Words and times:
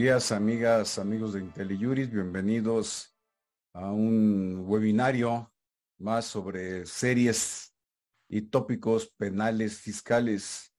días, 0.00 0.32
amigas, 0.32 0.98
amigos 0.98 1.34
de 1.34 1.40
IntelliJuris. 1.40 2.10
Bienvenidos 2.10 3.14
a 3.74 3.92
un 3.92 4.64
webinario 4.66 5.52
más 5.98 6.24
sobre 6.24 6.86
series 6.86 7.76
y 8.26 8.40
tópicos 8.40 9.12
penales 9.18 9.76
fiscales 9.78 10.72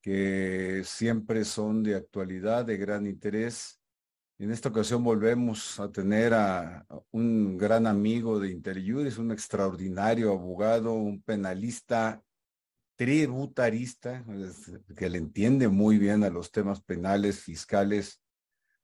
que 0.00 0.80
siempre 0.86 1.44
son 1.44 1.82
de 1.82 1.96
actualidad, 1.96 2.64
de 2.64 2.78
gran 2.78 3.06
interés. 3.06 3.78
En 4.38 4.50
esta 4.50 4.70
ocasión 4.70 5.04
volvemos 5.04 5.78
a 5.78 5.92
tener 5.92 6.32
a 6.32 6.86
un 7.10 7.58
gran 7.58 7.86
amigo 7.86 8.40
de 8.40 8.52
IntelliJuris, 8.52 9.18
un 9.18 9.32
extraordinario 9.32 10.32
abogado, 10.32 10.94
un 10.94 11.20
penalista 11.20 12.24
tributarista, 12.96 14.24
que 14.96 15.10
le 15.10 15.18
entiende 15.18 15.68
muy 15.68 15.98
bien 15.98 16.24
a 16.24 16.30
los 16.30 16.50
temas 16.50 16.80
penales, 16.80 17.40
fiscales, 17.40 18.19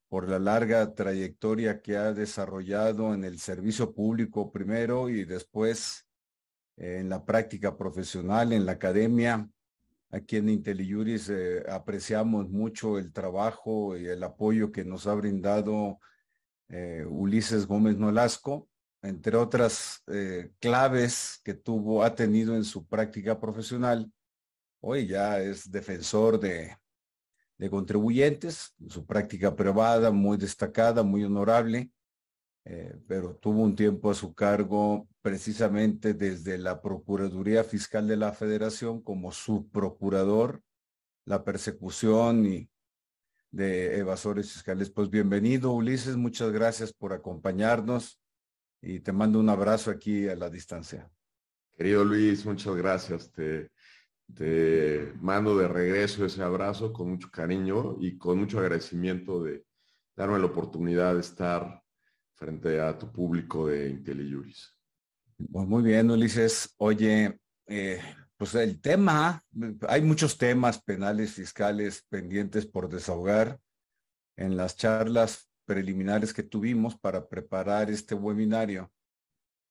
por 0.09 0.29
la 0.29 0.39
larga 0.39 0.93
trayectoria 0.93 1.81
que 1.81 1.97
ha 1.97 2.13
desarrollado 2.13 3.13
en 3.13 3.23
el 3.23 3.39
servicio 3.39 3.93
público 3.93 4.51
primero 4.51 5.09
y 5.09 5.25
después 5.25 6.07
en 6.77 7.09
la 7.09 7.25
práctica 7.25 7.75
profesional, 7.75 8.53
en 8.53 8.65
la 8.65 8.73
academia. 8.73 9.49
Aquí 10.09 10.37
en 10.37 10.49
IntelliJuris 10.49 11.29
eh, 11.29 11.63
apreciamos 11.69 12.49
mucho 12.49 12.97
el 12.97 13.11
trabajo 13.11 13.97
y 13.97 14.07
el 14.07 14.23
apoyo 14.23 14.71
que 14.71 14.85
nos 14.85 15.07
ha 15.07 15.13
brindado 15.15 15.99
eh, 16.69 17.05
Ulises 17.07 17.65
Gómez 17.65 17.97
Nolasco, 17.97 18.69
entre 19.01 19.35
otras 19.35 20.03
eh, 20.07 20.51
claves 20.59 21.41
que 21.43 21.53
tuvo, 21.53 22.03
ha 22.03 22.15
tenido 22.15 22.55
en 22.55 22.63
su 22.63 22.87
práctica 22.87 23.39
profesional, 23.39 24.09
hoy 24.81 25.07
ya 25.07 25.41
es 25.41 25.69
defensor 25.69 26.39
de, 26.39 26.77
de 27.57 27.69
contribuyentes, 27.69 28.75
su 28.87 29.05
práctica 29.05 29.55
privada 29.55 30.11
muy 30.11 30.37
destacada, 30.37 31.03
muy 31.03 31.23
honorable, 31.23 31.91
eh, 32.65 32.95
pero 33.07 33.35
tuvo 33.35 33.63
un 33.63 33.75
tiempo 33.75 34.11
a 34.11 34.15
su 34.15 34.33
cargo 34.33 35.07
precisamente 35.21 36.13
desde 36.13 36.57
la 36.57 36.81
Procuraduría 36.81 37.63
Fiscal 37.63 38.07
de 38.07 38.17
la 38.17 38.33
Federación 38.33 39.01
como 39.01 39.31
subprocurador, 39.31 40.61
la 41.25 41.43
persecución 41.43 42.45
y 42.45 42.69
de 43.51 43.97
evasores 43.97 44.51
fiscales. 44.51 44.89
Pues 44.89 45.09
bienvenido, 45.09 45.71
Ulises, 45.71 46.15
muchas 46.15 46.51
gracias 46.51 46.93
por 46.93 47.13
acompañarnos 47.13 48.19
y 48.81 48.99
te 48.99 49.11
mando 49.11 49.39
un 49.39 49.49
abrazo 49.49 49.89
aquí 49.89 50.27
a 50.27 50.35
la 50.35 50.49
distancia. 50.49 51.09
Querido 51.75 52.03
Luis, 52.03 52.45
muchas 52.45 52.75
gracias. 52.75 53.31
Te, 53.31 53.71
te 54.33 55.13
mando 55.21 55.57
de 55.57 55.67
regreso 55.67 56.25
ese 56.25 56.43
abrazo 56.43 56.91
con 56.91 57.09
mucho 57.09 57.29
cariño 57.31 57.97
y 57.99 58.17
con 58.17 58.39
mucho 58.39 58.59
agradecimiento 58.59 59.43
de 59.43 59.65
darme 60.15 60.39
la 60.39 60.45
oportunidad 60.45 61.13
de 61.13 61.21
estar 61.21 61.83
frente 62.33 62.79
a 62.79 62.97
tu 62.97 63.11
público 63.11 63.67
de 63.67 63.89
IntelliJuris. 63.89 64.73
Pues 65.51 65.67
muy 65.67 65.83
bien, 65.83 66.09
Ulises. 66.09 66.73
Oye, 66.77 67.39
eh, 67.67 68.01
pues 68.37 68.55
el 68.55 68.79
tema, 68.81 69.43
hay 69.87 70.01
muchos 70.01 70.37
temas 70.37 70.81
penales, 70.81 71.33
fiscales 71.33 72.05
pendientes 72.09 72.65
por 72.65 72.89
desahogar. 72.89 73.59
En 74.35 74.55
las 74.55 74.77
charlas 74.77 75.49
preliminares 75.65 76.33
que 76.33 76.43
tuvimos 76.43 76.95
para 76.95 77.27
preparar 77.27 77.89
este 77.89 78.13
webinario, 78.13 78.91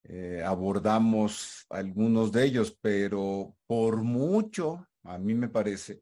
eh, 0.08 0.42
abordamos 0.44 1.66
algunos 1.68 2.30
de 2.30 2.44
ellos, 2.44 2.78
pero 2.80 3.56
por 3.66 4.02
mucho, 4.02 4.86
a 5.02 5.18
mí 5.18 5.34
me 5.34 5.48
parece, 5.48 6.00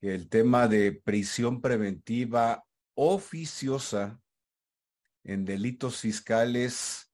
que 0.00 0.14
el 0.14 0.28
tema 0.28 0.66
de 0.66 0.92
prisión 0.92 1.60
preventiva 1.60 2.64
oficiosa 2.94 4.18
en 5.24 5.44
delitos 5.44 6.00
fiscales 6.00 7.12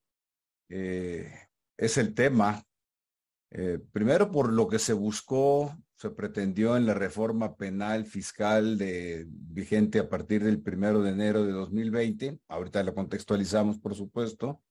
eh, 0.69 1.33
es 1.77 1.99
el 1.99 2.15
tema. 2.15 2.62
Eh, 3.50 3.81
primero 3.91 4.31
por 4.31 4.53
lo 4.53 4.69
que 4.69 4.78
se 4.78 4.93
buscó, 4.93 5.77
se 5.97 6.11
pretendió 6.11 6.77
en 6.77 6.87
la 6.87 6.94
reforma 6.94 7.56
penal 7.56 8.06
fiscal 8.06 8.78
de, 8.78 9.27
vigente 9.28 9.99
a 9.99 10.09
partir 10.09 10.44
del 10.44 10.62
primero 10.62 11.03
de 11.03 11.11
enero 11.11 11.44
de 11.44 11.53
2020. 11.53 12.38
Ahorita 12.49 12.83
la 12.84 12.94
contextualizamos, 12.94 13.78
por 13.78 13.97
supuesto. 13.97 14.62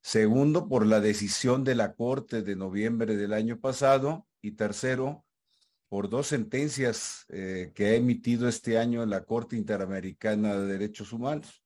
Segundo, 0.00 0.68
por 0.68 0.86
la 0.86 1.00
decisión 1.00 1.64
de 1.64 1.74
la 1.74 1.94
Corte 1.94 2.42
de 2.42 2.56
noviembre 2.56 3.16
del 3.16 3.32
año 3.32 3.60
pasado. 3.60 4.26
Y 4.40 4.52
tercero, 4.52 5.24
por 5.88 6.08
dos 6.08 6.28
sentencias 6.28 7.24
eh, 7.28 7.72
que 7.74 7.86
ha 7.86 7.94
emitido 7.94 8.48
este 8.48 8.78
año 8.78 9.04
la 9.06 9.24
Corte 9.24 9.56
Interamericana 9.56 10.56
de 10.56 10.66
Derechos 10.66 11.12
Humanos. 11.12 11.62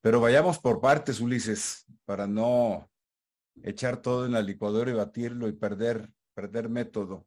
Pero 0.00 0.20
vayamos 0.20 0.58
por 0.58 0.80
partes, 0.80 1.20
Ulises, 1.20 1.84
para 2.04 2.26
no 2.26 2.90
echar 3.62 4.00
todo 4.00 4.26
en 4.26 4.32
la 4.32 4.42
licuadora 4.42 4.90
y 4.90 4.94
batirlo 4.94 5.48
y 5.48 5.52
perder, 5.52 6.10
perder 6.34 6.68
método. 6.68 7.26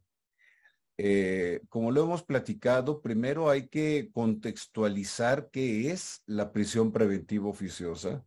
Eh, 0.98 1.62
como 1.68 1.92
lo 1.92 2.04
hemos 2.04 2.24
platicado, 2.24 3.02
primero 3.02 3.50
hay 3.50 3.68
que 3.68 4.10
contextualizar 4.14 5.50
qué 5.52 5.92
es 5.92 6.24
la 6.26 6.54
prisión 6.54 6.92
preventiva 6.92 7.48
oficiosa 7.50 8.26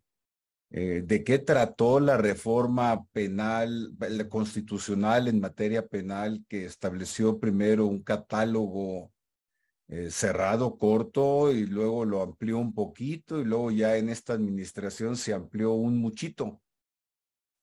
eh, 0.71 1.03
de 1.05 1.25
qué 1.25 1.39
trató 1.39 1.99
la 1.99 2.19
reforma 2.19 3.05
penal, 3.13 3.95
la 3.99 4.29
constitucional 4.29 5.29
en 5.29 5.41
materia 5.41 5.87
penal 5.87 6.45
que 6.49 6.67
estableció 6.67 7.39
primero 7.41 7.87
un 7.87 8.03
catálogo 8.03 9.11
eh, 9.89 10.11
cerrado, 10.11 10.77
corto, 10.77 11.51
y 11.51 11.67
luego 11.67 12.05
lo 12.05 12.23
amplió 12.23 12.59
un 12.59 12.75
poquito, 12.75 13.41
y 13.41 13.45
luego 13.45 13.71
ya 13.71 13.97
en 13.97 14.11
esta 14.11 14.35
administración 14.35 15.17
se 15.17 15.33
amplió 15.33 15.73
un 15.73 15.97
muchito. 15.99 16.61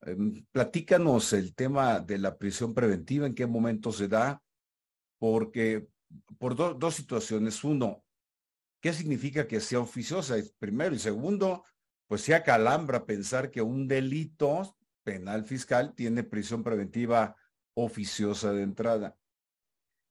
Em, 0.01 0.43
platícanos 0.51 1.33
el 1.33 1.53
tema 1.53 1.99
de 1.99 2.17
la 2.17 2.37
prisión 2.37 2.73
preventiva, 2.73 3.27
en 3.27 3.35
qué 3.35 3.45
momento 3.45 3.91
se 3.91 4.07
da, 4.07 4.41
porque 5.19 5.87
por 6.39 6.55
dos 6.55 6.95
situaciones. 6.95 7.63
Uno, 7.63 8.03
¿qué 8.81 8.93
significa 8.93 9.47
que 9.47 9.59
sea 9.59 9.79
oficiosa? 9.79 10.35
Primero, 10.59 10.95
y 10.95 10.99
segundo, 10.99 11.63
pues 12.07 12.21
se 12.21 12.35
acalambra 12.35 13.05
pensar 13.05 13.51
que 13.51 13.61
un 13.61 13.87
delito 13.87 14.77
penal 15.03 15.45
fiscal 15.45 15.93
tiene 15.93 16.23
prisión 16.23 16.63
preventiva 16.63 17.35
oficiosa 17.73 18.53
de 18.53 18.63
entrada. 18.63 19.17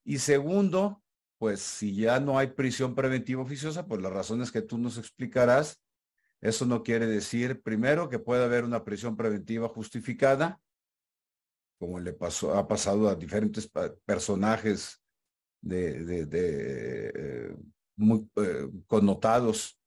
Y 0.04 0.18
segundo, 0.18 1.02
pues 1.38 1.60
si 1.60 1.94
ya 1.94 2.20
no 2.20 2.38
hay 2.38 2.48
prisión 2.48 2.94
preventiva 2.94 3.42
oficiosa, 3.42 3.86
por 3.86 4.00
las 4.02 4.12
razones 4.12 4.52
que 4.52 4.62
tú 4.62 4.78
nos 4.78 4.98
explicarás, 4.98 5.80
eso 6.40 6.66
no 6.66 6.82
quiere 6.82 7.06
decir, 7.06 7.62
primero, 7.62 8.08
que 8.08 8.18
puede 8.18 8.44
haber 8.44 8.64
una 8.64 8.84
prisión 8.84 9.16
preventiva 9.16 9.68
justificada, 9.68 10.60
como 11.78 11.98
le 12.00 12.12
pasó, 12.12 12.54
ha 12.54 12.68
pasado 12.68 13.08
a 13.08 13.14
diferentes 13.14 13.70
personajes 14.04 15.02
de, 15.60 16.28
eh, 16.32 17.56
muy 17.96 18.28
eh, 18.36 18.68
connotados 18.86 19.78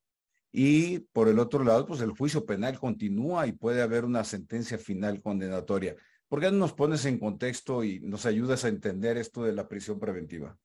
y 0.59 1.01
por 1.13 1.27
el 1.27 1.37
otro 1.37 1.63
lado, 1.63 1.85
pues 1.85 2.01
el 2.01 2.09
juicio 2.09 2.43
penal 2.43 2.79
continúa 2.79 3.45
y 3.45 3.51
puede 3.51 3.83
haber 3.83 4.03
una 4.03 4.23
sentencia 4.23 4.79
final 4.79 5.21
condenatoria. 5.21 5.95
¿Por 6.27 6.39
qué 6.39 6.49
no 6.49 6.57
nos 6.57 6.73
pones 6.73 7.05
en 7.05 7.19
contexto 7.19 7.83
y 7.83 7.99
nos 7.99 8.25
ayudas 8.25 8.65
a 8.65 8.69
entender 8.69 9.17
esto 9.17 9.43
de 9.43 9.53
la 9.53 9.67
prisión 9.67 9.99
preventiva? 9.99 10.57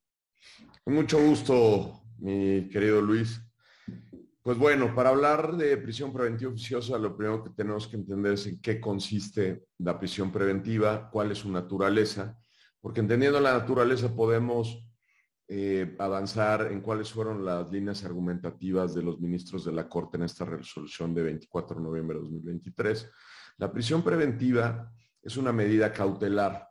Con 0.83 0.95
mucho 0.95 1.23
gusto, 1.23 2.01
mi 2.17 2.67
querido 2.69 3.03
Luis. 3.03 3.39
Pues 4.41 4.57
bueno, 4.57 4.95
para 4.95 5.09
hablar 5.09 5.55
de 5.57 5.77
prisión 5.77 6.11
preventiva 6.11 6.49
oficiosa, 6.49 6.97
lo 6.97 7.15
primero 7.15 7.43
que 7.43 7.51
tenemos 7.51 7.87
que 7.87 7.97
entender 7.97 8.33
es 8.33 8.47
en 8.47 8.59
qué 8.61 8.81
consiste 8.81 9.65
la 9.77 9.99
prisión 9.99 10.31
preventiva, 10.31 11.07
cuál 11.11 11.31
es 11.31 11.37
su 11.37 11.51
naturaleza, 11.51 12.35
porque 12.81 13.01
entendiendo 13.01 13.39
la 13.39 13.59
naturaleza 13.59 14.15
podemos 14.15 14.83
eh, 15.55 15.95
avanzar 15.99 16.71
en 16.71 16.81
cuáles 16.81 17.11
fueron 17.11 17.45
las 17.45 17.71
líneas 17.71 18.03
argumentativas 18.03 18.95
de 18.95 19.03
los 19.03 19.19
ministros 19.19 19.63
de 19.63 19.71
la 19.71 19.87
Corte 19.87 20.17
en 20.17 20.23
esta 20.23 20.45
resolución 20.45 21.13
de 21.13 21.21
24 21.21 21.77
de 21.77 21.83
noviembre 21.83 22.17
de 22.17 22.23
2023. 22.23 23.11
La 23.59 23.71
prisión 23.71 24.01
preventiva 24.01 24.91
es 25.21 25.37
una 25.37 25.53
medida 25.53 25.93
cautelar. 25.93 26.67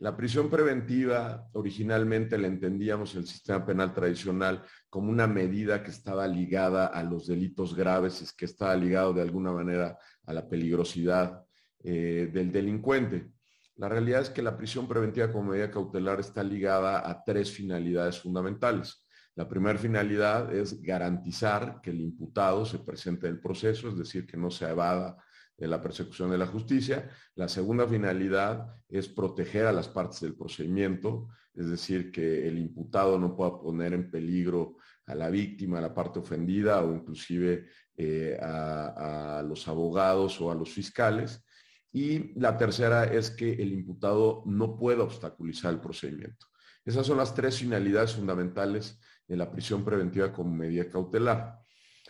La 0.00 0.16
prisión 0.16 0.50
preventiva 0.50 1.48
originalmente 1.52 2.36
la 2.38 2.48
entendíamos 2.48 3.14
en 3.14 3.20
el 3.20 3.28
sistema 3.28 3.64
penal 3.64 3.94
tradicional 3.94 4.64
como 4.90 5.10
una 5.10 5.28
medida 5.28 5.84
que 5.84 5.92
estaba 5.92 6.26
ligada 6.26 6.88
a 6.88 7.04
los 7.04 7.28
delitos 7.28 7.72
graves, 7.72 8.20
es 8.20 8.32
que 8.32 8.46
estaba 8.46 8.74
ligado 8.74 9.12
de 9.12 9.22
alguna 9.22 9.52
manera 9.52 9.96
a 10.26 10.32
la 10.32 10.48
peligrosidad 10.48 11.44
eh, 11.84 12.28
del 12.32 12.50
delincuente. 12.50 13.30
La 13.78 13.88
realidad 13.88 14.22
es 14.22 14.30
que 14.30 14.42
la 14.42 14.56
prisión 14.56 14.86
preventiva 14.86 15.32
como 15.32 15.50
medida 15.50 15.70
cautelar 15.70 16.20
está 16.20 16.42
ligada 16.42 17.08
a 17.08 17.22
tres 17.24 17.50
finalidades 17.50 18.20
fundamentales. 18.20 19.06
La 19.36 19.48
primera 19.48 19.78
finalidad 19.78 20.52
es 20.52 20.82
garantizar 20.82 21.80
que 21.80 21.90
el 21.90 22.00
imputado 22.00 22.66
se 22.66 22.80
presente 22.80 23.28
en 23.28 23.34
el 23.34 23.40
proceso, 23.40 23.88
es 23.88 23.96
decir, 23.96 24.26
que 24.26 24.36
no 24.36 24.50
se 24.50 24.68
evada 24.68 25.16
de 25.56 25.68
la 25.68 25.80
persecución 25.80 26.30
de 26.30 26.38
la 26.38 26.46
justicia. 26.46 27.08
La 27.36 27.46
segunda 27.46 27.86
finalidad 27.86 28.66
es 28.88 29.08
proteger 29.08 29.66
a 29.66 29.72
las 29.72 29.88
partes 29.88 30.20
del 30.20 30.34
procedimiento, 30.34 31.28
es 31.54 31.68
decir, 31.68 32.10
que 32.10 32.48
el 32.48 32.58
imputado 32.58 33.16
no 33.16 33.36
pueda 33.36 33.60
poner 33.60 33.92
en 33.92 34.10
peligro 34.10 34.76
a 35.06 35.14
la 35.14 35.30
víctima, 35.30 35.78
a 35.78 35.82
la 35.82 35.94
parte 35.94 36.18
ofendida 36.18 36.82
o 36.82 36.94
inclusive 36.94 37.66
eh, 37.96 38.38
a, 38.40 39.42
los 39.46 39.66
abogados 39.68 40.40
o 40.40 40.50
a 40.50 40.54
los 40.54 40.70
fiscales. 40.70 41.44
Y 41.92 42.38
la 42.38 42.56
tercera 42.56 43.04
es 43.04 43.30
que 43.30 43.52
el 43.52 43.72
imputado 43.72 44.42
no 44.46 44.76
pueda 44.76 45.02
obstaculizar 45.02 45.72
el 45.72 45.80
procedimiento. 45.80 46.46
Esas 46.84 47.06
son 47.06 47.18
las 47.18 47.34
tres 47.34 47.58
finalidades 47.58 48.14
fundamentales 48.14 48.98
de 49.26 49.36
la 49.36 49.50
prisión 49.50 49.84
preventiva 49.84 50.32
como 50.32 50.54
medida 50.54 50.88
cautelar. 50.88 51.58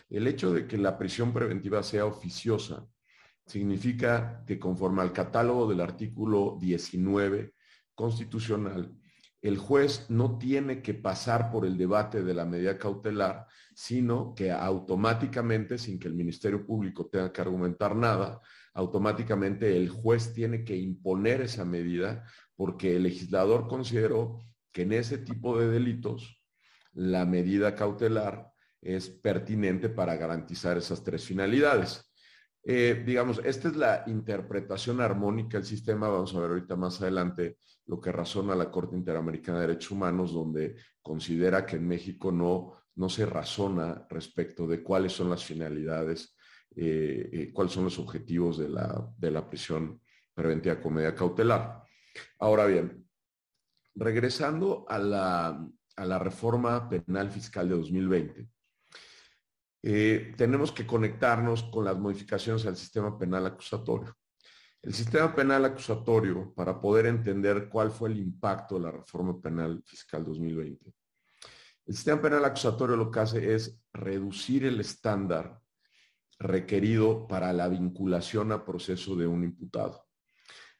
El 0.09 0.27
hecho 0.27 0.53
de 0.53 0.67
que 0.67 0.77
la 0.77 0.97
prisión 0.97 1.33
preventiva 1.33 1.83
sea 1.83 2.05
oficiosa 2.05 2.87
significa 3.45 4.43
que 4.45 4.59
conforme 4.59 5.01
al 5.01 5.11
catálogo 5.11 5.67
del 5.67 5.81
artículo 5.81 6.57
19 6.59 7.53
constitucional, 7.93 8.93
el 9.41 9.57
juez 9.57 10.05
no 10.09 10.37
tiene 10.37 10.81
que 10.81 10.93
pasar 10.93 11.51
por 11.51 11.65
el 11.65 11.77
debate 11.77 12.23
de 12.23 12.33
la 12.33 12.45
medida 12.45 12.77
cautelar, 12.77 13.47
sino 13.79 14.35
que 14.35 14.51
automáticamente, 14.51 15.77
sin 15.77 15.97
que 15.97 16.09
el 16.09 16.13
Ministerio 16.13 16.65
Público 16.65 17.07
tenga 17.07 17.31
que 17.31 17.39
argumentar 17.39 17.95
nada, 17.95 18.41
automáticamente 18.73 19.77
el 19.77 19.87
juez 19.87 20.33
tiene 20.33 20.65
que 20.65 20.75
imponer 20.75 21.39
esa 21.39 21.63
medida 21.63 22.25
porque 22.57 22.97
el 22.97 23.03
legislador 23.03 23.69
consideró 23.69 24.39
que 24.73 24.81
en 24.81 24.91
ese 24.91 25.17
tipo 25.17 25.57
de 25.57 25.69
delitos 25.69 26.43
la 26.91 27.25
medida 27.25 27.73
cautelar 27.73 28.51
es 28.81 29.09
pertinente 29.09 29.87
para 29.87 30.17
garantizar 30.17 30.77
esas 30.77 31.01
tres 31.01 31.23
finalidades. 31.23 32.08
Eh, 32.63 33.03
digamos, 33.05 33.41
esta 33.43 33.69
es 33.69 33.75
la 33.75 34.03
interpretación 34.07 35.01
armónica 35.01 35.57
del 35.57 35.65
sistema. 35.65 36.09
Vamos 36.09 36.35
a 36.35 36.39
ver 36.39 36.51
ahorita 36.51 36.75
más 36.75 37.01
adelante 37.01 37.57
lo 37.85 37.99
que 37.99 38.11
razona 38.11 38.55
la 38.55 38.69
Corte 38.69 38.95
Interamericana 38.95 39.59
de 39.59 39.67
Derechos 39.67 39.91
Humanos, 39.91 40.33
donde 40.33 40.75
considera 41.01 41.65
que 41.65 41.77
en 41.77 41.87
México 41.87 42.31
no, 42.31 42.73
no 42.95 43.09
se 43.09 43.25
razona 43.25 44.05
respecto 44.09 44.67
de 44.67 44.83
cuáles 44.83 45.13
son 45.13 45.29
las 45.29 45.43
finalidades, 45.43 46.35
eh, 46.75 47.29
eh, 47.31 47.51
cuáles 47.51 47.73
son 47.73 47.85
los 47.85 47.97
objetivos 47.97 48.57
de 48.57 48.69
la, 48.69 49.09
de 49.17 49.31
la 49.31 49.49
prisión 49.49 50.01
preventiva 50.33 50.79
con 50.79 50.93
medida 50.93 51.15
cautelar. 51.15 51.83
Ahora 52.39 52.65
bien, 52.65 53.07
regresando 53.95 54.85
a 54.87 54.99
la, 54.99 55.67
a 55.95 56.05
la 56.05 56.19
reforma 56.19 56.89
penal 56.89 57.31
fiscal 57.31 57.69
de 57.69 57.75
2020, 57.75 58.47
eh, 59.81 60.33
tenemos 60.35 60.71
que 60.71 60.85
conectarnos 60.85 61.63
con 61.63 61.85
las 61.85 61.97
modificaciones 61.97 62.65
al 62.65 62.75
sistema 62.75 63.17
penal 63.17 63.45
acusatorio. 63.45 64.15
El 64.81 64.93
sistema 64.93 65.33
penal 65.35 65.65
acusatorio, 65.65 66.53
para 66.53 66.79
poder 66.79 67.05
entender 67.05 67.69
cuál 67.69 67.91
fue 67.91 68.09
el 68.09 68.17
impacto 68.17 68.75
de 68.75 68.81
la 68.81 68.91
reforma 68.91 69.39
penal 69.41 69.81
fiscal 69.85 70.23
2020, 70.23 70.93
el 71.85 71.93
sistema 71.93 72.21
penal 72.21 72.45
acusatorio 72.45 72.95
lo 72.95 73.09
que 73.09 73.19
hace 73.19 73.53
es 73.53 73.81
reducir 73.91 74.65
el 74.65 74.79
estándar 74.79 75.59
requerido 76.37 77.27
para 77.27 77.51
la 77.51 77.67
vinculación 77.67 78.51
a 78.51 78.63
proceso 78.63 79.15
de 79.15 79.27
un 79.27 79.43
imputado. 79.43 80.05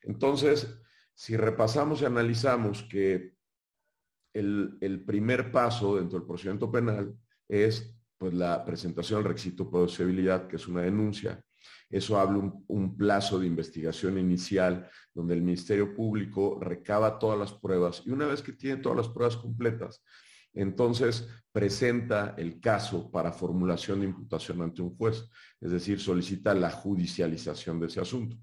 Entonces, 0.01 0.79
si 1.13 1.35
repasamos 1.35 2.01
y 2.01 2.05
analizamos 2.05 2.83
que 2.83 3.35
el, 4.33 4.77
el 4.79 5.03
primer 5.03 5.51
paso 5.51 5.97
dentro 5.97 6.19
del 6.19 6.27
procedimiento 6.27 6.71
penal 6.71 7.17
es 7.49 7.98
pues 8.19 8.33
la 8.33 8.63
presentación 8.65 9.19
del 9.19 9.29
requisito 9.29 9.63
de 9.63 9.71
procedibilidad, 9.71 10.45
que 10.45 10.57
es 10.57 10.67
una 10.67 10.81
denuncia. 10.81 11.41
Eso 11.89 12.19
habla 12.19 12.51
un, 12.67 12.97
plazo 12.97 13.39
de 13.39 13.47
investigación 13.47 14.19
inicial 14.19 14.87
donde 15.13 15.33
el 15.33 15.41
Ministerio 15.41 15.95
Público 15.95 16.59
recaba 16.61 17.17
todas 17.17 17.39
las 17.39 17.53
pruebas 17.53 18.03
y 18.05 18.11
una 18.11 18.27
vez 18.27 18.43
que 18.43 18.53
tiene 18.53 18.81
todas 18.81 18.97
las 18.97 19.07
pruebas 19.07 19.37
completas, 19.37 20.03
entonces 20.53 21.27
presenta 21.51 22.35
el 22.37 22.59
caso 22.59 23.09
para 23.09 23.31
formulación 23.31 24.01
de 24.01 24.07
imputación 24.07 24.61
ante 24.61 24.81
un 24.81 24.95
juez, 24.95 25.23
es 25.59 25.71
decir, 25.71 25.99
solicita 25.99 26.53
la 26.53 26.69
judicialización 26.69 27.79
de 27.79 27.87
ese 27.87 28.01
asunto. 28.01 28.37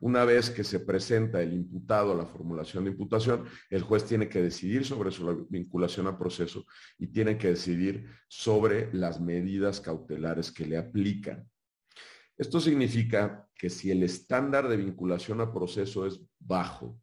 Una 0.00 0.24
vez 0.24 0.50
que 0.50 0.64
se 0.64 0.80
presenta 0.80 1.40
el 1.40 1.54
imputado 1.54 2.12
a 2.12 2.16
la 2.16 2.26
formulación 2.26 2.84
de 2.84 2.90
imputación, 2.90 3.44
el 3.70 3.82
juez 3.82 4.04
tiene 4.04 4.28
que 4.28 4.42
decidir 4.42 4.84
sobre 4.84 5.10
su 5.10 5.46
vinculación 5.48 6.06
a 6.06 6.18
proceso 6.18 6.66
y 6.98 7.06
tiene 7.08 7.38
que 7.38 7.48
decidir 7.48 8.06
sobre 8.28 8.92
las 8.92 9.20
medidas 9.20 9.80
cautelares 9.80 10.52
que 10.52 10.66
le 10.66 10.76
aplican. 10.76 11.48
Esto 12.36 12.60
significa 12.60 13.48
que 13.54 13.70
si 13.70 13.90
el 13.90 14.02
estándar 14.02 14.68
de 14.68 14.76
vinculación 14.76 15.40
a 15.40 15.52
proceso 15.52 16.06
es 16.06 16.20
bajo, 16.38 17.00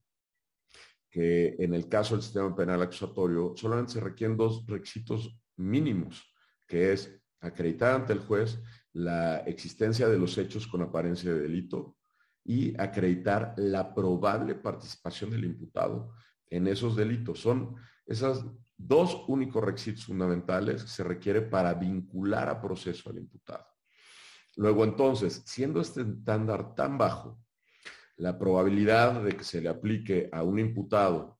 que 1.09 1.55
en 1.59 1.73
el 1.73 1.87
caso 1.89 2.15
del 2.15 2.23
sistema 2.23 2.55
penal 2.55 2.81
acusatorio 2.81 3.53
solamente 3.55 3.93
se 3.93 3.99
requieren 3.99 4.37
dos 4.37 4.65
requisitos 4.67 5.39
mínimos, 5.57 6.23
que 6.67 6.93
es 6.93 7.19
acreditar 7.39 7.95
ante 7.95 8.13
el 8.13 8.19
juez 8.19 8.59
la 8.93 9.37
existencia 9.39 10.07
de 10.07 10.19
los 10.19 10.37
hechos 10.37 10.67
con 10.67 10.81
apariencia 10.81 11.33
de 11.33 11.41
delito 11.41 11.97
y 12.43 12.79
acreditar 12.79 13.53
la 13.57 13.93
probable 13.93 14.55
participación 14.55 15.31
del 15.31 15.45
imputado 15.45 16.13
en 16.49 16.67
esos 16.67 16.95
delitos. 16.95 17.39
Son 17.39 17.75
esos 18.05 18.45
dos 18.77 19.23
únicos 19.27 19.63
requisitos 19.63 20.05
fundamentales 20.05 20.83
que 20.83 20.89
se 20.89 21.03
requiere 21.03 21.41
para 21.41 21.73
vincular 21.73 22.49
a 22.49 22.61
proceso 22.61 23.09
al 23.09 23.17
imputado. 23.17 23.65
Luego 24.55 24.83
entonces, 24.83 25.41
siendo 25.45 25.81
este 25.81 26.01
estándar 26.01 26.75
tan 26.75 26.97
bajo, 26.97 27.39
la 28.17 28.37
probabilidad 28.37 29.23
de 29.23 29.35
que 29.35 29.43
se 29.43 29.61
le 29.61 29.69
aplique 29.69 30.29
a 30.31 30.43
un 30.43 30.59
imputado 30.59 31.39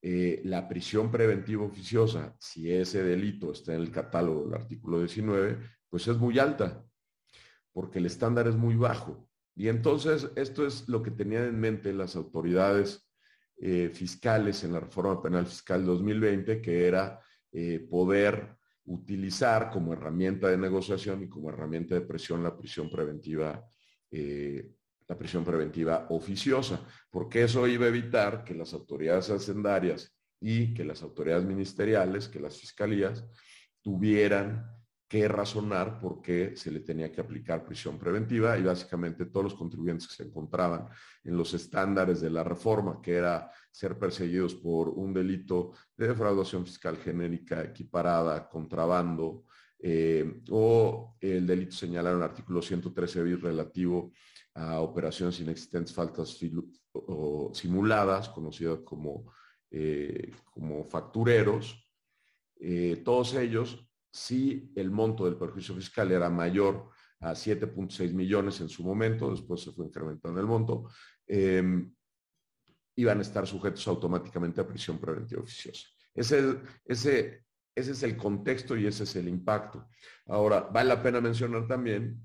eh, 0.00 0.42
la 0.44 0.68
prisión 0.68 1.10
preventiva 1.10 1.64
oficiosa, 1.64 2.36
si 2.38 2.70
ese 2.70 3.02
delito 3.02 3.50
está 3.50 3.74
en 3.74 3.80
el 3.80 3.90
catálogo 3.90 4.44
del 4.44 4.54
artículo 4.54 5.00
19, 5.00 5.58
pues 5.90 6.06
es 6.06 6.16
muy 6.16 6.38
alta, 6.38 6.84
porque 7.72 7.98
el 7.98 8.06
estándar 8.06 8.46
es 8.46 8.54
muy 8.54 8.76
bajo. 8.76 9.27
Y 9.58 9.66
entonces 9.66 10.30
esto 10.36 10.64
es 10.64 10.88
lo 10.88 11.02
que 11.02 11.10
tenían 11.10 11.42
en 11.42 11.58
mente 11.58 11.92
las 11.92 12.14
autoridades 12.14 13.10
eh, 13.56 13.90
fiscales 13.92 14.62
en 14.62 14.72
la 14.72 14.78
reforma 14.78 15.20
penal 15.20 15.46
fiscal 15.46 15.84
2020, 15.84 16.62
que 16.62 16.86
era 16.86 17.20
eh, 17.50 17.80
poder 17.90 18.56
utilizar 18.84 19.68
como 19.68 19.92
herramienta 19.92 20.46
de 20.46 20.56
negociación 20.56 21.24
y 21.24 21.28
como 21.28 21.50
herramienta 21.50 21.96
de 21.96 22.02
presión 22.02 22.44
la 22.44 22.56
prisión 22.56 22.88
preventiva, 22.88 23.68
eh, 24.12 24.74
la 25.08 25.18
prisión 25.18 25.44
preventiva 25.44 26.06
oficiosa, 26.10 26.80
porque 27.10 27.42
eso 27.42 27.66
iba 27.66 27.86
a 27.86 27.88
evitar 27.88 28.44
que 28.44 28.54
las 28.54 28.72
autoridades 28.72 29.28
hacendarias 29.28 30.16
y 30.40 30.72
que 30.72 30.84
las 30.84 31.02
autoridades 31.02 31.44
ministeriales, 31.44 32.28
que 32.28 32.38
las 32.38 32.56
fiscalías, 32.60 33.24
tuvieran 33.82 34.77
que 35.08 35.26
razonar 35.26 35.98
por 35.98 36.20
qué 36.20 36.54
se 36.54 36.70
le 36.70 36.80
tenía 36.80 37.10
que 37.10 37.22
aplicar 37.22 37.64
prisión 37.64 37.98
preventiva 37.98 38.58
y 38.58 38.62
básicamente 38.62 39.24
todos 39.24 39.44
los 39.44 39.54
contribuyentes 39.54 40.06
que 40.06 40.14
se 40.14 40.24
encontraban 40.24 40.86
en 41.24 41.36
los 41.36 41.54
estándares 41.54 42.20
de 42.20 42.28
la 42.28 42.44
reforma, 42.44 43.00
que 43.00 43.14
era 43.14 43.50
ser 43.70 43.98
perseguidos 43.98 44.54
por 44.54 44.90
un 44.90 45.14
delito 45.14 45.72
de 45.96 46.08
defraudación 46.08 46.66
fiscal 46.66 46.98
genérica 46.98 47.64
equiparada, 47.64 48.46
contrabando, 48.50 49.44
eh, 49.78 50.42
o 50.50 51.16
el 51.20 51.46
delito 51.46 51.74
señalado 51.74 52.16
en 52.16 52.22
el 52.22 52.28
artículo 52.28 52.60
113 52.60 53.22
bis 53.22 53.40
relativo 53.40 54.12
a 54.54 54.80
operaciones 54.80 55.40
inexistentes, 55.40 55.94
faltas 55.94 56.38
simuladas, 57.52 58.28
conocidas 58.28 58.80
como, 58.80 59.32
eh, 59.70 60.32
como 60.52 60.84
factureros, 60.84 61.88
eh, 62.60 63.00
todos 63.04 63.34
ellos 63.34 63.87
si 64.10 64.72
el 64.74 64.90
monto 64.90 65.24
del 65.24 65.36
perjuicio 65.36 65.74
fiscal 65.74 66.10
era 66.12 66.30
mayor 66.30 66.90
a 67.20 67.32
7.6 67.32 68.12
millones 68.12 68.60
en 68.60 68.68
su 68.68 68.82
momento, 68.84 69.30
después 69.30 69.62
se 69.62 69.72
fue 69.72 69.86
incrementando 69.86 70.40
el 70.40 70.46
monto, 70.46 70.90
em, 71.26 71.92
iban 72.96 73.18
a 73.18 73.22
estar 73.22 73.46
sujetos 73.46 73.86
automáticamente 73.88 74.60
a 74.60 74.66
prisión 74.66 74.98
preventiva 74.98 75.42
oficiosa. 75.42 75.88
Ese, 76.14 77.44
es 77.74 78.02
el 78.02 78.16
contexto 78.16 78.76
y 78.76 78.86
ese 78.86 79.04
es 79.04 79.14
el 79.16 79.28
impacto. 79.28 79.88
Ahora, 80.26 80.62
vale 80.62 80.88
la 80.88 81.02
pena 81.02 81.20
mencionar 81.20 81.66
también 81.68 82.20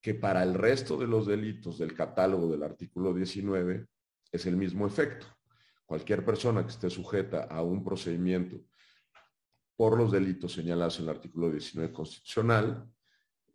que 0.00 0.14
para 0.14 0.44
el 0.44 0.54
resto 0.54 0.96
de 0.96 1.08
los 1.08 1.26
delitos 1.26 1.78
del 1.78 1.94
catálogo 1.94 2.48
del 2.48 2.62
artículo 2.62 3.12
19 3.12 3.88
es 4.30 4.46
el 4.46 4.56
mismo 4.56 4.86
efecto. 4.86 5.26
Cualquier 5.84 6.24
persona 6.24 6.62
que 6.62 6.70
esté 6.70 6.88
sujeta 6.88 7.44
a 7.44 7.62
un 7.62 7.82
procedimiento 7.82 8.60
por 9.78 9.96
los 9.96 10.10
delitos 10.10 10.54
señalados 10.54 10.98
en 10.98 11.04
el 11.04 11.10
artículo 11.10 11.52
19 11.52 11.92
constitucional, 11.92 12.84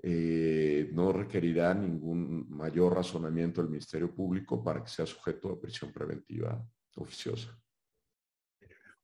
eh, 0.02 0.90
no 0.94 1.12
requerirá 1.12 1.74
ningún 1.74 2.50
mayor 2.50 2.96
razonamiento 2.96 3.60
del 3.62 3.70
Ministerio 3.70 4.16
Público 4.16 4.64
para 4.64 4.82
que 4.82 4.90
sea 4.90 5.06
sujeto 5.06 5.52
a 5.52 5.60
prisión 5.60 5.92
preventiva 5.92 6.66
oficiosa. 6.96 7.60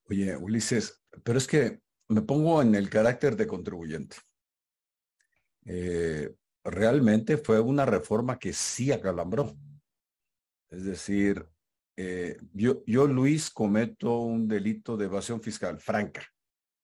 Oye, 0.05 0.33
Ulises, 0.38 1.03
pero 1.21 1.39
es 1.39 1.45
que 1.45 1.81
me 2.07 2.21
pongo 2.21 2.61
en 2.61 2.73
el 2.73 2.89
carácter 2.89 3.35
de 3.35 3.47
contribuyente. 3.47 4.15
Eh, 5.65 6.33
realmente 6.63 7.35
fue 7.35 7.59
una 7.59 7.85
reforma 7.85 8.39
que 8.39 8.53
sí 8.53 8.93
acalambró. 8.93 9.57
Es 10.69 10.85
decir, 10.85 11.45
eh, 11.97 12.38
yo, 12.53 12.81
yo, 12.88 13.07
Luis, 13.07 13.49
cometo 13.49 14.19
un 14.19 14.47
delito 14.47 14.95
de 14.95 15.03
evasión 15.03 15.41
fiscal 15.41 15.81
franca 15.81 16.25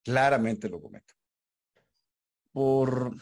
claramente 0.06 0.70
lo 0.70 0.80
cometo. 0.80 1.14
Por, 2.54 3.14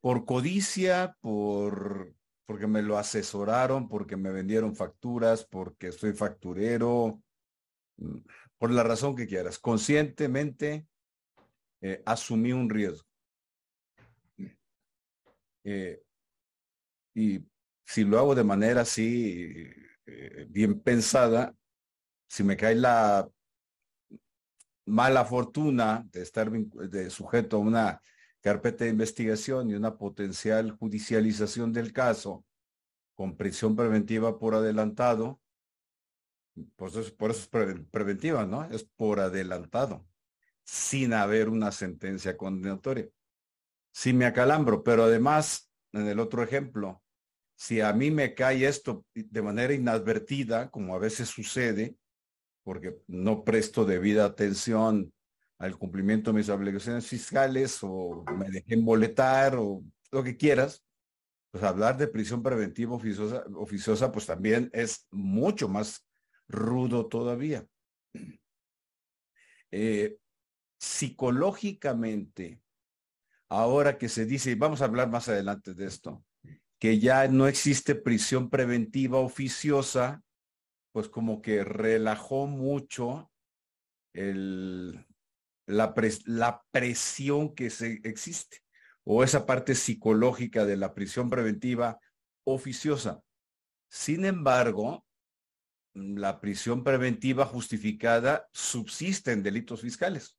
por 0.00 0.24
codicia, 0.24 1.16
por, 1.20 2.14
porque 2.46 2.66
me 2.66 2.80
lo 2.80 2.96
asesoraron, 2.96 3.88
porque 3.88 4.16
me 4.16 4.30
vendieron 4.30 4.74
facturas, 4.74 5.44
porque 5.44 5.92
soy 5.92 6.14
facturero, 6.14 7.20
por 8.56 8.70
la 8.70 8.84
razón 8.84 9.16
que 9.16 9.26
quieras. 9.26 9.58
Conscientemente 9.58 10.86
eh, 11.82 12.02
asumí 12.06 12.52
un 12.52 12.70
riesgo. 12.70 13.06
Eh, 15.64 16.00
y 17.14 17.40
si 17.84 18.04
lo 18.04 18.18
hago 18.18 18.34
de 18.34 18.44
manera 18.44 18.82
así, 18.82 19.52
eh, 20.06 20.46
bien 20.48 20.80
pensada, 20.80 21.54
si 22.28 22.44
me 22.44 22.56
cae 22.56 22.76
la 22.76 23.28
mala 24.88 25.24
fortuna 25.24 26.06
de 26.10 26.22
estar 26.22 26.50
de 26.50 27.10
sujeto 27.10 27.56
a 27.56 27.60
una 27.60 28.00
carpeta 28.40 28.84
de 28.84 28.90
investigación 28.90 29.70
y 29.70 29.74
una 29.74 29.96
potencial 29.96 30.72
judicialización 30.72 31.72
del 31.72 31.92
caso 31.92 32.44
con 33.14 33.36
prisión 33.36 33.74
preventiva 33.74 34.38
por 34.38 34.54
adelantado, 34.54 35.40
pues 36.76 37.10
por 37.12 37.30
eso 37.30 37.40
es 37.40 37.86
preventiva, 37.90 38.46
¿no? 38.46 38.64
Es 38.64 38.84
por 38.84 39.20
adelantado, 39.20 40.06
sin 40.64 41.12
haber 41.12 41.48
una 41.48 41.72
sentencia 41.72 42.36
condenatoria. 42.36 43.08
Si 43.92 44.12
me 44.12 44.26
acalambro, 44.26 44.84
pero 44.84 45.04
además, 45.04 45.70
en 45.92 46.06
el 46.06 46.20
otro 46.20 46.42
ejemplo, 46.42 47.02
si 47.56 47.80
a 47.80 47.92
mí 47.92 48.12
me 48.12 48.34
cae 48.34 48.66
esto 48.66 49.04
de 49.14 49.42
manera 49.42 49.74
inadvertida, 49.74 50.70
como 50.70 50.94
a 50.94 50.98
veces 50.98 51.28
sucede, 51.28 51.96
porque 52.62 52.98
no 53.06 53.44
presto 53.44 53.84
debida 53.84 54.24
atención 54.24 55.12
al 55.58 55.76
cumplimiento 55.76 56.30
de 56.30 56.38
mis 56.38 56.48
obligaciones 56.48 57.06
fiscales 57.06 57.78
o 57.82 58.24
me 58.36 58.48
dejé 58.50 58.74
emboletar 58.74 59.56
o 59.56 59.82
lo 60.12 60.22
que 60.22 60.36
quieras, 60.36 60.84
pues 61.50 61.64
hablar 61.64 61.96
de 61.96 62.08
prisión 62.08 62.42
preventiva 62.42 62.94
oficiosa, 62.94 63.44
oficiosa 63.54 64.12
pues 64.12 64.26
también 64.26 64.70
es 64.72 65.06
mucho 65.10 65.68
más 65.68 66.06
rudo 66.46 67.06
todavía. 67.06 67.66
Eh, 69.70 70.18
psicológicamente, 70.78 72.60
ahora 73.48 73.98
que 73.98 74.08
se 74.08 74.24
dice, 74.24 74.52
y 74.52 74.54
vamos 74.54 74.80
a 74.80 74.86
hablar 74.86 75.10
más 75.10 75.28
adelante 75.28 75.74
de 75.74 75.86
esto, 75.86 76.24
que 76.78 76.98
ya 76.98 77.26
no 77.28 77.48
existe 77.48 77.94
prisión 77.94 78.48
preventiva 78.48 79.18
oficiosa, 79.18 80.22
pues 80.92 81.08
como 81.08 81.42
que 81.42 81.64
relajó 81.64 82.46
mucho 82.46 83.30
la, 85.66 85.94
presión 86.70 87.54
que 87.54 87.70
se, 87.70 88.00
existe 88.04 88.58
o 89.04 89.22
esa 89.22 89.46
parte 89.46 89.74
psicológica 89.74 90.64
de 90.66 90.76
la 90.76 90.94
prisión 90.94 91.30
preventiva 91.30 91.98
oficiosa. 92.44 93.22
Sin 93.90 94.24
embargo, 94.24 95.04
la 95.94 96.40
prisión 96.40 96.84
preventiva 96.84 97.46
justificada 97.46 98.46
subsiste 98.52 99.32
en 99.32 99.42
delitos 99.42 99.80
fiscales. 99.80 100.36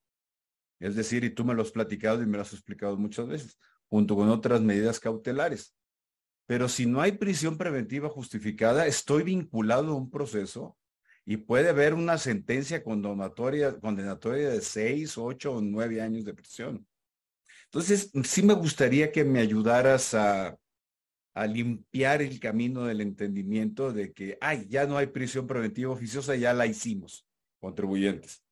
Es 0.79 0.95
decir, 0.95 1.23
y 1.23 1.31
tú 1.31 1.43
me 1.43 1.53
lo 1.53 1.61
has 1.61 1.71
platicado 1.71 2.21
y 2.21 2.25
me 2.25 2.37
lo 2.37 2.43
has 2.43 2.53
explicado 2.53 2.95
muchas 2.97 3.27
veces, 3.27 3.57
junto 3.87 4.15
con 4.15 4.29
otras 4.29 4.61
medidas 4.61 4.99
cautelares. 4.99 5.75
Pero 6.49 6.67
si 6.67 6.87
no 6.87 6.99
hay 6.99 7.11
prisión 7.11 7.59
preventiva 7.59 8.09
justificada, 8.09 8.87
estoy 8.87 9.21
vinculado 9.21 9.91
a 9.91 9.95
un 9.95 10.09
proceso 10.09 10.75
y 11.23 11.37
puede 11.37 11.69
haber 11.69 11.93
una 11.93 12.17
sentencia 12.17 12.83
condenatoria, 12.83 13.69
de 13.69 14.59
seis, 14.61 15.15
ocho 15.19 15.53
o 15.53 15.61
nueve 15.61 16.01
años 16.01 16.25
de 16.25 16.33
prisión. 16.33 16.87
Entonces, 17.65 18.11
sí 18.23 18.41
me 18.41 18.55
gustaría 18.55 19.11
que 19.11 19.23
me 19.23 19.41
ayudaras 19.41 20.15
a, 20.15 20.57
a 21.35 21.45
limpiar 21.45 22.23
el 22.23 22.39
camino 22.39 22.85
del 22.85 23.01
entendimiento 23.01 23.93
de 23.93 24.11
que, 24.11 24.39
ay, 24.41 24.65
ya 24.67 24.87
no 24.87 24.97
hay 24.97 25.05
prisión 25.05 25.45
preventiva 25.45 25.91
oficiosa, 25.91 26.35
ya 26.35 26.51
la 26.55 26.65
hicimos, 26.65 27.27
contribuyentes. 27.59 28.43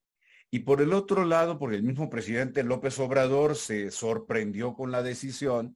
Y 0.52 0.60
por 0.60 0.84
el 0.84 0.94
otro 0.94 1.26
lado, 1.26 1.58
porque 1.58 1.78
el 1.78 1.84
mismo 1.84 2.12
presidente 2.12 2.62
López 2.62 3.00
Obrador 3.00 3.56
se 3.56 3.90
sorprendió 3.90 4.76
con 4.76 4.92
la 4.92 5.02
decisión, 5.02 5.76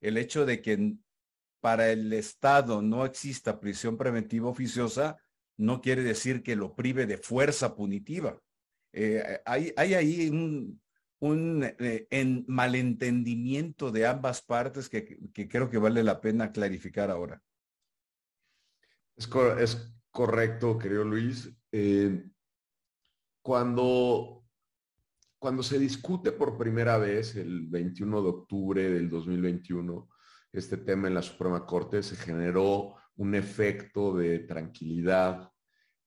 el 0.00 0.16
hecho 0.16 0.46
de 0.46 0.62
que 0.62 0.96
para 1.66 1.90
el 1.90 2.12
Estado 2.12 2.80
no 2.80 3.04
exista 3.04 3.58
prisión 3.58 3.96
preventiva 3.96 4.48
oficiosa, 4.48 5.18
no 5.56 5.80
quiere 5.80 6.04
decir 6.04 6.44
que 6.44 6.54
lo 6.54 6.76
prive 6.76 7.06
de 7.06 7.18
fuerza 7.18 7.74
punitiva. 7.74 8.40
Eh, 8.92 9.40
hay, 9.44 9.72
hay, 9.76 9.94
ahí 9.94 10.30
un, 11.18 11.64
eh, 11.64 12.06
en 12.08 12.44
malentendimiento 12.46 13.90
de 13.90 14.06
ambas 14.06 14.42
partes 14.42 14.88
que, 14.88 15.18
creo 15.48 15.68
que 15.68 15.78
vale 15.78 16.04
la 16.04 16.20
pena 16.20 16.52
clarificar 16.52 17.10
ahora. 17.10 17.42
Es, 19.16 19.28
es 19.58 19.92
correcto, 20.12 20.78
querido 20.78 21.02
Luis. 21.02 21.50
Eh, 21.72 22.30
cuando, 23.42 24.44
cuando 25.36 25.64
se 25.64 25.80
discute 25.80 26.30
por 26.30 26.56
primera 26.56 26.96
vez 26.96 27.34
el 27.34 27.66
21 27.66 28.22
de 28.22 28.28
octubre 28.28 28.88
del 28.88 29.10
2021 29.10 30.08
este 30.60 30.76
tema 30.78 31.08
en 31.08 31.14
la 31.14 31.22
Suprema 31.22 31.64
Corte, 31.66 32.02
se 32.02 32.16
generó 32.16 32.94
un 33.16 33.34
efecto 33.34 34.16
de 34.16 34.40
tranquilidad 34.40 35.50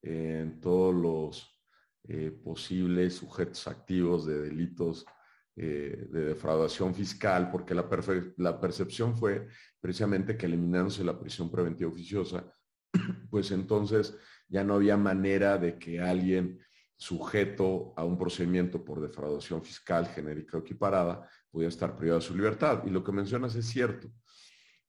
en 0.02 0.60
todos 0.60 0.94
los 0.94 1.60
eh, 2.08 2.30
posibles 2.30 3.14
sujetos 3.14 3.66
activos 3.68 4.26
de 4.26 4.40
delitos 4.40 5.04
eh, 5.56 6.06
de 6.10 6.24
defraudación 6.26 6.94
fiscal, 6.94 7.50
porque 7.50 7.74
la, 7.74 7.86
la, 8.38 8.60
percepción 8.60 9.16
fue 9.16 9.48
precisamente 9.80 10.36
que 10.36 10.46
eliminándose 10.46 11.04
la 11.04 11.18
prisión 11.18 11.50
preventiva 11.50 11.90
oficiosa, 11.90 12.50
pues 13.30 13.50
entonces 13.50 14.16
ya 14.48 14.64
no 14.64 14.74
había 14.74 14.96
manera 14.96 15.58
de 15.58 15.78
que 15.78 16.00
alguien 16.00 16.60
sujeto 16.96 17.92
a 17.96 18.04
un 18.04 18.18
procedimiento 18.18 18.84
por 18.84 19.00
defraudación 19.00 19.62
fiscal 19.62 20.06
genérica 20.06 20.56
o 20.56 20.60
equiparada 20.60 21.28
pudiera 21.50 21.68
estar 21.68 21.96
privado 21.96 22.20
de 22.20 22.26
su 22.26 22.34
libertad. 22.34 22.82
Y 22.86 22.90
lo 22.90 23.02
que 23.02 23.12
mencionas 23.12 23.54
es 23.54 23.66
cierto. 23.66 24.10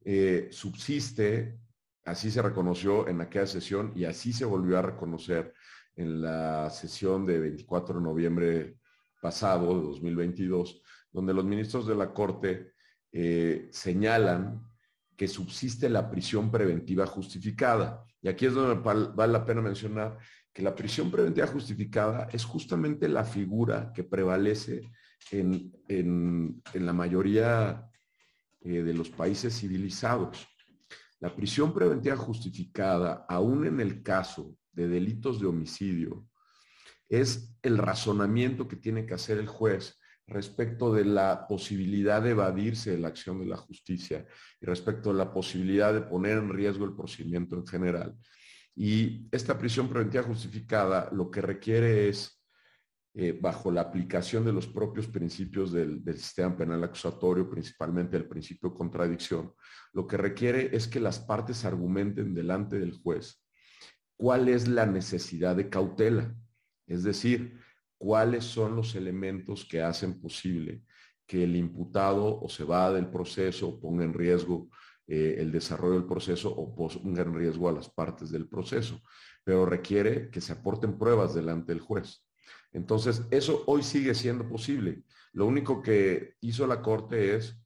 Eh, 0.04 0.50
subsiste 0.52 1.60
Así 2.06 2.32
se 2.32 2.42
reconoció 2.42 3.08
en 3.08 3.22
aquella 3.22 3.46
sesión 3.46 3.92
y 3.96 4.06
así 4.06 4.34
se 4.34 4.46
volvió 4.46 4.80
a 4.80 4.82
reconocer 4.82 5.54
en 5.96 6.22
la 6.22 6.70
sesión 6.70 7.26
de 7.26 7.40
24 7.40 7.96
de 7.96 8.02
noviembre 8.02 8.78
pasado, 9.22 9.80
de 9.80 9.86
2022, 9.86 10.82
donde 11.12 11.34
los 11.34 11.46
ministros 11.46 11.86
de 11.86 11.96
la 11.96 12.12
Corte 12.12 12.74
eh, 13.12 13.70
señalan 13.72 14.68
que 15.16 15.28
subsiste 15.28 15.90
la 15.90 16.10
prisión 16.10 16.50
preventiva 16.50 17.06
justificada. 17.06 18.04
Y 18.20 18.30
aquí 18.30 18.48
es 18.48 18.54
donde 18.56 18.82
vale 18.82 19.32
la 19.32 19.46
pena 19.46 19.62
mencionar 19.62 20.18
que 20.52 20.64
la 20.64 20.76
prisión 20.76 21.12
preventiva 21.12 21.46
justificada 21.46 22.28
es 22.32 22.44
justamente 22.44 23.08
la 23.08 23.24
figura 23.24 23.92
que 23.94 24.04
prevalece 24.04 24.82
en, 25.30 25.72
la 26.74 26.94
mayoría 26.94 27.91
eh, 28.64 28.84
de 28.84 28.94
los 28.94 29.10
países 29.10 29.58
civilizados. 29.60 30.48
La 31.20 31.36
prisión 31.36 31.74
preventiva 31.74 32.16
justificada, 32.16 33.26
aún 33.30 33.66
en 33.66 33.80
el 33.80 34.02
caso 34.02 34.56
de 34.72 34.88
delitos 34.88 35.40
de 35.40 35.48
homicidio, 35.48 36.26
es 37.10 37.56
el 37.62 37.78
razonamiento 37.78 38.68
que 38.68 38.78
tiene 38.78 39.06
que 39.06 39.14
hacer 39.14 39.38
el 39.38 39.48
juez 39.48 40.00
respecto 40.28 40.94
de 40.94 41.06
la 41.06 41.46
posibilidad 41.48 42.22
de 42.22 42.32
evadirse 42.32 42.92
de 42.92 43.00
la 43.00 43.10
acción 43.10 43.40
de 43.40 43.48
la 43.48 43.58
justicia 43.58 44.26
y 44.62 44.66
respecto 44.66 45.12
de 45.12 45.18
la 45.18 45.34
posibilidad 45.34 45.94
de 45.94 46.02
poner 46.02 46.38
en 46.38 46.50
riesgo 46.50 46.86
el 46.86 46.96
procedimiento 46.96 47.56
en 47.56 47.68
general. 47.68 48.16
Y 48.76 49.28
esta 49.32 49.58
prisión 49.58 49.90
preventiva 49.90 50.24
justificada 50.24 51.10
lo 51.12 51.30
que 51.30 51.42
requiere 51.42 52.08
es 52.08 52.41
eh, 53.14 53.38
bajo 53.40 53.72
la 53.72 53.82
aplicación 53.82 54.46
de 54.46 54.54
los 54.54 54.68
propios 54.68 55.08
principios 55.08 55.72
del, 55.72 56.02
sistema 56.18 56.56
penal 56.56 56.84
acusatorio, 56.84 57.50
principalmente 57.50 58.16
el 58.16 58.28
principio 58.28 58.70
de 58.70 58.76
contradicción, 58.76 59.54
lo 59.94 60.08
que 60.08 60.18
requiere 60.18 60.76
es 60.76 60.88
que 60.88 61.00
las 61.00 61.20
partes 61.20 61.66
argumenten 61.66 62.34
delante 62.34 62.80
del 62.80 62.94
juez 62.94 63.42
cuál 64.22 64.50
es 64.50 64.68
la 64.68 64.86
necesidad 64.86 65.56
de 65.56 65.68
cautela, 65.68 66.36
es 66.86 67.02
decir, 67.02 67.60
cuáles 67.98 68.44
son 68.46 68.76
los 68.76 68.94
elementos 68.94 69.66
que 69.66 69.82
hacen 69.82 70.22
posible 70.22 70.84
que 71.26 71.44
el 71.44 71.56
imputado 71.56 72.40
o 72.40 72.48
se 72.48 72.64
va 72.64 72.94
del 72.94 73.10
proceso 73.10 73.70
o 73.70 73.80
ponga 73.82 74.04
en 74.04 74.14
riesgo 74.14 74.70
eh, 75.08 75.38
el 75.40 75.52
desarrollo 75.52 75.96
del 75.96 76.06
proceso 76.06 76.54
o 76.54 76.76
ponga 76.76 77.24
en 77.24 77.34
riesgo 77.34 77.68
a 77.68 77.72
las 77.72 77.90
partes 77.90 78.30
del 78.30 78.48
proceso, 78.48 79.02
pero 79.44 79.66
requiere 79.66 80.30
que 80.30 80.40
se 80.40 80.54
aporten 80.54 81.00
pruebas 81.00 81.34
delante 81.34 81.74
del 81.74 81.82
juez. 81.82 82.24
Entonces, 82.74 83.24
eso 83.32 83.64
hoy 83.68 83.84
sigue 83.84 84.14
siendo 84.16 84.48
posible. 84.48 85.04
Lo 85.34 85.46
único 85.46 85.82
que 85.82 86.36
hizo 86.42 86.66
la 86.68 86.82
Corte 86.82 87.36
es 87.36 87.58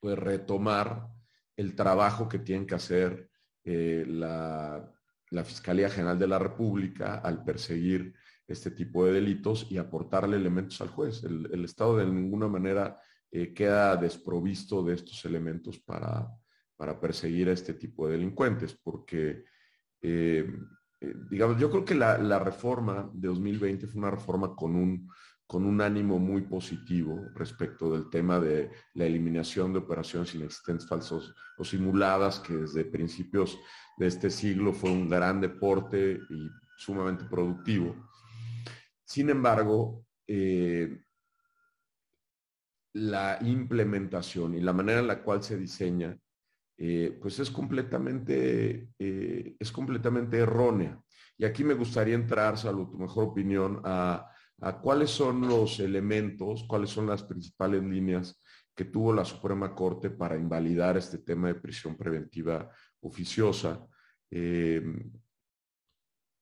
pues, 0.00 0.18
retomar 0.18 1.08
el 1.56 1.74
trabajo 1.74 2.28
que 2.28 2.38
tienen 2.38 2.66
que 2.66 2.74
hacer 2.74 3.30
eh, 3.64 4.04
la, 4.06 4.94
Fiscalía 5.44 5.90
General 5.90 6.18
de 6.18 6.26
la 6.26 6.38
República 6.38 7.16
al 7.16 7.44
perseguir 7.44 8.14
este 8.46 8.70
tipo 8.70 9.04
de 9.04 9.12
delitos 9.12 9.66
y 9.70 9.76
aportarle 9.76 10.36
elementos 10.36 10.80
al 10.80 10.88
juez. 10.88 11.22
El, 11.24 11.64
Estado 11.64 11.98
de 11.98 12.06
ninguna 12.06 12.48
manera 12.48 12.98
eh, 13.30 13.52
queda 13.52 13.96
desprovisto 13.96 14.82
de 14.82 14.94
estos 14.94 15.22
elementos 15.26 15.78
para, 15.80 16.26
para 16.76 16.98
perseguir 16.98 17.50
a 17.50 17.52
este 17.52 17.74
tipo 17.74 18.06
de 18.06 18.12
delincuentes, 18.12 18.74
porque, 18.82 19.44
eh, 20.00 20.50
eh, 21.00 21.14
digamos, 21.30 21.58
yo 21.58 21.70
creo 21.70 21.84
que 21.84 21.94
la, 21.94 22.18
la, 22.18 22.38
reforma 22.38 23.08
de 23.12 23.28
2020 23.28 23.86
fue 23.86 23.98
una 23.98 24.10
reforma 24.10 24.54
con 24.56 24.74
un, 24.74 25.08
con 25.46 25.64
un 25.64 25.80
ánimo 25.80 26.18
muy 26.18 26.42
positivo 26.42 27.24
respecto 27.34 27.92
del 27.92 28.10
tema 28.10 28.40
de 28.40 28.70
la 28.94 29.06
eliminación 29.06 29.72
de 29.72 29.78
operaciones 29.78 30.34
inexistentes, 30.34 30.88
falsos 30.88 31.34
o 31.56 31.64
simuladas, 31.64 32.40
que 32.40 32.54
desde 32.54 32.84
principios 32.84 33.58
de 33.96 34.08
este 34.08 34.30
siglo 34.30 34.72
fue 34.72 34.90
un 34.90 35.08
gran 35.08 35.40
deporte 35.40 36.20
y 36.28 36.50
sumamente 36.76 37.24
productivo. 37.24 37.94
Sin 39.04 39.30
embargo, 39.30 40.04
eh, 40.26 41.00
la 42.92 43.38
implementación 43.40 44.54
y 44.54 44.60
la 44.60 44.72
manera 44.72 45.00
en 45.00 45.06
la 45.06 45.22
cual 45.22 45.42
se 45.42 45.56
diseña, 45.56 46.18
eh, 46.78 47.18
pues 47.20 47.38
es 47.40 47.50
completamente, 47.50 48.88
eh, 48.98 49.56
es 49.58 49.72
completamente 49.72 50.38
errónea. 50.38 50.98
Y 51.36 51.44
aquí 51.44 51.62
me 51.64 51.74
gustaría 51.74 52.14
entrar, 52.14 52.56
salvo 52.56 52.88
tu 52.88 52.98
mejor 52.98 53.24
opinión, 53.24 53.82
a 53.84 54.32
a 54.60 54.80
cuáles 54.80 55.10
son 55.10 55.46
los 55.46 55.78
elementos, 55.80 56.64
cuáles 56.64 56.90
son 56.90 57.06
las 57.06 57.22
principales 57.22 57.82
líneas 57.82 58.42
que 58.74 58.86
tuvo 58.86 59.12
la 59.12 59.24
Suprema 59.24 59.74
Corte 59.74 60.10
para 60.10 60.36
invalidar 60.36 60.96
este 60.96 61.18
tema 61.18 61.48
de 61.48 61.56
prisión 61.56 61.96
preventiva 61.96 62.70
oficiosa 63.00 63.86
eh, 64.30 64.82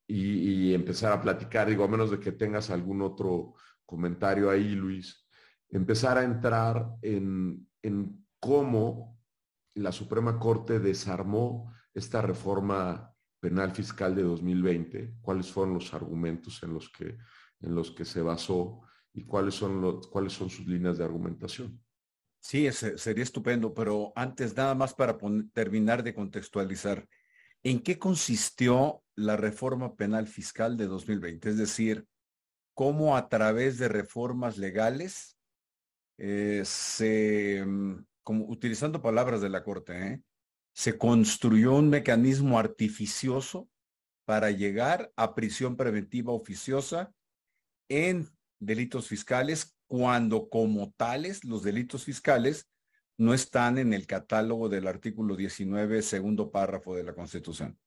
y, 0.09 0.73
empezar 0.73 1.12
a 1.12 1.21
platicar, 1.21 1.69
digo, 1.69 1.85
a 1.85 1.88
menos 1.88 2.11
de 2.11 2.21
que 2.21 2.33
tengas 2.33 2.71
algún 2.71 3.02
otro 3.02 3.55
comentario 3.85 4.50
ahí, 4.50 4.75
Luis, 4.75 5.26
empezar 5.69 6.19
a 6.19 6.25
entrar 6.25 6.87
en, 7.02 7.66
en 7.83 8.25
cómo 8.38 9.15
la 9.76 9.92
Suprema 9.92 10.38
Corte 10.38 10.78
desarmó 10.78 11.73
esta 11.95 12.21
reforma 12.21 13.12
penal 13.40 13.73
fiscal 13.73 14.14
de 14.14 14.23
2020, 14.23 15.14
cuáles 15.21 15.50
fueron 15.50 15.75
los 15.75 15.95
argumentos 15.95 16.62
en 16.62 16.75
los 16.75 16.90
que 16.90 17.16
en 17.61 17.75
los 17.75 17.90
que 17.90 18.04
se 18.04 18.23
basó 18.23 18.83
y 19.12 19.25
cuáles 19.25 19.54
son, 19.54 20.00
cuáles 20.11 20.33
son 20.33 20.50
sus 20.50 20.66
líneas 20.66 20.99
de 20.99 21.04
argumentación. 21.04 21.83
Sí, 22.38 22.71
sería 22.71 23.25
estupendo, 23.25 23.75
pero 23.75 24.12
antes 24.14 24.56
nada 24.56 24.75
más 24.75 24.95
para 24.95 25.18
terminar 25.52 26.02
de 26.02 26.14
contextualizar, 26.14 27.09
¿en 27.64 27.80
qué 27.80 27.99
consistió 27.99 29.02
la 29.16 29.37
reforma 29.37 29.97
penal 29.97 30.28
fiscal 30.28 30.76
de 30.76 30.87
2020? 30.87 31.49
Es 31.49 31.56
decir, 31.56 32.06
cómo 32.75 33.16
a 33.16 33.28
través 33.28 33.78
de 33.78 33.88
reformas 33.88 34.59
legales 34.59 35.37
eh, 36.18 36.62
se, 36.64 37.64
mm, 37.66 38.06
como 38.26 38.45
utilizando 38.47 39.00
palabras 39.00 39.40
de 39.40 39.49
la 39.49 39.62
Corte, 39.62 40.04
¿eh? 40.04 40.23
se 40.75 40.99
construyó 40.99 41.75
un 41.75 41.88
mecanismo 41.88 42.59
artificioso 42.59 43.68
para 44.25 44.50
llegar 44.50 45.12
a 45.14 45.37
prisión 45.37 45.76
preventiva 45.76 46.33
oficiosa 46.33 47.12
en 47.88 48.28
delitos 48.59 49.06
fiscales 49.06 49.76
cuando 49.87 50.49
como 50.49 50.92
tales 50.97 51.45
los 51.45 51.62
delitos 51.62 52.02
fiscales 52.04 52.68
no 53.16 53.33
están 53.33 53.78
en 53.78 53.92
el 53.92 54.09
catálogo 54.09 54.68
del 54.68 54.88
artículo 54.88 55.37
19, 55.37 56.03
segundo 56.03 56.51
párrafo 56.51 56.96
de 56.96 57.05
la 57.05 57.14
Constitución. 57.14 57.79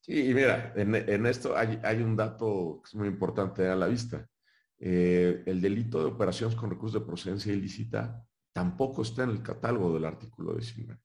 Sí, 0.00 0.34
mira, 0.34 0.72
en, 0.74 1.26
esto 1.26 1.56
hay, 1.56 2.02
un 2.02 2.16
dato 2.16 2.80
que 2.82 2.88
es 2.88 2.94
muy 2.96 3.06
importante 3.06 3.68
a 3.68 3.76
la 3.76 3.86
vista. 3.86 4.28
Eh, 4.80 5.44
el 5.46 5.60
delito 5.60 6.00
de 6.00 6.06
operaciones 6.06 6.56
con 6.56 6.70
recursos 6.70 7.00
de 7.00 7.06
procedencia 7.06 7.52
ilícita 7.52 8.26
tampoco 8.52 9.02
está 9.02 9.24
en 9.24 9.30
el 9.30 9.42
catálogo 9.42 9.94
del 9.94 10.04
artículo 10.04 10.54
19. 10.54 11.00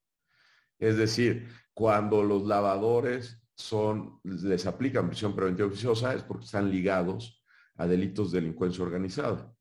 Es 0.78 0.98
decir, 0.98 1.48
cuando 1.74 2.24
los 2.24 2.44
lavadores 2.46 3.42
son, 3.56 4.20
les 4.24 4.66
aplican 4.66 5.08
prisión 5.08 5.36
preventiva 5.36 5.68
oficiosa 5.68 6.14
es 6.14 6.24
porque 6.24 6.46
están 6.46 6.70
ligados 6.70 7.44
a 7.76 7.88
delitos 7.88 8.32
de 8.32 8.42
delincuencia 8.42 8.84
organizada. 8.84 9.54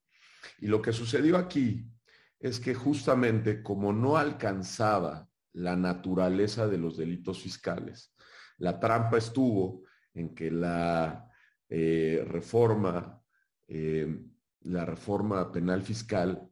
Y 0.59 0.67
lo 0.67 0.83
que 0.83 0.93
sucedió 0.93 1.37
aquí 1.37 1.89
es 2.39 2.61
que 2.61 2.75
justamente 2.75 3.63
como 3.63 3.93
no 3.93 4.17
alcanzaba 4.17 5.29
la 5.53 5.77
naturaleza 5.77 6.67
de 6.67 6.79
los 6.79 6.97
delitos 6.97 7.41
fiscales, 7.41 8.15
la 8.59 8.79
trampa 8.79 9.19
estuvo 9.19 9.85
en 10.13 10.35
que 10.35 10.51
la 10.51 11.31
eh, 11.69 12.25
reforma, 12.27 13.23
eh, 13.67 14.23
la 14.61 14.85
reforma 14.85 15.51
penal 15.51 15.83
fiscal 15.83 16.51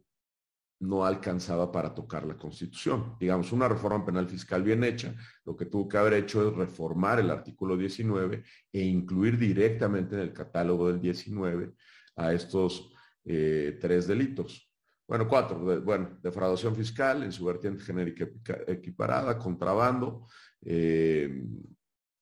no 0.83 1.05
alcanzaba 1.05 1.71
para 1.71 1.95
tocar 1.95 2.27
la 2.27 2.37
Constitución. 2.37 3.17
Digamos, 3.19 3.53
una 3.53 3.69
reforma 3.69 4.05
penal 4.05 4.29
fiscal 4.29 4.63
bien 4.63 4.83
hecha, 4.83 5.15
lo 5.45 5.57
que 5.57 5.67
tuvo 5.67 5.89
que 5.89 5.97
haber 5.97 6.15
hecho 6.15 6.49
es 6.49 6.57
reformar 6.57 7.21
el 7.21 7.31
artículo 7.31 7.77
19 7.77 8.43
e 8.73 8.83
incluir 8.83 9.39
directamente 9.39 10.17
en 10.17 10.23
el 10.23 10.33
catálogo 10.33 10.89
del 10.89 11.01
19 11.01 11.73
a 12.17 12.33
estos 12.33 12.93
eh, 13.25 13.79
tres 13.81 14.09
delitos. 14.09 14.69
Bueno, 15.07 15.29
cuatro. 15.29 15.83
bueno, 15.83 16.19
defraudación 16.21 16.75
fiscal 16.75 17.23
en 17.23 17.33
su 17.33 17.45
vertiente 17.45 17.85
genérica 17.85 18.27
equiparada, 18.67 19.39
contrabando 19.39 20.27
eh, 20.63 21.45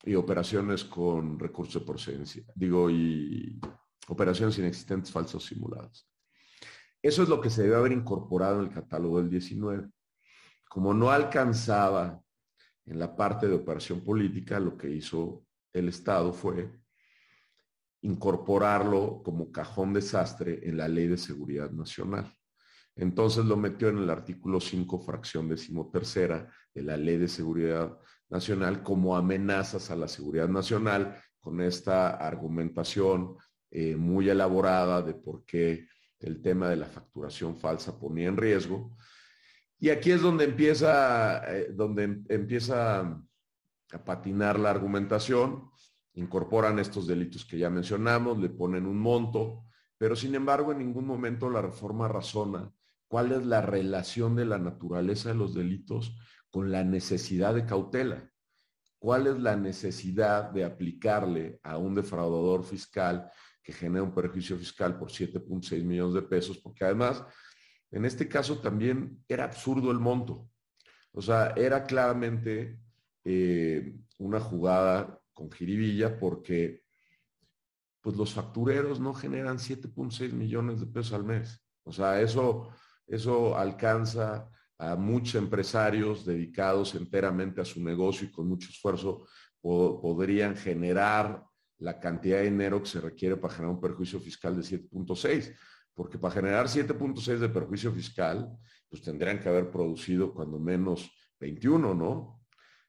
y 0.05 0.15
operaciones 0.15 0.85
con 0.85 1.39
recursos 1.39 1.81
de 1.81 1.87
procedencia. 1.87 2.45
Digo, 2.55 2.91
y 2.91 3.59
operaciones 4.09 4.59
inexistentes 4.59 5.11
falsos 5.11 5.45
simulados. 5.45 6.10
Eso 7.03 7.23
es 7.23 7.29
lo 7.29 7.41
que 7.41 7.51
se 7.51 7.63
debe 7.63 7.77
haber 7.77 7.93
incorporado 7.93 8.61
en 8.61 8.69
el 8.69 8.75
catálogo 8.75 9.19
del 9.19 9.31
19. 9.31 9.89
Como 10.69 10.93
no 10.93 11.11
alcanzaba 11.11 12.23
en 12.85 12.99
la 12.99 13.17
parte 13.17 13.49
de 13.49 13.55
operación 13.55 14.03
política, 14.03 14.61
lo 14.61 14.77
que 14.77 14.91
hizo 14.91 15.45
el 15.73 15.89
Estado 15.89 16.33
fue 16.33 16.71
incorporarlo 18.03 19.23
como 19.23 19.53
cajón 19.53 19.93
desastre 19.93 20.61
en 20.69 20.77
la 20.77 20.89
Ley 20.89 21.07
de 21.07 21.17
Seguridad 21.17 21.71
Nacional. 21.71 22.33
Entonces 22.97 23.45
lo 23.45 23.57
metió 23.57 23.89
en 23.89 23.99
el 23.99 24.11
artículo 24.11 24.61
5, 24.61 24.99
fracción 25.01 25.49
decimotercera 25.49 26.51
de 26.75 26.83
la 26.83 26.97
Ley 26.97 27.19
de 27.19 27.29
Seguridad 27.29 27.99
Nacional 28.29 28.83
como 28.83 29.17
amenazas 29.17 29.91
a 29.91 29.97
la 29.97 30.09
seguridad 30.09 30.49
nacional 30.49 31.17
con 31.39 31.61
esta 31.61 32.11
argumentación 32.11 33.37
eh, 33.71 33.97
muy 33.97 34.29
elaborada 34.29 35.03
de 35.03 35.15
por 35.15 35.45
qué 35.45 35.87
el 36.21 36.41
tema 36.43 36.69
de 36.69 36.77
la 36.77 36.87
facturación 36.87 37.57
falsa 37.57 37.99
ponía 37.99 38.29
en 38.29 38.37
riesgo. 38.37 38.97
Y 39.79 39.89
aquí 39.89 40.13
es 40.13 40.21
donde 40.21 40.45
empieza, 40.45 41.43
eh, 41.53 41.73
donde 41.73 42.05
em, 42.05 42.25
empieza 42.29 43.01
a 43.01 44.05
patinar 44.05 44.59
la 44.59 44.71
argumentación, 44.71 45.71
incorporan 46.15 46.79
estos 46.79 47.07
delitos 47.07 47.45
que 47.45 47.59
ya 47.59 47.71
mencionamos, 47.71 48.39
le 48.39 48.51
ponen 48.51 48.87
un 48.87 48.99
monto, 48.99 49.65
pero 49.97 50.15
sin 50.15 50.35
embargo 50.35 50.73
en 50.73 50.79
ningún 50.79 51.07
momento 51.07 51.51
la 51.51 51.63
reforma 51.63 52.09
razona 52.09 52.71
cuál 53.09 53.33
es 53.33 53.45
la 53.45 53.61
relación 53.61 54.37
de 54.37 54.45
la 54.45 54.59
naturaleza 54.59 55.31
de 55.31 55.35
los 55.35 55.55
delitos 55.55 56.17
con 56.51 56.71
la 56.71 56.85
necesidad 56.85 57.55
de 57.55 57.67
cautela. 57.67 58.31
¿Cuál 58.99 59.27
es 59.27 59.39
la 59.41 59.57
necesidad 59.57 60.51
de 60.51 60.65
aplicarle 60.65 61.59
a 61.63 61.79
un 61.79 61.95
defraudador 61.95 62.65
fiscal 62.65 63.31
genera 63.73 64.03
un 64.03 64.15
perjuicio 64.15 64.57
fiscal 64.57 64.99
por 64.99 65.11
7.6 65.11 65.83
millones 65.85 66.15
de 66.15 66.23
pesos, 66.23 66.59
porque 66.59 66.85
además, 66.85 67.25
en 67.91 68.05
este 68.05 68.29
caso 68.29 68.59
también 68.59 69.23
era 69.29 69.45
absurdo 69.45 69.91
el 69.91 69.99
monto. 69.99 70.49
O 71.13 71.21
sea, 71.21 71.53
era 71.57 71.85
claramente 71.85 72.79
eh, 73.25 73.97
una 74.19 74.41
jugada 74.41 75.21
con 75.33 75.51
jiribilla 75.51 76.19
porque 76.19 76.83
pues 78.01 78.17
los 78.17 78.33
factureros 78.33 79.01
no 79.01 79.13
generan 79.13 79.59
7.6 79.59 80.33
millones 80.33 80.81
de 80.81 80.87
pesos 80.87 81.13
al 81.13 81.25
mes. 81.25 81.63
O 81.83 81.93
sea, 81.93 82.21
eso, 82.21 82.71
eso 83.07 83.57
alcanza 83.57 84.49
a 84.79 84.97
muchos 84.97 85.35
empresarios 85.35 86.25
dedicados 86.25 86.95
enteramente 86.95 87.61
a 87.61 87.67
su 87.67 87.83
negocio 87.83 88.27
y 88.27 88.31
con 88.31 88.49
mucho 88.49 88.71
esfuerzo 88.71 89.27
podrían 89.61 90.57
generar 90.57 91.45
la 91.81 91.99
cantidad 91.99 92.39
de 92.39 92.45
dinero 92.45 92.81
que 92.83 92.89
se 92.89 93.01
requiere 93.01 93.37
para 93.37 93.55
generar 93.55 93.75
un 93.75 93.81
perjuicio 93.81 94.21
fiscal 94.21 94.55
de 94.57 94.63
7.6, 94.63 95.55
porque 95.95 96.19
para 96.19 96.35
generar 96.35 96.67
7.6 96.67 97.39
de 97.39 97.49
perjuicio 97.49 97.93
fiscal, 97.93 98.49
pues 98.89 99.03
tendrían 99.03 99.41
que 99.41 99.49
haber 99.49 99.71
producido 99.71 100.33
cuando 100.33 100.59
menos 100.59 101.11
21, 101.39 101.95
¿no? 101.95 102.43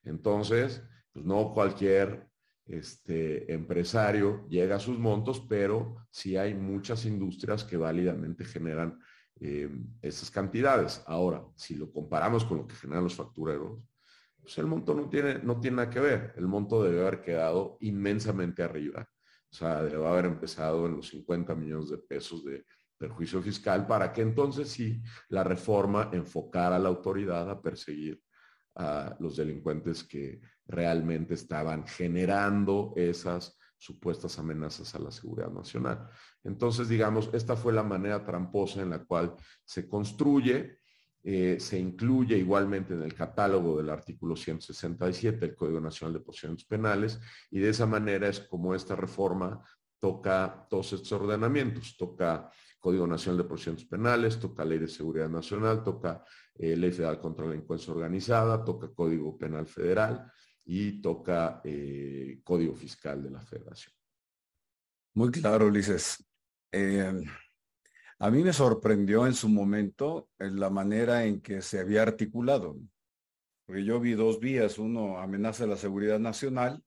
Entonces, 0.03 0.83
pues 1.11 1.25
no 1.25 1.53
cualquier 1.53 2.27
este, 2.65 3.51
empresario 3.51 4.47
llega 4.47 4.75
a 4.75 4.79
sus 4.79 4.97
montos, 4.99 5.45
pero 5.47 5.95
sí 6.09 6.37
hay 6.37 6.53
muchas 6.53 7.05
industrias 7.05 7.63
que 7.63 7.77
válidamente 7.77 8.45
generan 8.45 8.99
eh, 9.39 9.69
esas 10.01 10.29
cantidades. 10.29 11.01
Ahora, 11.07 11.43
si 11.55 11.75
lo 11.75 11.91
comparamos 11.91 12.45
con 12.45 12.57
lo 12.57 12.67
que 12.67 12.75
generan 12.75 13.03
los 13.03 13.15
factureros, 13.15 13.79
pues 14.51 14.57
el 14.57 14.65
monto 14.65 14.93
no 14.93 15.07
tiene, 15.07 15.39
no 15.39 15.61
tiene 15.61 15.77
nada 15.77 15.89
que 15.89 16.01
ver. 16.01 16.33
El 16.35 16.45
monto 16.45 16.83
debe 16.83 16.99
haber 16.99 17.21
quedado 17.21 17.77
inmensamente 17.79 18.61
arriba 18.61 19.07
O 19.49 19.55
sea, 19.55 19.81
debe 19.81 20.05
haber 20.05 20.25
empezado 20.25 20.87
en 20.87 20.97
los 20.97 21.07
50 21.07 21.55
millones 21.55 21.89
de 21.89 21.97
pesos 21.97 22.43
de 22.43 22.65
perjuicio 22.97 23.41
fiscal 23.41 23.87
para 23.87 24.11
que 24.11 24.21
entonces 24.21 24.67
sí 24.67 25.01
la 25.29 25.45
reforma 25.45 26.09
enfocara 26.11 26.75
a 26.75 26.79
la 26.79 26.89
autoridad 26.89 27.49
a 27.49 27.61
perseguir 27.61 28.21
a 28.75 29.15
los 29.21 29.37
delincuentes 29.37 30.03
que 30.03 30.41
realmente 30.67 31.35
estaban 31.35 31.87
generando 31.87 32.93
esas 32.97 33.57
supuestas 33.77 34.37
amenazas 34.37 34.93
a 34.95 34.99
la 34.99 35.11
seguridad 35.11 35.49
nacional. 35.49 36.09
Entonces, 36.43 36.89
digamos, 36.89 37.29
esta 37.31 37.55
fue 37.55 37.71
la 37.71 37.83
manera 37.83 38.23
tramposa 38.25 38.81
en 38.81 38.89
la 38.89 38.99
cual 38.99 39.33
se 39.63 39.87
construye, 39.87 40.80
eh, 41.23 41.57
se 41.59 41.77
incluye 41.77 42.37
igualmente 42.37 42.93
en 42.93 43.03
el 43.03 43.13
catálogo 43.13 43.77
del 43.77 43.89
artículo 43.89 44.35
167 44.35 45.37
del 45.39 45.55
Código 45.55 45.79
Nacional 45.79 46.13
de 46.13 46.19
Procedimientos 46.21 46.65
Penales 46.65 47.19
y 47.51 47.59
de 47.59 47.69
esa 47.69 47.85
manera 47.85 48.27
es 48.27 48.39
como 48.39 48.73
esta 48.73 48.95
reforma 48.95 49.63
toca 49.99 50.65
todos 50.67 50.93
estos 50.93 51.11
ordenamientos, 51.11 51.95
toca 51.95 52.51
Código 52.79 53.05
Nacional 53.05 53.37
de 53.37 53.43
Procedimientos 53.43 53.87
Penales, 53.87 54.39
toca 54.39 54.65
Ley 54.65 54.79
de 54.79 54.87
Seguridad 54.87 55.29
Nacional, 55.29 55.83
toca 55.83 56.25
eh, 56.55 56.75
Ley 56.75 56.91
Federal 56.91 57.19
contra 57.19 57.45
la 57.45 57.51
Delincuencia 57.51 57.93
Organizada, 57.93 58.65
toca 58.65 58.91
Código 58.91 59.37
Penal 59.37 59.67
Federal 59.67 60.31
y 60.65 60.99
toca 61.01 61.61
eh, 61.63 62.41
Código 62.43 62.75
Fiscal 62.75 63.21
de 63.21 63.29
la 63.29 63.41
Federación. 63.41 63.93
Muy 65.13 65.29
claro, 65.29 65.67
Ulises. 65.67 66.25
A 68.21 68.29
mí 68.29 68.43
me 68.43 68.53
sorprendió 68.53 69.25
en 69.25 69.33
su 69.33 69.49
momento 69.49 70.29
la 70.37 70.69
manera 70.69 71.25
en 71.25 71.41
que 71.41 71.63
se 71.63 71.79
había 71.79 72.03
articulado, 72.03 72.77
porque 73.65 73.83
yo 73.83 73.99
vi 73.99 74.13
dos 74.13 74.39
vías, 74.39 74.77
uno 74.77 75.17
amenaza 75.17 75.63
a 75.63 75.67
la 75.67 75.75
seguridad 75.75 76.19
nacional 76.19 76.83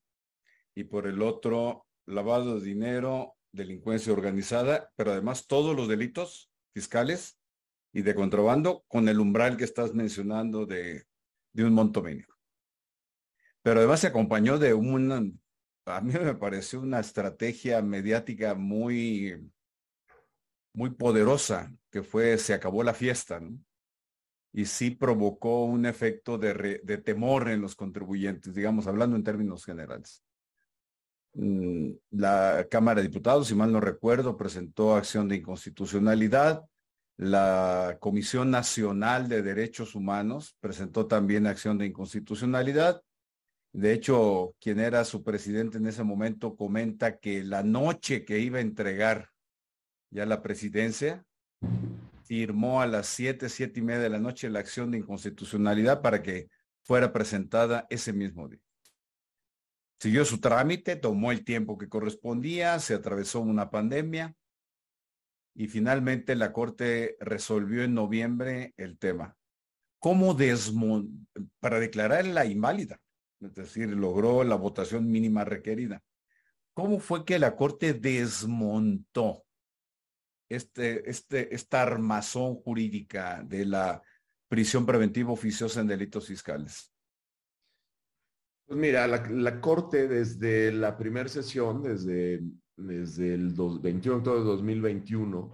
y 0.76 0.84
por 0.84 1.08
el 1.08 1.20
otro 1.22 1.86
lavado 2.06 2.60
de 2.60 2.64
dinero, 2.64 3.34
delincuencia 3.50 4.12
organizada, 4.12 4.92
pero 4.94 5.10
además 5.10 5.48
todos 5.48 5.74
los 5.74 5.88
delitos 5.88 6.52
fiscales 6.72 7.36
y 7.92 8.02
de 8.02 8.14
contrabando 8.14 8.84
con 8.86 9.08
el 9.08 9.18
umbral 9.18 9.56
que 9.56 9.64
estás 9.64 9.92
mencionando 9.92 10.66
de, 10.66 11.02
de 11.52 11.64
un 11.64 11.74
monto 11.74 12.00
mínimo. 12.00 12.32
Pero 13.60 13.80
además 13.80 13.98
se 13.98 14.06
acompañó 14.06 14.56
de 14.60 14.72
una, 14.72 15.20
a 15.86 16.00
mí 16.00 16.12
me 16.12 16.34
pareció 16.36 16.80
una 16.80 17.00
estrategia 17.00 17.82
mediática 17.82 18.54
muy, 18.54 19.50
muy 20.74 20.90
poderosa, 20.90 21.72
que 21.90 22.02
fue, 22.02 22.36
se 22.36 22.52
acabó 22.52 22.82
la 22.82 22.94
fiesta, 22.94 23.40
¿no? 23.40 23.58
Y 24.52 24.66
sí 24.66 24.90
provocó 24.90 25.64
un 25.64 25.86
efecto 25.86 26.38
de, 26.38 26.80
de 26.84 26.98
temor 26.98 27.48
en 27.48 27.60
los 27.60 27.74
contribuyentes, 27.74 28.54
digamos, 28.54 28.86
hablando 28.86 29.16
en 29.16 29.24
términos 29.24 29.64
generales. 29.64 30.22
Mm, 31.34 31.90
la 32.10 32.66
Cámara 32.70 33.00
de 33.00 33.08
Diputados, 33.08 33.48
si 33.48 33.54
mal 33.54 33.72
no 33.72 33.80
recuerdo, 33.80 34.36
presentó 34.36 34.94
acción 34.94 35.28
de 35.28 35.36
inconstitucionalidad. 35.36 36.64
La 37.16 37.96
Comisión 38.00 38.50
Nacional 38.50 39.28
de 39.28 39.42
Derechos 39.42 39.94
Humanos 39.94 40.56
presentó 40.60 41.06
también 41.06 41.46
acción 41.46 41.78
de 41.78 41.86
inconstitucionalidad. 41.86 43.02
De 43.72 43.92
hecho, 43.92 44.54
quien 44.60 44.78
era 44.78 45.04
su 45.04 45.24
presidente 45.24 45.78
en 45.78 45.86
ese 45.86 46.04
momento 46.04 46.56
comenta 46.56 47.18
que 47.18 47.42
la 47.42 47.62
noche 47.64 48.24
que 48.24 48.38
iba 48.38 48.58
a 48.58 48.62
entregar 48.62 49.30
ya 50.14 50.24
la 50.24 50.42
presidencia, 50.42 51.26
firmó 52.22 52.80
a 52.80 52.86
las 52.86 53.08
siete, 53.08 53.48
siete 53.48 53.80
y 53.80 53.82
media 53.82 54.00
de 54.00 54.10
la 54.10 54.20
noche 54.20 54.48
la 54.48 54.60
acción 54.60 54.92
de 54.92 54.98
inconstitucionalidad 54.98 56.02
para 56.02 56.22
que 56.22 56.48
fuera 56.84 57.12
presentada 57.12 57.86
ese 57.90 58.12
mismo 58.12 58.48
día. 58.48 58.60
Siguió 59.98 60.24
su 60.24 60.40
trámite, 60.40 60.96
tomó 60.96 61.32
el 61.32 61.44
tiempo 61.44 61.76
que 61.76 61.88
correspondía, 61.88 62.78
se 62.78 62.94
atravesó 62.94 63.40
una 63.40 63.70
pandemia 63.70 64.36
y 65.54 65.66
finalmente 65.66 66.36
la 66.36 66.52
Corte 66.52 67.16
resolvió 67.18 67.82
en 67.82 67.94
noviembre 67.94 68.72
el 68.76 68.98
tema. 68.98 69.36
¿Cómo 69.98 70.34
desmon 70.34 71.26
para 71.58 71.80
declararla 71.80 72.46
inválida? 72.46 73.00
es 73.40 73.54
decir, 73.54 73.90
logró 73.90 74.44
la 74.44 74.54
votación 74.54 75.10
mínima 75.10 75.44
requerida. 75.44 76.02
¿Cómo 76.72 76.98
fue 76.98 77.24
que 77.24 77.38
la 77.38 77.56
Corte 77.56 77.92
desmontó 77.92 79.43
este, 80.56 81.08
este, 81.08 81.54
esta 81.54 81.82
armazón 81.82 82.56
jurídica 82.56 83.42
de 83.42 83.66
la 83.66 84.02
prisión 84.48 84.86
preventiva 84.86 85.32
oficiosa 85.32 85.80
en 85.80 85.88
delitos 85.88 86.26
fiscales? 86.26 86.92
Pues 88.66 88.78
mira, 88.78 89.06
la, 89.06 89.60
Corte 89.60 90.08
desde 90.08 90.72
la 90.72 90.96
primera 90.96 91.28
sesión, 91.28 91.82
desde, 91.82 92.42
desde 92.76 93.34
el 93.34 93.52
21 93.52 94.20
de 94.20 94.40
2021, 94.40 95.52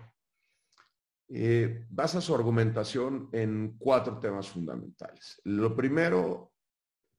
eh, 1.32 1.86
basa 1.88 2.20
su 2.20 2.34
argumentación 2.34 3.28
en 3.32 3.76
cuatro 3.78 4.18
temas 4.18 4.48
fundamentales. 4.48 5.40
Lo 5.44 5.74
primero 5.74 6.52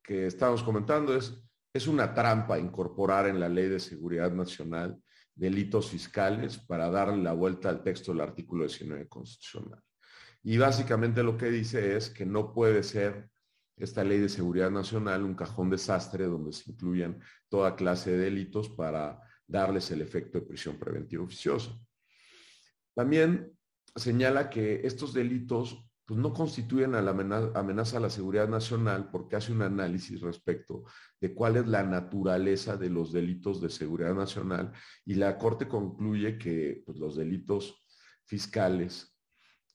que 0.04 0.28
estamos 0.28 0.64
comentando 0.64 1.16
es, 1.16 1.38
es 1.74 1.88
una 1.88 2.14
trampa 2.14 2.58
incorporar 2.58 3.28
en 3.28 3.40
la 3.40 3.50
Ley 3.50 3.70
de 3.70 3.80
Seguridad 3.80 4.32
Nacional 4.32 5.02
delitos 5.36 5.90
fiscales 5.90 6.58
para 6.58 6.90
darle 6.90 7.24
la 7.24 7.34
vuelta 7.34 7.70
al 7.70 7.84
texto 7.84 8.12
del 8.12 8.22
artículo 8.22 8.66
19 8.66 9.08
constitucional. 9.08 9.82
Y 10.44 10.58
básicamente 10.58 11.24
lo 11.24 11.38
que 11.38 11.52
dice 11.52 11.96
es 11.96 12.10
que 12.10 12.26
no 12.26 12.54
puede 12.54 12.84
ser 12.84 13.30
esta 13.78 14.04
ley 14.04 14.20
de 14.20 14.30
seguridad 14.30 14.70
nacional 14.70 15.24
un 15.24 15.36
cajón 15.36 15.70
desastre 15.70 16.26
donde 16.26 16.54
se 16.54 16.72
incluyan 16.72 17.20
toda 17.50 17.76
clase 17.76 18.12
de 18.12 18.18
delitos 18.18 18.70
para 18.70 19.22
darles 19.48 19.90
el 19.92 20.02
efecto 20.02 20.40
de 20.40 20.46
prisión 20.46 20.78
preventiva 20.78 21.24
oficiosa. 21.24 21.72
También 22.94 23.52
señala 23.96 24.50
que 24.50 24.82
estos 24.86 25.14
delitos 25.14 25.86
pues 26.12 26.20
no 26.20 26.34
constituyen 26.34 26.94
a 26.96 27.02
la 27.02 27.12
amenaza, 27.12 27.96
a 27.96 28.02
la 28.02 28.10
seguridad 28.10 28.50
nacional 28.50 29.10
porque 29.10 29.38
hace 29.38 29.54
un 29.54 29.62
análisis 29.62 30.20
respecto 30.20 30.84
de 31.22 31.34
cuál 31.34 31.56
es 31.56 31.68
la 31.68 31.84
naturaleza 31.84 32.76
de 32.76 32.90
los 32.90 33.14
delitos 33.14 33.62
de 33.62 33.70
seguridad 33.70 34.14
nacional 34.14 34.74
y 35.06 35.14
la 35.14 35.38
Corte 35.38 35.70
concluye 35.70 36.38
que 36.38 36.84
pues, 36.86 36.98
los 36.98 37.16
delitos 37.16 37.82
fiscales 38.26 39.18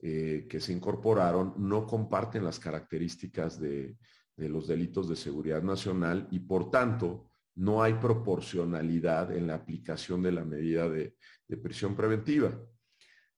eh, 0.03 0.47
que 0.47 0.61
se 0.61 0.75
incorporaron 0.75 1.55
no 1.57 1.87
comparten 1.87 2.45
las 2.45 2.61
características 2.61 3.59
de, 3.59 3.97
los 4.37 4.69
delitos 4.69 5.09
de 5.09 5.17
seguridad 5.17 5.63
nacional 5.63 6.29
y 6.31 6.41
por 6.41 6.71
tanto 6.71 7.31
no 7.55 7.83
hay 7.83 7.95
proporcionalidad 7.95 9.35
en 9.35 9.47
la 9.47 9.55
aplicación 9.55 10.23
de 10.23 10.33
la 10.33 10.45
medida 10.45 10.87
de, 10.87 11.17
prisión 11.63 11.97
preventiva. 11.97 12.61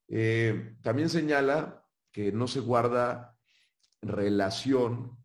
Eh, 0.09 0.75
también 0.83 1.09
señala 1.09 1.85
que 2.12 2.33
no 2.33 2.47
se 2.49 2.61
guarda 2.61 3.37
relación 4.03 5.16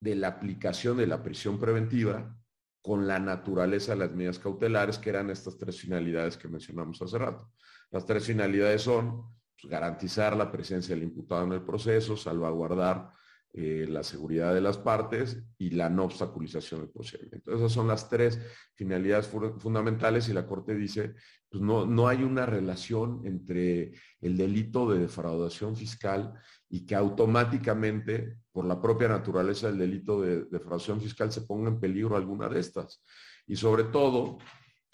de 0.00 0.14
la 0.14 0.28
aplicación 0.28 0.96
de 0.96 1.06
la 1.06 1.22
prisión 1.22 1.58
preventiva 1.58 2.36
con 2.82 3.06
la 3.06 3.18
naturaleza 3.18 3.92
de 3.92 4.00
las 4.00 4.12
medidas 4.12 4.38
cautelares, 4.38 4.98
que 4.98 5.08
eran 5.08 5.30
estas 5.30 5.56
tres 5.56 5.80
finalidades 5.80 6.36
que 6.36 6.48
mencionamos 6.48 7.00
hace 7.00 7.16
rato. 7.16 7.50
Las 7.90 8.04
tres 8.04 8.26
finalidades 8.26 8.82
son 8.82 9.34
pues, 9.58 9.70
garantizar 9.70 10.36
la 10.36 10.52
presencia 10.52 10.94
del 10.94 11.04
imputado 11.04 11.44
en 11.44 11.52
el 11.52 11.62
proceso, 11.62 12.16
salvaguardar 12.16 13.10
eh, 13.56 13.86
la 13.88 14.02
seguridad 14.02 14.52
de 14.52 14.60
las 14.60 14.78
partes 14.78 15.40
y 15.58 15.70
la 15.70 15.88
no 15.88 16.06
obstaculización 16.06 16.80
del 16.80 16.90
procedimiento. 16.90 17.54
Esas 17.54 17.70
son 17.70 17.86
las 17.86 18.08
tres 18.08 18.40
finalidades 18.74 19.28
fundamentales 19.28 20.28
y 20.28 20.32
la 20.32 20.44
Corte 20.44 20.74
dice, 20.74 21.14
pues 21.48 21.62
no, 21.62 21.86
no 21.86 22.08
hay 22.08 22.24
una 22.24 22.46
relación 22.46 23.20
entre 23.24 23.92
el 24.20 24.36
delito 24.36 24.90
de 24.90 24.98
defraudación 24.98 25.76
fiscal 25.76 26.34
y 26.68 26.84
que 26.84 26.96
automáticamente, 26.96 28.38
por 28.50 28.64
la 28.64 28.82
propia 28.82 29.06
naturaleza 29.06 29.68
del 29.68 29.78
delito 29.78 30.20
de 30.20 30.46
defraudación 30.46 31.00
fiscal, 31.00 31.30
se 31.30 31.42
ponga 31.42 31.68
en 31.68 31.78
peligro 31.78 32.16
alguna 32.16 32.48
de 32.48 32.58
estas. 32.58 33.04
Y 33.46 33.54
sobre 33.54 33.84
todo, 33.84 34.38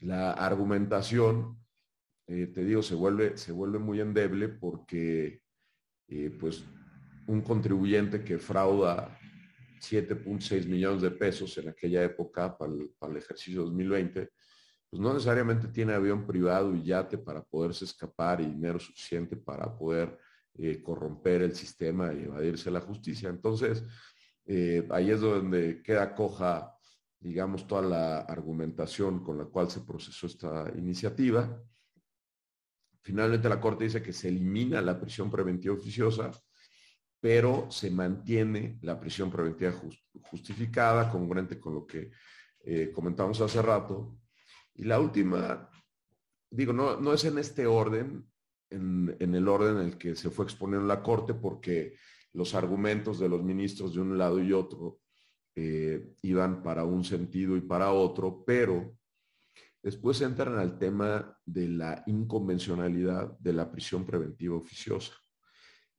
la 0.01 0.33
argumentación, 0.33 1.59
eh, 2.27 2.49
te 2.49 2.63
digo, 2.63 2.83
se 2.83 2.95
vuelve, 2.95 3.39
se 3.39 3.53
vuelve 3.53 3.79
muy 3.79 4.03
endeble 4.03 4.49
porque 4.51 5.41
eh, 6.09 6.37
pues 6.39 6.63
un 7.31 7.43
contribuyente 7.43 8.25
que 8.25 8.39
frauda 8.39 9.17
7.6 9.81 10.67
millones 10.67 11.03
de 11.03 11.13
pesos 11.13 11.57
en 11.59 11.69
aquella 11.69 12.03
época 12.03 12.59
para 12.59 12.73
el, 12.73 13.17
ejercicio 13.17 13.63
2020, 13.63 14.31
pues 14.91 15.01
no 15.01 15.15
necesariamente 15.15 15.69
tiene 15.69 15.93
avión 15.93 16.27
privado 16.27 16.75
y 16.75 16.83
yate 16.83 17.19
para 17.19 17.43
poderse 17.43 17.85
escapar 17.85 18.41
y 18.41 18.47
dinero 18.47 18.81
suficiente 18.81 19.37
para 19.37 19.73
poder 19.79 20.19
eh, 20.55 20.83
corromper 20.83 21.43
el 21.43 21.55
sistema 21.55 22.13
y 22.13 22.25
evadirse 22.25 22.69
la 22.69 22.81
justicia. 22.81 23.29
Entonces, 23.29 23.85
eh, 24.45 24.85
ahí 24.91 25.13
es 25.13 25.21
donde 25.21 25.83
queda 25.85 26.17
coja, 26.17 26.75
digamos, 27.21 27.65
toda 27.65 27.83
la 27.83 28.19
argumentación 28.23 29.23
con 29.23 29.39
la 29.39 29.45
cual 29.45 29.71
se 29.71 29.83
procesó 29.83 30.27
esta 30.27 30.69
iniciativa. 30.77 31.63
Finalmente 33.03 33.49
la 33.49 33.61
Corte 33.61 33.85
dice 33.85 34.03
que 34.03 34.13
se 34.13 34.29
elimina 34.29 34.83
la 34.83 35.01
prisión 35.01 35.31
preventiva 35.31 35.75
oficiosa 35.75 36.33
pero 37.21 37.71
se 37.71 37.91
mantiene 37.91 38.79
la 38.83 38.99
prisión 38.99 39.31
preventiva 39.31 39.75
justificada, 40.23 41.11
congruente 41.11 41.61
con 41.61 41.75
lo 41.75 41.87
que 41.87 42.11
eh, 42.65 42.91
comentamos 42.93 43.41
hace 43.41 43.61
rato, 43.63 44.19
Y 44.75 44.85
la 44.85 44.99
última, 44.99 45.69
digo, 46.51 46.73
no, 46.73 47.13
es 47.13 47.25
en 47.25 47.39
este 47.39 47.67
orden, 47.67 48.27
en, 48.71 49.15
en, 49.19 49.35
el 49.35 49.47
orden 49.49 49.77
en 49.79 49.83
el 49.85 49.99
que 49.99 50.15
se 50.15 50.31
fue 50.31 50.45
exponiendo 50.45 50.87
la 50.87 51.03
Corte, 51.03 51.35
porque 51.35 51.97
los 52.33 52.55
argumentos 52.55 53.19
de 53.19 53.29
los 53.29 53.43
ministros 53.43 53.95
de 53.95 54.01
un 54.01 54.17
lado 54.17 54.43
y 54.43 54.53
otro 54.53 55.01
eh, 55.57 56.15
iban 56.23 56.63
para 56.63 56.85
un 56.85 57.05
sentido 57.05 57.57
y 57.57 57.61
para 57.61 57.93
otro, 57.93 58.45
pero 58.47 58.97
después 59.83 60.21
entran 60.21 60.57
al 60.59 60.79
tema 60.79 61.37
de 61.45 61.69
la 61.69 62.03
inconvencionalidad 62.07 63.37
de 63.39 63.53
la 63.53 63.71
prisión 63.71 64.07
preventiva 64.07 64.57
oficiosa. 64.57 65.13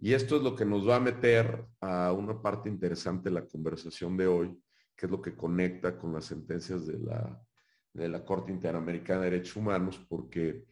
Y 0.04 0.14
esto 0.14 0.36
es 0.36 0.42
lo 0.42 0.56
que 0.56 0.66
nos 0.66 0.88
va 0.88 0.96
a 0.96 1.00
meter 1.00 1.64
a 1.80 2.12
una 2.12 2.42
parte 2.42 2.68
interesante 2.68 3.30
de 3.30 3.36
la 3.36 3.46
conversación 3.46 4.18
de 4.18 4.26
hoy, 4.26 4.60
que 4.96 5.06
es 5.06 5.12
lo 5.12 5.22
que 5.22 5.36
conecta 5.36 5.96
con 5.96 6.12
las 6.12 6.26
sentencias 6.26 6.88
de 6.88 6.98
la, 6.98 7.40
de 7.94 8.10
la 8.10 8.26
Corte 8.26 8.52
Interamericana 8.52 9.22
de 9.22 9.30
Derechos 9.30 9.58
Humanos, 9.58 10.04
porque 10.10 10.66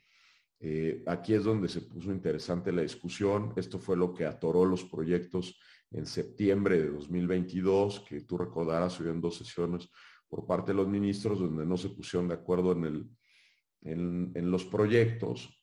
eh, 0.60 1.04
aquí 1.06 1.36
es 1.36 1.44
donde 1.44 1.70
se 1.70 1.82
puso 1.82 2.12
interesante 2.12 2.72
la 2.72 2.82
discusión. 2.82 3.54
Esto 3.56 3.78
fue 3.78 3.96
lo 3.96 4.16
que 4.16 4.26
atoró 4.26 4.66
los 4.66 4.84
proyectos 4.84 5.60
en 5.92 6.08
septiembre 6.08 6.82
de 6.82 6.90
2022, 6.90 8.00
que 8.02 8.22
tú 8.22 8.36
recordarás, 8.36 9.00
en 9.00 9.22
dos 9.22 9.38
sesiones 9.38 9.90
por 10.28 10.48
parte 10.48 10.72
de 10.72 10.78
los 10.78 10.88
ministros 10.88 11.40
donde 11.40 11.66
no 11.66 11.78
se 11.78 11.90
pusieron 11.90 12.28
de 12.28 12.36
acuerdo 12.36 12.72
en, 12.72 12.86
el, 12.86 14.32
en, 14.36 14.52
los 14.52 14.66
proyectos. 14.66 15.56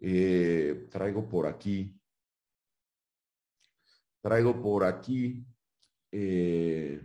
Eh, 0.00 0.86
traigo 0.90 1.28
por 1.28 1.46
aquí, 1.46 1.99
traigo 4.20 4.60
por 4.60 4.84
aquí, 4.84 5.44
eh, 6.12 7.00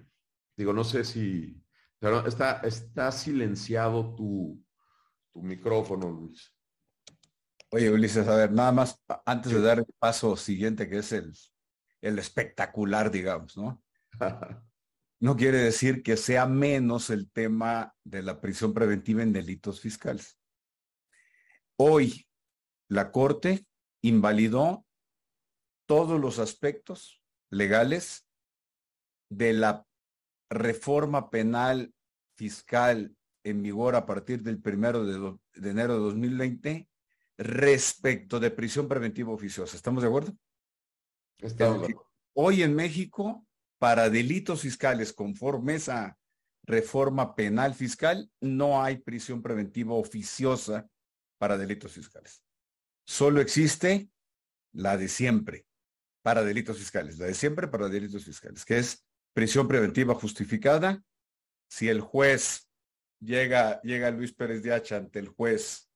digo, 0.56 0.74
no 0.74 0.84
sé 0.84 1.04
si, 1.04 1.62
pero 2.00 2.26
está, 2.26 2.62
está 2.62 3.12
silenciado 3.12 4.16
tu, 4.16 4.64
tu 5.34 5.42
micrófono, 5.42 6.10
Luis. 6.10 6.54
Oye, 7.72 7.92
Ulises, 7.92 8.28
a 8.28 8.36
ver, 8.36 8.52
nada 8.52 8.72
más 8.72 9.02
antes 9.26 9.52
de 9.52 9.62
dar 9.62 9.80
el 9.80 9.86
paso 10.00 10.36
siguiente, 10.36 10.90
que 10.90 11.00
es 11.00 11.12
el, 11.12 11.34
el 12.02 12.20
espectacular, 12.20 13.12
digamos, 13.12 13.58
¿no? 13.58 13.84
no 15.20 15.36
quiere 15.36 15.58
decir 15.58 16.04
que 16.04 16.18
sea 16.18 16.46
menos 16.46 17.10
el 17.10 17.32
tema 17.32 17.94
de 18.04 18.22
la 18.22 18.40
prisión 18.40 18.74
preventiva 18.74 19.24
en 19.24 19.34
delitos 19.34 19.82
fiscales. 19.82 20.40
Hoy 21.78 22.28
la 22.88 23.12
Corte 23.12 23.66
invalidó 24.02 24.86
todos 25.86 26.20
los 26.20 26.40
aspectos 26.40 27.22
legales 27.50 28.28
de 29.30 29.54
la 29.54 29.86
reforma 30.50 31.30
penal 31.30 31.94
fiscal 32.36 33.16
en 33.44 33.62
vigor 33.62 33.96
a 33.96 34.06
partir 34.06 34.42
del 34.42 34.62
primero 34.62 35.06
de, 35.06 35.38
de 35.54 35.70
enero 35.70 35.94
de 35.94 36.00
2020 36.00 36.90
respecto 37.38 38.40
de 38.40 38.52
prisión 38.52 38.88
preventiva 38.88 39.32
oficiosa. 39.32 39.76
¿Estamos 39.76 40.04
de 40.04 40.10
acuerdo? 40.10 40.36
Hoy 42.34 42.64
en 42.64 42.76
México, 42.76 43.46
para 43.78 44.10
delitos 44.10 44.62
fiscales 44.62 45.14
conforme 45.14 45.76
esa 45.76 46.18
reforma 46.64 47.36
penal 47.36 47.76
fiscal, 47.76 48.30
no 48.42 48.82
hay 48.82 48.98
prisión 48.98 49.42
preventiva 49.42 49.94
oficiosa 49.94 50.90
para 51.38 51.58
delitos 51.58 51.92
fiscales. 51.92 52.42
Solo 53.06 53.42
existe 53.42 54.10
la 54.74 54.98
de 54.98 55.08
siempre 55.08 55.66
para 56.26 56.44
delitos 56.44 56.80
fiscales, 56.80 57.20
la 57.20 57.28
de 57.28 57.36
siempre 57.36 57.68
para 57.68 57.88
delitos 57.88 58.26
fiscales, 58.26 58.66
que 58.66 58.80
es 58.80 59.06
prisión 59.32 59.68
preventiva 59.68 60.16
justificada. 60.16 61.04
Si 61.70 61.88
el 61.88 62.02
juez 62.02 62.68
llega, 63.20 63.80
llega 63.84 64.10
Luis 64.10 64.34
Pérez 64.34 64.64
de 64.64 64.74
Hacha 64.74 64.98
ante 64.98 65.20
el 65.20 65.28
juez, 65.28 65.88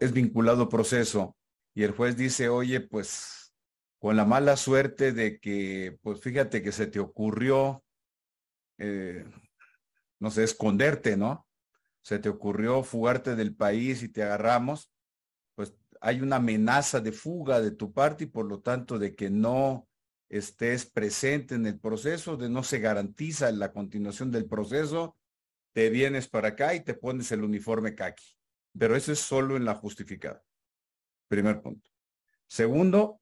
es 0.00 0.12
vinculado 0.12 0.68
proceso, 0.68 1.36
y 1.76 1.84
el 1.84 1.92
juez 1.92 2.16
dice, 2.16 2.48
oye, 2.48 2.80
pues 2.80 3.54
con 4.00 4.16
la 4.16 4.24
mala 4.24 4.56
suerte 4.56 5.12
de 5.12 5.38
que, 5.38 5.96
pues 6.02 6.20
fíjate 6.20 6.60
que 6.60 6.72
se 6.72 6.88
te 6.88 6.98
ocurrió, 6.98 7.84
eh, 8.78 9.24
no 10.18 10.32
sé, 10.32 10.42
esconderte, 10.42 11.16
¿no? 11.16 11.46
Se 12.02 12.18
te 12.18 12.28
ocurrió 12.28 12.82
fugarte 12.82 13.36
del 13.36 13.54
país 13.54 14.02
y 14.02 14.08
te 14.08 14.24
agarramos, 14.24 14.90
hay 16.00 16.20
una 16.20 16.36
amenaza 16.36 17.00
de 17.00 17.12
fuga 17.12 17.60
de 17.60 17.70
tu 17.70 17.92
parte 17.92 18.24
y 18.24 18.26
por 18.28 18.46
lo 18.46 18.60
tanto 18.60 18.98
de 18.98 19.14
que 19.14 19.30
no 19.30 19.88
estés 20.28 20.86
presente 20.86 21.54
en 21.54 21.66
el 21.66 21.78
proceso, 21.78 22.36
de 22.36 22.48
no 22.48 22.62
se 22.62 22.78
garantiza 22.78 23.50
la 23.52 23.72
continuación 23.72 24.30
del 24.30 24.46
proceso, 24.46 25.16
te 25.72 25.90
vienes 25.90 26.28
para 26.28 26.48
acá 26.48 26.74
y 26.74 26.84
te 26.84 26.94
pones 26.94 27.32
el 27.32 27.42
uniforme 27.42 27.94
kaki. 27.94 28.36
Pero 28.78 28.96
eso 28.96 29.12
es 29.12 29.18
solo 29.18 29.56
en 29.56 29.64
la 29.64 29.74
justificada. 29.74 30.44
Primer 31.28 31.60
punto. 31.60 31.90
Segundo, 32.46 33.20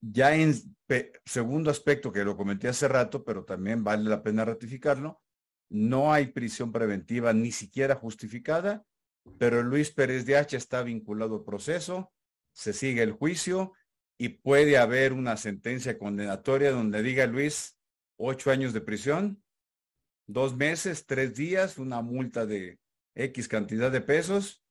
ya 0.00 0.34
en 0.34 0.54
segundo 1.24 1.70
aspecto 1.70 2.12
que 2.12 2.24
lo 2.24 2.36
comenté 2.36 2.68
hace 2.68 2.88
rato, 2.88 3.24
pero 3.24 3.44
también 3.44 3.84
vale 3.84 4.08
la 4.08 4.22
pena 4.22 4.44
ratificarlo, 4.44 5.22
no 5.68 6.12
hay 6.12 6.26
prisión 6.26 6.72
preventiva 6.72 7.32
ni 7.32 7.52
siquiera 7.52 7.94
justificada, 7.94 8.84
pero 9.38 9.62
Luis 9.62 9.90
Pérez 9.90 10.26
de 10.26 10.36
H 10.36 10.56
está 10.56 10.82
vinculado 10.82 11.36
al 11.36 11.44
proceso, 11.44 12.12
se 12.52 12.72
sigue 12.72 13.02
el 13.02 13.12
juicio 13.12 13.72
y 14.18 14.28
puede 14.28 14.76
haber 14.76 15.12
una 15.12 15.36
sentencia 15.36 15.98
condenatoria 15.98 16.72
donde 16.72 17.02
diga 17.02 17.26
Luis 17.26 17.78
ocho 18.16 18.50
años 18.50 18.72
de 18.72 18.80
prisión, 18.80 19.42
dos 20.26 20.56
meses, 20.56 21.06
tres 21.06 21.34
días, 21.34 21.78
una 21.78 22.02
multa 22.02 22.44
de 22.46 22.78
X 23.14 23.48
cantidad 23.48 23.90
de 23.90 24.00
pesos 24.00 24.62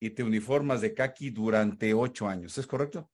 y 0.00 0.10
te 0.10 0.22
uniformas 0.22 0.80
de 0.80 0.92
CAQui 0.92 1.30
durante 1.30 1.94
ocho 1.94 2.28
años. 2.28 2.58
¿Es 2.58 2.66
correcto? 2.66 3.10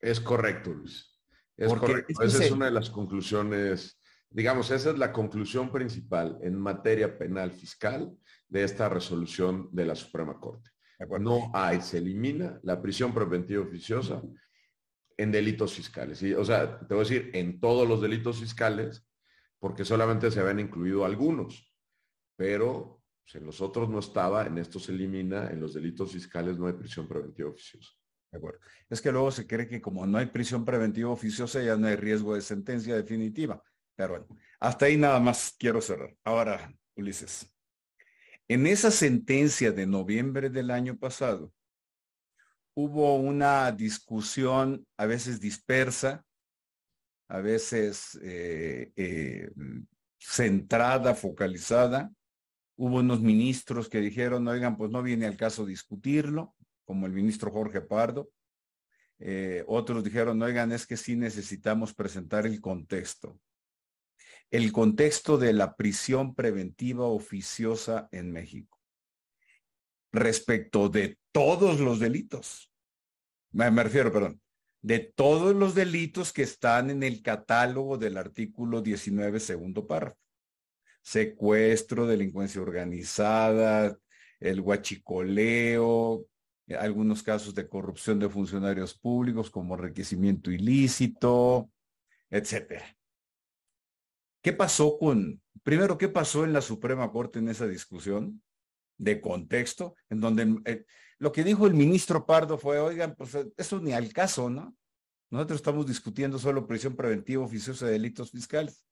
Es 0.00 0.20
correcto, 0.20 0.72
Luis. 0.72 1.20
Es 1.56 1.72
correcto. 1.74 2.22
Esa 2.22 2.44
es 2.44 2.50
una 2.50 2.66
de 2.66 2.72
las 2.72 2.88
conclusiones, 2.90 3.98
digamos, 4.30 4.70
esa 4.70 4.90
es 4.90 4.98
la 4.98 5.12
conclusión 5.12 5.70
principal 5.70 6.38
en 6.40 6.58
materia 6.58 7.18
penal 7.18 7.52
fiscal 7.52 8.16
de 8.52 8.64
esta 8.64 8.86
resolución 8.90 9.70
de 9.72 9.86
la 9.86 9.94
Suprema 9.94 10.38
Corte. 10.38 10.70
No 11.18 11.50
hay, 11.54 11.80
se 11.80 11.98
elimina 11.98 12.60
la 12.62 12.80
prisión 12.80 13.14
preventiva 13.14 13.62
oficiosa 13.62 14.22
en 15.16 15.32
delitos 15.32 15.72
fiscales. 15.72 16.22
o 16.22 16.44
sea, 16.44 16.78
te 16.80 16.94
voy 16.94 17.04
a 17.04 17.08
decir, 17.08 17.30
en 17.32 17.58
todos 17.58 17.88
los 17.88 18.02
delitos 18.02 18.40
fiscales, 18.40 19.08
porque 19.58 19.86
solamente 19.86 20.30
se 20.30 20.40
habían 20.40 20.60
incluido 20.60 21.04
algunos, 21.04 21.74
pero 22.36 23.02
pues, 23.24 23.36
en 23.36 23.46
los 23.46 23.60
otros 23.62 23.88
no 23.88 24.00
estaba, 24.00 24.46
en 24.46 24.58
estos 24.58 24.84
se 24.84 24.92
elimina, 24.92 25.48
en 25.50 25.58
los 25.58 25.72
delitos 25.72 26.12
fiscales 26.12 26.58
no 26.58 26.66
hay 26.66 26.74
prisión 26.74 27.08
preventiva 27.08 27.48
oficiosa. 27.48 27.90
De 28.30 28.38
acuerdo. 28.38 28.60
Es 28.88 29.00
que 29.00 29.12
luego 29.12 29.30
se 29.30 29.46
cree 29.46 29.66
que 29.66 29.80
como 29.80 30.06
no 30.06 30.18
hay 30.18 30.26
prisión 30.26 30.64
preventiva 30.64 31.10
oficiosa 31.10 31.62
ya 31.62 31.76
no 31.76 31.86
hay 31.86 31.96
riesgo 31.96 32.34
de 32.34 32.42
sentencia 32.42 32.94
definitiva. 32.94 33.62
Pero 33.96 34.10
bueno, 34.10 34.26
hasta 34.60 34.86
ahí 34.86 34.96
nada 34.96 35.20
más 35.20 35.54
quiero 35.58 35.80
cerrar. 35.80 36.14
Ahora, 36.24 36.72
Ulises, 36.96 37.50
en 38.52 38.66
esa 38.66 38.90
sentencia 38.90 39.72
de 39.72 39.86
noviembre 39.86 40.50
del 40.50 40.70
año 40.70 40.98
pasado, 40.98 41.52
hubo 42.74 43.16
una 43.16 43.72
discusión 43.72 44.86
a 44.96 45.06
veces 45.06 45.40
dispersa, 45.40 46.24
a 47.28 47.40
veces 47.40 48.18
eh, 48.22 48.92
eh, 48.96 49.50
centrada, 50.18 51.14
focalizada. 51.14 52.10
Hubo 52.76 52.98
unos 52.98 53.20
ministros 53.20 53.88
que 53.88 54.00
dijeron, 54.00 54.46
oigan, 54.48 54.76
pues 54.76 54.90
no 54.90 55.02
viene 55.02 55.26
al 55.26 55.36
caso 55.36 55.64
discutirlo 55.64 56.54
como 56.84 57.06
el 57.06 57.12
ministro 57.12 57.50
Jorge 57.50 57.80
Pardo. 57.80 58.30
Eh, 59.18 59.64
otros 59.66 60.02
dijeron, 60.02 60.42
oigan, 60.42 60.72
es 60.72 60.86
que 60.86 60.96
sí 60.96 61.16
necesitamos 61.16 61.94
presentar 61.94 62.46
el 62.46 62.60
contexto. 62.60 63.38
El 64.52 64.70
contexto 64.70 65.38
de 65.38 65.54
la 65.54 65.76
prisión 65.76 66.34
preventiva 66.34 67.06
oficiosa 67.06 68.10
en 68.12 68.32
México. 68.32 68.78
Respecto 70.12 70.90
de 70.90 71.18
todos 71.32 71.80
los 71.80 71.98
delitos. 71.98 72.70
Me, 73.50 73.70
refiero, 73.70 74.12
perdón, 74.12 74.42
de 74.82 74.98
todos 74.98 75.56
los 75.56 75.74
delitos 75.74 76.34
que 76.34 76.42
están 76.42 76.90
en 76.90 77.02
el 77.02 77.22
catálogo 77.22 77.96
del 77.96 78.18
artículo 78.18 78.82
19, 78.82 79.40
segundo 79.40 79.86
párrafo. 79.86 80.18
Secuestro, 81.00 82.06
delincuencia 82.06 82.60
organizada, 82.60 83.98
el 84.38 84.60
huachicoleo, 84.60 86.26
algunos 86.78 87.22
casos 87.22 87.54
de 87.54 87.66
corrupción 87.70 88.18
de 88.18 88.28
funcionarios 88.28 88.92
públicos 88.98 89.48
como 89.48 89.76
enriquecimiento 89.76 90.50
ilícito, 90.50 91.70
etcétera. 92.28 92.84
¿Qué 94.42 94.52
pasó 94.52 94.98
con, 94.98 95.40
primero, 95.62 95.96
qué 95.96 96.08
pasó 96.08 96.44
en 96.44 96.52
la 96.52 96.60
Suprema 96.60 97.10
Corte 97.12 97.38
en 97.38 97.48
esa 97.48 97.66
discusión 97.66 98.42
de 98.98 99.20
contexto, 99.20 99.94
en 100.10 100.20
donde 100.20 100.60
eh, 100.64 100.84
lo 101.18 101.32
que 101.32 101.44
dijo 101.44 101.66
el 101.66 101.74
ministro 101.74 102.26
Pardo 102.26 102.58
fue, 102.58 102.78
oigan, 102.80 103.14
pues 103.16 103.34
eh, 103.36 103.52
eso 103.56 103.80
ni 103.80 103.92
al 103.92 104.12
caso, 104.12 104.50
¿no? 104.50 104.76
Nosotros 105.30 105.60
estamos 105.60 105.86
discutiendo 105.86 106.38
solo 106.38 106.66
prisión 106.66 106.94
preventiva 106.94 107.44
oficiosa 107.44 107.86
de 107.86 107.92
delitos 107.92 108.30
fiscales. 108.32 108.84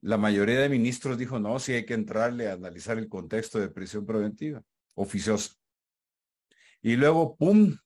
la 0.00 0.16
mayoría 0.16 0.60
de 0.60 0.68
ministros 0.68 1.18
dijo, 1.18 1.40
no, 1.40 1.58
sí 1.58 1.72
hay 1.72 1.84
que 1.84 1.94
entrarle 1.94 2.48
a 2.48 2.54
analizar 2.54 2.98
el 2.98 3.08
contexto 3.08 3.58
de 3.58 3.68
prisión 3.68 4.06
preventiva 4.06 4.62
oficiosa. 4.94 5.54
Y 6.80 6.96
luego, 6.96 7.36
¡pum! 7.36 7.76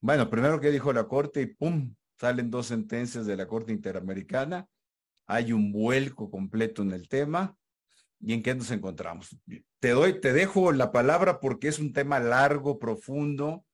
Bueno, 0.00 0.30
primero 0.30 0.60
que 0.60 0.70
dijo 0.70 0.92
la 0.92 1.08
Corte 1.08 1.42
y 1.42 1.46
¡pum! 1.46 1.94
Salen 2.20 2.50
dos 2.50 2.66
sentencias 2.66 3.26
de 3.26 3.36
la 3.36 3.48
Corte 3.48 3.72
Interamericana. 3.72 4.68
Hay 5.26 5.52
un 5.52 5.72
vuelco 5.72 6.30
completo 6.30 6.82
en 6.82 6.92
el 6.92 7.08
tema. 7.08 7.56
¿Y 8.20 8.32
en 8.32 8.42
qué 8.42 8.54
nos 8.54 8.70
encontramos? 8.70 9.36
Te 9.80 9.90
doy, 9.90 10.20
te 10.20 10.32
dejo 10.32 10.72
la 10.72 10.92
palabra 10.92 11.40
porque 11.40 11.68
es 11.68 11.78
un 11.78 11.92
tema 11.92 12.20
largo, 12.20 12.78
profundo 12.78 13.64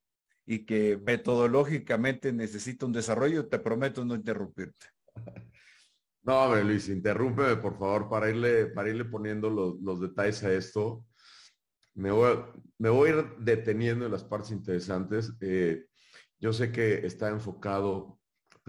y 0.44 0.64
que 0.64 0.98
metodológicamente 1.06 2.32
necesita 2.32 2.86
un 2.86 2.92
desarrollo. 2.92 3.48
Te 3.48 3.58
prometo 3.58 4.04
no 4.04 4.14
interrumpirte. 4.14 4.86
No, 6.22 6.44
hombre, 6.44 6.62
Luis, 6.62 6.86
interrúmpeme, 6.90 7.56
por 7.56 7.78
favor, 7.78 8.10
para 8.10 8.28
irle, 8.28 8.66
para 8.66 8.90
irle 8.90 9.06
poniendo 9.06 9.48
los, 9.48 10.00
detalles 10.00 10.44
a 10.44 10.52
esto. 10.52 11.06
Me 11.94 12.10
voy, 12.10 12.38
me 12.76 12.90
voy, 12.90 13.08
a 13.08 13.12
ir 13.14 13.24
deteniendo 13.38 14.04
en 14.04 14.12
las 14.12 14.22
partes 14.22 14.50
interesantes. 14.50 15.32
Eh, 15.40 15.86
yo 16.38 16.52
sé 16.52 16.70
que 16.70 17.06
está 17.06 17.30
enfocado 17.30 18.19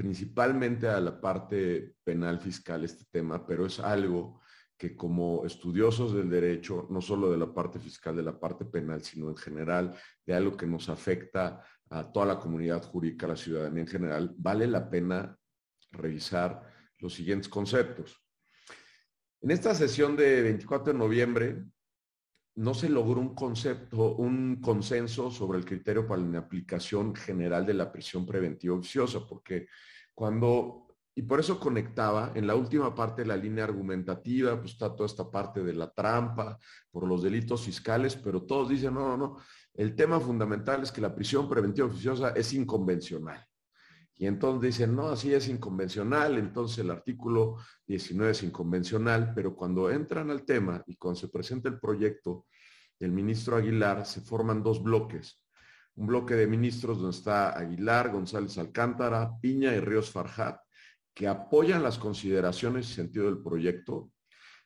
principalmente 0.01 0.87
a 0.87 0.99
la 0.99 1.21
parte 1.21 1.93
penal 2.03 2.39
fiscal 2.39 2.83
este 2.83 3.05
tema, 3.11 3.45
pero 3.45 3.67
es 3.67 3.79
algo 3.79 4.41
que 4.75 4.95
como 4.95 5.45
estudiosos 5.45 6.15
del 6.15 6.27
derecho, 6.27 6.87
no 6.89 7.01
solo 7.01 7.29
de 7.29 7.37
la 7.37 7.53
parte 7.53 7.77
fiscal, 7.77 8.15
de 8.15 8.23
la 8.23 8.39
parte 8.39 8.65
penal, 8.65 9.03
sino 9.03 9.29
en 9.29 9.37
general, 9.37 9.95
de 10.25 10.33
algo 10.33 10.57
que 10.57 10.65
nos 10.65 10.89
afecta 10.89 11.63
a 11.91 12.11
toda 12.11 12.25
la 12.25 12.39
comunidad 12.39 12.81
jurídica, 12.83 13.27
a 13.27 13.29
la 13.29 13.35
ciudadanía 13.35 13.81
en 13.81 13.87
general, 13.87 14.33
vale 14.37 14.65
la 14.65 14.89
pena 14.89 15.37
revisar 15.91 16.63
los 16.97 17.13
siguientes 17.13 17.47
conceptos. 17.47 18.19
En 19.39 19.51
esta 19.51 19.75
sesión 19.75 20.15
de 20.15 20.41
24 20.41 20.93
de 20.93 20.97
noviembre 20.97 21.63
no 22.61 22.75
se 22.75 22.89
logró 22.89 23.19
un 23.19 23.33
concepto, 23.33 24.15
un 24.15 24.61
consenso 24.61 25.31
sobre 25.31 25.57
el 25.57 25.65
criterio 25.65 26.05
para 26.05 26.21
la 26.21 26.37
aplicación 26.37 27.15
general 27.15 27.65
de 27.65 27.73
la 27.73 27.91
prisión 27.91 28.23
preventiva 28.23 28.75
oficiosa, 28.75 29.25
porque 29.27 29.67
cuando, 30.13 30.85
y 31.15 31.23
por 31.23 31.39
eso 31.39 31.59
conectaba, 31.59 32.31
en 32.35 32.45
la 32.45 32.53
última 32.53 32.93
parte 32.93 33.23
de 33.23 33.29
la 33.29 33.35
línea 33.35 33.63
argumentativa, 33.63 34.59
pues 34.59 34.73
está 34.73 34.95
toda 34.95 35.07
esta 35.07 35.29
parte 35.31 35.63
de 35.63 35.73
la 35.73 35.91
trampa 35.91 36.59
por 36.91 37.07
los 37.07 37.23
delitos 37.23 37.63
fiscales, 37.63 38.15
pero 38.15 38.43
todos 38.43 38.69
dicen, 38.69 38.93
no, 38.93 39.07
no, 39.07 39.17
no, 39.17 39.37
el 39.73 39.95
tema 39.95 40.19
fundamental 40.19 40.83
es 40.83 40.91
que 40.91 41.01
la 41.01 41.15
prisión 41.15 41.49
preventiva 41.49 41.87
oficiosa 41.87 42.29
es 42.29 42.53
inconvencional. 42.53 43.43
Y 44.21 44.27
entonces 44.27 44.77
dicen, 44.77 44.95
no, 44.95 45.09
así 45.09 45.33
es 45.33 45.47
inconvencional, 45.47 46.37
entonces 46.37 46.77
el 46.77 46.91
artículo 46.91 47.57
19 47.87 48.33
es 48.33 48.43
inconvencional, 48.43 49.33
pero 49.33 49.55
cuando 49.55 49.89
entran 49.89 50.29
al 50.29 50.45
tema 50.45 50.83
y 50.85 50.95
cuando 50.95 51.19
se 51.19 51.29
presenta 51.29 51.69
el 51.69 51.79
proyecto 51.79 52.45
del 53.01 53.11
ministro 53.11 53.55
Aguilar, 53.55 54.05
se 54.05 54.21
forman 54.21 54.61
dos 54.61 54.83
bloques. 54.83 55.43
Un 55.95 56.05
bloque 56.05 56.35
de 56.35 56.45
ministros 56.45 56.99
donde 56.99 57.17
está 57.17 57.57
Aguilar, 57.57 58.11
González 58.11 58.59
Alcántara, 58.59 59.39
Piña 59.41 59.73
y 59.73 59.79
Ríos 59.79 60.11
Farjat, 60.11 60.59
que 61.11 61.27
apoyan 61.27 61.81
las 61.81 61.97
consideraciones 61.97 62.87
y 62.87 62.93
sentido 62.93 63.25
del 63.25 63.41
proyecto, 63.41 64.11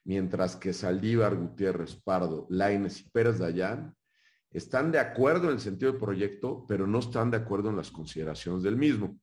mientras 0.04 0.58
que 0.58 0.74
Saldívar, 0.74 1.38
Gutiérrez, 1.38 1.96
Pardo, 1.96 2.46
Laines 2.50 3.00
y 3.00 3.10
Pérez 3.10 3.40
Dayán 3.40 3.96
están 4.52 4.92
de 4.92 5.00
acuerdo 5.00 5.48
en 5.48 5.54
el 5.54 5.62
sentido 5.62 5.94
del 5.94 6.02
proyecto, 6.02 6.66
pero 6.68 6.86
no 6.86 7.00
están 7.00 7.32
de 7.32 7.38
acuerdo 7.38 7.70
en 7.70 7.78
las 7.78 7.90
consideraciones 7.90 8.64
del 8.64 8.76
mismo. 8.76 9.18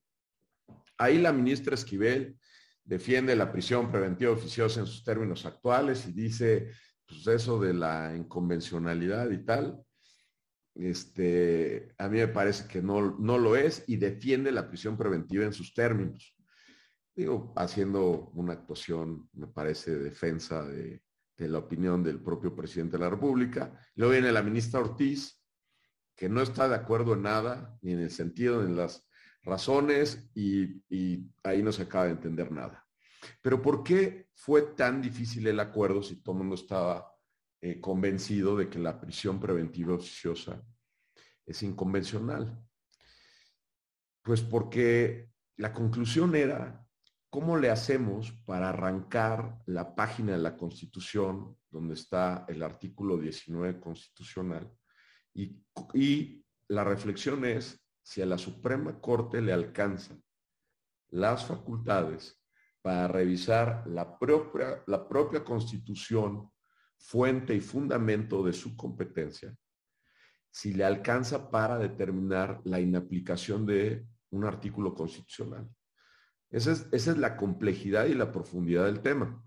Ahí 0.97 1.19
la 1.19 1.35
ministra 1.35 1.75
Esquivel 1.75 2.39
defiende 2.83 3.37
la 3.37 3.53
prisión 3.53 3.93
preventiva 3.93 4.33
oficiosa 4.33 4.81
en 4.81 4.87
sus 4.87 5.05
términos 5.05 5.45
actuales 5.45 6.07
y 6.09 6.13
dice, 6.13 6.71
pues 7.13 7.27
eso 7.41 7.61
de 7.61 7.75
la 7.75 8.15
inconvencionalidad 8.17 9.31
y 9.31 9.45
tal, 9.45 9.83
este, 10.75 11.95
a 11.99 12.09
mí 12.09 12.19
me 12.19 12.29
parece 12.29 12.67
que 12.67 12.83
no, 12.83 13.19
no 13.19 13.39
lo 13.39 13.57
es 13.57 13.85
y 13.87 13.97
defiende 13.97 14.51
la 14.53 14.69
prisión 14.69 14.97
preventiva 14.97 15.45
en 15.45 15.53
sus 15.53 15.75
términos. 15.75 16.35
Digo, 17.15 17.53
haciendo 17.57 18.31
una 18.35 18.55
actuación, 18.55 19.29
me 19.35 19.47
parece, 19.47 19.91
de 19.91 20.05
defensa 20.05 20.65
de, 20.65 21.03
la 21.37 21.59
opinión 21.59 22.05
del 22.05 22.23
propio 22.23 22.55
presidente 22.55 22.97
de 22.97 23.03
la 23.03 23.11
República. 23.11 23.77
Luego 23.97 24.13
viene 24.13 24.31
la 24.31 24.45
ministra 24.45 24.79
Ortiz, 24.79 25.43
que 26.15 26.29
no 26.29 26.41
está 26.41 26.69
de 26.69 26.77
acuerdo 26.77 27.15
en 27.15 27.23
nada, 27.23 27.77
ni 27.83 27.93
en 27.93 27.99
el 27.99 28.13
sentido, 28.13 28.63
ni 28.63 28.71
en 28.71 28.77
las 28.77 29.05
razones 29.43 30.31
y, 30.37 30.81
ahí 31.43 31.63
no 31.65 31.73
se 31.73 31.83
acaba 31.83 32.05
de 32.05 32.13
entender 32.13 32.53
nada. 32.53 32.82
Pero 33.41 33.61
¿por 33.63 33.83
qué 33.83 34.29
fue 34.35 34.63
tan 34.63 35.01
difícil 35.01 35.47
el 35.47 35.61
acuerdo 35.61 36.03
si 36.03 36.17
todo 36.17 36.35
el 36.35 36.39
mundo 36.41 36.55
estaba 36.55 37.15
eh, 37.61 37.81
convencido 37.81 38.57
de 38.57 38.69
que 38.69 38.79
la 38.79 39.01
prisión 39.01 39.39
preventiva 39.39 39.95
oficiosa 39.95 40.63
es 41.47 41.63
inconvencional? 41.63 42.65
Pues 44.23 44.41
porque 44.41 45.31
la 45.57 45.73
conclusión 45.73 46.35
era, 46.35 46.87
¿cómo 47.31 47.57
le 47.57 47.71
hacemos 47.71 48.33
para 48.45 48.71
arrancar 48.71 49.63
la 49.67 49.95
página 49.95 50.33
de 50.33 50.39
la 50.39 50.57
Constitución 50.57 51.57
donde 51.71 51.95
está 51.95 52.45
el 52.49 52.63
artículo 52.63 53.19
19 53.19 53.81
constitucional? 53.81 54.71
Y, 55.35 55.65
y 55.95 56.45
la 56.69 56.85
reflexión 56.85 57.45
es, 57.45 57.81
si 58.03 58.21
a 58.23 58.27
la 58.27 58.39
Suprema 58.39 59.01
Corte 59.01 59.41
le 59.41 59.53
alcanzan 59.53 60.23
las 61.11 61.45
facultades 61.45 62.42
para 62.83 63.09
revisar 63.09 63.85
la 63.87 64.19
propia, 64.19 64.83
la 64.87 65.09
propia 65.09 65.45
constitución, 65.45 66.51
fuente 66.99 67.55
y 67.55 67.61
fundamento 67.61 68.45
de 68.45 68.53
su 68.53 68.77
competencia, 68.77 69.57
si 70.51 70.75
le 70.75 70.85
alcanza 70.85 71.51
para 71.51 71.79
determinar 71.79 72.61
la 72.65 72.81
inaplicación 72.81 73.65
de 73.65 74.07
un 74.31 74.45
artículo 74.45 74.95
constitucional. 74.95 75.69
Esa 76.51 76.73
es, 76.73 76.87
esa 76.93 77.13
es 77.13 77.19
la 77.19 77.37
complejidad 77.37 78.07
y 78.07 78.15
la 78.15 78.31
profundidad 78.31 78.85
del 78.85 79.01
tema. 79.01 79.43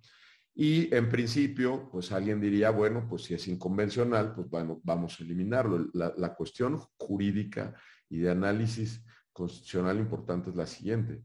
Y 0.56 0.94
en 0.96 1.10
principio, 1.10 1.90
pues 1.92 2.12
alguien 2.12 2.40
diría, 2.40 2.72
bueno, 2.72 3.06
pues 3.08 3.24
si 3.24 3.34
es 3.34 3.48
inconvencional, 3.48 4.34
pues 4.34 4.50
bueno, 4.50 4.80
vamos 4.84 5.20
a 5.20 5.24
eliminarlo. 5.24 5.88
La, 5.94 6.14
la 6.18 6.34
cuestión 6.34 6.78
jurídica 6.98 7.76
y 8.10 8.20
de 8.20 8.32
análisis 8.32 9.04
constitucional 9.34 9.98
importante 9.98 10.50
es 10.50 10.56
la 10.56 10.66
siguiente. 10.66 11.22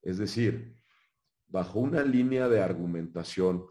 Es 0.00 0.18
decir, 0.18 0.77
bajo 1.48 1.80
una 1.80 2.02
línea 2.02 2.48
de 2.48 2.62
argumentación 2.62 3.66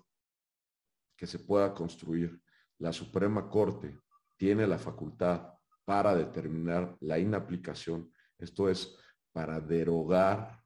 que 1.16 1.28
se 1.28 1.40
pueda 1.40 1.74
construir, 1.74 2.42
la 2.80 2.92
Suprema 2.92 3.50
Corte 3.50 4.00
tiene 4.36 4.68
la 4.68 4.78
facultad 4.78 5.54
para 5.86 6.16
determinar 6.16 6.98
la 7.00 7.18
inaplicación, 7.18 8.12
esto 8.38 8.70
es, 8.70 8.96
para 9.32 9.60
derogar 9.60 10.64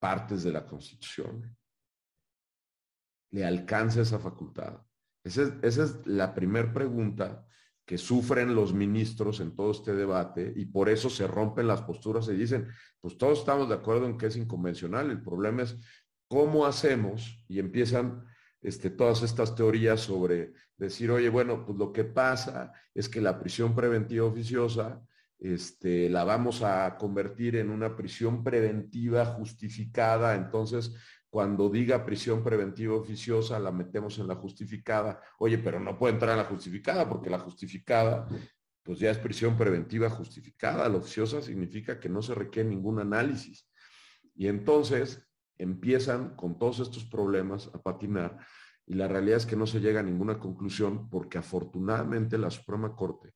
partes 0.00 0.44
de 0.44 0.52
la 0.52 0.64
Constitución. 0.64 1.56
¿Le 3.30 3.44
alcanza 3.44 4.00
esa 4.00 4.18
facultad? 4.18 4.80
Esa 5.22 5.42
es, 5.42 5.52
esa 5.62 5.84
es 5.84 6.06
la 6.06 6.34
primera 6.34 6.72
pregunta 6.72 7.47
que 7.88 7.96
sufren 7.96 8.54
los 8.54 8.74
ministros 8.74 9.40
en 9.40 9.56
todo 9.56 9.70
este 9.70 9.94
debate 9.94 10.52
y 10.54 10.66
por 10.66 10.90
eso 10.90 11.08
se 11.08 11.26
rompen 11.26 11.66
las 11.66 11.80
posturas 11.80 12.28
y 12.28 12.34
dicen, 12.34 12.68
pues 13.00 13.16
todos 13.16 13.38
estamos 13.38 13.66
de 13.66 13.76
acuerdo 13.76 14.04
en 14.04 14.18
que 14.18 14.26
es 14.26 14.36
inconvencional, 14.36 15.10
el 15.10 15.22
problema 15.22 15.62
es 15.62 15.74
cómo 16.28 16.66
hacemos 16.66 17.42
y 17.48 17.58
empiezan 17.58 18.26
este, 18.60 18.90
todas 18.90 19.22
estas 19.22 19.54
teorías 19.54 20.00
sobre 20.00 20.52
decir, 20.76 21.10
oye, 21.10 21.30
bueno, 21.30 21.64
pues 21.64 21.78
lo 21.78 21.90
que 21.90 22.04
pasa 22.04 22.74
es 22.92 23.08
que 23.08 23.22
la 23.22 23.40
prisión 23.40 23.74
preventiva 23.74 24.26
oficiosa 24.26 25.00
este, 25.38 26.10
la 26.10 26.24
vamos 26.24 26.60
a 26.60 26.94
convertir 26.98 27.56
en 27.56 27.70
una 27.70 27.96
prisión 27.96 28.44
preventiva 28.44 29.24
justificada, 29.24 30.34
entonces 30.34 30.94
cuando 31.30 31.68
diga 31.68 32.04
prisión 32.04 32.42
preventiva 32.42 32.94
oficiosa, 32.94 33.58
la 33.58 33.70
metemos 33.70 34.18
en 34.18 34.28
la 34.28 34.36
justificada. 34.36 35.20
Oye, 35.38 35.58
pero 35.58 35.78
no 35.78 35.98
puede 35.98 36.14
entrar 36.14 36.32
en 36.32 36.38
la 36.38 36.44
justificada 36.44 37.08
porque 37.08 37.30
la 37.30 37.38
justificada, 37.38 38.26
pues 38.82 38.98
ya 38.98 39.10
es 39.10 39.18
prisión 39.18 39.56
preventiva 39.56 40.08
justificada. 40.08 40.88
La 40.88 40.96
oficiosa 40.96 41.42
significa 41.42 42.00
que 42.00 42.08
no 42.08 42.22
se 42.22 42.34
requiere 42.34 42.68
ningún 42.68 42.98
análisis. 42.98 43.70
Y 44.34 44.46
entonces 44.46 45.28
empiezan 45.58 46.34
con 46.36 46.58
todos 46.58 46.80
estos 46.80 47.04
problemas 47.04 47.68
a 47.74 47.82
patinar 47.82 48.38
y 48.88 48.94
la 48.94 49.06
realidad 49.06 49.36
es 49.36 49.46
que 49.46 49.56
no 49.56 49.66
se 49.66 49.80
llega 49.80 50.00
a 50.00 50.02
ninguna 50.02 50.38
conclusión 50.38 51.10
porque 51.10 51.36
afortunadamente 51.36 52.38
la 52.38 52.50
Suprema 52.50 52.96
Corte 52.96 53.34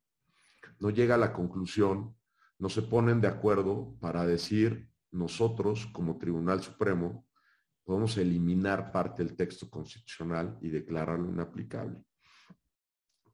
no 0.79 0.89
llega 0.89 1.17
a 1.17 1.19
la 1.19 1.35
conclusión, 1.35 2.17
no 2.59 2.71
se 2.71 2.81
ponen 2.81 3.21
de 3.21 3.29
acuerdo 3.29 3.95
para 4.01 4.25
decir 4.25 4.89
nosotros 5.11 5.87
como 5.93 6.17
Tribunal 6.17 6.63
Supremo 6.63 7.27
podemos 7.93 8.17
eliminar 8.17 8.91
parte 8.91 9.23
del 9.23 9.37
texto 9.37 9.69
constitucional 9.69 10.57
y 10.63 10.71
declararlo 10.71 11.29
inaplicable. 11.29 11.99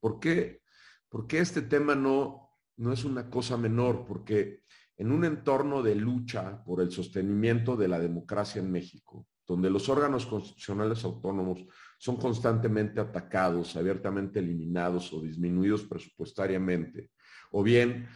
¿Por 0.00 0.18
qué? 0.18 0.62
Porque 1.09 1.38
este 1.38 1.62
tema 1.62 1.94
no, 1.94 2.50
no 2.78 2.92
es 2.92 3.04
una 3.04 3.30
cosa 3.30 3.56
menor, 3.56 4.04
porque 4.04 4.64
en 4.96 5.12
un 5.12 5.24
entorno 5.24 5.80
de 5.80 5.94
lucha 5.94 6.61
por 6.64 6.80
el 6.80 6.90
sostenimiento 6.90 7.76
de 7.76 7.86
la 7.86 8.00
democracia 8.00 8.61
en 8.61 8.72
México, 8.72 9.28
donde 9.46 9.70
los 9.70 9.88
órganos 9.88 10.26
constitucionales 10.26 11.04
autónomos 11.04 11.64
son 11.96 12.16
constantemente 12.16 13.00
atacados, 13.00 13.76
abiertamente 13.76 14.40
eliminados 14.40 15.12
o 15.12 15.20
disminuidos 15.20 15.84
presupuestariamente, 15.84 17.12
o 17.52 17.62
bien 17.62 18.09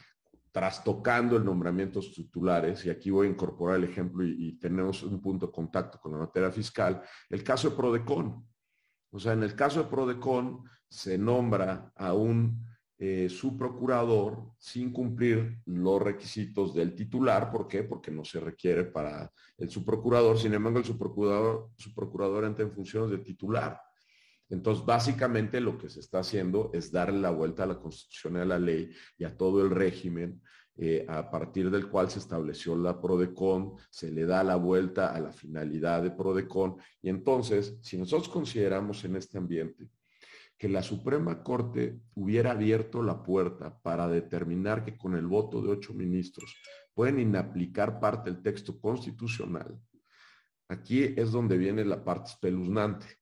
trastocando 0.52 1.36
el 1.36 1.44
nombramiento 1.44 2.00
de 2.00 2.08
titulares, 2.08 2.84
y 2.84 2.90
aquí 2.90 3.10
voy 3.10 3.26
a 3.26 3.30
incorporar 3.30 3.78
el 3.78 3.84
ejemplo 3.84 4.24
y, 4.24 4.58
tenemos 4.58 5.02
un 5.02 5.20
punto 5.20 5.46
de 5.46 5.52
contacto 5.52 5.98
con 5.98 6.12
la 6.12 6.18
materia 6.18 6.52
fiscal, 6.52 7.02
el 7.30 7.42
caso 7.42 7.70
de 7.70 7.76
Prodecon. 7.76 8.46
O 9.10 9.18
sea, 9.18 9.32
en 9.32 9.42
el 9.42 9.54
caso 9.56 9.82
de 9.82 9.90
Prodecon 9.90 10.62
se 10.88 11.16
nombra 11.16 11.90
a 11.96 12.12
un 12.12 12.66
eh, 12.98 13.28
procurador 13.58 14.52
sin 14.58 14.92
cumplir 14.92 15.58
los 15.64 16.00
requisitos 16.00 16.72
del 16.72 16.94
titular. 16.94 17.50
¿Por 17.50 17.66
qué? 17.66 17.82
Porque 17.82 18.12
no 18.12 18.24
se 18.24 18.38
requiere 18.38 18.84
para 18.84 19.28
el 19.58 19.68
subprocurador. 19.68 20.38
Sin 20.38 20.54
embargo, 20.54 20.78
el 20.78 20.84
subprocurador, 20.84 21.70
procurador 21.96 22.44
entra 22.44 22.64
en 22.64 22.72
funciones 22.72 23.10
de 23.10 23.18
titular. 23.18 23.80
Entonces, 24.52 24.84
básicamente 24.84 25.62
lo 25.62 25.78
que 25.78 25.88
se 25.88 26.00
está 26.00 26.18
haciendo 26.18 26.70
es 26.74 26.92
darle 26.92 27.18
la 27.20 27.30
vuelta 27.30 27.62
a 27.62 27.66
la 27.66 27.80
constitución 27.80 28.36
y 28.36 28.40
a 28.40 28.44
la 28.44 28.58
ley 28.58 28.90
y 29.16 29.24
a 29.24 29.34
todo 29.34 29.64
el 29.64 29.70
régimen 29.70 30.42
eh, 30.76 31.06
a 31.08 31.30
partir 31.30 31.70
del 31.70 31.88
cual 31.88 32.10
se 32.10 32.18
estableció 32.18 32.76
la 32.76 33.00
PRODECON, 33.00 33.76
se 33.88 34.10
le 34.10 34.26
da 34.26 34.44
la 34.44 34.56
vuelta 34.56 35.14
a 35.14 35.20
la 35.20 35.32
finalidad 35.32 36.02
de 36.02 36.10
PRODECON. 36.10 36.76
Y 37.00 37.08
entonces, 37.08 37.78
si 37.80 37.96
nosotros 37.96 38.28
consideramos 38.28 39.02
en 39.06 39.16
este 39.16 39.38
ambiente 39.38 39.88
que 40.58 40.68
la 40.68 40.82
Suprema 40.82 41.42
Corte 41.42 42.02
hubiera 42.14 42.50
abierto 42.50 43.02
la 43.02 43.22
puerta 43.22 43.78
para 43.80 44.06
determinar 44.06 44.84
que 44.84 44.98
con 44.98 45.14
el 45.14 45.26
voto 45.26 45.62
de 45.62 45.70
ocho 45.70 45.94
ministros 45.94 46.54
pueden 46.92 47.18
inaplicar 47.18 47.98
parte 47.98 48.30
del 48.30 48.42
texto 48.42 48.78
constitucional, 48.78 49.80
aquí 50.68 51.04
es 51.16 51.32
donde 51.32 51.56
viene 51.56 51.86
la 51.86 52.04
parte 52.04 52.32
espeluznante. 52.32 53.21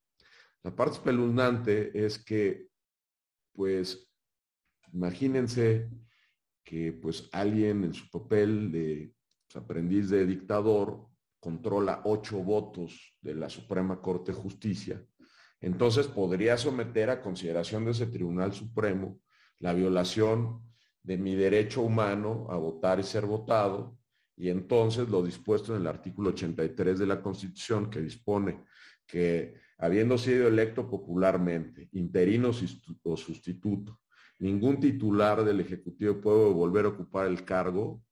La 0.63 0.75
parte 0.75 0.95
espeluznante 0.95 2.05
es 2.05 2.23
que, 2.23 2.69
pues, 3.53 4.11
imagínense 4.93 5.91
que 6.65 6.93
pues 6.93 7.29
alguien 7.33 7.85
en 7.85 7.95
su 7.95 8.09
papel 8.11 8.71
de 8.71 9.15
pues, 9.47 9.63
aprendiz 9.63 10.11
de 10.11 10.27
dictador 10.27 11.09
controla 11.39 12.03
ocho 12.05 12.39
votos 12.39 13.17
de 13.21 13.35
la 13.35 13.49
Suprema 13.49 14.01
Corte 14.01 14.33
de 14.33 14.39
Justicia, 14.39 15.05
entonces 15.61 16.07
podría 16.07 16.57
someter 16.57 17.11
a 17.11 17.23
consideración 17.23 17.85
de 17.85 17.91
ese 17.93 18.07
Tribunal 18.07 18.53
Supremo 18.53 19.21
la 19.59 19.73
violación 19.73 20.63
de 21.03 21.17
mi 21.19 21.35
derecho 21.35 21.83
humano 21.83 22.47
a 22.51 22.57
votar 22.57 23.01
y 23.01 23.03
ser 23.03 23.27
votado, 23.27 23.97
y 24.37 24.49
entonces 24.49 25.09
lo 25.09 25.23
dispuesto 25.23 25.75
en 25.75 25.83
el 25.83 25.87
artículo 25.87 26.31
83 26.31 26.99
de 26.99 27.07
la 27.07 27.21
Constitución 27.21 27.91
que 27.91 28.01
dispone 28.01 28.65
que 29.07 29.55
habiendo 29.81 30.19
sido 30.19 30.47
electo 30.47 30.89
popularmente, 30.89 31.89
interino 31.93 32.51
o 33.03 33.17
sustituto, 33.17 34.01
ningún 34.39 34.79
titular 34.79 35.43
del 35.43 35.61
Ejecutivo 35.61 36.21
puede 36.21 36.53
volver 36.53 36.85
a 36.85 36.89
ocupar 36.89 37.27
el 37.27 37.45
cargo. 37.45 38.03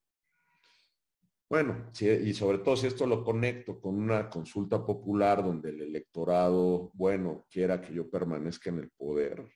Bueno, 1.49 1.91
y 2.01 2.33
sobre 2.35 2.59
todo 2.59 2.77
si 2.77 2.87
esto 2.87 3.07
lo 3.07 3.23
conecto 3.23 3.81
con 3.81 3.95
una 3.95 4.29
consulta 4.29 4.85
popular 4.85 5.43
donde 5.43 5.71
el 5.71 5.81
electorado, 5.81 6.91
bueno, 6.95 7.47
quiera 7.51 7.81
que 7.81 7.95
yo 7.95 8.11
permanezca 8.11 8.71
en 8.71 8.79
el 8.79 8.91
poder, 8.91 9.47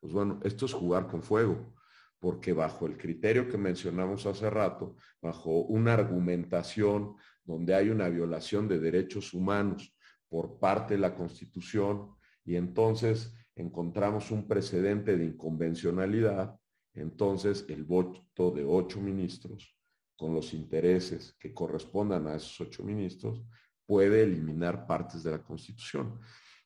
pues 0.00 0.12
bueno, 0.12 0.40
esto 0.44 0.66
es 0.66 0.72
jugar 0.72 1.08
con 1.08 1.22
fuego, 1.22 1.74
porque 2.18 2.52
bajo 2.52 2.86
el 2.86 2.96
criterio 2.96 3.48
que 3.48 3.58
mencionamos 3.58 4.26
hace 4.26 4.48
rato, 4.50 4.96
bajo 5.20 5.62
una 5.62 5.94
argumentación 5.94 7.16
donde 7.44 7.74
hay 7.74 7.90
una 7.90 8.08
violación 8.08 8.68
de 8.68 8.78
derechos 8.78 9.34
humanos, 9.34 9.92
por 10.34 10.58
parte 10.58 10.94
de 10.94 11.00
la 11.00 11.14
Constitución 11.14 12.10
y 12.44 12.56
entonces 12.56 13.32
encontramos 13.54 14.32
un 14.32 14.48
precedente 14.48 15.16
de 15.16 15.26
inconvencionalidad, 15.26 16.58
entonces 16.92 17.64
el 17.68 17.84
voto 17.84 18.50
de 18.50 18.64
ocho 18.64 19.00
ministros 19.00 19.78
con 20.16 20.34
los 20.34 20.52
intereses 20.52 21.36
que 21.38 21.54
correspondan 21.54 22.26
a 22.26 22.34
esos 22.34 22.60
ocho 22.62 22.82
ministros 22.82 23.44
puede 23.86 24.24
eliminar 24.24 24.88
partes 24.88 25.22
de 25.22 25.30
la 25.30 25.40
Constitución. 25.40 26.18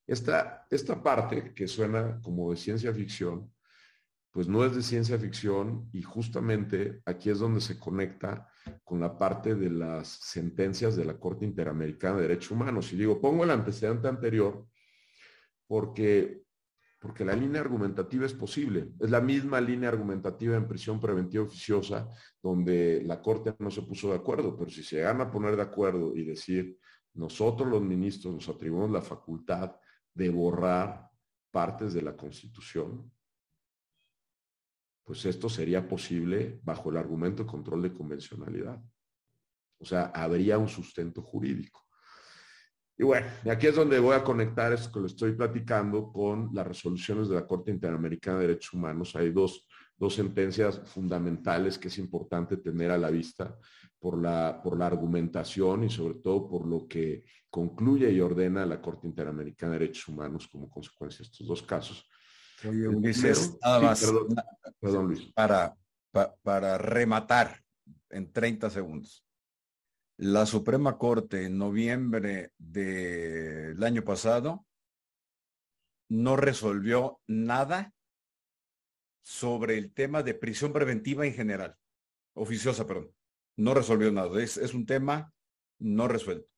Esta, 0.06 0.66
esta 0.70 1.02
parte 1.02 1.52
que 1.52 1.68
suena 1.68 2.22
como 2.22 2.50
de 2.50 2.56
ciencia 2.56 2.90
ficción, 2.94 3.52
pues 4.30 4.48
no 4.48 4.64
es 4.64 4.74
de 4.74 4.82
ciencia 4.82 5.18
ficción 5.18 5.90
y 5.92 6.00
justamente 6.00 7.02
aquí 7.04 7.28
es 7.28 7.38
donde 7.38 7.60
se 7.60 7.78
conecta 7.78 8.48
con 8.84 9.00
la 9.00 9.18
parte 9.18 9.54
de 9.54 9.70
las 9.70 10.08
sentencias 10.08 10.96
de 10.96 11.04
la 11.04 11.18
Corte 11.18 11.44
Interamericana 11.44 12.16
de 12.16 12.22
Derechos 12.22 12.52
Humanos. 12.52 12.92
Y 12.92 12.96
digo, 12.96 13.20
pongo 13.20 13.44
el 13.44 13.50
antecedente 13.50 14.08
anterior 14.08 14.66
porque, 15.66 16.42
porque 16.98 17.24
la 17.24 17.34
línea 17.34 17.60
argumentativa 17.60 18.26
es 18.26 18.34
posible. 18.34 18.88
Es 19.00 19.10
la 19.10 19.20
misma 19.20 19.60
línea 19.60 19.88
argumentativa 19.88 20.56
en 20.56 20.68
prisión 20.68 21.00
preventiva 21.00 21.44
oficiosa 21.44 22.08
donde 22.42 23.02
la 23.04 23.20
Corte 23.20 23.54
no 23.58 23.70
se 23.70 23.82
puso 23.82 24.10
de 24.10 24.16
acuerdo, 24.16 24.56
pero 24.56 24.70
si 24.70 24.82
se 24.82 25.02
van 25.02 25.20
a 25.20 25.30
poner 25.30 25.56
de 25.56 25.62
acuerdo 25.62 26.14
y 26.16 26.24
decir, 26.24 26.78
nosotros 27.14 27.68
los 27.68 27.82
ministros 27.82 28.34
nos 28.34 28.48
atribuimos 28.48 28.90
la 28.90 29.02
facultad 29.02 29.76
de 30.14 30.30
borrar 30.30 31.08
partes 31.50 31.94
de 31.94 32.02
la 32.02 32.16
Constitución, 32.16 33.10
pues 35.08 35.24
esto 35.24 35.48
sería 35.48 35.88
posible 35.88 36.60
bajo 36.62 36.90
el 36.90 36.98
argumento 36.98 37.42
de 37.42 37.48
control 37.48 37.80
de 37.80 37.94
convencionalidad. 37.94 38.78
O 39.78 39.84
sea, 39.86 40.12
habría 40.14 40.58
un 40.58 40.68
sustento 40.68 41.22
jurídico. 41.22 41.86
Y 42.94 43.04
bueno, 43.04 43.26
aquí 43.50 43.68
es 43.68 43.74
donde 43.74 44.00
voy 44.00 44.14
a 44.14 44.22
conectar 44.22 44.70
esto 44.70 44.92
que 44.92 45.00
lo 45.00 45.06
estoy 45.06 45.32
platicando 45.32 46.12
con 46.12 46.50
las 46.52 46.66
resoluciones 46.66 47.30
de 47.30 47.36
la 47.36 47.46
Corte 47.46 47.70
Interamericana 47.70 48.38
de 48.40 48.48
Derechos 48.48 48.74
Humanos. 48.74 49.16
Hay 49.16 49.30
dos, 49.30 49.66
dos 49.96 50.14
sentencias 50.14 50.78
fundamentales 50.84 51.78
que 51.78 51.88
es 51.88 51.96
importante 51.96 52.58
tener 52.58 52.90
a 52.90 52.98
la 52.98 53.08
vista 53.08 53.56
por 53.98 54.20
la, 54.20 54.60
por 54.62 54.78
la 54.78 54.88
argumentación 54.88 55.84
y 55.84 55.88
sobre 55.88 56.16
todo 56.16 56.50
por 56.50 56.66
lo 56.66 56.86
que 56.86 57.24
concluye 57.48 58.12
y 58.12 58.20
ordena 58.20 58.66
la 58.66 58.82
Corte 58.82 59.06
Interamericana 59.06 59.72
de 59.72 59.78
Derechos 59.78 60.08
Humanos 60.08 60.48
como 60.48 60.68
consecuencia 60.68 61.20
de 61.20 61.30
estos 61.30 61.46
dos 61.46 61.62
casos. 61.62 62.06
Oye, 62.64 62.88
Ulises, 62.88 63.56
nada 63.62 63.80
más. 63.80 64.12
Perdón, 64.80 65.08
Luis. 65.08 65.32
Para, 65.32 65.76
para 66.42 66.78
rematar 66.78 67.62
en 68.10 68.32
30 68.32 68.70
segundos. 68.70 69.24
La 70.16 70.46
Suprema 70.46 70.98
Corte 70.98 71.44
en 71.44 71.58
noviembre 71.58 72.52
del 72.58 73.82
año 73.84 74.02
pasado 74.02 74.66
no 76.08 76.36
resolvió 76.36 77.20
nada 77.28 77.94
sobre 79.22 79.78
el 79.78 79.92
tema 79.92 80.22
de 80.22 80.34
prisión 80.34 80.72
preventiva 80.72 81.26
en 81.26 81.34
general, 81.34 81.76
oficiosa, 82.34 82.86
perdón. 82.86 83.12
No 83.56 83.74
resolvió 83.74 84.10
nada. 84.10 84.42
Es, 84.42 84.56
es 84.56 84.74
un 84.74 84.86
tema 84.86 85.32
no 85.78 86.08
resuelto. 86.08 86.48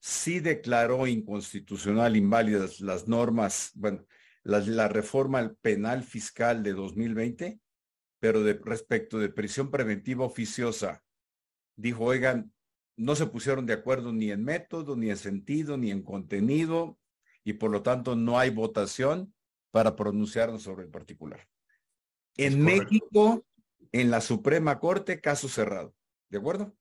Sí 0.00 0.40
declaró 0.40 1.06
inconstitucional, 1.06 2.16
inválidas 2.16 2.80
las 2.80 3.08
normas, 3.08 3.70
bueno, 3.74 4.04
la, 4.42 4.88
reforma 4.88 5.54
penal 5.60 6.02
fiscal 6.02 6.62
de 6.62 6.72
2020, 6.72 7.60
pero 8.20 8.42
de, 8.42 8.54
respecto 8.54 9.18
de 9.18 9.28
prisión 9.28 9.70
preventiva 9.70 10.24
oficiosa, 10.24 11.02
dijo, 11.76 12.04
oigan, 12.04 12.52
no 12.96 13.14
se 13.14 13.26
pusieron 13.26 13.66
de 13.66 13.74
acuerdo 13.74 14.12
ni 14.12 14.30
en 14.30 14.44
método, 14.44 14.96
ni 14.96 15.10
en 15.10 15.16
sentido, 15.16 15.76
ni 15.76 15.90
en 15.90 16.02
contenido, 16.02 16.98
y 17.44 17.54
por 17.54 17.70
lo 17.70 17.82
tanto 17.82 18.16
no 18.16 18.38
hay 18.38 18.50
votación 18.50 19.32
para 19.70 19.94
pronunciarnos 19.94 20.62
sobre 20.62 20.84
el 20.84 20.90
particular. 20.90 21.46
En 22.36 22.62
México, 22.62 23.44
en 23.92 24.10
la 24.10 24.20
Suprema 24.20 24.78
Corte, 24.78 25.20
caso 25.20 25.48
cerrado. 25.48 25.94
¿De 26.28 26.38
acuerdo? 26.38 26.74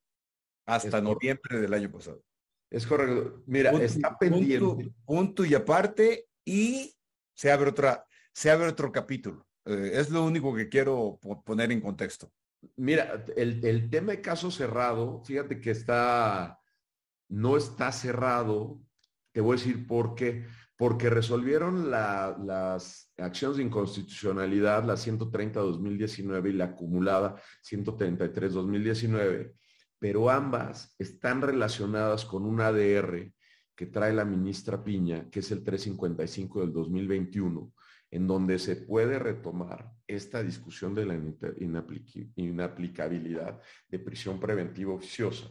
Hasta 0.66 1.02
noviembre 1.02 1.60
del 1.60 1.74
año 1.74 1.92
pasado. 1.92 2.22
Es 2.70 2.86
correcto. 2.86 3.44
Mira, 3.46 3.72
está 3.82 4.18
pendiente. 4.18 4.92
punto, 5.06 5.46
y 5.46 5.54
aparte, 5.54 6.28
y 6.44 6.97
se 7.38 7.52
abre 7.52 8.68
otro 8.68 8.92
capítulo. 8.92 9.48
Eh, 9.66 9.92
es 9.94 10.10
lo 10.10 10.26
único 10.26 10.56
que 10.56 10.70
quiero 10.70 11.20
poner 11.46 11.72
en 11.72 11.82
contexto. 11.82 12.32
Mira, 12.76 13.26
el, 13.36 13.90
tema 13.90 14.14
de 14.14 14.22
caso 14.22 14.50
cerrado, 14.50 15.22
fíjate 15.24 15.62
que 15.62 15.72
está, 15.72 16.60
no 17.30 17.56
está 17.56 17.92
cerrado. 17.92 18.82
Te 19.32 19.42
voy 19.42 19.56
a 19.56 19.60
decir 19.60 19.86
por 19.86 20.16
qué. 20.16 20.46
Porque 20.76 21.10
resolvieron 21.10 21.90
las 21.90 23.12
acciones 23.18 23.58
de 23.58 23.64
inconstitucionalidad, 23.64 24.84
la 24.84 24.94
130-2019 24.94 26.50
y 26.50 26.54
la 26.54 26.66
acumulada 26.66 27.36
133-2019, 27.68 29.56
pero 29.98 30.30
ambas 30.30 30.94
están 31.00 31.42
relacionadas 31.42 32.26
con 32.26 32.46
un 32.46 32.62
ADR 32.62 33.34
que 33.78 33.86
trae 33.86 34.12
la 34.12 34.26
ministra 34.26 34.84
Piña, 34.84 35.30
que 35.30 35.42
es 35.42 35.52
el 35.52 35.64
355 35.64 36.62
del 36.62 36.74
2021, 36.74 37.72
en 38.10 38.28
donde 38.28 38.58
se 38.58 38.76
puede 38.76 39.20
retomar 39.20 39.92
esta 40.08 40.42
discusión 40.42 40.96
de 40.96 41.06
la 41.06 41.14
inaplicabilidad 42.38 43.62
de 43.88 44.00
prisión 44.00 44.40
preventiva 44.40 44.96
oficiosa, 44.96 45.48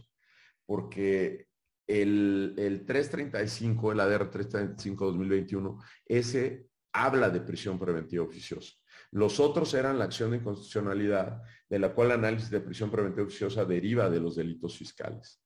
porque 0.66 1.46
el, 1.86 2.54
el 2.58 2.84
335, 2.84 3.92
el 3.92 4.00
ADR 4.00 4.28
335-2021, 4.32 5.80
ese 6.04 6.66
habla 6.92 7.30
de 7.30 7.42
prisión 7.42 7.78
preventiva 7.78 8.24
oficiosa. 8.24 8.72
Los 9.12 9.38
otros 9.38 9.72
eran 9.74 10.00
la 10.00 10.06
acción 10.06 10.32
de 10.32 10.38
inconstitucionalidad, 10.38 11.40
de 11.68 11.78
la 11.78 11.94
cual 11.94 12.08
el 12.08 12.18
análisis 12.18 12.50
de 12.50 12.60
prisión 12.60 12.90
preventiva 12.90 13.24
oficiosa 13.24 13.64
deriva 13.64 14.10
de 14.10 14.18
los 14.18 14.34
delitos 14.34 14.76
fiscales. 14.76 15.40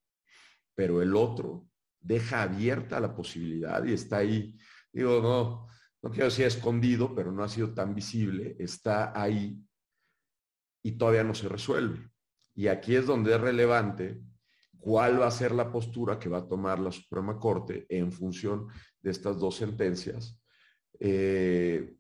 Pero 0.75 1.03
el 1.03 1.15
otro 1.15 1.70
deja 2.01 2.43
abierta 2.43 3.01
la 3.01 3.15
posibilidad 3.15 3.85
y 3.85 3.93
está 3.93 4.19
ahí, 4.19 4.57
digo, 4.93 5.21
no, 5.21 5.69
no 6.03 6.11
quiero 6.11 6.27
decir 6.27 6.47
escondido, 6.47 7.15
pero 7.15 7.31
no 7.31 7.45
ha 7.45 7.49
sido 7.49 7.75
tan 7.75 7.95
visible, 7.95 8.57
está 8.59 9.13
ahí 9.21 9.63
y 10.83 10.93
todavía 10.93 11.25
no 11.25 11.35
se 11.35 11.49
resuelve. 11.49 12.11
Y 12.55 12.69
aquí 12.69 12.97
es 12.97 13.07
donde 13.07 13.35
es 13.35 13.41
relevante 13.41 14.21
cuál 14.79 15.21
va 15.21 15.27
a 15.27 15.31
ser 15.31 15.53
la 15.53 15.71
postura 15.71 16.19
que 16.19 16.29
va 16.29 16.39
a 16.39 16.49
tomar 16.49 16.79
la 16.79 16.91
Suprema 16.91 17.39
Corte 17.39 17.87
en 17.89 18.11
función 18.11 18.69
de 19.01 19.11
estas 19.11 19.39
dos 19.39 19.57
sentencias 19.57 20.41
eh, 20.99 21.97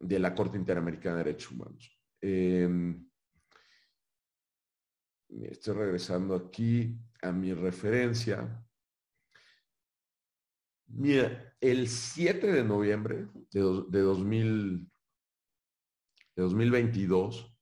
de 0.00 0.18
la 0.18 0.34
Corte 0.34 0.56
Interamericana 0.56 1.18
de 1.18 1.24
Derechos 1.24 1.52
Humanos. 1.52 2.00
Em, 2.20 3.06
estoy 5.42 5.74
regresando 5.74 6.34
aquí 6.34 6.98
a 7.22 7.32
mi 7.32 7.52
referencia. 7.52 8.63
Mira, 10.86 11.54
el 11.60 11.88
7 11.88 12.52
de 12.52 12.64
noviembre 12.64 13.26
de, 13.50 13.84
de, 13.88 14.00
2000, 14.00 14.90
de 16.36 16.42
2022, 16.42 17.54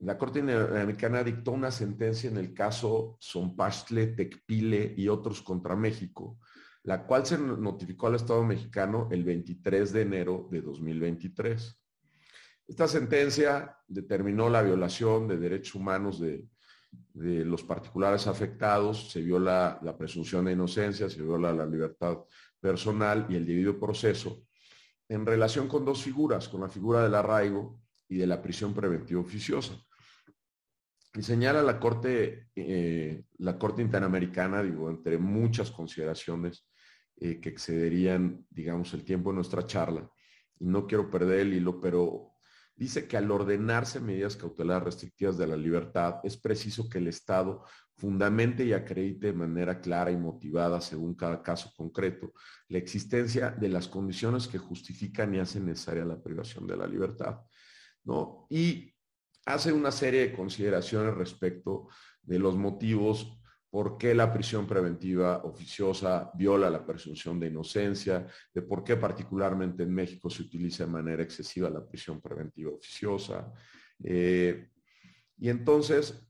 la 0.00 0.18
Corte 0.18 0.40
Interamericana 0.40 1.22
dictó 1.22 1.52
una 1.52 1.70
sentencia 1.70 2.28
en 2.28 2.36
el 2.36 2.54
caso 2.54 3.18
Zompastle, 3.22 4.08
Tecpile 4.08 4.94
y 4.96 5.08
otros 5.08 5.42
contra 5.42 5.76
México, 5.76 6.38
la 6.82 7.06
cual 7.06 7.24
se 7.24 7.38
notificó 7.38 8.08
al 8.08 8.16
Estado 8.16 8.42
mexicano 8.42 9.08
el 9.12 9.22
23 9.22 9.92
de 9.92 10.02
enero 10.02 10.48
de 10.50 10.60
2023. 10.60 11.80
Esta 12.66 12.88
sentencia 12.88 13.76
determinó 13.86 14.48
la 14.48 14.62
violación 14.62 15.28
de 15.28 15.36
derechos 15.36 15.76
humanos 15.76 16.18
de, 16.18 16.48
los 17.14 17.62
particulares 17.62 18.26
afectados, 18.26 19.10
se 19.10 19.20
viola 19.20 19.78
la 19.82 19.96
presunción 19.96 20.44
de 20.44 20.52
inocencia, 20.52 21.08
se 21.08 21.22
viola 21.22 21.52
la 21.52 21.66
libertad 21.66 22.18
personal 22.60 23.26
y 23.28 23.36
el 23.36 23.46
debido 23.46 23.78
proceso 23.78 24.44
en 25.08 25.26
relación 25.26 25.68
con 25.68 25.84
dos 25.84 26.02
figuras, 26.02 26.48
con 26.48 26.62
la 26.62 26.68
figura 26.68 27.02
del 27.02 27.14
arraigo 27.14 27.82
y 28.08 28.16
de 28.16 28.26
la 28.26 28.40
prisión 28.40 28.72
preventiva 28.72 29.20
oficiosa. 29.20 29.74
Y 31.14 31.22
señala 31.22 31.62
la 31.62 31.78
Corte, 31.78 32.48
eh, 32.56 33.24
la 33.38 33.58
Corte 33.58 33.82
Interamericana, 33.82 34.62
digo, 34.62 34.88
entre 34.88 35.18
muchas 35.18 35.70
consideraciones 35.70 36.66
eh, 37.20 37.38
que 37.40 37.50
excederían, 37.50 38.46
digamos, 38.48 38.94
el 38.94 39.04
tiempo 39.04 39.30
de 39.30 39.36
nuestra 39.36 39.66
charla. 39.66 40.10
Y 40.58 40.66
no 40.66 40.86
quiero 40.86 41.10
perder 41.10 41.40
el 41.40 41.54
hilo, 41.54 41.78
pero 41.78 42.31
dice 42.76 43.06
que 43.06 43.16
al 43.16 43.30
ordenarse 43.30 44.00
medidas 44.00 44.36
cautelares 44.36 44.84
restrictivas 44.84 45.38
de 45.38 45.46
la 45.46 45.56
libertad, 45.56 46.16
es 46.24 46.36
preciso 46.36 46.88
que 46.88 46.98
el 46.98 47.08
Estado 47.08 47.64
fundamente 47.96 48.64
y 48.64 48.72
acredite 48.72 49.28
de 49.28 49.32
manera 49.32 49.80
clara 49.80 50.10
y 50.10 50.16
motivada, 50.16 50.80
según 50.80 51.14
cada 51.14 51.42
caso 51.42 51.72
concreto, 51.76 52.32
la 52.68 52.78
existencia 52.78 53.50
de 53.50 53.68
las 53.68 53.86
condiciones 53.86 54.48
que 54.48 54.58
justifican 54.58 55.34
y 55.34 55.38
hacen 55.38 55.66
necesaria 55.66 56.04
la 56.04 56.20
privación 56.20 56.66
de 56.66 56.76
la 56.76 56.86
libertad. 56.86 57.40
¿no? 58.04 58.46
Y 58.50 58.92
hace 59.46 59.72
una 59.72 59.92
serie 59.92 60.28
de 60.28 60.32
consideraciones 60.32 61.14
respecto 61.14 61.88
de 62.22 62.38
los 62.38 62.56
motivos 62.56 63.41
por 63.72 63.96
qué 63.96 64.14
la 64.14 64.30
prisión 64.30 64.66
preventiva 64.66 65.38
oficiosa 65.44 66.30
viola 66.34 66.68
la 66.68 66.84
presunción 66.84 67.40
de 67.40 67.46
inocencia, 67.46 68.26
de 68.52 68.60
por 68.60 68.84
qué 68.84 68.98
particularmente 68.98 69.84
en 69.84 69.94
México 69.94 70.28
se 70.28 70.42
utiliza 70.42 70.84
de 70.84 70.92
manera 70.92 71.22
excesiva 71.22 71.70
la 71.70 71.82
prisión 71.82 72.20
preventiva 72.20 72.70
oficiosa. 72.70 73.50
Eh, 74.04 74.68
y 75.38 75.48
entonces 75.48 76.22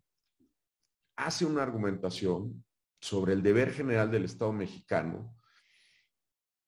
hace 1.16 1.44
una 1.44 1.64
argumentación 1.64 2.64
sobre 3.00 3.32
el 3.32 3.42
deber 3.42 3.72
general 3.72 4.08
del 4.08 4.26
Estado 4.26 4.52
mexicano 4.52 5.36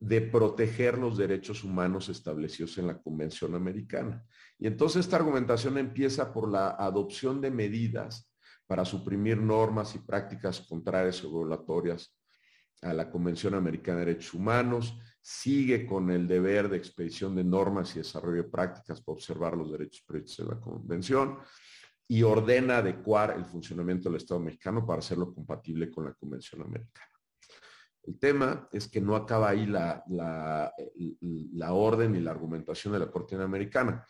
de 0.01 0.22
proteger 0.22 0.99
los 0.99 1.16
derechos 1.16 1.62
humanos 1.62 2.09
establecidos 2.09 2.79
en 2.79 2.89
la 2.89 3.01
Convención 3.01 3.55
Americana. 3.55 4.27
Y 4.59 4.66
entonces 4.66 5.05
esta 5.05 5.18
argumentación 5.18 5.79
empieza 5.79 6.33
por 6.33 6.51
la 6.51 6.70
adopción 6.70 7.41
de 7.41 7.53
medidas 7.53 8.34
para 8.67 8.85
suprimir 8.85 9.39
normas 9.39 9.95
y 9.95 9.99
prácticas 9.99 10.61
contrarias 10.61 11.23
o 11.25 11.31
violatorias 11.31 12.17
a 12.83 12.93
la 12.93 13.11
Convención 13.11 13.55
Americana 13.55 14.01
de 14.01 14.07
Derechos 14.07 14.35
Humanos, 14.35 14.99
sigue 15.21 15.87
con 15.87 16.11
el 16.11 16.29
deber 16.29 16.69
de 16.69 16.77
expedición 16.77 17.35
de 17.35 17.45
normas 17.45 17.95
y 17.95 18.01
desarrollo 18.01 18.43
de 18.43 18.51
prácticas 18.51 19.01
para 19.01 19.15
observar 19.15 19.57
los 19.57 19.73
derechos 19.73 20.05
previstos 20.07 20.41
en 20.41 20.49
la 20.49 20.61
Convención 20.61 21.39
y 22.07 22.23
ordena 22.23 22.79
adecuar 22.79 23.35
el 23.37 23.45
funcionamiento 23.45 24.09
del 24.09 24.19
Estado 24.19 24.41
mexicano 24.41 24.87
para 24.87 24.99
hacerlo 24.99 25.33
compatible 25.35 25.91
con 25.91 26.05
la 26.05 26.12
Convención 26.12 26.61
Americana. 26.62 27.09
El 28.07 28.19
tema 28.19 28.69
es 28.71 28.89
que 28.89 29.01
no 29.01 29.17
acaba 29.17 29.49
ahí 29.49 29.65
la, 29.65 30.05
la, 30.09 31.73
orden 31.73 32.15
y 32.15 32.21
la 32.21 32.33
argumentación 32.33 32.93
de 32.93 32.99
la 32.99 33.11
Corte 33.11 33.35
Interamericana. 33.35 34.07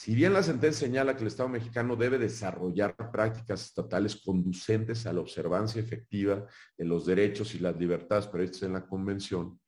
Si 0.00 0.14
bien 0.14 0.32
la 0.32 0.42
sentencia 0.42 0.86
señala 0.86 1.14
que 1.14 1.20
el 1.20 1.26
Estado 1.26 1.50
mexicano 1.50 1.94
debe 1.94 2.16
desarrollar 2.16 2.96
prácticas 3.12 3.66
estatales 3.66 4.16
conducentes 4.16 5.04
a 5.04 5.12
la 5.12 5.20
observancia 5.20 5.78
efectiva 5.78 6.46
de 6.78 6.86
los 6.86 7.04
derechos 7.04 7.54
y 7.54 7.58
las 7.58 7.76
libertades 7.76 8.26
previstas 8.26 8.62
en 8.62 8.72
la 8.72 8.86
Convención, 8.86 9.60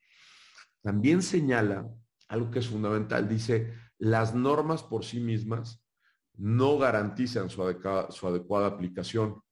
también 0.81 1.21
señala 1.21 1.87
algo 2.29 2.51
que 2.51 2.61
es 2.61 2.67
fundamental. 2.67 3.29
Dice, 3.29 3.75
las 3.99 4.35
normas 4.35 4.83
por 4.83 5.05
sí 5.05 5.21
mismas 5.21 5.85
no 6.39 6.79
garantizan 6.79 7.51
su, 7.51 7.63
adecuada 7.63 8.67
aplicación 8.67 9.43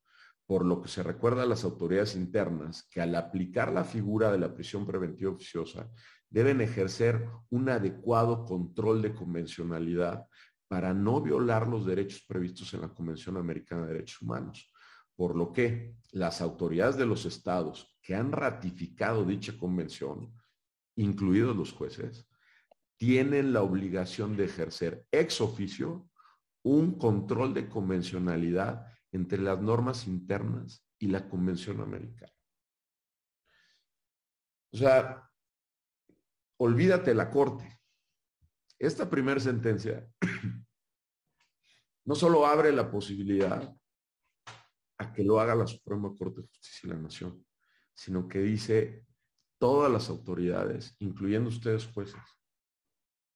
por 0.47 0.65
lo 0.65 0.81
que 0.81 0.89
se 0.89 1.03
recuerda 1.03 1.43
a 1.43 1.47
las 1.47 1.63
autoridades 1.63 2.17
internas 2.17 2.89
que 2.91 3.03
al 3.03 3.15
aplicar 3.17 3.71
la 3.71 3.85
figura 3.85 4.33
de 4.33 4.39
la 4.39 4.55
prisión 4.55 4.87
preventiva 4.87 5.31
oficiosa 5.31 5.91
deben 6.31 6.63
ejercer 6.63 7.29
un 7.51 7.69
adecuado 7.69 8.47
control 8.47 9.03
de 9.03 9.15
convencionalidad 9.15 10.27
para 10.71 10.95
no 10.95 11.21
violar 11.21 11.67
los 11.67 11.85
derechos 11.85 12.23
previstos 12.29 12.73
en 12.75 12.83
la 12.83 12.95
Convención 12.95 13.37
Americana 13.37 13.87
de 13.87 13.95
Derechos 13.95 14.23
Humanos. 14.23 14.73
Por 15.17 15.35
lo 15.35 15.53
que 15.53 15.97
las 16.13 16.41
autoridades 16.41 16.97
de 16.97 17.07
los 17.07 17.27
estados 17.27 17.99
que 18.01 18.15
han 18.15 18.31
ratificado 18.31 19.25
dicha 19.25 19.59
convención, 19.59 20.33
incluidos 20.95 21.57
los 21.57 21.73
jueces, 21.73 22.31
tienen 22.97 23.53
la 23.53 23.63
obligación 23.63 24.37
de 24.37 24.45
ejercer 24.45 25.05
ex 25.11 25.41
oficio 25.41 26.09
un 26.63 26.97
control 26.97 27.53
de 27.53 27.69
convencionalidad 27.69 28.87
entre 29.11 29.41
las 29.41 29.61
normas 29.61 30.07
internas 30.07 30.87
y 31.01 31.09
la 31.09 31.29
Convención 31.29 31.81
Americana. 31.81 32.33
O 34.73 34.77
sea, 34.77 35.29
olvídate 36.59 37.13
la 37.13 37.29
Corte. 37.29 37.81
Esta 38.79 39.11
primera 39.11 39.41
sentencia 39.41 40.09
no 42.11 42.17
solo 42.17 42.45
abre 42.45 42.73
la 42.73 42.91
posibilidad 42.91 43.73
a 44.99 45.13
que 45.13 45.23
lo 45.23 45.39
haga 45.39 45.55
la 45.55 45.69
Suprema 45.69 46.13
Corte 46.19 46.41
de 46.41 46.49
Justicia 46.49 46.89
de 46.89 46.97
la 46.97 47.03
Nación, 47.03 47.47
sino 47.95 48.27
que 48.27 48.41
dice 48.41 49.07
todas 49.61 49.93
las 49.93 50.09
autoridades, 50.11 50.97
incluyendo 50.99 51.51
ustedes 51.51 51.87
jueces, 51.87 52.21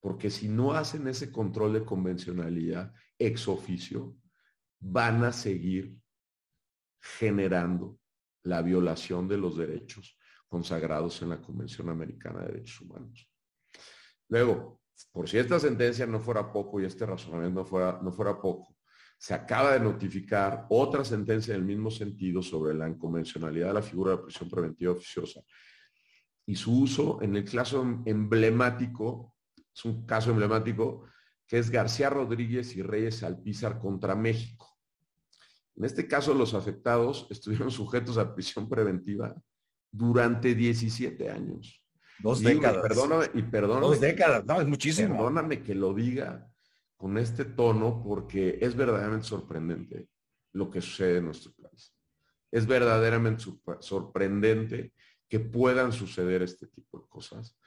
porque 0.01 0.29
si 0.29 0.49
no 0.49 0.73
hacen 0.73 1.07
ese 1.07 1.31
control 1.31 1.75
de 1.75 1.85
convencionalidad 1.85 2.93
ex 3.17 3.47
oficio, 3.47 4.17
van 4.81 5.23
a 5.23 5.33
seguir 5.33 5.97
generando 7.01 8.01
la 8.43 8.61
violación 8.61 9.29
de 9.29 9.39
los 9.39 9.57
derechos 9.57 10.19
consagrados 10.49 11.23
en 11.23 11.29
la 11.29 11.41
Convención 11.41 11.91
Americana 11.91 12.41
de 12.41 12.47
Derechos 12.47 12.81
Humanos. 12.81 13.31
Luego, 14.29 14.81
por 15.13 15.29
si 15.29 15.39
esta 15.39 15.59
sentencia 15.59 16.07
no 16.07 16.21
fuera 16.21 16.53
poco 16.53 16.81
y 16.81 16.85
este 16.85 17.07
razonamiento 17.07 17.61
no 17.61 17.67
fuera, 17.67 18.01
no 18.03 18.13
fuera 18.13 18.41
poco, 18.41 18.77
se 19.19 19.35
acaba 19.35 19.73
de 19.73 19.81
notificar 19.81 20.67
otra 20.69 21.05
sentencia 21.05 21.55
en 21.55 21.61
el 21.61 21.67
mismo 21.67 21.91
sentido 21.91 22.43
sobre 22.43 22.75
la 22.75 22.89
inconvencionalidad 22.89 23.69
de 23.69 23.75
la 23.75 23.83
figura 23.83 24.13
de 24.13 24.19
prisión 24.19 24.51
preventiva 24.51 24.93
oficiosa 24.93 25.41
y 26.47 26.57
su 26.57 26.81
uso 26.81 27.23
en 27.23 27.37
el 27.37 27.45
caso 27.45 27.83
emblemático, 28.05 29.35
es 29.75 29.85
un 29.85 30.07
caso 30.07 30.31
emblemático 30.31 31.07
que 31.47 31.59
es 31.59 31.71
García 31.71 32.11
Rodríguez 32.11 32.77
y 32.77 32.83
Reyes 32.83 33.23
Alpizar 33.23 33.79
contra 33.79 34.15
México. 34.15 34.71
En 35.77 35.85
este 35.85 36.07
caso, 36.07 36.35
los 36.35 36.55
afectados 36.55 37.27
estuvieron 37.31 37.71
sujetos 37.71 38.17
a 38.17 38.35
prisión 38.35 38.69
preventiva 38.69 39.35
durante 39.91 40.55
17 40.55 41.31
años. 41.31 41.84
Dos 42.19 42.41
décadas. 42.43 42.83
Perdóname, 42.83 43.27
y 43.35 43.43
perdóname. 43.43 43.87
Dos 43.87 44.01
décadas, 44.01 44.45
no, 44.45 44.61
es 44.61 44.67
muchísimo. 44.67 45.17
Perdóname 45.17 45.63
que 45.63 45.75
lo 45.75 45.93
diga 45.93 46.51
con 46.97 47.19
este 47.19 47.45
tono 47.45 48.03
porque 48.03 48.59
es 48.61 48.75
verdaderamente 48.75 49.27
sorprendente 49.27 50.09
lo 50.53 50.71
que 50.71 50.81
sucede 50.81 51.19
en 51.19 51.27
nuestro 51.27 51.53
país. 51.53 51.93
es 52.51 52.67
verdaderamente 52.67 53.45
sorprendente 53.81 54.93
que 55.29 55.41
puedan 55.41 55.93
suceder 55.93 56.43
este 56.43 56.69
tipo 56.69 57.01
de 57.01 57.09
cosas. 57.09 57.59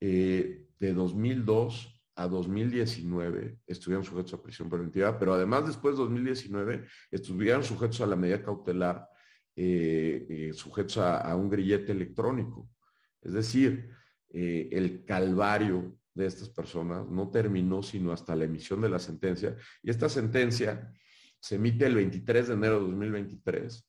Eh, 0.00 0.66
de 0.78 0.94
2002 0.94 2.02
a 2.16 2.26
2019 2.26 3.58
estuvieron 3.66 4.04
sujetos 4.04 4.34
a 4.34 4.42
prisión 4.42 4.68
preventiva, 4.68 5.18
pero 5.18 5.34
además 5.34 5.66
después 5.66 5.94
de 5.94 6.02
2019 6.02 6.86
estuvieron 7.10 7.62
sujetos 7.62 8.00
a 8.00 8.06
la 8.06 8.16
medida 8.16 8.42
cautelar, 8.42 9.06
eh, 9.54 10.26
eh, 10.28 10.52
sujetos 10.54 10.98
a, 10.98 11.34
un 11.36 11.48
grillete 11.48 11.92
electrónico. 11.92 12.68
Es 13.22 13.32
decir, 13.32 13.90
el 14.30 15.04
calvario 15.04 15.96
de 16.14 16.26
estas 16.26 16.48
personas 16.48 17.08
no 17.08 17.30
terminó 17.30 17.82
sino 17.82 18.12
hasta 18.12 18.36
la 18.36 18.44
emisión 18.44 18.80
de 18.80 18.88
la 18.88 18.98
sentencia. 18.98 19.56
Y 19.82 19.90
esta 19.90 20.08
sentencia 20.08 20.92
se 21.38 21.56
emite 21.56 21.86
el 21.86 21.94
23 21.94 22.48
de 22.48 22.54
enero 22.54 22.80
de 22.80 22.86
2023 22.86 23.88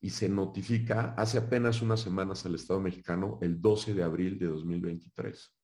y 0.00 0.10
se 0.10 0.28
notifica 0.28 1.14
hace 1.16 1.38
apenas 1.38 1.80
unas 1.80 2.00
semanas 2.00 2.44
al 2.44 2.56
Estado 2.56 2.78
mexicano 2.78 3.38
el 3.40 3.60
12 3.60 3.94
de 3.94 4.02
abril 4.02 4.38
de 4.38 4.46
2023. 4.46 5.54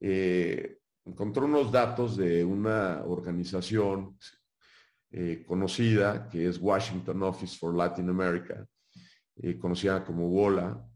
Eh, 0.00 0.78
encontró 1.06 1.46
unos 1.46 1.72
datos 1.72 2.18
de 2.18 2.44
una 2.44 3.02
organización 3.04 4.18
eh, 5.10 5.42
conocida 5.46 6.28
que 6.28 6.48
es 6.48 6.58
Washington 6.58 7.22
Office 7.22 7.56
for 7.56 7.74
Latin 7.74 8.10
America, 8.10 8.66
eh, 9.36 9.58
conocida 9.58 10.04
como 10.04 10.28
WOLA. 10.28 10.86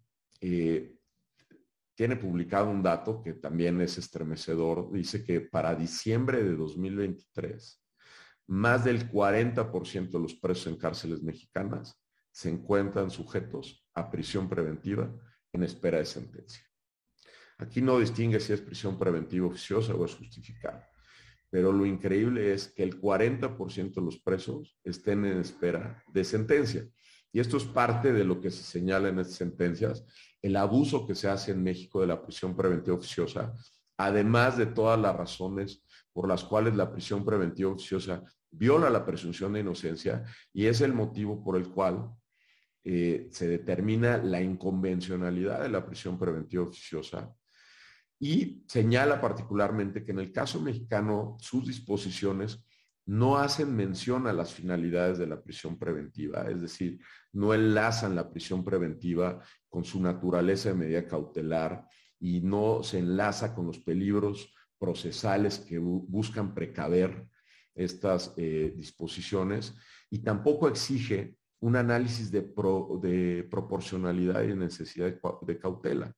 Tiene 0.40 2.16
publicado 2.16 2.70
un 2.70 2.82
dato 2.82 3.22
que 3.22 3.34
también 3.34 3.80
es 3.80 3.98
estremecedor. 3.98 4.92
Dice 4.92 5.24
que 5.24 5.40
para 5.40 5.74
diciembre 5.74 6.42
de 6.42 6.54
2023, 6.54 7.82
más 8.48 8.84
del 8.84 9.10
40% 9.10 10.10
de 10.10 10.20
los 10.20 10.34
presos 10.34 10.68
en 10.68 10.76
cárceles 10.76 11.22
mexicanas 11.22 12.00
se 12.30 12.48
encuentran 12.48 13.10
sujetos 13.10 13.84
a 13.94 14.10
prisión 14.10 14.48
preventiva 14.48 15.12
en 15.52 15.64
espera 15.64 15.98
de 15.98 16.04
sentencia. 16.04 16.62
Aquí 17.58 17.82
no 17.82 17.98
distingue 17.98 18.38
si 18.38 18.52
es 18.52 18.60
prisión 18.60 18.96
preventiva 18.98 19.48
oficiosa 19.48 19.92
o 19.94 20.04
es 20.04 20.14
justificada, 20.14 20.88
pero 21.50 21.72
lo 21.72 21.84
increíble 21.84 22.52
es 22.54 22.68
que 22.68 22.84
el 22.84 23.00
40% 23.00 23.94
de 23.94 24.02
los 24.02 24.18
presos 24.20 24.78
estén 24.84 25.24
en 25.24 25.38
espera 25.38 26.02
de 26.12 26.22
sentencia. 26.22 26.88
Y 27.32 27.40
esto 27.40 27.56
es 27.56 27.64
parte 27.64 28.12
de 28.12 28.24
lo 28.24 28.40
que 28.40 28.50
se 28.50 28.62
señala 28.62 29.08
en 29.08 29.18
estas 29.18 29.36
sentencias, 29.36 30.04
el 30.42 30.56
abuso 30.56 31.06
que 31.06 31.14
se 31.14 31.28
hace 31.28 31.52
en 31.52 31.62
México 31.62 32.00
de 32.00 32.06
la 32.06 32.22
prisión 32.22 32.56
preventiva 32.56 32.96
oficiosa, 32.96 33.54
además 33.96 34.56
de 34.56 34.66
todas 34.66 34.98
las 34.98 35.16
razones 35.16 35.84
por 36.12 36.28
las 36.28 36.44
cuales 36.44 36.74
la 36.74 36.90
prisión 36.90 37.24
preventiva 37.24 37.70
oficiosa 37.70 38.22
viola 38.50 38.90
la 38.90 39.04
presunción 39.04 39.52
de 39.52 39.60
inocencia 39.60 40.24
y 40.52 40.66
es 40.66 40.80
el 40.80 40.94
motivo 40.94 41.42
por 41.42 41.56
el 41.56 41.68
cual 41.68 42.10
eh, 42.84 43.28
se 43.30 43.48
determina 43.48 44.18
la 44.18 44.40
inconvencionalidad 44.40 45.62
de 45.62 45.68
la 45.68 45.84
prisión 45.84 46.18
preventiva 46.18 46.62
oficiosa 46.62 47.34
y 48.20 48.64
señala 48.66 49.20
particularmente 49.20 50.04
que 50.04 50.12
en 50.12 50.20
el 50.20 50.32
caso 50.32 50.60
mexicano 50.60 51.36
sus 51.40 51.66
disposiciones 51.66 52.64
no 53.06 53.38
hacen 53.38 53.74
mención 53.74 54.26
a 54.26 54.32
las 54.32 54.52
finalidades 54.52 55.18
de 55.18 55.26
la 55.26 55.40
prisión 55.40 55.78
preventiva, 55.78 56.42
es 56.50 56.60
decir, 56.60 56.98
no 57.38 57.54
enlazan 57.54 58.16
la 58.16 58.28
prisión 58.28 58.64
preventiva 58.64 59.40
con 59.68 59.84
su 59.84 60.02
naturaleza 60.02 60.70
de 60.70 60.74
medida 60.74 61.06
cautelar 61.06 61.86
y 62.18 62.40
no 62.40 62.82
se 62.82 62.98
enlaza 62.98 63.54
con 63.54 63.66
los 63.66 63.78
peligros 63.78 64.52
procesales 64.76 65.60
que 65.60 65.78
buscan 65.78 66.52
precaver 66.52 67.28
estas 67.76 68.34
eh, 68.36 68.72
disposiciones 68.76 69.72
y 70.10 70.18
tampoco 70.18 70.68
exige 70.68 71.36
un 71.60 71.76
análisis 71.76 72.32
de, 72.32 72.42
proporcionalidad 73.48 74.42
y 74.42 74.54
necesidad 74.56 75.14
de, 75.42 75.58
cautela. 75.58 76.12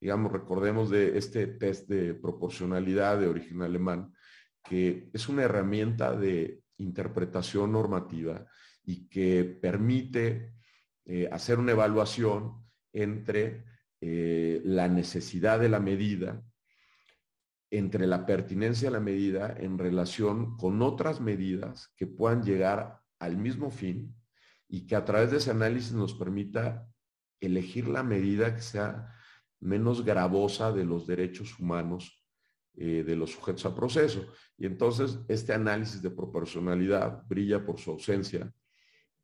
Digamos, 0.00 0.32
recordemos 0.32 0.88
de 0.88 1.18
este 1.18 1.46
test 1.48 1.86
de 1.88 2.14
proporcionalidad 2.14 3.20
de 3.20 3.28
origen 3.28 3.60
alemán, 3.60 4.14
que 4.64 5.10
es 5.12 5.28
una 5.28 5.42
herramienta 5.42 6.16
de 6.16 6.62
interpretación 6.78 7.72
normativa 7.72 8.46
y 8.84 9.06
que 9.08 9.44
permite 9.44 10.61
eh, 11.14 11.28
hacer 11.30 11.58
una 11.58 11.72
evaluación 11.72 12.64
entre 12.90 13.66
eh, 14.00 14.62
la 14.64 14.88
necesidad 14.88 15.60
de 15.60 15.68
la 15.68 15.78
medida, 15.78 16.42
entre 17.70 18.06
la 18.06 18.24
pertinencia 18.24 18.88
de 18.88 18.94
la 18.94 19.00
medida 19.00 19.54
en 19.58 19.76
relación 19.76 20.56
con 20.56 20.80
otras 20.80 21.20
medidas 21.20 21.92
que 21.98 22.06
puedan 22.06 22.42
llegar 22.42 22.98
al 23.18 23.36
mismo 23.36 23.70
fin 23.70 24.16
y 24.66 24.86
que 24.86 24.96
a 24.96 25.04
través 25.04 25.30
de 25.30 25.36
ese 25.36 25.50
análisis 25.50 25.92
nos 25.92 26.14
permita 26.14 26.88
elegir 27.42 27.88
la 27.88 28.02
medida 28.02 28.54
que 28.54 28.62
sea 28.62 29.14
menos 29.60 30.06
gravosa 30.06 30.72
de 30.72 30.86
los 30.86 31.06
derechos 31.06 31.58
humanos 31.58 32.24
eh, 32.72 33.04
de 33.04 33.16
los 33.16 33.32
sujetos 33.32 33.66
a 33.66 33.74
proceso. 33.74 34.32
Y 34.56 34.64
entonces 34.64 35.18
este 35.28 35.52
análisis 35.52 36.00
de 36.00 36.10
proporcionalidad 36.10 37.22
brilla 37.28 37.62
por 37.66 37.78
su 37.78 37.90
ausencia 37.90 38.50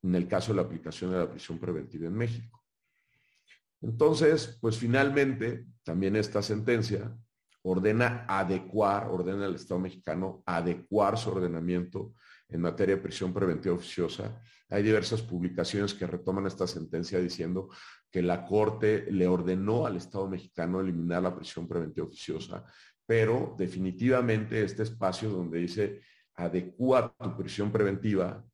en 0.03 0.15
el 0.15 0.29
caso 0.29 0.53
de 0.53 0.57
la 0.57 0.63
aplicación 0.63 1.11
de 1.11 1.19
la 1.19 1.31
prisión 1.31 1.59
preventiva 1.59 2.07
en 2.07 2.15
México. 2.15 2.65
Entonces, 3.81 4.59
pues 4.61 4.77
finalmente, 4.77 5.67
también 5.85 6.17
esta 6.17 6.43
sentencia 6.43 7.17
ordena 7.63 8.25
adecuar, 8.29 9.09
ordena 9.09 9.47
al 9.47 9.55
Estado 9.55 9.81
mexicano 9.81 10.43
adecuar 10.47 11.19
su 11.19 11.31
ordenamiento 11.31 12.15
en 12.49 12.63
materia 12.63 12.97
de 12.97 13.03
prisión 13.03 13.33
preventiva 13.33 13.75
oficiosa. 13.75 14.41
Hay 14.71 14.83
diversas 14.83 15.23
publicaciones 15.23 15.95
que 15.95 16.07
retoman 16.07 16.47
esta 16.47 16.67
sentencia 16.67 17.19
diciendo 17.21 17.69
que 18.11 18.23
la 18.23 18.45
Corte 18.45 19.11
le 19.11 19.27
ordenó 19.27 19.87
al 19.87 19.97
Estado 19.97 20.29
mexicano 20.29 20.81
eliminar 20.81 21.23
la 21.23 21.35
prisión 21.35 21.69
preventiva 21.69 22.07
oficiosa, 22.07 22.65
pero 23.07 23.55
definitivamente 23.59 24.63
este 24.63 24.83
espacio 24.83 25.31
donde 25.31 25.59
dice 25.59 26.01
adecua 26.35 27.15
tu 27.19 27.37
prisión 27.37 27.73
preventiva 27.73 28.45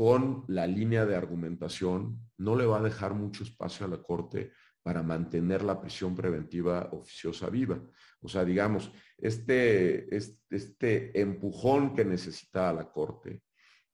con 0.00 0.46
la 0.48 0.66
línea 0.66 1.04
de 1.04 1.14
argumentación 1.14 2.18
no 2.38 2.56
le 2.56 2.64
va 2.64 2.78
a 2.78 2.82
dejar 2.82 3.12
mucho 3.12 3.44
espacio 3.44 3.84
a 3.84 3.88
la 3.90 4.02
Corte 4.02 4.50
para 4.82 5.02
mantener 5.02 5.62
la 5.62 5.78
prisión 5.78 6.16
preventiva 6.16 6.88
oficiosa 6.92 7.50
viva. 7.50 7.78
O 8.22 8.26
sea, 8.26 8.42
digamos, 8.42 8.90
este, 9.18 10.08
este, 10.16 11.20
empujón 11.20 11.94
que 11.94 12.06
necesita 12.06 12.72
la 12.72 12.90
Corte 12.90 13.42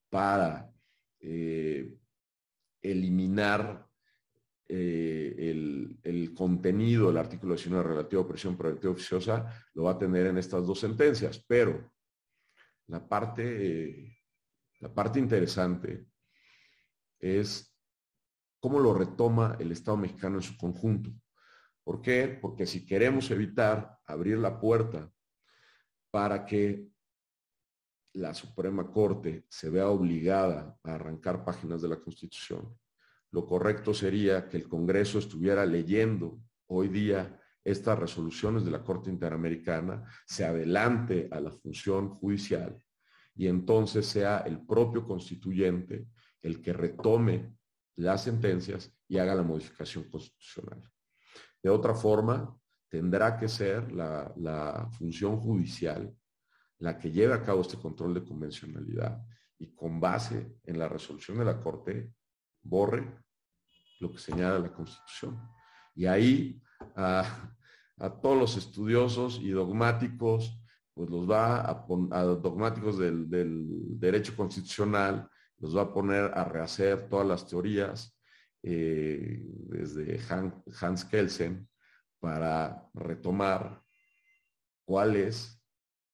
para 0.09 0.73
eh, 1.19 1.93
eliminar 2.81 3.85
eh, 4.69 5.35
el, 5.37 5.99
el, 6.05 6.33
contenido 6.33 7.09
del 7.09 7.17
artículo 7.17 7.55
19 7.57 7.83
relativo 7.83 8.23
a 8.23 8.29
prisión 8.29 8.57
preventiva 8.57 8.93
oficiosa, 8.93 9.53
lo 9.75 9.83
va 9.83 9.91
a 9.91 9.99
tener 9.99 10.27
en 10.27 10.39
estas 10.39 10.65
dos 10.65 10.79
sentencias. 10.79 11.45
Pero 11.49 11.93
la 12.87 13.09
parte, 13.09 14.16
la 14.81 14.93
parte 14.93 15.19
interesante 15.19 16.07
es 17.19 17.75
cómo 18.61 18.79
lo 18.79 18.95
retoma 18.95 19.57
el 19.59 19.73
Estado 19.73 19.97
mexicano 19.97 20.37
en 20.37 20.43
su 20.43 20.57
conjunto. 20.57 21.11
¿Por 21.83 22.03
qué? 22.03 22.39
Porque 22.41 22.67
si 22.67 22.85
queremos 22.85 23.31
evitar 23.31 23.99
abrir 24.07 24.39
la 24.39 24.59
puerta 24.59 25.11
para 26.11 26.45
que 26.45 26.89
la 28.15 28.35
Suprema 28.35 28.91
Corte 28.91 29.47
se 29.49 29.71
vea 29.71 29.89
obligada 29.89 30.79
a 30.83 30.95
arrancar 30.95 31.45
páginas 31.45 31.83
de 31.83 31.89
la 31.89 32.01
Constitución, 32.01 32.77
lo 33.31 33.47
correcto 33.47 33.93
sería 33.93 34.49
que 34.49 34.57
el 34.57 34.69
Congreso 34.69 35.19
estuviera 35.19 35.65
leyendo 35.67 36.41
hoy 36.67 36.89
día 36.89 37.41
estas 37.63 37.99
resoluciones 37.99 38.65
de 38.65 38.71
la 38.71 38.83
Corte 38.83 39.11
Interamericana, 39.11 40.05
se 40.25 40.45
adelante 40.45 41.29
a 41.31 41.41
la 41.41 41.51
función 41.51 42.11
judicial 42.11 42.81
y 43.37 43.47
entonces 43.47 44.07
sea 44.07 44.39
el 44.39 44.65
propio 44.65 45.05
constituyente 45.05 46.09
el 46.43 46.63
que 46.63 46.73
retome 46.73 47.55
las 47.97 48.25
sentencias 48.25 48.93
y 49.09 49.19
haga 49.19 49.35
la 49.35 49.43
modificación 49.43 50.05
constitucional. 50.11 50.83
De 51.63 51.71
otra 51.71 51.95
forma, 51.95 52.57
tendrá 52.89 53.37
que 53.37 53.49
ser 53.49 53.93
la, 53.93 54.89
función 54.99 55.39
judicial 55.39 56.15
la 56.79 56.99
que 56.99 57.11
lleve 57.11 57.35
a 57.35 57.43
cabo 57.43 57.63
este 57.63 57.79
control 57.79 58.15
de 58.15 58.25
convencionalidad 58.25 59.25
y 59.59 59.75
con 59.75 59.99
base 59.99 60.59
en 60.65 60.79
la 60.79 60.89
resolución 60.89 61.39
de 61.39 61.45
la 61.47 61.59
Corte 61.59 62.13
borre 62.63 63.25
lo 64.01 64.13
que 64.13 64.19
señala 64.19 64.59
la 64.59 64.73
Constitución. 64.73 65.41
Y 65.95 66.05
ahí 66.05 66.63
a, 66.95 67.53
todos 68.21 68.39
los 68.39 68.57
estudiosos 68.59 69.41
y 69.41 69.51
dogmáticos, 69.51 70.61
pues 70.97 71.11
los 71.11 71.31
va 71.31 71.61
a, 71.61 71.87
a 72.13 72.23
dogmáticos 72.25 72.97
del, 72.97 73.29
del, 73.29 73.67
derecho 74.01 74.35
constitucional, 74.35 75.29
los 75.59 75.77
va 75.77 75.83
a 75.83 75.93
poner 75.93 76.33
a 76.33 76.43
rehacer 76.45 77.11
todas 77.11 77.27
las 77.27 77.47
teorías, 77.47 78.19
eh, 78.63 79.43
desde 79.45 80.19
Hans 80.81 81.05
Kelsen, 81.05 81.69
para 82.19 82.89
retomar 82.95 83.83
cuál 84.87 85.17
es 85.17 85.63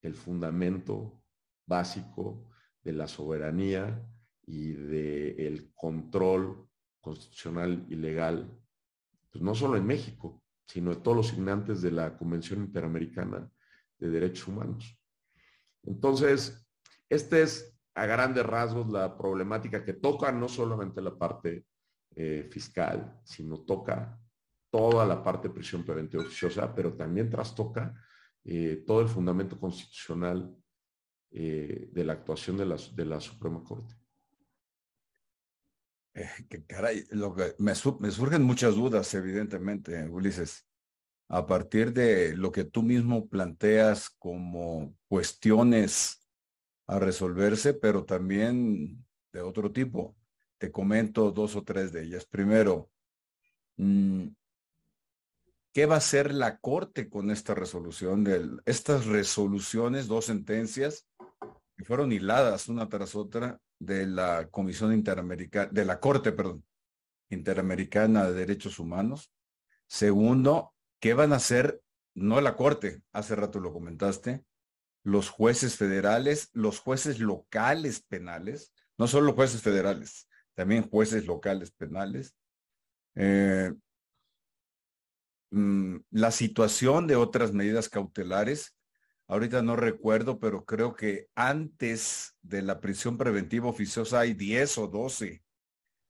el 0.00 0.16
fundamento 0.16 1.22
básico 1.64 2.50
de 2.82 2.92
la 2.92 3.06
soberanía 3.06 4.04
y 4.44 4.72
del 4.72 5.72
control 5.76 6.68
constitucional 7.00 7.86
y 7.88 7.94
legal, 7.94 8.50
pues 9.30 9.44
no 9.44 9.54
solo 9.54 9.76
en 9.76 9.86
México, 9.86 10.42
sino 10.66 10.90
de 10.90 11.00
todos 11.00 11.16
los 11.18 11.28
signantes 11.28 11.82
de 11.82 11.92
la 11.92 12.18
Convención 12.18 12.64
Interamericana 12.64 13.48
de 14.02 14.10
Derechos 14.10 14.48
Humanos. 14.48 14.98
Entonces, 15.84 16.66
esta 17.08 17.38
es 17.38 17.78
a 17.94 18.06
grandes 18.06 18.44
rasgos 18.44 18.90
la 18.90 19.16
problemática 19.16 19.84
que 19.84 19.92
toca 19.92 20.32
no 20.32 20.48
solamente 20.48 21.00
la 21.00 21.16
parte 21.16 21.66
eh, 22.16 22.48
fiscal, 22.50 23.20
sino 23.24 23.60
toca 23.60 24.18
toda 24.70 25.06
la 25.06 25.22
parte 25.22 25.48
de 25.48 25.54
prisión 25.54 25.84
preventiva 25.84 26.22
oficiosa, 26.22 26.74
pero 26.74 26.94
también 26.94 27.30
trastoca 27.30 27.94
eh, 28.44 28.82
todo 28.86 29.02
el 29.02 29.08
fundamento 29.08 29.58
constitucional 29.58 30.56
eh, 31.30 31.90
de 31.92 32.04
la 32.04 32.14
actuación 32.14 32.56
de 32.56 32.66
la, 32.66 32.76
de 32.76 33.04
la 33.04 33.20
Suprema 33.20 33.62
Corte. 33.62 33.94
que 36.48 36.64
caray, 36.66 37.04
lo 37.10 37.34
que 37.34 37.54
me, 37.58 37.72
me, 38.00 38.10
surgen 38.10 38.42
muchas 38.42 38.74
dudas, 38.74 39.12
evidentemente, 39.14 40.08
Ulises, 40.08 40.66
a 41.32 41.46
partir 41.46 41.94
de 41.94 42.36
lo 42.36 42.52
que 42.52 42.64
tú 42.64 42.82
mismo 42.82 43.26
planteas 43.26 44.10
como 44.10 44.94
cuestiones 45.08 46.28
a 46.86 46.98
resolverse, 46.98 47.72
pero 47.72 48.04
también 48.04 49.02
de 49.32 49.40
otro 49.40 49.72
tipo. 49.72 50.14
Te 50.58 50.70
comento 50.70 51.32
dos 51.32 51.56
o 51.56 51.64
tres 51.64 51.90
de 51.90 52.02
ellas. 52.02 52.26
Primero, 52.26 52.90
mm, 53.78 54.26
¿qué 55.72 55.86
va 55.86 55.94
a 55.94 55.98
hacer 55.98 56.34
la 56.34 56.58
Corte 56.58 57.08
con 57.08 57.30
esta 57.30 57.54
resolución? 57.54 58.24
De, 58.24 58.46
estas 58.66 59.06
resoluciones, 59.06 60.08
dos 60.08 60.26
sentencias, 60.26 61.08
que 61.78 61.84
fueron 61.86 62.12
hiladas 62.12 62.68
una 62.68 62.90
tras 62.90 63.14
otra 63.14 63.58
de 63.78 64.06
la 64.06 64.48
Comisión 64.50 64.92
Interamericana, 64.92 65.70
de 65.72 65.84
la 65.86 65.98
Corte, 65.98 66.32
perdón, 66.32 66.62
Interamericana 67.30 68.26
de 68.26 68.34
Derechos 68.34 68.78
Humanos. 68.78 69.32
Segundo, 69.86 70.74
¿qué 71.02 71.14
van 71.14 71.32
a 71.32 71.36
hacer? 71.36 71.82
No 72.14 72.40
la 72.40 72.56
Corte, 72.56 73.02
hace 73.12 73.34
rato 73.34 73.58
lo 73.58 73.72
comentaste, 73.72 74.44
los 75.02 75.30
jueces 75.30 75.76
federales, 75.76 76.50
los 76.52 76.78
jueces 76.78 77.18
locales 77.18 78.02
penales, 78.02 78.72
no 78.96 79.08
solo 79.08 79.32
jueces 79.32 79.62
federales, 79.62 80.28
también 80.54 80.88
jueces 80.88 81.26
locales 81.26 81.72
penales. 81.72 82.36
Eh, 83.16 83.72
mm, 85.50 85.96
la 86.12 86.30
situación 86.30 87.08
de 87.08 87.16
otras 87.16 87.52
medidas 87.52 87.88
cautelares, 87.88 88.76
ahorita 89.26 89.60
no 89.60 89.74
recuerdo, 89.74 90.38
pero 90.38 90.64
creo 90.64 90.94
que 90.94 91.26
antes 91.34 92.36
de 92.42 92.62
la 92.62 92.80
prisión 92.80 93.18
preventiva 93.18 93.68
oficiosa 93.68 94.20
hay 94.20 94.34
10 94.34 94.78
o 94.78 94.86
12 94.86 95.42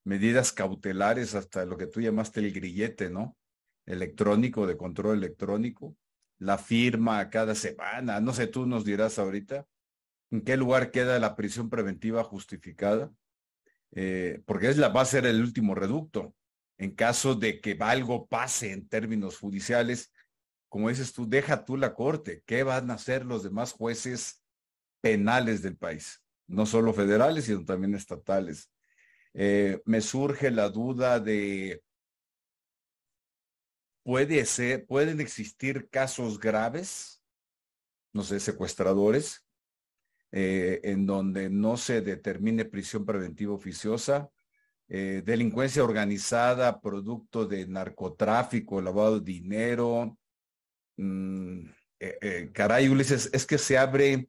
medidas 0.04 0.52
cautelares 0.52 1.34
hasta 1.34 1.64
lo 1.64 1.78
que 1.78 1.86
tú 1.86 2.02
llamaste 2.02 2.40
el 2.40 2.52
grillete, 2.52 3.08
¿no? 3.08 3.38
Electrónico, 3.86 4.66
de 4.66 4.76
control 4.76 5.18
electrónico 5.18 5.96
la 6.42 6.58
firma 6.58 7.30
cada 7.30 7.54
semana. 7.54 8.20
No 8.20 8.34
sé, 8.34 8.48
tú 8.48 8.66
nos 8.66 8.84
dirás 8.84 9.18
ahorita 9.18 9.66
en 10.32 10.40
qué 10.42 10.56
lugar 10.56 10.90
queda 10.90 11.18
la 11.20 11.36
prisión 11.36 11.70
preventiva 11.70 12.24
justificada, 12.24 13.12
eh, 13.92 14.42
porque 14.44 14.68
es 14.68 14.76
la, 14.76 14.88
va 14.88 15.02
a 15.02 15.06
ser 15.06 15.24
el 15.26 15.40
último 15.40 15.74
reducto. 15.74 16.34
En 16.78 16.90
caso 16.92 17.36
de 17.36 17.60
que 17.60 17.76
algo 17.78 18.26
pase 18.26 18.72
en 18.72 18.88
términos 18.88 19.38
judiciales, 19.38 20.12
como 20.68 20.88
dices 20.88 21.12
tú, 21.12 21.28
deja 21.28 21.64
tú 21.64 21.76
la 21.76 21.94
corte. 21.94 22.42
¿Qué 22.44 22.64
van 22.64 22.90
a 22.90 22.94
hacer 22.94 23.24
los 23.24 23.44
demás 23.44 23.72
jueces 23.72 24.42
penales 25.00 25.62
del 25.62 25.76
país? 25.76 26.24
No 26.48 26.66
solo 26.66 26.92
federales, 26.92 27.44
sino 27.44 27.64
también 27.64 27.94
estatales. 27.94 28.68
Eh, 29.32 29.80
me 29.84 30.00
surge 30.00 30.50
la 30.50 30.70
duda 30.70 31.20
de 31.20 31.84
puede 34.02 34.44
ser, 34.44 34.86
pueden 34.86 35.20
existir 35.20 35.88
casos 35.88 36.38
graves, 36.38 37.22
no 38.12 38.22
sé, 38.22 38.40
secuestradores, 38.40 39.46
eh, 40.32 40.80
en 40.84 41.06
donde 41.06 41.50
no 41.50 41.76
se 41.76 42.00
determine 42.00 42.64
prisión 42.64 43.04
preventiva 43.04 43.54
oficiosa, 43.54 44.30
eh, 44.88 45.22
delincuencia 45.24 45.84
organizada, 45.84 46.80
producto 46.80 47.46
de 47.46 47.66
narcotráfico, 47.66 48.80
lavado 48.80 49.20
de 49.20 49.32
dinero. 49.32 50.18
Mm, 50.96 51.66
eh, 52.00 52.50
caray, 52.52 52.88
Ulises, 52.88 53.30
es 53.32 53.46
que 53.46 53.58
se 53.58 53.78
abre 53.78 54.28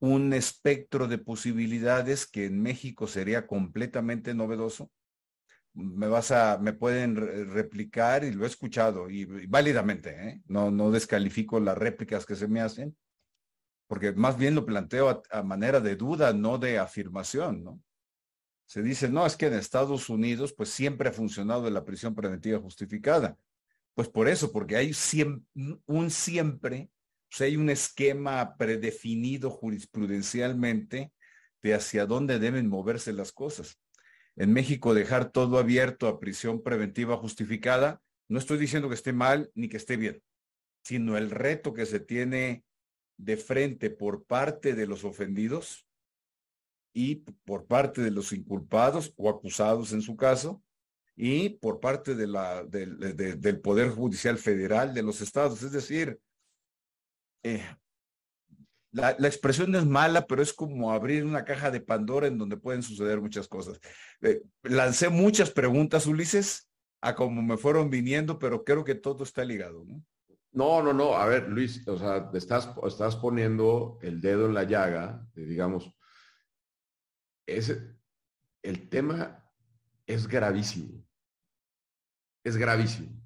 un 0.00 0.32
espectro 0.32 1.08
de 1.08 1.18
posibilidades 1.18 2.26
que 2.26 2.46
en 2.46 2.62
México 2.62 3.06
sería 3.06 3.46
completamente 3.46 4.34
novedoso 4.34 4.90
me 5.74 6.08
vas 6.08 6.30
a, 6.30 6.58
me 6.58 6.72
pueden 6.72 7.16
replicar 7.16 8.24
y 8.24 8.32
lo 8.32 8.44
he 8.44 8.48
escuchado 8.48 9.08
y, 9.08 9.24
válidamente, 9.46 10.10
¿eh? 10.10 10.42
no, 10.46 10.70
no 10.70 10.90
descalifico 10.90 11.60
las 11.60 11.78
réplicas 11.78 12.26
que 12.26 12.34
se 12.34 12.48
me 12.48 12.60
hacen, 12.60 12.96
porque 13.86 14.12
más 14.12 14.36
bien 14.36 14.54
lo 14.54 14.66
planteo 14.66 15.22
a, 15.30 15.42
manera 15.42 15.80
de 15.80 15.96
duda, 15.96 16.32
no 16.32 16.58
de 16.58 16.78
afirmación, 16.78 17.64
¿no? 17.64 17.82
Se 18.66 18.82
dice, 18.82 19.08
no, 19.08 19.26
es 19.26 19.36
que 19.36 19.46
en 19.46 19.54
Estados 19.54 20.08
Unidos 20.08 20.52
pues 20.52 20.68
siempre 20.68 21.08
ha 21.08 21.12
funcionado 21.12 21.68
la 21.70 21.84
prisión 21.84 22.14
preventiva 22.14 22.60
justificada. 22.60 23.36
Pues 23.94 24.08
por 24.08 24.28
eso, 24.28 24.52
porque 24.52 24.76
hay 24.76 24.92
un 25.86 26.10
siempre, 26.10 26.88
o 27.40 27.42
hay 27.42 27.56
un 27.56 27.68
esquema 27.68 28.56
predefinido 28.56 29.50
jurisprudencialmente 29.50 31.12
de 31.62 31.74
hacia 31.74 32.06
dónde 32.06 32.38
deben 32.38 32.68
moverse 32.68 33.12
las 33.12 33.32
cosas 33.32 33.80
en 34.40 34.54
México 34.54 34.94
dejar 34.94 35.32
todo 35.32 35.58
abierto 35.58 36.08
a 36.08 36.18
prisión 36.18 36.62
preventiva 36.62 37.18
justificada, 37.18 38.00
no 38.26 38.38
estoy 38.38 38.56
diciendo 38.56 38.88
que 38.88 38.94
esté 38.94 39.12
mal 39.12 39.50
ni 39.54 39.68
que 39.68 39.76
esté 39.76 39.98
bien, 39.98 40.22
sino 40.82 41.18
el 41.18 41.30
reto 41.30 41.74
que 41.74 41.84
se 41.84 42.00
tiene 42.00 42.64
de 43.18 43.36
frente 43.36 43.90
por 43.90 44.24
parte 44.24 44.74
de 44.74 44.86
los 44.86 45.04
ofendidos 45.04 45.86
y 46.94 47.16
por 47.44 47.66
parte 47.66 48.00
de 48.00 48.12
los 48.12 48.32
inculpados 48.32 49.12
o 49.18 49.28
acusados 49.28 49.92
en 49.92 50.00
su 50.00 50.16
caso, 50.16 50.62
y 51.14 51.50
por 51.50 51.78
parte 51.78 52.14
del 52.14 53.60
Poder 53.60 53.90
Judicial 53.90 54.38
Federal 54.38 54.94
de 54.94 55.02
los 55.02 55.20
estados. 55.20 55.62
Es 55.62 55.72
decir, 55.72 56.18
eh, 57.42 57.62
la, 58.92 59.10
expresión 59.26 59.70
no 59.70 59.78
es 59.78 59.86
mala, 59.86 60.26
pero 60.26 60.42
es 60.42 60.52
como 60.52 60.92
abrir 60.92 61.24
una 61.24 61.44
caja 61.44 61.70
de 61.70 61.80
Pandora 61.80 62.26
en 62.26 62.38
donde 62.38 62.56
pueden 62.56 62.82
suceder 62.82 63.20
muchas 63.20 63.46
cosas. 63.48 63.80
Eh, 64.20 64.42
lancé 64.62 65.08
muchas 65.08 65.50
preguntas, 65.50 66.06
Ulises, 66.06 66.70
a 67.00 67.14
como 67.14 67.42
me 67.42 67.56
fueron 67.56 67.90
viniendo, 67.90 68.38
pero 68.38 68.64
creo 68.64 68.84
que 68.84 68.94
todo 68.94 69.24
está 69.24 69.44
ligado, 69.44 69.84
¿no? 69.84 70.02
No, 70.52 70.92
no. 70.92 71.14
A 71.14 71.26
ver, 71.26 71.48
Luis, 71.48 71.86
o 71.86 71.96
sea, 71.96 72.30
estás, 72.34 72.70
estás 72.84 73.16
poniendo 73.16 73.98
el 74.02 74.20
dedo 74.20 74.46
en 74.46 74.54
la 74.54 74.64
llaga, 74.64 75.24
digamos, 75.34 75.94
ese, 77.46 77.96
el 78.62 78.88
tema 78.88 79.44
es 80.06 80.26
gravísimo. 80.26 81.04
Es 82.44 82.56
gravísimo. 82.56 83.20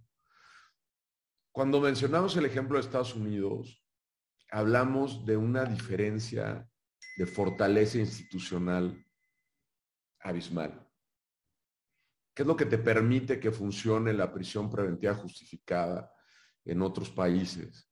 Cuando 1.53 1.81
mencionamos 1.81 2.37
el 2.37 2.47
ejemplo 2.47 2.77
de 2.77 2.85
Estados 2.85 3.15
Unidos, 3.15 3.84
hablamos 4.55 5.27
de 5.27 5.37
una 5.37 5.65
diferencia 5.65 6.71
de 7.17 7.27
fortaleza 7.27 7.99
institucional 7.99 9.05
abismal. 10.21 10.89
¿Qué 12.33 12.43
es 12.43 12.47
lo 12.47 12.57
que 12.57 12.67
te 12.67 12.79
permite 12.79 13.41
que 13.41 13.51
funcione 13.51 14.13
la 14.13 14.33
prisión 14.33 14.71
preventiva 14.71 15.13
justificada 15.15 16.09
en 16.65 16.83
otros 16.83 17.11
países? 17.11 17.91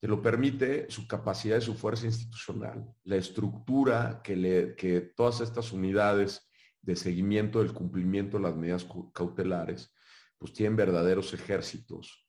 Te 0.00 0.06
lo 0.06 0.20
permite 0.20 0.90
su 0.90 1.08
capacidad 1.08 1.56
y 1.56 1.62
su 1.62 1.72
fuerza 1.72 2.04
institucional, 2.04 2.86
la 3.04 3.16
estructura 3.16 4.20
que, 4.22 4.36
le, 4.36 4.76
que 4.76 5.00
todas 5.00 5.40
estas 5.40 5.72
unidades 5.72 6.46
de 6.82 6.94
seguimiento 6.94 7.60
del 7.60 7.72
cumplimiento 7.72 8.36
de 8.36 8.42
las 8.42 8.54
medidas 8.54 8.86
cautelares, 9.14 9.94
pues 10.36 10.52
tienen 10.52 10.76
verdaderos 10.76 11.32
ejércitos 11.32 12.23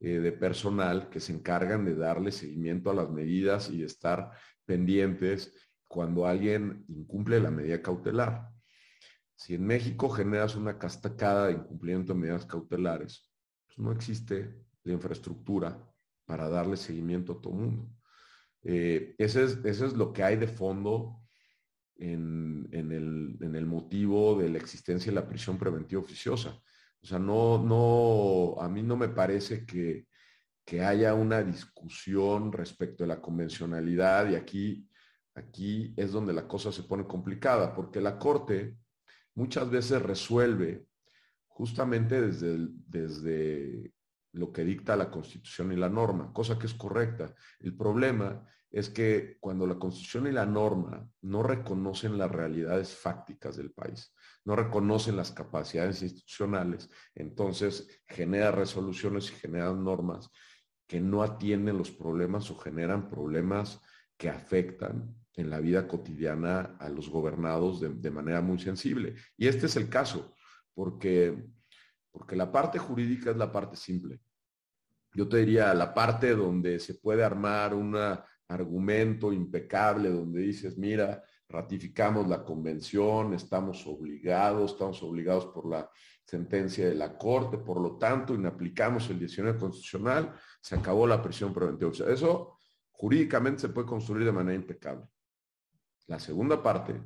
eh, 0.00 0.18
de 0.18 0.32
personal 0.32 1.10
que 1.10 1.20
se 1.20 1.32
encargan 1.32 1.84
de 1.84 1.94
darle 1.94 2.32
seguimiento 2.32 2.90
a 2.90 2.94
las 2.94 3.10
medidas 3.10 3.70
y 3.70 3.78
de 3.78 3.86
estar 3.86 4.30
pendientes 4.64 5.54
cuando 5.86 6.26
alguien 6.26 6.84
incumple 6.88 7.40
la 7.40 7.50
medida 7.50 7.82
cautelar. 7.82 8.48
Si 9.34 9.54
en 9.54 9.66
México 9.66 10.08
generas 10.08 10.54
una 10.54 10.78
cascada 10.78 11.46
de 11.46 11.54
incumplimiento 11.54 12.12
de 12.12 12.18
medidas 12.18 12.46
cautelares, 12.46 13.30
pues 13.66 13.78
no 13.78 13.90
existe 13.92 14.54
la 14.84 14.92
infraestructura 14.92 15.86
para 16.24 16.48
darle 16.48 16.76
seguimiento 16.76 17.32
a 17.32 17.40
todo 17.40 17.54
el 17.54 17.60
mundo. 17.60 17.90
Eh, 18.62 19.14
ese, 19.18 19.44
es, 19.44 19.64
es, 19.64 19.94
lo 19.94 20.12
que 20.12 20.22
hay 20.22 20.36
de 20.36 20.46
fondo 20.46 21.22
en, 21.96 22.68
el, 22.72 23.38
en, 23.40 23.54
el, 23.56 23.66
motivo 23.66 24.38
de 24.38 24.50
la 24.50 24.58
existencia 24.58 25.10
de 25.10 25.20
la 25.20 25.26
prisión 25.26 25.58
preventiva 25.58 26.00
oficiosa. 26.02 26.60
O 27.02 27.06
sea, 27.06 27.18
no, 27.18 27.58
no, 27.58 28.60
a 28.60 28.68
mí 28.68 28.82
no 28.82 28.96
me 28.96 29.08
parece 29.08 29.64
que, 29.64 30.06
haya 30.80 31.14
una 31.14 31.42
discusión 31.42 32.52
respecto 32.52 33.02
a 33.02 33.06
la 33.08 33.20
convencionalidad 33.20 34.30
y 34.30 34.36
aquí, 34.36 34.88
aquí 35.34 35.92
es 35.96 36.12
donde 36.12 36.32
la 36.32 36.46
cosa 36.46 36.70
se 36.70 36.84
pone 36.84 37.08
complicada, 37.08 37.74
porque 37.74 38.00
la 38.00 38.20
Corte 38.20 38.76
muchas 39.34 39.68
veces 39.68 40.00
resuelve 40.00 40.86
justamente 41.48 42.20
desde, 42.20 42.68
desde 42.86 43.92
lo 44.32 44.52
que 44.52 44.62
dicta 44.62 44.94
la 44.94 45.10
Constitución 45.10 45.72
y 45.72 45.76
la 45.76 45.88
norma, 45.88 46.32
cosa 46.32 46.56
que 46.56 46.66
es 46.66 46.74
correcta. 46.74 47.34
El 47.58 47.76
problema 47.76 48.46
es 48.70 48.88
que 48.88 49.36
cuando 49.40 49.66
la 49.66 49.78
Constitución 49.78 50.28
y 50.28 50.32
la 50.32 50.46
norma 50.46 51.08
no 51.22 51.42
reconocen 51.42 52.16
las 52.16 52.30
realidades 52.30 52.94
fácticas 52.94 53.56
del 53.56 53.72
país, 53.72 54.14
no 54.44 54.54
reconocen 54.54 55.16
las 55.16 55.32
capacidades 55.32 56.02
institucionales, 56.02 56.88
entonces 57.14 58.02
genera 58.06 58.52
resoluciones 58.52 59.30
y 59.30 59.34
generan 59.34 59.82
normas 59.82 60.30
que 60.86 61.00
no 61.00 61.22
atienden 61.22 61.78
los 61.78 61.90
problemas 61.90 62.50
o 62.50 62.56
generan 62.56 63.08
problemas 63.08 63.80
que 64.16 64.28
afectan 64.28 65.14
en 65.34 65.50
la 65.50 65.60
vida 65.60 65.88
cotidiana 65.88 66.76
a 66.78 66.88
los 66.88 67.08
gobernados 67.08 67.80
de, 67.80 68.10
manera 68.10 68.40
muy 68.40 68.58
sensible. 68.58 69.14
Y 69.36 69.48
este 69.48 69.66
es 69.66 69.76
el 69.76 69.88
caso, 69.88 70.34
porque, 70.74 71.44
porque 72.10 72.36
la 72.36 72.50
parte 72.50 72.78
jurídica 72.78 73.30
es 73.30 73.36
la 73.36 73.50
parte 73.50 73.76
simple. 73.76 74.20
Yo 75.12 75.28
te 75.28 75.38
diría, 75.38 75.72
la 75.74 75.94
parte 75.94 76.34
donde 76.34 76.78
se 76.78 76.94
puede 76.94 77.24
armar 77.24 77.74
un 77.74 77.96
argumento 78.50 79.32
impecable, 79.32 80.10
donde 80.10 80.40
dices, 80.40 80.76
mira, 80.76 81.22
ratificamos 81.48 82.28
la 82.28 82.44
convención, 82.44 83.34
estamos 83.34 83.86
obligados, 83.86 84.72
estamos 84.72 85.02
obligados 85.02 85.46
por 85.46 85.68
la 85.68 85.88
sentencia 86.24 86.88
de 86.88 86.94
la 86.94 87.16
Corte, 87.16 87.58
por 87.58 87.80
lo 87.80 87.96
tanto, 87.96 88.34
inaplicamos 88.34 89.08
el 89.10 89.18
19 89.18 89.58
constitucional, 89.58 90.34
se 90.60 90.76
acabó 90.76 91.06
la 91.06 91.22
prisión 91.22 91.52
preventiva. 91.52 91.92
eso 92.12 92.56
jurídicamente 92.90 93.62
se 93.62 93.68
puede 93.70 93.86
construir 93.86 94.26
de 94.26 94.32
manera 94.32 94.56
impecable. 94.56 95.06
La 96.06 96.18
segunda 96.18 96.62
parte, 96.62 97.00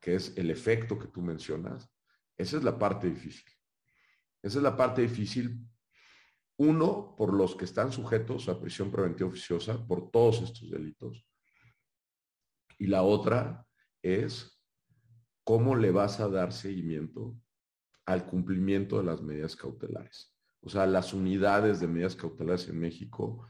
que 0.00 0.16
es 0.16 0.36
el 0.36 0.50
efecto 0.50 0.98
que 0.98 1.08
tú 1.08 1.22
mencionas, 1.22 1.88
esa 2.36 2.56
es 2.56 2.64
la 2.64 2.78
parte 2.78 3.08
difícil. 3.08 3.46
Esa 4.42 4.58
es 4.58 4.62
la 4.62 4.76
parte 4.76 5.02
difícil, 5.02 5.58
uno, 6.60 7.14
por 7.16 7.32
los 7.32 7.56
que 7.56 7.64
están 7.64 7.90
sujetos 7.90 8.46
a 8.50 8.60
prisión 8.60 8.90
preventiva 8.90 9.30
oficiosa 9.30 9.82
por 9.86 10.10
todos 10.10 10.42
estos 10.42 10.70
delitos. 10.70 11.26
Y 12.78 12.86
la 12.86 13.02
otra 13.02 13.66
es 14.02 14.60
cómo 15.42 15.74
le 15.74 15.90
vas 15.90 16.20
a 16.20 16.28
dar 16.28 16.52
seguimiento 16.52 17.34
al 18.04 18.26
cumplimiento 18.26 18.98
de 18.98 19.04
las 19.04 19.22
medidas 19.22 19.56
cautelares. 19.56 20.36
O 20.60 20.68
sea, 20.68 20.86
las 20.86 21.14
unidades 21.14 21.80
de 21.80 21.88
medidas 21.88 22.14
cautelares 22.14 22.68
en 22.68 22.78
México 22.78 23.48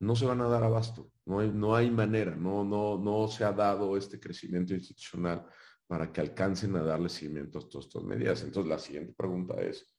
no 0.00 0.16
se 0.16 0.24
van 0.24 0.40
a 0.40 0.48
dar 0.48 0.64
abasto. 0.64 1.12
No 1.26 1.40
hay, 1.40 1.52
no 1.52 1.76
hay 1.76 1.90
manera, 1.90 2.34
no, 2.34 2.64
no, 2.64 2.96
no 2.96 3.28
se 3.28 3.44
ha 3.44 3.52
dado 3.52 3.98
este 3.98 4.18
crecimiento 4.18 4.72
institucional 4.72 5.44
para 5.86 6.10
que 6.10 6.22
alcancen 6.22 6.74
a 6.76 6.82
darle 6.82 7.10
seguimiento 7.10 7.58
a 7.58 7.68
todas 7.68 7.84
estas 7.84 8.02
medidas. 8.02 8.42
Entonces, 8.42 8.70
la 8.70 8.78
siguiente 8.78 9.12
pregunta 9.12 9.60
es, 9.60 9.93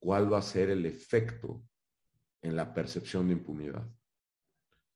¿cuál 0.00 0.32
va 0.32 0.38
a 0.38 0.42
ser 0.42 0.70
el 0.70 0.84
efecto 0.86 1.62
en 2.42 2.56
la 2.56 2.74
percepción 2.74 3.28
de 3.28 3.34
impunidad? 3.34 3.88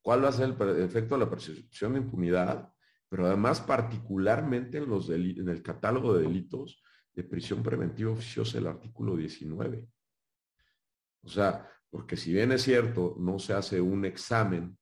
¿Cuál 0.03 0.25
va 0.25 0.29
a 0.29 0.33
ser 0.33 0.57
el 0.59 0.83
efecto 0.83 1.15
de 1.15 1.25
la 1.25 1.31
percepción 1.31 1.93
de 1.93 2.01
impunidad? 2.01 2.73
Pero 3.09 3.27
además, 3.27 3.61
particularmente 3.61 4.79
en, 4.79 4.89
los 4.89 5.09
en 5.09 5.49
el 5.49 5.63
catálogo 5.63 6.15
de 6.15 6.23
delitos 6.23 6.83
de 7.13 7.23
prisión 7.23 7.63
preventiva 7.63 8.11
oficiosa, 8.11 8.59
el 8.59 8.67
artículo 8.67 9.17
19. 9.17 9.89
O 11.23 11.29
sea, 11.29 11.71
porque 11.89 12.17
si 12.17 12.33
bien 12.33 12.51
es 12.53 12.63
cierto, 12.63 13.15
no 13.19 13.39
se 13.39 13.53
hace 13.53 13.81
un 13.81 14.05
examen 14.05 14.77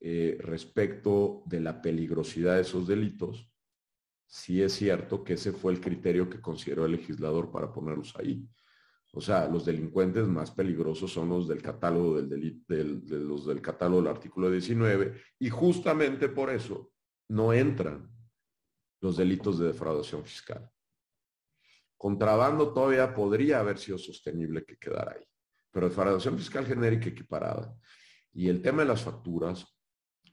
eh, 0.00 0.36
respecto 0.40 1.42
de 1.46 1.60
la 1.60 1.80
peligrosidad 1.80 2.56
de 2.56 2.62
esos 2.62 2.86
delitos, 2.86 3.50
sí 4.26 4.60
es 4.60 4.72
cierto 4.72 5.22
que 5.22 5.34
ese 5.34 5.52
fue 5.52 5.72
el 5.72 5.80
criterio 5.80 6.28
que 6.28 6.40
consideró 6.40 6.84
el 6.84 6.92
legislador 6.92 7.50
para 7.50 7.72
ponerlos 7.72 8.14
ahí. 8.16 8.46
O 9.16 9.20
sea, 9.22 9.48
los 9.48 9.64
delincuentes 9.64 10.28
más 10.28 10.50
peligrosos 10.50 11.10
son 11.10 11.30
los 11.30 11.48
del 11.48 11.62
catálogo 11.62 12.16
del, 12.16 12.28
delito, 12.28 12.66
de 12.68 13.18
los 13.18 13.46
del 13.46 13.62
catálogo 13.62 14.02
del 14.02 14.10
artículo 14.10 14.50
19 14.50 15.18
y 15.38 15.48
justamente 15.48 16.28
por 16.28 16.50
eso 16.50 16.92
no 17.28 17.54
entran 17.54 18.10
los 19.00 19.16
delitos 19.16 19.58
de 19.58 19.68
defraudación 19.68 20.22
fiscal. 20.22 20.70
Contrabando 21.96 22.74
todavía 22.74 23.14
podría 23.14 23.60
haber 23.60 23.78
sido 23.78 23.96
sostenible 23.96 24.66
que 24.66 24.76
quedara 24.76 25.12
ahí, 25.12 25.24
pero 25.70 25.88
defraudación 25.88 26.36
fiscal 26.36 26.66
genérica 26.66 27.08
equiparada 27.08 27.74
y 28.34 28.50
el 28.50 28.60
tema 28.60 28.82
de 28.82 28.88
las 28.88 29.02
facturas 29.02 29.66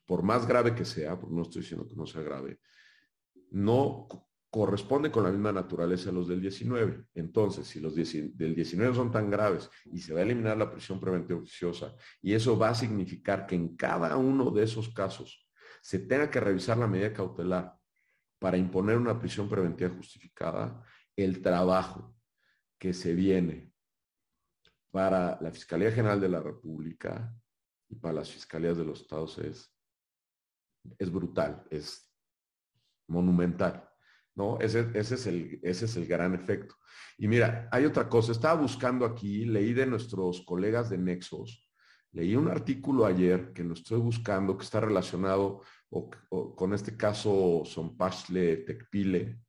por 0.06 0.24
más 0.24 0.46
grave 0.46 0.76
que 0.76 0.84
sea, 0.84 1.18
no 1.30 1.44
estoy 1.44 1.62
diciendo 1.62 1.88
que 1.88 1.96
no 1.96 2.06
sea 2.06 2.22
grave, 2.22 2.60
no 3.52 4.10
corresponde 4.54 5.10
con 5.10 5.24
la 5.24 5.32
misma 5.32 5.52
naturaleza 5.52 6.12
a 6.12 6.14
los 6.14 6.28
del 6.28 6.40
19. 6.40 7.06
Entonces, 7.16 7.66
si 7.66 7.80
los 7.80 7.96
del 7.96 8.54
19 8.54 8.94
son 8.94 9.12
tan 9.12 9.32
graves 9.32 9.68
y 9.86 9.98
se 9.98 10.14
va 10.14 10.20
a 10.20 10.22
eliminar 10.22 10.56
la 10.56 10.70
prisión 10.70 11.00
preventiva 11.00 11.40
oficiosa, 11.40 11.96
y 12.22 12.36
eso 12.36 12.56
va 12.56 12.70
a 12.70 12.76
significar 12.76 13.48
que 13.48 13.56
en 13.56 13.76
cada 13.76 14.16
uno 14.16 14.52
de 14.52 14.62
esos 14.62 14.90
casos 14.90 15.50
se 15.82 15.98
tenga 15.98 16.30
que 16.30 16.40
revisar 16.40 16.78
la 16.78 16.86
medida 16.86 17.12
cautelar 17.12 17.76
para 18.38 18.56
imponer 18.56 18.98
una 18.98 19.20
prisión 19.20 19.50
preventiva 19.50 19.90
justificada, 19.90 20.84
el 21.16 21.42
trabajo 21.42 22.16
que 22.78 22.94
se 22.94 23.16
viene 23.16 23.74
para 24.92 25.42
la 25.42 25.50
Fiscalía 25.50 25.92
General 25.92 26.22
de 26.22 26.30
la 26.30 26.42
República 26.42 27.36
y 27.90 27.96
para 27.96 28.14
las 28.14 28.32
fiscalías 28.32 28.78
de 28.78 28.86
los 28.86 29.02
estados 29.02 29.40
es 29.40 29.74
es 31.00 31.12
brutal, 31.12 31.66
es 31.72 32.08
monumental. 33.08 33.90
¿No? 34.36 34.60
Ese, 34.60 34.90
ese, 34.94 35.16
es 35.16 35.28
el, 35.28 35.60
ese 35.64 35.86
es 35.86 35.96
el 35.96 36.06
gran 36.06 36.34
efecto. 36.34 36.76
Y 37.18 37.28
mira, 37.28 37.70
hay 37.72 37.86
otra 37.86 38.10
cosa, 38.10 38.32
estaba 38.32 38.60
buscando 38.60 39.06
aquí, 39.06 39.46
leí 39.46 39.74
de 39.74 39.86
nuestros 39.86 40.42
colegas 40.42 40.90
de 40.90 40.98
Nexos, 40.98 41.70
leí 42.12 42.36
un 42.36 42.48
artículo 42.48 43.06
ayer 43.06 43.54
que 43.54 43.64
no 43.64 43.74
estoy 43.74 44.00
buscando, 44.00 44.58
que 44.58 44.64
está 44.64 44.80
relacionado 44.80 45.62
con 46.56 46.74
este 46.74 46.98
caso 46.98 47.64
Sonpasle, 47.66 48.58
Tecpile 48.58 49.40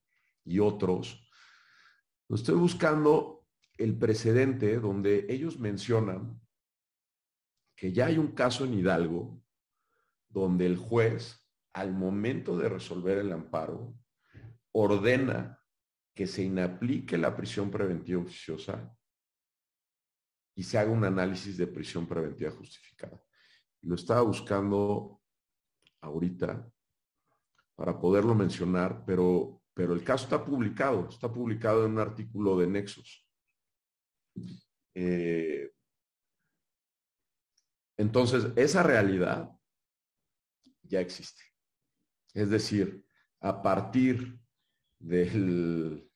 y 0.45 0.59
otros. 0.59 1.29
Lo 2.29 2.37
estoy 2.37 2.57
buscando 2.57 3.47
el 3.79 3.97
precedente 3.99 4.79
donde 4.79 5.27
ellos 5.29 5.59
mencionan 5.59 6.41
que 7.77 7.93
ya 7.93 8.07
hay 8.07 8.19
un 8.19 8.33
caso 8.33 8.65
en 8.65 8.75
Hidalgo 8.75 9.43
donde 10.29 10.67
el 10.67 10.77
juez, 10.77 11.47
al 11.73 11.93
momento 11.93 12.57
de 12.57 12.69
resolver 12.69 13.19
el 13.19 13.33
amparo, 13.33 13.95
ordena 14.75 15.59
que 16.15 16.27
se 16.27 16.43
inaplique 16.43 17.17
la 17.17 17.35
prisión 17.37 17.71
preventiva 17.71 18.23
oficiosa 18.23 18.97
y 20.57 20.63
se 20.63 20.79
haga 20.79 20.91
un 20.91 21.05
análisis 21.05 21.57
de 21.57 21.67
prisión 21.67 22.07
preventiva 22.07 22.51
justificada. 22.51 23.21
Lo 23.83 23.97
estaba 23.97 24.23
buscando 24.23 25.21
ahorita 26.01 26.71
para 27.75 27.99
poderlo 27.99 28.35
mencionar, 28.35 29.05
pero, 29.05 29.63
pero 29.75 29.95
el 29.95 30.05
caso 30.05 30.25
está 30.25 30.45
publicado, 30.45 31.09
está 31.09 31.33
publicado 31.33 31.85
en 31.85 31.93
un 31.93 31.99
artículo 31.99 32.57
de 32.59 32.67
Nexos. 32.69 33.29
Eh, 34.95 35.73
entonces, 37.97 38.47
esa 38.57 38.83
realidad 38.83 39.51
ya 40.83 41.01
existe. 41.01 41.43
Es 42.33 42.51
decir, 42.51 43.05
a 43.41 43.61
partir 43.63 44.44
del, 45.05 46.09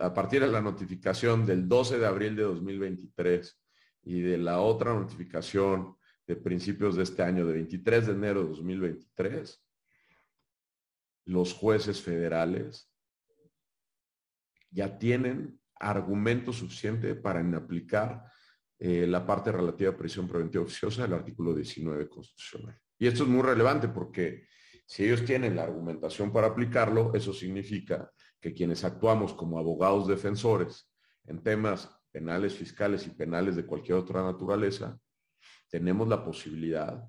a 0.00 0.14
partir 0.14 0.40
de 0.40 0.48
la 0.48 0.60
notificación 0.60 1.44
del 1.44 1.68
12 1.68 1.98
de 1.98 2.06
abril 2.06 2.36
de 2.36 2.42
2023 2.42 3.60
y 4.04 4.20
de 4.20 4.38
la 4.38 4.60
otra 4.60 4.94
notificación 4.94 5.96
de 6.26 6.36
principios 6.36 6.96
de 6.96 7.02
este 7.02 7.22
año, 7.22 7.46
de 7.46 7.52
23 7.54 8.06
de 8.06 8.12
enero 8.12 8.42
de 8.42 8.48
2023, 8.48 9.62
los 11.26 11.52
jueces 11.52 12.00
federales 12.00 12.90
ya 14.70 14.98
tienen 14.98 15.60
argumento 15.74 16.52
suficiente 16.52 17.14
para 17.14 17.40
inaplicar 17.40 18.24
eh, 18.78 19.06
la 19.06 19.26
parte 19.26 19.52
relativa 19.52 19.90
a 19.90 19.96
prisión 19.96 20.28
preventiva 20.28 20.64
oficiosa 20.64 21.02
del 21.02 21.14
artículo 21.14 21.54
19 21.54 22.08
constitucional. 22.08 22.78
Y 22.98 23.06
esto 23.06 23.24
es 23.24 23.28
muy 23.28 23.42
relevante 23.42 23.88
porque 23.88 24.46
si 24.86 25.04
ellos 25.04 25.24
tienen 25.24 25.56
la 25.56 25.64
argumentación 25.64 26.32
para 26.32 26.46
aplicarlo, 26.46 27.12
eso 27.12 27.32
significa 27.32 28.10
que 28.40 28.54
quienes 28.54 28.84
actuamos 28.84 29.34
como 29.34 29.58
abogados 29.58 30.06
defensores 30.06 30.90
en 31.24 31.42
temas 31.42 31.90
penales, 32.12 32.54
fiscales 32.54 33.06
y 33.06 33.10
penales 33.10 33.56
de 33.56 33.66
cualquier 33.66 33.98
otra 33.98 34.22
naturaleza, 34.22 34.98
tenemos 35.68 36.08
la 36.08 36.24
posibilidad 36.24 37.04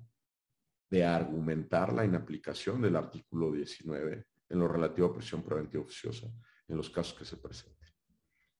de 0.90 1.04
argumentar 1.04 1.92
la 1.92 2.04
inaplicación 2.04 2.82
del 2.82 2.96
artículo 2.96 3.52
19 3.52 4.26
en 4.48 4.58
lo 4.58 4.66
relativo 4.66 5.08
a 5.08 5.14
prisión 5.14 5.42
preventiva 5.42 5.84
oficiosa 5.84 6.26
en 6.66 6.76
los 6.76 6.90
casos 6.90 7.16
que 7.16 7.24
se 7.24 7.36
presenten. 7.36 7.88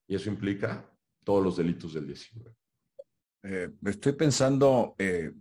Y 0.06 0.14
eso 0.14 0.30
implica 0.30 0.90
todos 1.24 1.42
los 1.42 1.56
delitos 1.56 1.94
del 1.94 2.06
19. 2.06 2.54
Eh, 3.42 3.70
estoy 3.86 4.12
pensando, 4.12 4.94
eh, 4.98 5.32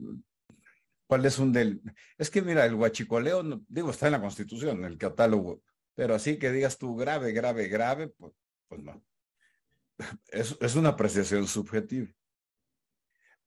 ¿Cuál 1.07 1.25
es 1.25 1.39
un 1.39 1.53
del? 1.53 1.81
Es 2.17 2.29
que 2.29 2.41
mira, 2.41 2.65
el 2.65 2.75
guachicoleo, 2.75 3.43
digo, 3.67 3.91
está 3.91 4.07
en 4.07 4.13
la 4.13 4.21
Constitución, 4.21 4.79
en 4.79 4.85
el 4.85 4.97
catálogo, 4.97 5.61
pero 5.95 6.15
así 6.15 6.37
que 6.37 6.51
digas 6.51 6.77
tú 6.77 6.95
grave, 6.95 7.31
grave, 7.31 7.67
grave, 7.69 8.09
pues, 8.09 8.33
pues 8.67 8.83
no. 8.83 9.03
Es, 10.27 10.55
es 10.59 10.75
una 10.75 10.89
apreciación 10.89 11.47
subjetiva. 11.47 12.07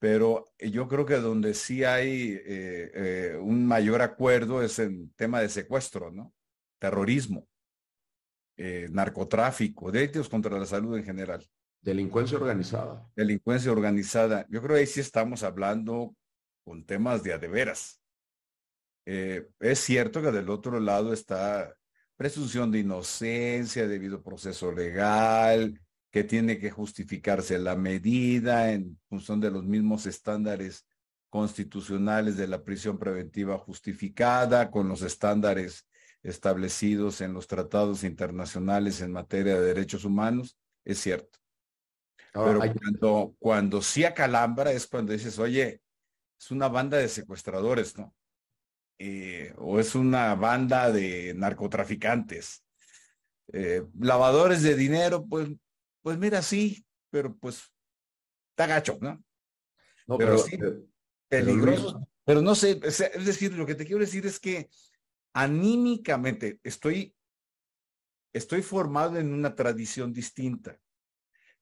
Pero 0.00 0.46
yo 0.58 0.88
creo 0.88 1.04
que 1.04 1.16
donde 1.16 1.52
sí 1.52 1.84
hay 1.84 2.32
eh, 2.32 2.90
eh, 2.94 3.38
un 3.38 3.66
mayor 3.66 4.00
acuerdo 4.00 4.62
es 4.62 4.78
en 4.78 5.12
tema 5.12 5.42
de 5.42 5.50
secuestro, 5.50 6.10
¿no? 6.10 6.32
Terrorismo, 6.78 7.46
eh, 8.56 8.88
narcotráfico, 8.90 9.92
delitos 9.92 10.30
contra 10.30 10.58
la 10.58 10.64
salud 10.64 10.96
en 10.96 11.04
general. 11.04 11.46
Delincuencia 11.82 12.38
organizada. 12.38 13.10
Delincuencia 13.14 13.70
organizada. 13.70 14.46
Yo 14.48 14.62
creo 14.62 14.76
que 14.76 14.80
ahí 14.80 14.86
sí 14.86 15.00
estamos 15.00 15.42
hablando 15.42 16.16
con 16.70 16.84
temas 16.84 17.24
de 17.24 17.32
adeveras. 17.32 18.00
Eh, 19.04 19.48
es 19.58 19.80
cierto 19.80 20.22
que 20.22 20.30
del 20.30 20.48
otro 20.48 20.78
lado 20.78 21.12
está 21.12 21.74
presunción 22.16 22.70
de 22.70 22.78
inocencia, 22.78 23.88
debido 23.88 24.22
proceso 24.22 24.70
legal, 24.70 25.80
que 26.12 26.22
tiene 26.22 26.60
que 26.60 26.70
justificarse 26.70 27.58
la 27.58 27.74
medida 27.74 28.70
en 28.70 29.00
función 29.08 29.40
de 29.40 29.50
los 29.50 29.64
mismos 29.64 30.06
estándares 30.06 30.86
constitucionales 31.28 32.36
de 32.36 32.46
la 32.46 32.62
prisión 32.62 33.00
preventiva 33.00 33.58
justificada, 33.58 34.70
con 34.70 34.86
los 34.86 35.02
estándares 35.02 35.88
establecidos 36.22 37.20
en 37.20 37.32
los 37.32 37.48
tratados 37.48 38.04
internacionales 38.04 39.00
en 39.00 39.10
materia 39.10 39.58
de 39.58 39.66
derechos 39.66 40.04
humanos, 40.04 40.56
es 40.84 41.00
cierto. 41.00 41.40
Pero 42.32 42.60
cuando, 42.60 43.34
cuando 43.40 43.82
sí 43.82 44.04
acalambra 44.04 44.70
es 44.70 44.86
cuando 44.86 45.12
dices, 45.12 45.36
oye, 45.40 45.82
es 46.40 46.50
una 46.50 46.68
banda 46.68 46.96
de 46.96 47.08
secuestradores, 47.08 47.98
¿no? 47.98 48.14
Eh, 48.98 49.52
o 49.58 49.78
es 49.78 49.94
una 49.94 50.34
banda 50.34 50.90
de 50.90 51.34
narcotraficantes. 51.34 52.64
Eh, 53.52 53.82
lavadores 53.98 54.62
de 54.62 54.74
dinero, 54.74 55.26
pues, 55.26 55.50
pues 56.02 56.16
mira, 56.16 56.40
sí, 56.40 56.86
pero 57.10 57.36
pues 57.36 57.62
está 58.50 58.66
gacho, 58.66 58.98
¿no? 59.00 59.22
no 60.06 60.16
pero, 60.16 60.38
sí, 60.38 60.58
peligroso. 61.28 62.08
Pero, 62.24 62.40
no 62.40 62.54
sé, 62.54 62.80
es 62.82 63.24
decir, 63.26 63.52
lo 63.52 63.66
que 63.66 63.74
te 63.74 63.84
quiero 63.84 64.00
decir 64.00 64.24
es 64.24 64.38
que 64.38 64.70
anímicamente 65.34 66.58
estoy, 66.62 67.14
estoy 68.32 68.62
formado 68.62 69.18
en 69.18 69.34
una 69.34 69.54
tradición 69.54 70.12
distinta 70.12 70.78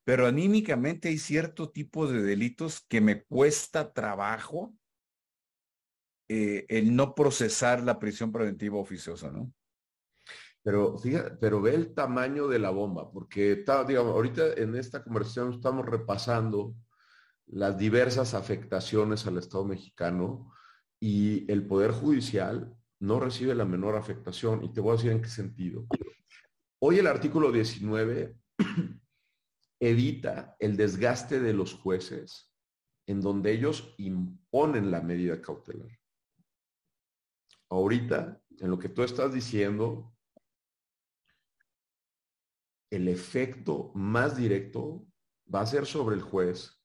pero 0.09 0.27
anímicamente 0.27 1.11
hay 1.11 1.19
cierto 1.19 1.69
tipo 1.69 2.07
de 2.07 2.23
delitos 2.23 2.81
que 2.89 3.03
me 3.03 3.25
cuesta 3.25 3.93
trabajo 3.93 4.73
eh, 6.31 6.65
el 6.71 6.97
no 6.97 7.15
procesar 7.15 7.83
la 7.83 7.99
prisión 7.99 8.33
preventiva 8.33 8.79
oficiosa, 8.79 9.31
¿no? 9.31 9.53
Pero 10.63 10.97
fíjate, 10.97 11.37
pero 11.39 11.61
ve 11.61 11.75
el 11.75 11.93
tamaño 11.93 12.49
de 12.49 12.59
la 12.59 12.71
bomba, 12.71 13.13
porque 13.13 13.53
está, 13.53 13.85
digamos, 13.85 14.15
ahorita 14.15 14.55
en 14.55 14.77
esta 14.77 15.05
conversación 15.05 15.53
estamos 15.53 15.85
repasando 15.85 16.75
las 17.45 17.77
diversas 17.77 18.33
afectaciones 18.33 19.27
al 19.27 19.37
Estado 19.37 19.67
mexicano 19.67 20.55
y 20.99 21.45
el 21.53 21.67
Poder 21.67 21.91
Judicial 21.91 22.75
no 22.99 23.21
recibe 23.21 23.55
la 23.55 23.67
menor 23.67 23.95
afectación. 23.95 24.65
Y 24.65 24.73
te 24.73 24.81
voy 24.81 24.93
a 24.93 24.97
decir 24.97 25.13
en 25.13 25.21
qué 25.21 25.29
sentido. 25.29 25.85
Hoy 26.79 26.99
el 26.99 27.09
artículo 27.09 27.53
19 27.53 28.39
evita 29.81 30.57
el 30.59 30.77
desgaste 30.77 31.41
de 31.41 31.53
los 31.53 31.75
jueces 31.75 32.53
en 33.07 33.21
donde 33.23 33.53
ellos 33.53 33.95
imponen 33.97 34.91
la 34.91 35.01
medida 35.01 35.41
cautelar. 35.41 35.91
Ahorita, 37.71 38.43
en 38.59 38.71
lo 38.71 38.79
que 38.79 38.91
tú 38.91 39.03
estás 39.03 39.33
diciendo, 39.33 40.15
el 42.91 43.09
efecto 43.09 43.93
más 43.95 44.37
directo 44.37 45.07
va 45.53 45.63
a 45.63 45.67
ser 45.67 45.87
sobre 45.87 46.17
el 46.17 46.23
juez 46.23 46.83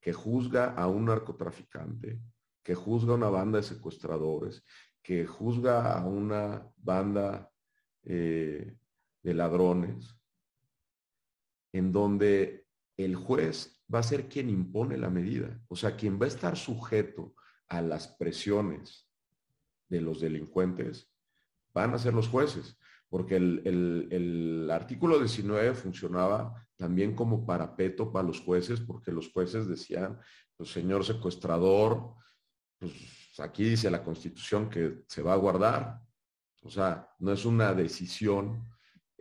que 0.00 0.12
juzga 0.12 0.74
a 0.74 0.88
un 0.88 1.06
narcotraficante, 1.06 2.20
que 2.62 2.74
juzga 2.74 3.12
a 3.12 3.16
una 3.16 3.28
banda 3.28 3.58
de 3.58 3.64
secuestradores, 3.64 4.64
que 5.02 5.26
juzga 5.26 5.98
a 5.98 6.06
una 6.06 6.66
banda 6.76 7.50
eh, 8.04 8.76
de 9.22 9.34
ladrones, 9.34 10.16
en 11.72 11.92
donde 11.92 12.66
el 12.96 13.16
juez 13.16 13.82
va 13.92 13.98
a 14.00 14.02
ser 14.02 14.28
quien 14.28 14.48
impone 14.48 14.96
la 14.96 15.10
medida, 15.10 15.60
o 15.68 15.76
sea, 15.76 15.96
quien 15.96 16.20
va 16.20 16.26
a 16.26 16.28
estar 16.28 16.56
sujeto 16.56 17.34
a 17.68 17.80
las 17.82 18.08
presiones 18.08 19.08
de 19.88 20.00
los 20.00 20.20
delincuentes, 20.20 21.10
van 21.74 21.94
a 21.94 21.98
ser 21.98 22.14
los 22.14 22.28
jueces, 22.28 22.78
porque 23.08 23.36
el, 23.36 24.68
artículo 24.70 25.18
19 25.18 25.74
funcionaba 25.74 26.66
también 26.76 27.14
como 27.14 27.44
parapeto 27.44 28.10
para 28.10 28.26
los 28.26 28.40
jueces, 28.40 28.80
porque 28.80 29.12
los 29.12 29.30
jueces 29.30 29.66
decían, 29.66 30.18
pues 30.56 30.70
señor 30.70 31.04
secuestrador, 31.04 32.14
pues 32.78 32.92
aquí 33.38 33.64
dice 33.64 33.90
la 33.90 34.02
constitución 34.02 34.70
que 34.70 35.02
se 35.06 35.22
va 35.22 35.34
a 35.34 35.36
guardar, 35.36 36.00
o 36.62 36.70
sea, 36.70 37.08
no 37.18 37.32
es 37.32 37.44
una 37.44 37.74
decisión 37.74 38.71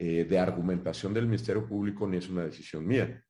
eh, 0.03 0.25
de 0.25 0.39
argumentación 0.39 1.13
del 1.13 1.27
Ministerio 1.27 1.63
Público 1.67 2.07
ni 2.07 2.17
es 2.17 2.27
una 2.27 2.43
decisión 2.43 2.87
mía. 2.87 3.23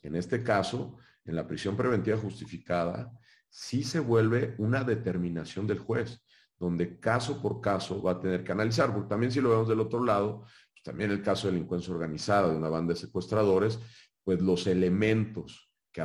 En 0.00 0.16
este 0.16 0.42
caso, 0.42 0.96
en 1.26 1.36
la 1.36 1.46
prisión 1.46 1.76
preventiva 1.76 2.16
justificada, 2.16 3.12
sí 3.50 3.84
se 3.84 4.00
vuelve 4.00 4.54
una 4.56 4.82
determinación 4.82 5.66
del 5.66 5.78
juez, 5.78 6.24
donde 6.58 6.98
caso 6.98 7.42
por 7.42 7.60
caso 7.60 8.02
va 8.02 8.12
a 8.12 8.18
tener 8.18 8.42
que 8.42 8.52
analizar, 8.52 8.94
porque 8.94 9.10
también 9.10 9.30
si 9.30 9.42
lo 9.42 9.50
vemos 9.50 9.68
del 9.68 9.80
otro 9.80 10.02
lado, 10.02 10.46
pues 10.70 10.82
también 10.82 11.10
el 11.10 11.20
caso 11.20 11.48
de 11.48 11.52
delincuencia 11.52 11.92
organizada 11.92 12.48
de 12.48 12.56
una 12.56 12.70
banda 12.70 12.94
de 12.94 13.00
secuestradores, 13.00 13.78
pues 14.24 14.40
los 14.40 14.66
elementos 14.68 15.70
que, 15.92 16.02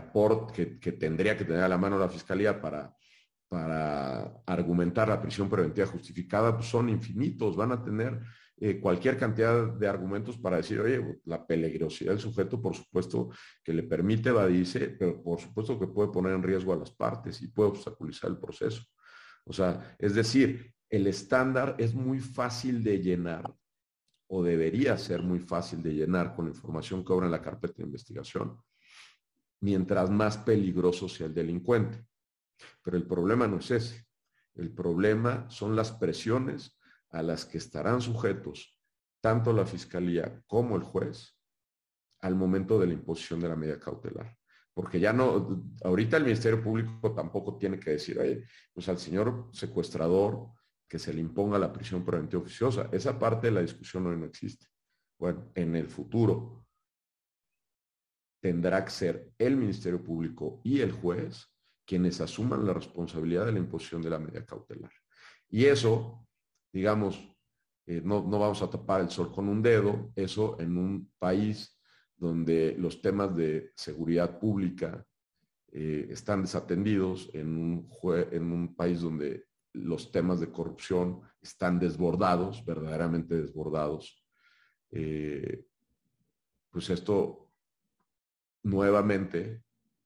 que, 0.54 0.78
que 0.78 0.92
tendría 0.92 1.38
que 1.38 1.46
tener 1.46 1.64
a 1.64 1.70
la 1.70 1.78
mano 1.78 1.98
la 1.98 2.10
fiscalía 2.10 2.60
para, 2.60 2.94
para 3.48 4.44
argumentar 4.46 5.08
la 5.08 5.22
prisión 5.22 5.50
preventiva 5.50 5.88
justificada 5.88 6.54
pues 6.54 6.68
son 6.68 6.90
infinitos, 6.90 7.56
van 7.56 7.72
a 7.72 7.82
tener 7.82 8.22
eh, 8.58 8.80
cualquier 8.80 9.18
cantidad 9.18 9.68
de 9.68 9.88
argumentos 9.88 10.38
para 10.38 10.58
decir, 10.58 10.80
oye, 10.80 11.20
la 11.26 11.46
peligrosidad 11.46 12.12
del 12.12 12.22
sujeto, 12.22 12.62
por 12.62 12.74
supuesto, 12.74 13.30
que 13.62 13.74
le 13.74 13.84
permite 13.84 14.30
evadirse, 14.30 14.96
pero 14.98 15.22
por 15.22 15.42
supuesto 15.42 15.78
que 15.78 15.88
puede 15.88 16.10
poner 16.10 16.34
en 16.34 16.44
riesgo 16.44 16.72
a 16.72 16.78
las 16.78 16.92
partes 16.92 17.42
y 17.42 17.50
puede 17.50 17.72
obstaculizar 17.72 18.30
el 18.30 18.38
proceso. 18.38 18.84
O 19.44 19.52
sea, 19.52 19.96
es 20.00 20.16
decir, 20.16 20.74
el 20.90 21.08
estándar 21.08 21.76
es 21.78 21.94
muy 21.94 22.20
fácil 22.20 22.82
de 22.82 23.00
llenar 23.00 23.54
o 24.28 24.42
debería 24.42 24.98
ser 24.98 25.22
muy 25.22 25.40
fácil 25.40 25.84
de 25.84 25.94
llenar 25.94 26.34
con 26.34 26.46
la 26.46 26.52
información 26.52 27.04
que 27.04 27.12
obra 27.14 27.26
en 27.26 27.34
la 27.34 27.42
carpeta 27.42 27.76
de 27.78 27.84
investigación, 27.84 28.58
mientras 29.60 30.10
más 30.10 30.38
peligroso 30.38 31.10
sea 31.10 31.28
el 31.28 31.34
delincuente. 31.34 32.06
Pero 32.82 32.96
el 32.96 33.06
problema 33.06 33.48
no 33.48 33.58
es 33.58 33.70
ese. 33.72 34.06
El 34.56 34.72
problema 34.72 35.50
son 35.50 35.76
las 35.76 35.92
presiones 35.92 36.75
a 37.16 37.24
las 37.24 37.46
que 37.46 37.58
estarán 37.58 38.02
sujetos 38.02 38.78
tanto 39.22 39.54
la 39.54 39.66
fiscalía 39.66 40.44
como 40.46 40.76
el 40.76 40.84
juez 40.84 41.34
al 42.22 42.36
momento 42.36 42.78
de 42.78 42.88
la 42.88 42.94
imposición 42.94 43.40
de 43.40 43.48
la 43.48 43.56
medida 43.56 43.80
cautelar. 43.80 44.38
Porque 44.74 45.00
ya 45.00 45.14
no, 45.14 45.64
ahorita 45.84 46.18
el 46.18 46.26
Ministerio 46.26 46.62
Público 46.62 47.14
tampoco 47.14 47.58
tiene 47.58 47.80
que 47.80 47.92
decir, 47.92 48.20
oye, 48.20 48.44
pues 48.74 48.90
al 48.90 49.00
señor 49.00 49.50
secuestrador 49.54 50.50
que 50.88 51.00
se 51.00 51.14
le 51.14 51.22
imponga 51.22 51.58
la 51.58 51.72
prisión 51.72 52.04
preventiva 52.04 52.44
oficiosa. 52.44 52.90
Esa 52.92 53.18
parte 53.18 53.48
de 53.48 53.54
la 53.54 53.62
discusión 53.62 54.06
hoy 54.08 54.18
no 54.18 54.26
existe. 54.26 54.68
Bueno, 55.18 55.50
en 55.56 55.76
el 55.78 55.88
futuro 55.88 56.66
tendrá 58.42 58.84
que 58.84 58.92
ser 58.92 59.32
el 59.38 59.56
Ministerio 59.56 60.04
Público 60.04 60.60
y 60.66 60.82
el 60.82 60.92
juez 60.92 61.48
quienes 61.86 62.20
asuman 62.20 62.66
la 62.66 62.74
responsabilidad 62.74 63.46
de 63.46 63.54
la 63.54 63.60
imposición 63.60 64.02
de 64.02 64.10
la 64.10 64.20
medida 64.20 64.46
cautelar. 64.46 64.92
Y 65.50 65.66
eso 65.66 66.25
digamos, 66.76 67.18
eh, 67.88 68.02
no, 68.04 68.22
vamos 68.22 68.62
a 68.62 68.70
tapar 68.70 69.00
el 69.00 69.10
sol 69.10 69.32
con 69.32 69.48
un 69.48 69.62
dedo, 69.62 70.12
eso 70.14 70.60
en 70.60 70.78
un 70.78 71.10
país 71.18 71.80
donde 72.18 72.76
los 72.78 73.02
temas 73.02 73.34
de 73.34 73.72
seguridad 73.78 74.38
pública 74.38 75.06
eh, 75.72 76.08
están 76.10 76.42
desatendidos, 76.42 77.30
en 77.34 77.48
un, 77.58 77.90
en 78.30 78.52
un 78.52 78.76
país 78.76 79.00
donde 79.00 79.46
los 79.72 80.12
temas 80.12 80.42
de 80.42 80.52
corrupción 80.52 81.22
están 81.42 81.80
desbordados, 81.80 82.66
verdaderamente 82.66 83.36
desbordados, 83.42 84.22
eh, 84.92 85.64
pues 86.70 86.90
esto 86.90 87.52
nuevamente 88.64 89.64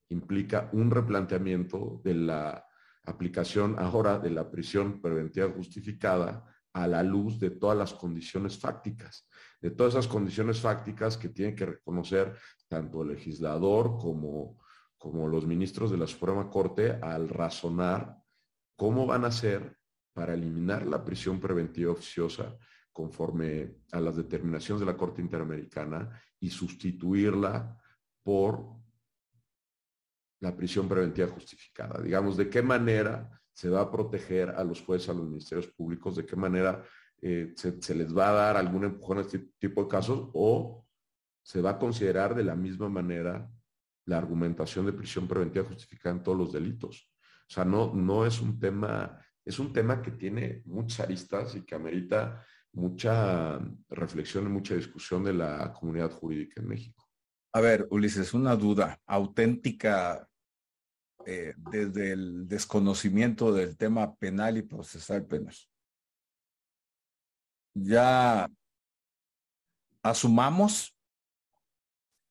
implica 0.10 0.70
un 0.74 0.92
replanteamiento 0.92 2.00
de 2.04 2.14
la 2.14 2.64
aplicación 3.06 3.76
ahora 3.80 4.20
de 4.20 4.30
la 4.30 4.52
prisión 4.52 5.02
preventiva 5.02 5.50
justificada 5.50 6.46
a 6.74 6.88
la 6.88 7.04
luz 7.04 7.40
de 7.40 7.52
todas 7.52 7.78
las 7.78 7.94
condiciones 7.94 8.58
fácticas, 8.58 9.28
de 9.62 9.72
todas 9.72 9.94
esas 9.94 10.08
condiciones 10.08 10.60
fácticas 10.60 11.18
que 11.18 11.30
tiene 11.30 11.56
que 11.56 11.66
reconocer 11.66 12.36
tanto 12.68 13.02
el 13.02 13.10
legislador 13.10 13.98
como, 13.98 14.60
como 14.98 15.28
los 15.28 15.46
ministros 15.46 15.92
de 15.92 15.98
la 15.98 16.08
Suprema 16.08 16.50
Corte 16.50 17.00
al 17.02 17.30
razonar 17.30 18.18
cómo 18.76 19.06
van 19.06 19.26
a 19.26 19.30
hacer 19.30 19.78
para 20.14 20.34
eliminar 20.34 20.86
la 20.86 21.04
prisión 21.04 21.40
preventiva 21.40 21.92
oficiosa 21.92 22.56
conforme 22.92 23.78
a 23.92 24.00
las 24.00 24.16
determinaciones 24.16 24.82
de 24.82 24.86
la 24.86 24.98
Corte 24.98 25.22
Interamericana 25.22 26.22
y 26.40 26.50
sustituirla 26.50 27.78
por 28.24 28.80
la 30.42 30.56
prisión 30.56 30.88
preventiva 30.88 31.28
justificada. 31.28 32.02
Digamos, 32.02 32.38
de 32.38 32.50
qué 32.50 32.62
manera 32.62 33.39
se 33.60 33.70
va 33.70 33.82
a 33.82 33.92
proteger 33.92 34.52
a 34.52 34.64
los 34.64 34.82
jueces, 34.82 35.10
a 35.10 35.14
los 35.14 35.28
ministerios 35.28 35.68
públicos, 35.68 36.16
de 36.16 36.26
qué 36.26 36.38
manera 36.38 36.82
eh, 37.22 37.54
se, 37.58 37.94
les 37.94 38.18
va 38.18 38.30
a 38.30 38.34
dar 38.34 38.56
algún 38.56 38.86
empujón 38.86 39.18
a 39.18 39.22
este 39.22 39.50
tipo 39.60 39.84
de 39.84 39.90
casos 39.90 40.30
o 40.34 40.88
se 41.44 41.60
va 41.60 41.72
a 41.72 41.78
considerar 41.78 42.34
de 42.34 42.46
la 42.46 42.56
misma 42.56 42.88
manera 42.88 43.52
la 44.06 44.18
argumentación 44.18 44.86
de 44.86 44.94
prisión 44.94 45.28
preventiva 45.28 45.66
justificada 45.66 46.16
en 46.16 46.24
todos 46.24 46.38
los 46.38 46.54
delitos. 46.54 47.12
O 47.50 47.54
sea, 47.54 47.66
no, 47.66 47.94
no 47.94 48.26
es 48.26 48.40
un 48.40 48.58
tema, 48.62 49.20
es 49.44 49.60
un 49.60 49.74
tema 49.74 50.02
que 50.02 50.12
tiene 50.12 50.62
muchas 50.64 51.02
aristas 51.02 51.54
y 51.56 51.66
que 51.66 51.76
amerita 51.76 52.46
mucha 52.72 53.60
reflexión 53.90 54.46
y 54.46 54.50
mucha 54.50 54.76
discusión 54.76 55.26
de 55.26 55.34
la 55.34 55.74
comunidad 55.74 56.12
jurídica 56.12 56.62
en 56.62 56.68
México. 56.70 57.10
A 57.52 57.60
ver, 57.60 57.90
Ulises, 57.92 58.34
una 58.34 58.56
duda 58.56 59.02
auténtica 59.06 60.29
eh, 61.26 61.54
desde 61.72 62.14
el 62.14 62.48
desconocimiento 62.48 63.54
del 63.54 63.78
tema 63.78 64.16
penal 64.16 64.58
y 64.58 64.62
procesal 64.62 65.26
penal. 65.26 65.56
Ya 67.74 68.50
asumamos 70.02 70.96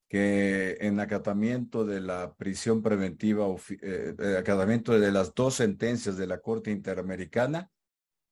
que 0.09 0.77
en 0.81 0.99
acatamiento 0.99 1.85
de 1.85 2.01
la 2.01 2.33
prisión 2.33 2.81
preventiva, 2.81 3.45
eh, 3.81 4.15
acatamiento 4.39 4.99
de 4.99 5.11
las 5.11 5.35
dos 5.35 5.55
sentencias 5.55 6.17
de 6.17 6.25
la 6.25 6.39
Corte 6.39 6.71
Interamericana 6.71 7.71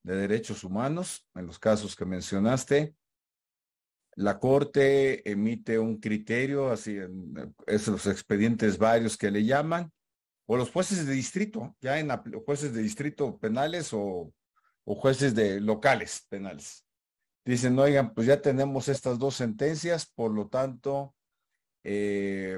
de 0.04 0.16
Derechos 0.16 0.64
Humanos, 0.64 1.28
en 1.36 1.46
los 1.46 1.60
casos 1.60 1.96
que 1.96 2.06
mencionaste, 2.06 2.96
la 4.16 4.40
Corte 4.40 5.30
emite 5.30 5.78
un 5.78 6.00
criterio, 6.00 6.72
así 6.72 6.98
en 6.98 7.54
esos 7.68 8.08
expedientes 8.08 8.80
varios 8.80 9.16
que 9.16 9.30
le 9.30 9.46
llaman, 9.46 9.92
o 10.48 10.58
los 10.58 10.72
jueces 10.72 11.06
de 11.06 11.14
distrito, 11.14 11.76
ya 11.82 12.00
en 12.00 12.10
jueces 12.46 12.74
de 12.74 12.82
distrito 12.82 13.38
penales 13.38 13.90
o, 13.94 14.34
jueces 14.86 15.36
de 15.36 15.60
locales 15.60 16.26
penales. 16.30 16.86
Dicen, 17.46 17.78
oigan, 17.78 18.14
pues 18.14 18.28
ya 18.28 18.42
tenemos 18.42 18.88
estas 18.88 19.20
dos 19.20 19.36
sentencias, 19.36 20.06
por 20.06 20.32
lo 20.32 20.48
tanto, 20.48 21.14
eh, 21.84 22.58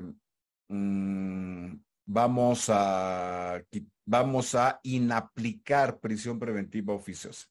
mm, 0.67 1.73
vamos, 2.05 2.65
a, 2.69 3.63
vamos 4.05 4.53
a 4.53 4.79
inaplicar 4.83 5.99
prisión 5.99 6.37
preventiva 6.37 6.93
oficiosa. 6.93 7.47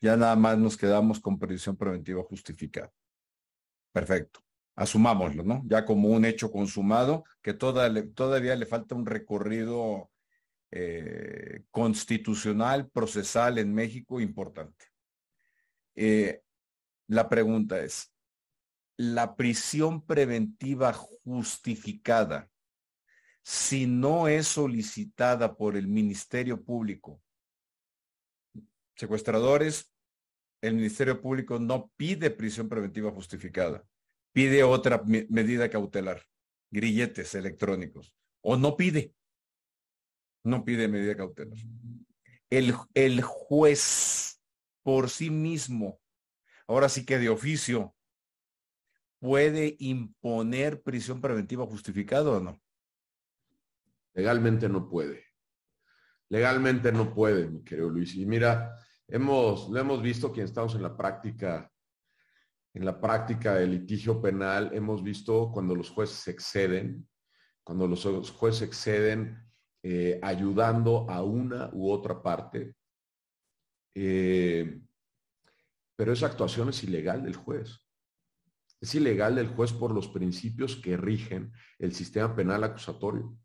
Ya 0.00 0.16
nada 0.16 0.36
más 0.36 0.56
nos 0.58 0.76
quedamos 0.76 1.18
con 1.18 1.38
prisión 1.38 1.76
preventiva 1.76 2.22
justificada. 2.22 2.92
Perfecto. 3.92 4.40
Asumámoslo, 4.74 5.42
¿no? 5.44 5.62
Ya 5.66 5.84
como 5.84 6.08
un 6.08 6.24
hecho 6.24 6.50
consumado, 6.50 7.24
que 7.42 7.52
todavía 7.52 8.56
le 8.56 8.66
falta 8.66 8.94
un 8.94 9.06
recorrido 9.06 10.10
eh, 10.70 11.64
constitucional, 11.70 12.88
procesal 12.88 13.58
en 13.58 13.74
México 13.74 14.20
importante. 14.20 14.86
Eh, 15.94 16.40
la 17.08 17.28
pregunta 17.28 17.82
es, 17.82 18.10
la 18.96 19.36
prisión 19.36 20.00
preventiva 20.06 20.94
justificada, 20.94 22.48
si 23.42 23.86
no 23.86 24.28
es 24.28 24.46
solicitada 24.46 25.54
por 25.56 25.76
el 25.76 25.88
Ministerio 25.88 26.62
Público, 26.62 27.20
secuestradores, 28.94 29.92
el 30.62 30.74
Ministerio 30.74 31.20
Público 31.20 31.58
no 31.58 31.90
pide 31.96 32.30
prisión 32.30 32.68
preventiva 32.68 33.10
justificada, 33.10 33.84
pide 34.32 34.64
otra 34.64 35.02
medida 35.04 35.70
cautelar, 35.70 36.22
grilletes 36.70 37.34
electrónicos, 37.34 38.14
o 38.40 38.56
no 38.56 38.76
pide, 38.76 39.14
no 40.44 40.64
pide 40.64 40.88
medida 40.88 41.16
cautelar. 41.16 41.58
El, 42.50 42.74
el 42.94 43.22
juez 43.22 44.40
por 44.82 45.08
sí 45.08 45.30
mismo, 45.30 46.00
ahora 46.66 46.88
sí 46.88 47.04
que 47.04 47.18
de 47.18 47.28
oficio, 47.28 47.94
puede 49.22 49.76
imponer 49.78 50.82
prisión 50.82 51.20
preventiva 51.20 51.64
justificada 51.64 52.28
o 52.30 52.40
no? 52.40 52.60
Legalmente 54.14 54.68
no 54.68 54.88
puede. 54.88 55.24
Legalmente 56.28 56.90
no 56.90 57.14
puede, 57.14 57.48
mi 57.48 57.62
querido 57.62 57.88
Luis. 57.88 58.16
Y 58.16 58.26
mira, 58.26 58.74
hemos, 59.06 59.68
lo 59.70 59.78
hemos 59.78 60.02
visto 60.02 60.32
quienes 60.32 60.50
estamos 60.50 60.74
en 60.74 60.82
la 60.82 60.96
práctica, 60.96 61.70
en 62.74 62.84
la 62.84 63.00
práctica 63.00 63.54
del 63.54 63.72
litigio 63.72 64.20
penal, 64.20 64.70
hemos 64.72 65.02
visto 65.02 65.50
cuando 65.52 65.74
los 65.74 65.90
jueces 65.90 66.26
exceden, 66.28 67.06
cuando 67.62 67.86
los 67.86 68.30
jueces 68.30 68.62
exceden 68.62 69.38
eh, 69.82 70.18
ayudando 70.22 71.08
a 71.10 71.22
una 71.22 71.68
u 71.72 71.90
otra 71.90 72.22
parte. 72.22 72.76
Eh, 73.94 74.80
pero 75.96 76.12
esa 76.12 76.26
actuación 76.26 76.70
es 76.70 76.82
ilegal 76.82 77.22
del 77.22 77.36
juez. 77.36 77.78
Es 78.80 78.94
ilegal 78.94 79.36
del 79.36 79.48
juez 79.48 79.72
por 79.72 79.92
los 79.92 80.08
principios 80.08 80.76
que 80.76 80.96
rigen 80.96 81.52
el 81.78 81.94
sistema 81.94 82.34
penal 82.34 82.64
acusatorio. 82.64 83.36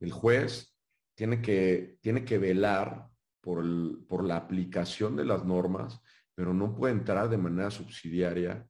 El 0.00 0.10
juez 0.10 0.74
tiene 1.14 1.42
que, 1.42 1.98
tiene 2.00 2.24
que 2.24 2.38
velar 2.38 3.08
por, 3.40 3.62
por 4.06 4.24
la 4.24 4.36
aplicación 4.36 5.16
de 5.16 5.26
las 5.26 5.44
normas, 5.44 6.00
pero 6.40 6.54
no 6.54 6.74
puede 6.74 6.94
entrar 6.94 7.28
de 7.28 7.36
manera 7.36 7.70
subsidiaria 7.70 8.66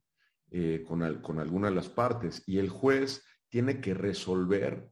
eh, 0.51 0.83
con, 0.85 1.23
con 1.23 1.39
alguna 1.39 1.69
de 1.69 1.77
las 1.77 1.89
partes. 1.89 2.43
Y 2.45 2.59
el 2.59 2.69
juez 2.69 3.25
tiene 3.49 3.81
que 3.81 3.95
resolver 3.95 4.91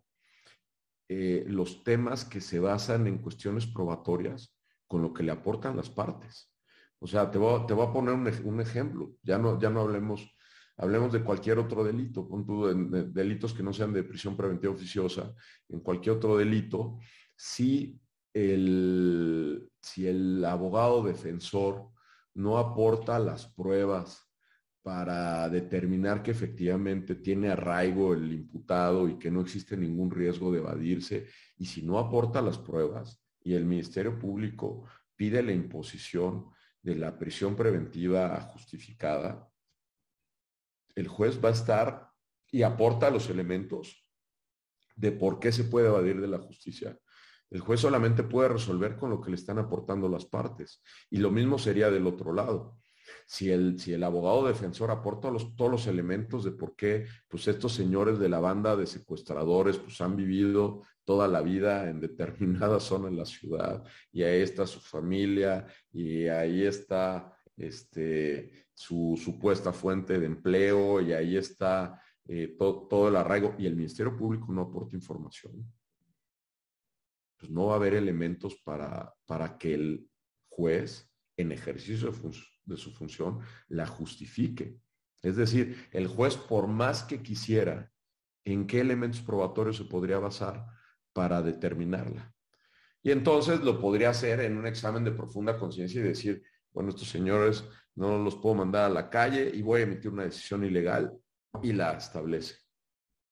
eh, 1.08 1.44
los 1.48 1.82
temas 1.82 2.24
que 2.24 2.40
se 2.40 2.60
basan 2.60 3.08
en 3.08 3.18
cuestiones 3.18 3.66
probatorias 3.66 4.56
con 4.86 5.02
lo 5.02 5.12
que 5.12 5.24
le 5.24 5.32
aportan 5.32 5.76
las 5.76 5.90
partes. 5.90 6.54
O 7.00 7.08
sea, 7.08 7.28
te 7.32 7.38
voy, 7.38 7.66
te 7.66 7.74
a 7.74 7.92
poner 7.92 8.14
un, 8.14 8.60
ejemplo. 8.60 9.16
Ya 9.24 9.38
no, 9.38 9.58
ya 9.58 9.70
no 9.70 9.80
hablemos 9.80 10.32
Hablemos 10.76 11.12
de 11.12 11.24
cualquier 11.24 11.58
otro 11.58 11.82
delito, 11.82 12.28
con 12.28 13.12
delitos 13.12 13.54
que 13.54 13.64
no 13.64 13.72
sean 13.72 13.92
de 13.92 14.04
prisión 14.04 14.36
preventiva 14.36 14.72
oficiosa, 14.72 15.34
en 15.68 15.80
cualquier 15.80 16.14
otro 16.14 16.36
delito, 16.36 17.00
si 17.34 18.00
el, 18.32 19.68
si 19.82 20.06
el 20.06 20.44
abogado 20.44 21.02
defensor 21.02 21.90
no 22.38 22.56
aporta 22.56 23.18
las 23.18 23.46
pruebas 23.46 24.24
para 24.80 25.48
determinar 25.48 26.22
que 26.22 26.30
efectivamente 26.30 27.16
tiene 27.16 27.50
arraigo 27.50 28.14
el 28.14 28.32
imputado 28.32 29.08
y 29.08 29.18
que 29.18 29.30
no 29.30 29.40
existe 29.40 29.76
ningún 29.76 30.10
riesgo 30.10 30.52
de 30.52 30.58
evadirse, 30.58 31.26
y 31.56 31.66
si 31.66 31.82
no 31.82 31.98
aporta 31.98 32.40
las 32.40 32.56
pruebas 32.56 33.20
y 33.40 33.54
el 33.54 33.64
Ministerio 33.64 34.18
Público 34.18 34.84
pide 35.16 35.42
la 35.42 35.52
imposición 35.52 36.46
de 36.80 36.94
la 36.94 37.18
prisión 37.18 37.56
preventiva 37.56 38.40
justificada, 38.52 39.50
el 40.94 41.08
juez 41.08 41.44
va 41.44 41.48
a 41.48 41.52
estar 41.52 42.08
y 42.52 42.62
aporta 42.62 43.10
los 43.10 43.28
elementos 43.28 44.08
de 44.94 45.10
por 45.10 45.40
qué 45.40 45.50
se 45.50 45.64
puede 45.64 45.88
evadir 45.88 46.20
de 46.20 46.28
la 46.28 46.38
justicia. 46.38 46.96
El 47.50 47.60
juez 47.60 47.80
solamente 47.80 48.22
puede 48.22 48.50
resolver 48.50 48.96
con 48.96 49.10
lo 49.10 49.20
que 49.20 49.30
le 49.30 49.36
están 49.36 49.58
aportando 49.58 50.08
las 50.08 50.26
partes. 50.26 50.82
Y 51.10 51.18
lo 51.18 51.30
mismo 51.30 51.58
sería 51.58 51.90
del 51.90 52.06
otro 52.06 52.32
lado. 52.32 52.78
Si 53.26 53.50
el, 53.50 53.78
si 53.78 53.92
el 53.92 54.04
abogado 54.04 54.46
defensor 54.46 54.90
aporta 54.90 55.30
todos 55.56 55.70
los 55.70 55.86
elementos 55.86 56.44
de 56.44 56.52
por 56.52 56.76
qué 56.76 57.06
pues 57.26 57.48
estos 57.48 57.72
señores 57.72 58.18
de 58.18 58.28
la 58.28 58.38
banda 58.38 58.76
de 58.76 58.86
secuestradores 58.86 59.78
pues 59.78 60.00
han 60.02 60.14
vivido 60.14 60.82
toda 61.04 61.26
la 61.26 61.40
vida 61.40 61.88
en 61.88 62.00
determinada 62.00 62.80
zona 62.80 63.08
en 63.08 63.16
la 63.16 63.24
ciudad 63.24 63.82
y 64.12 64.24
ahí 64.24 64.42
está 64.42 64.66
su 64.66 64.80
familia 64.80 65.66
y 65.90 66.26
ahí 66.26 66.64
está 66.64 67.34
este, 67.56 68.66
su 68.74 69.18
supuesta 69.22 69.72
fuente 69.72 70.18
de 70.18 70.26
empleo 70.26 71.00
y 71.00 71.12
ahí 71.12 71.36
está 71.36 72.00
eh, 72.26 72.56
todo 72.58 73.08
el 73.08 73.16
arraigo 73.16 73.54
y 73.58 73.66
el 73.66 73.74
Ministerio 73.74 74.16
Público 74.16 74.52
no 74.52 74.62
aporta 74.62 74.94
información, 74.94 75.64
pues 77.38 77.50
no 77.50 77.66
va 77.66 77.74
a 77.74 77.76
haber 77.76 77.94
elementos 77.94 78.56
para, 78.64 79.14
para 79.26 79.56
que 79.56 79.74
el 79.74 80.10
juez 80.48 81.08
en 81.36 81.52
ejercicio 81.52 82.12
de, 82.64 82.76
su 82.76 82.92
función 82.92 83.40
la 83.68 83.86
justifique. 83.86 84.80
Es 85.22 85.36
decir, 85.36 85.88
el 85.92 86.08
juez 86.08 86.36
por 86.36 86.66
más 86.66 87.04
que 87.04 87.22
quisiera, 87.22 87.90
¿en 88.44 88.66
qué 88.66 88.80
elementos 88.80 89.20
probatorios 89.20 89.76
se 89.76 89.84
podría 89.84 90.18
basar 90.18 90.66
para 91.12 91.40
determinarla? 91.42 92.34
Y 93.02 93.12
entonces 93.12 93.60
lo 93.60 93.80
podría 93.80 94.10
hacer 94.10 94.40
en 94.40 94.56
un 94.56 94.66
examen 94.66 95.04
de 95.04 95.12
profunda 95.12 95.56
conciencia 95.58 96.00
y 96.00 96.04
decir, 96.04 96.42
bueno, 96.72 96.90
estos 96.90 97.08
señores 97.08 97.64
no 97.94 98.18
los 98.18 98.36
puedo 98.36 98.56
mandar 98.56 98.86
a 98.86 98.94
la 98.94 99.08
calle 99.08 99.50
y 99.54 99.62
voy 99.62 99.80
a 99.80 99.84
emitir 99.84 100.10
una 100.10 100.24
decisión 100.24 100.64
ilegal 100.64 101.16
y 101.62 101.72
la 101.72 101.92
establece. 101.92 102.56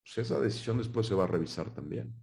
Pues 0.03 0.25
esa 0.25 0.39
decisión 0.39 0.77
después 0.77 1.07
se 1.07 1.15
va 1.15 1.25
a 1.25 1.27
revisar 1.27 1.73
también. 1.73 2.13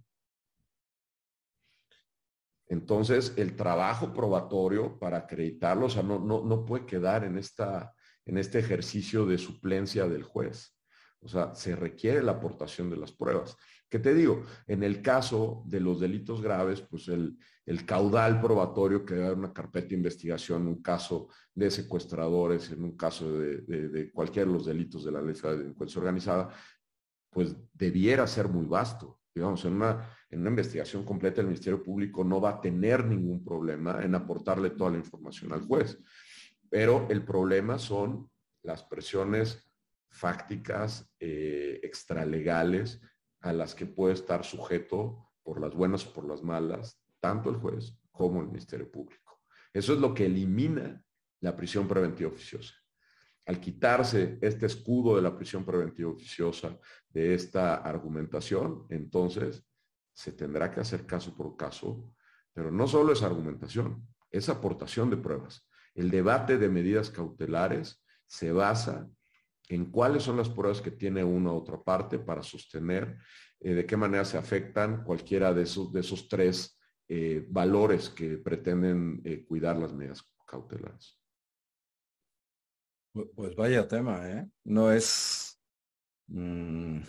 Entonces, 2.67 3.33
el 3.37 3.55
trabajo 3.55 4.13
probatorio 4.13 4.97
para 4.97 5.17
acreditarlo, 5.17 5.85
o 5.85 5.89
sea, 5.89 6.03
no, 6.03 6.19
no, 6.19 6.43
no 6.43 6.65
puede 6.65 6.85
quedar 6.85 7.23
en, 7.23 7.37
esta, 7.37 7.93
en 8.25 8.37
este 8.37 8.59
ejercicio 8.59 9.25
de 9.25 9.37
suplencia 9.37 10.07
del 10.07 10.23
juez. 10.23 10.75
O 11.19 11.27
sea, 11.27 11.55
se 11.55 11.75
requiere 11.75 12.21
la 12.21 12.33
aportación 12.33 12.89
de 12.89 12.97
las 12.97 13.11
pruebas. 13.11 13.55
¿Qué 13.89 13.99
te 13.99 14.13
digo? 14.13 14.43
En 14.67 14.83
el 14.83 15.01
caso 15.01 15.63
de 15.65 15.79
los 15.79 15.99
delitos 15.99 16.41
graves, 16.41 16.81
pues 16.81 17.07
el, 17.07 17.37
el 17.65 17.85
caudal 17.85 18.41
probatorio 18.41 19.05
que 19.05 19.15
da 19.15 19.33
una 19.33 19.53
carpeta 19.53 19.89
de 19.89 19.95
investigación 19.95 20.63
en 20.63 20.67
un 20.69 20.81
caso 20.81 21.29
de 21.53 21.71
secuestradores, 21.71 22.71
en 22.71 22.83
un 22.83 22.95
caso 22.95 23.31
de, 23.39 23.61
de, 23.61 23.89
de 23.89 24.11
cualquiera 24.11 24.47
de 24.47 24.53
los 24.53 24.65
delitos 24.65 25.03
de 25.03 25.11
la 25.11 25.21
ley 25.21 25.35
de 25.35 25.57
delincuencia 25.57 25.99
organizada, 25.99 26.49
pues 27.29 27.55
debiera 27.73 28.25
ser 28.27 28.47
muy 28.47 28.65
vasto. 28.65 29.19
Digamos, 29.35 29.65
en 29.65 29.73
una, 29.73 30.09
en 30.29 30.39
una 30.39 30.49
investigación 30.51 31.03
completa 31.03 31.41
el 31.41 31.47
Ministerio 31.47 31.83
Público 31.83 32.23
no 32.23 32.39
va 32.39 32.51
a 32.51 32.61
tener 32.61 33.03
ningún 33.03 33.43
problema 33.43 34.01
en 34.01 34.15
aportarle 34.15 34.69
toda 34.69 34.91
la 34.91 34.97
información 34.97 35.51
al 35.51 35.67
juez. 35.67 35.99
Pero 36.69 37.05
el 37.09 37.25
problema 37.25 37.77
son 37.77 38.29
las 38.63 38.83
presiones 38.83 39.69
fácticas, 40.09 41.13
eh, 41.19 41.81
extralegales, 41.83 43.01
a 43.41 43.51
las 43.51 43.75
que 43.75 43.85
puede 43.85 44.13
estar 44.13 44.45
sujeto 44.45 45.29
por 45.43 45.59
las 45.59 45.75
buenas 45.75 46.07
o 46.07 46.13
por 46.13 46.25
las 46.25 46.41
malas, 46.41 46.99
tanto 47.19 47.49
el 47.49 47.57
juez 47.57 47.99
como 48.11 48.39
el 48.39 48.47
Ministerio 48.47 48.89
Público. 48.89 49.41
Eso 49.73 49.93
es 49.93 49.99
lo 49.99 50.13
que 50.13 50.25
elimina 50.25 51.03
la 51.41 51.55
prisión 51.55 51.87
preventiva 51.87 52.29
oficiosa. 52.29 52.73
Al 53.45 53.59
quitarse 53.59 54.39
este 54.41 54.65
escudo 54.65 55.15
de 55.15 55.21
la 55.21 55.35
prisión 55.35 55.63
preventiva 55.63 56.09
oficiosa 56.09 56.77
de 57.09 57.33
esta 57.35 57.75
argumentación, 57.75 58.85
entonces 58.89 59.63
se 60.13 60.31
tendrá 60.31 60.71
que 60.71 60.79
hacer 60.79 61.05
caso 61.05 61.35
por 61.35 61.55
caso, 61.55 62.11
pero 62.53 62.71
no 62.71 62.87
solo 62.87 63.13
es 63.13 63.21
argumentación, 63.21 64.07
es 64.31 64.49
aportación 64.49 65.09
de 65.09 65.17
pruebas. 65.17 65.67
El 65.93 66.09
debate 66.09 66.57
de 66.57 66.69
medidas 66.69 67.09
cautelares 67.09 68.03
se 68.25 68.51
basa 68.51 69.07
en 69.69 69.91
cuáles 69.91 70.23
son 70.23 70.37
las 70.37 70.49
pruebas 70.49 70.81
que 70.81 70.91
tiene 70.91 71.23
una 71.23 71.51
u 71.51 71.55
otra 71.55 71.81
parte 71.81 72.19
para 72.19 72.43
sostener 72.43 73.17
eh, 73.59 73.73
de 73.73 73.85
qué 73.85 73.97
manera 73.97 74.25
se 74.25 74.37
afectan 74.37 75.03
cualquiera 75.03 75.53
de 75.53 75.63
esos, 75.63 75.91
de 75.91 76.01
esos 76.01 76.27
tres 76.27 76.79
eh, 77.07 77.45
valores 77.49 78.09
que 78.09 78.37
pretenden 78.37 79.21
eh, 79.23 79.45
cuidar 79.45 79.77
las 79.77 79.93
medidas 79.93 80.23
cautelares. 80.45 81.19
Pues 83.33 83.55
vaya 83.55 83.87
tema, 83.87 84.29
¿eh? 84.29 84.45
No 84.65 84.91
es... 84.91 85.57
Mm, 86.27 86.99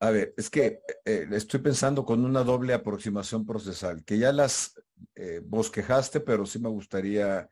a 0.00 0.10
ver, 0.10 0.34
es 0.36 0.50
que 0.50 0.80
estoy 1.04 1.60
pensando 1.60 2.04
con 2.04 2.24
una 2.24 2.42
doble 2.42 2.74
aproximación 2.74 3.46
procesal, 3.46 4.04
que 4.04 4.18
ya 4.18 4.32
las 4.32 4.74
bosquejaste, 5.44 6.18
pero 6.20 6.44
sí 6.44 6.58
me 6.58 6.68
gustaría 6.68 7.48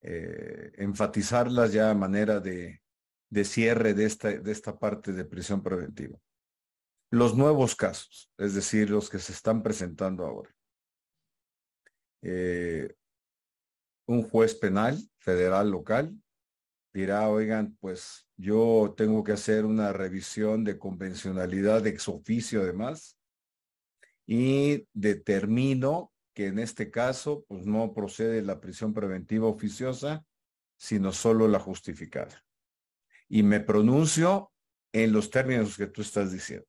eh, 0.00 0.72
enfatizarlas 0.78 1.72
ya 1.72 1.90
a 1.90 1.94
manera 1.94 2.40
de, 2.40 2.82
de 3.30 3.44
cierre 3.44 3.94
de 3.94 4.04
esta, 4.04 4.30
de 4.30 4.50
esta 4.50 4.76
parte 4.76 5.12
de 5.12 5.24
prisión 5.24 5.62
preventiva. 5.62 6.18
Los 7.10 7.36
nuevos 7.36 7.76
casos, 7.76 8.32
es 8.36 8.54
decir, 8.54 8.90
los 8.90 9.08
que 9.08 9.20
se 9.20 9.32
están 9.32 9.62
presentando 9.62 10.26
ahora. 10.26 10.50
Eh, 12.22 12.92
un 14.06 14.22
juez 14.22 14.54
penal, 14.54 14.98
federal, 15.18 15.70
local, 15.70 16.16
dirá, 16.92 17.28
oigan, 17.28 17.76
pues 17.80 18.26
yo 18.36 18.94
tengo 18.96 19.22
que 19.24 19.32
hacer 19.32 19.64
una 19.64 19.92
revisión 19.92 20.64
de 20.64 20.78
convencionalidad 20.78 21.86
ex 21.86 22.08
oficio 22.08 22.62
además 22.62 23.18
y 24.26 24.88
determino 24.92 26.12
que 26.34 26.46
en 26.46 26.58
este 26.58 26.90
caso 26.90 27.44
pues 27.48 27.66
no 27.66 27.92
procede 27.94 28.42
la 28.42 28.60
prisión 28.60 28.94
preventiva 28.94 29.46
oficiosa, 29.46 30.24
sino 30.76 31.12
solo 31.12 31.48
la 31.48 31.58
justificada. 31.58 32.44
Y 33.28 33.42
me 33.42 33.60
pronuncio 33.60 34.52
en 34.92 35.12
los 35.12 35.30
términos 35.30 35.76
que 35.76 35.86
tú 35.86 36.02
estás 36.02 36.32
diciendo. 36.32 36.68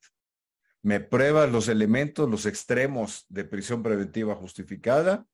Me 0.82 1.00
pruebas 1.00 1.52
los 1.52 1.68
elementos, 1.68 2.30
los 2.30 2.46
extremos 2.46 3.26
de 3.30 3.44
prisión 3.44 3.84
preventiva 3.84 4.36
justificada 4.36 5.28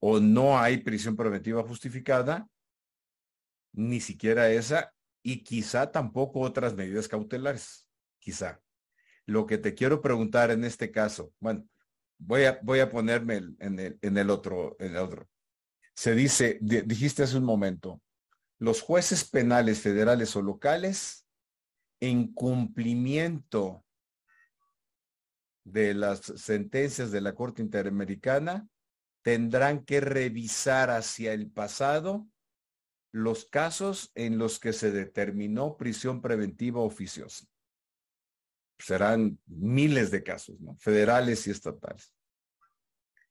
o 0.00 0.20
no 0.20 0.58
hay 0.58 0.78
prisión 0.78 1.16
preventiva 1.16 1.62
justificada, 1.62 2.48
ni 3.72 4.00
siquiera 4.00 4.50
esa, 4.50 4.92
y 5.22 5.42
quizá 5.42 5.90
tampoco 5.90 6.40
otras 6.40 6.74
medidas 6.74 7.08
cautelares, 7.08 7.86
quizá. 8.18 8.60
Lo 9.26 9.46
que 9.46 9.58
te 9.58 9.74
quiero 9.74 10.00
preguntar 10.00 10.50
en 10.50 10.64
este 10.64 10.90
caso, 10.90 11.32
bueno, 11.38 11.68
voy 12.18 12.44
a, 12.44 12.58
voy 12.62 12.80
a 12.80 12.88
ponerme 12.88 13.36
en, 13.58 13.78
el, 13.78 13.98
en 14.00 14.16
el 14.16 14.30
otro, 14.30 14.76
en 14.78 14.92
el 14.92 14.98
otro. 14.98 15.28
Se 15.94 16.14
dice, 16.14 16.58
dijiste 16.60 17.24
hace 17.24 17.36
un 17.36 17.44
momento, 17.44 18.00
los 18.58 18.80
jueces 18.80 19.28
penales 19.28 19.80
federales 19.80 20.34
o 20.36 20.42
locales, 20.42 21.26
en 22.00 22.32
cumplimiento 22.32 23.84
de 25.64 25.94
las 25.94 26.20
sentencias 26.20 27.10
de 27.10 27.20
la 27.20 27.34
Corte 27.34 27.60
Interamericana, 27.60 28.68
tendrán 29.22 29.84
que 29.84 30.00
revisar 30.00 30.90
hacia 30.90 31.32
el 31.32 31.50
pasado 31.50 32.26
los 33.10 33.46
casos 33.46 34.12
en 34.14 34.38
los 34.38 34.58
que 34.58 34.72
se 34.72 34.90
determinó 34.90 35.76
prisión 35.76 36.20
preventiva 36.20 36.80
oficiosa 36.80 37.46
serán 38.78 39.38
miles 39.46 40.10
de 40.10 40.22
casos, 40.22 40.60
¿no? 40.60 40.76
Federales 40.76 41.46
y 41.46 41.50
estatales. 41.50 42.14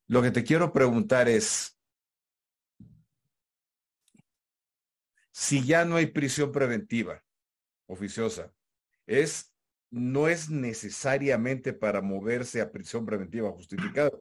Lo 0.07 0.21
que 0.21 0.31
te 0.31 0.43
quiero 0.43 0.71
preguntar 0.71 1.27
es, 1.27 1.77
si 5.31 5.65
ya 5.65 5.85
no 5.85 5.95
hay 5.95 6.07
prisión 6.07 6.51
preventiva 6.51 7.23
oficiosa, 7.87 8.53
es, 9.05 9.53
no 9.89 10.27
es 10.27 10.49
necesariamente 10.49 11.73
para 11.73 12.01
moverse 12.01 12.61
a 12.61 12.71
prisión 12.71 13.05
preventiva 13.05 13.51
justificada. 13.51 14.11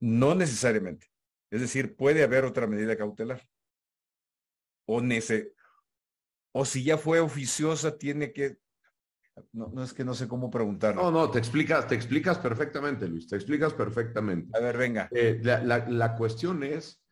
No 0.00 0.34
necesariamente. 0.34 1.06
Es 1.50 1.60
decir, 1.60 1.96
puede 1.96 2.22
haber 2.22 2.44
otra 2.44 2.66
medida 2.66 2.96
cautelar. 2.96 3.46
O, 4.86 5.00
nece 5.00 5.52
o 6.52 6.64
si 6.64 6.82
ya 6.82 6.96
fue 6.96 7.20
oficiosa, 7.20 7.96
tiene 7.96 8.32
que 8.32 8.58
no, 9.52 9.84
es 9.84 9.92
que 9.92 10.04
no 10.04 10.14
sé 10.14 10.26
cómo 10.26 10.50
preguntar. 10.50 10.96
No, 10.96 11.10
no, 11.10 11.30
te 11.30 11.38
explicas, 11.38 11.86
te 11.86 11.94
explicas 11.94 12.38
perfectamente, 12.38 13.06
Luis, 13.06 13.28
te 13.28 13.36
explicas 13.36 13.72
perfectamente. 13.72 14.56
A 14.56 14.60
ver, 14.60 14.76
venga. 14.76 15.08
Eh, 15.12 15.40
la, 15.42 16.14
cuestión 16.16 16.64
es 16.64 17.02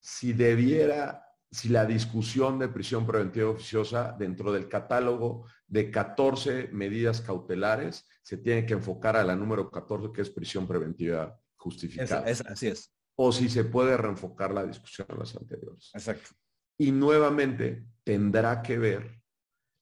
si 0.00 0.32
debiera, 0.32 1.24
si 1.50 1.68
la 1.68 1.84
discusión 1.84 2.58
de 2.58 2.68
prisión 2.68 3.06
preventiva 3.06 3.50
oficiosa 3.50 4.16
dentro 4.18 4.52
del 4.52 4.68
catálogo 4.68 5.46
de 5.66 5.90
14 5.90 6.68
medidas 6.72 7.20
cautelares 7.20 8.08
se 8.22 8.38
tiene 8.38 8.64
que 8.64 8.74
enfocar 8.74 9.16
a 9.16 9.24
la 9.24 9.36
número 9.36 9.70
14, 9.70 10.12
que 10.12 10.22
es 10.22 10.30
prisión 10.30 10.66
preventiva 10.66 11.38
justificada. 11.64 12.24
así 12.50 12.68
es. 12.68 12.94
O 13.16 13.32
si 13.32 13.48
se 13.48 13.64
puede 13.64 13.96
reenfocar 13.96 14.52
la 14.52 14.66
discusión 14.66 15.06
a 15.10 15.16
las 15.16 15.34
anteriores. 15.34 15.90
Exacto. 15.94 16.30
Y 16.76 16.92
nuevamente 16.92 17.86
tendrá 18.02 18.60
que 18.60 18.76
ver 18.78 19.22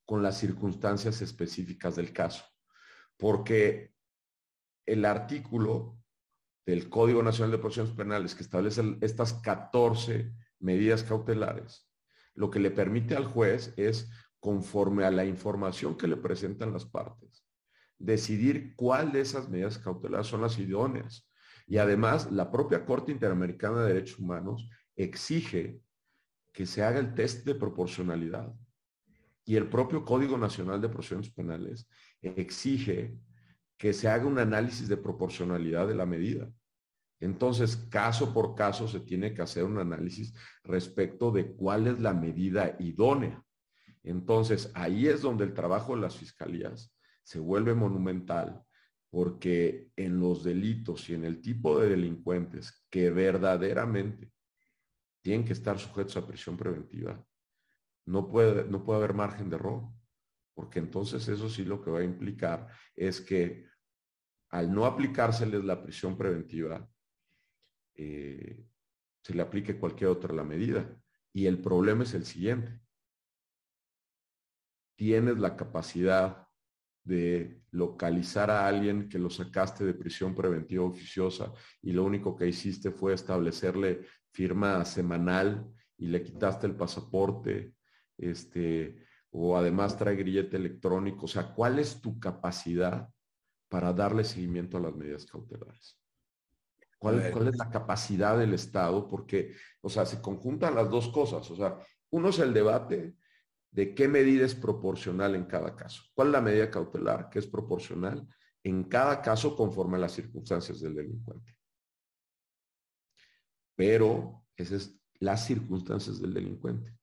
con 0.04 0.22
las 0.22 0.38
circunstancias 0.38 1.22
específicas 1.22 1.96
del 1.96 2.12
caso. 2.12 2.44
Porque 3.16 3.94
el 4.86 5.04
artículo 5.04 5.98
del 6.66 6.88
Código 6.88 7.22
Nacional 7.22 7.50
de 7.50 7.58
Procedimientos 7.58 7.96
Penales 7.96 8.34
que 8.34 8.42
establece 8.42 8.98
estas 9.00 9.34
14 9.34 10.32
medidas 10.60 11.02
cautelares, 11.02 11.88
lo 12.34 12.50
que 12.50 12.60
le 12.60 12.70
permite 12.70 13.16
al 13.16 13.26
juez 13.26 13.74
es, 13.76 14.10
conforme 14.38 15.04
a 15.04 15.10
la 15.10 15.24
información 15.24 15.96
que 15.96 16.06
le 16.06 16.16
presentan 16.16 16.72
las 16.72 16.84
partes, 16.84 17.44
decidir 17.98 18.74
cuál 18.76 19.12
de 19.12 19.20
esas 19.20 19.48
medidas 19.48 19.78
cautelares 19.78 20.26
son 20.26 20.42
las 20.42 20.58
idóneas. 20.58 21.28
Y 21.66 21.78
además, 21.78 22.30
la 22.32 22.50
propia 22.50 22.84
Corte 22.84 23.12
Interamericana 23.12 23.82
de 23.82 23.94
Derechos 23.94 24.18
Humanos 24.18 24.68
exige 24.96 25.80
que 26.52 26.66
se 26.66 26.82
haga 26.82 26.98
el 26.98 27.14
test 27.14 27.46
de 27.46 27.54
proporcionalidad 27.54 28.52
y 29.44 29.56
el 29.56 29.68
propio 29.68 30.04
Código 30.04 30.38
Nacional 30.38 30.80
de 30.80 30.88
Procedimientos 30.88 31.34
Penales 31.34 31.88
exige 32.20 33.16
que 33.76 33.92
se 33.92 34.08
haga 34.08 34.26
un 34.26 34.38
análisis 34.38 34.88
de 34.88 34.96
proporcionalidad 34.96 35.88
de 35.88 35.94
la 35.94 36.06
medida. 36.06 36.48
Entonces, 37.18 37.76
caso 37.90 38.32
por 38.32 38.54
caso 38.54 38.86
se 38.86 39.00
tiene 39.00 39.34
que 39.34 39.42
hacer 39.42 39.64
un 39.64 39.78
análisis 39.78 40.34
respecto 40.62 41.30
de 41.30 41.52
cuál 41.52 41.86
es 41.86 42.00
la 42.00 42.14
medida 42.14 42.76
idónea. 42.78 43.42
Entonces, 44.02 44.70
ahí 44.74 45.06
es 45.06 45.22
donde 45.22 45.44
el 45.44 45.54
trabajo 45.54 45.94
de 45.94 46.02
las 46.02 46.16
fiscalías 46.16 46.92
se 47.22 47.38
vuelve 47.38 47.74
monumental, 47.74 48.62
porque 49.12 49.90
en 49.94 50.18
los 50.18 50.42
delitos 50.42 51.10
y 51.10 51.14
en 51.14 51.26
el 51.26 51.42
tipo 51.42 51.78
de 51.78 51.90
delincuentes 51.90 52.82
que 52.88 53.10
verdaderamente 53.10 54.32
tienen 55.20 55.44
que 55.44 55.52
estar 55.52 55.78
sujetos 55.78 56.16
a 56.16 56.26
prisión 56.26 56.56
preventiva, 56.56 57.22
no 58.06 58.26
puede, 58.26 58.64
no 58.64 58.82
puede 58.82 59.00
haber 59.00 59.12
margen 59.12 59.50
de 59.50 59.56
error, 59.56 59.82
porque 60.54 60.78
entonces 60.78 61.28
eso 61.28 61.50
sí 61.50 61.62
lo 61.62 61.82
que 61.82 61.90
va 61.90 61.98
a 61.98 62.04
implicar 62.04 62.68
es 62.96 63.20
que 63.20 63.66
al 64.48 64.72
no 64.72 64.86
aplicárseles 64.86 65.62
la 65.62 65.82
prisión 65.82 66.16
preventiva, 66.16 66.88
eh, 67.94 68.66
se 69.22 69.34
le 69.34 69.42
aplique 69.42 69.78
cualquier 69.78 70.08
otra 70.08 70.34
la 70.34 70.42
medida. 70.42 70.90
Y 71.34 71.46
el 71.46 71.60
problema 71.60 72.04
es 72.04 72.14
el 72.14 72.24
siguiente. 72.24 72.80
Tienes 74.96 75.38
la 75.38 75.56
capacidad 75.56 76.46
de 77.04 77.61
localizar 77.72 78.50
a 78.50 78.66
alguien 78.66 79.08
que 79.08 79.18
lo 79.18 79.30
sacaste 79.30 79.84
de 79.84 79.94
prisión 79.94 80.34
preventiva 80.34 80.84
oficiosa 80.84 81.52
y 81.80 81.92
lo 81.92 82.04
único 82.04 82.36
que 82.36 82.46
hiciste 82.46 82.90
fue 82.90 83.14
establecerle 83.14 84.06
firma 84.30 84.84
semanal 84.84 85.66
y 85.96 86.06
le 86.06 86.22
quitaste 86.22 86.66
el 86.66 86.76
pasaporte, 86.76 87.74
este, 88.18 88.98
o 89.30 89.56
además 89.56 89.96
trae 89.96 90.16
grillete 90.16 90.56
electrónico. 90.56 91.24
O 91.24 91.28
sea, 91.28 91.54
¿cuál 91.54 91.78
es 91.78 92.00
tu 92.00 92.18
capacidad 92.20 93.08
para 93.68 93.92
darle 93.92 94.24
seguimiento 94.24 94.76
a 94.76 94.80
las 94.80 94.94
medidas 94.94 95.24
cautelares? 95.24 95.98
¿Cuál, 96.98 97.30
¿Cuál, 97.32 97.48
es 97.48 97.56
la 97.56 97.70
capacidad 97.70 98.38
del 98.38 98.54
Estado? 98.54 99.08
Porque, 99.08 99.54
o 99.80 99.88
sea, 99.88 100.04
se 100.04 100.20
conjuntan 100.20 100.74
las 100.74 100.90
dos 100.90 101.08
cosas. 101.08 101.50
O 101.50 101.56
sea, 101.56 101.78
uno 102.10 102.28
es 102.28 102.38
el 102.38 102.52
debate 102.52 103.16
de 103.72 103.94
qué 103.94 104.06
medida 104.06 104.44
es 104.44 104.54
proporcional 104.54 105.34
en 105.34 105.46
cada 105.46 105.74
caso. 105.74 106.04
¿Cuál 106.14 106.28
es 106.28 106.32
la 106.32 106.40
medida 106.40 106.70
cautelar 106.70 107.30
que 107.30 107.38
es 107.38 107.46
proporcional 107.46 108.26
en 108.62 108.84
cada 108.84 109.20
caso 109.22 109.56
conforme 109.56 109.96
a 109.96 110.00
las 110.00 110.12
circunstancias 110.12 110.80
del 110.80 110.94
delincuente? 110.94 111.56
Pero 113.74 114.44
esas 114.56 114.82
es 114.82 115.02
las 115.20 115.46
circunstancias 115.46 116.20
del 116.20 116.34
delincuente. 116.34 116.96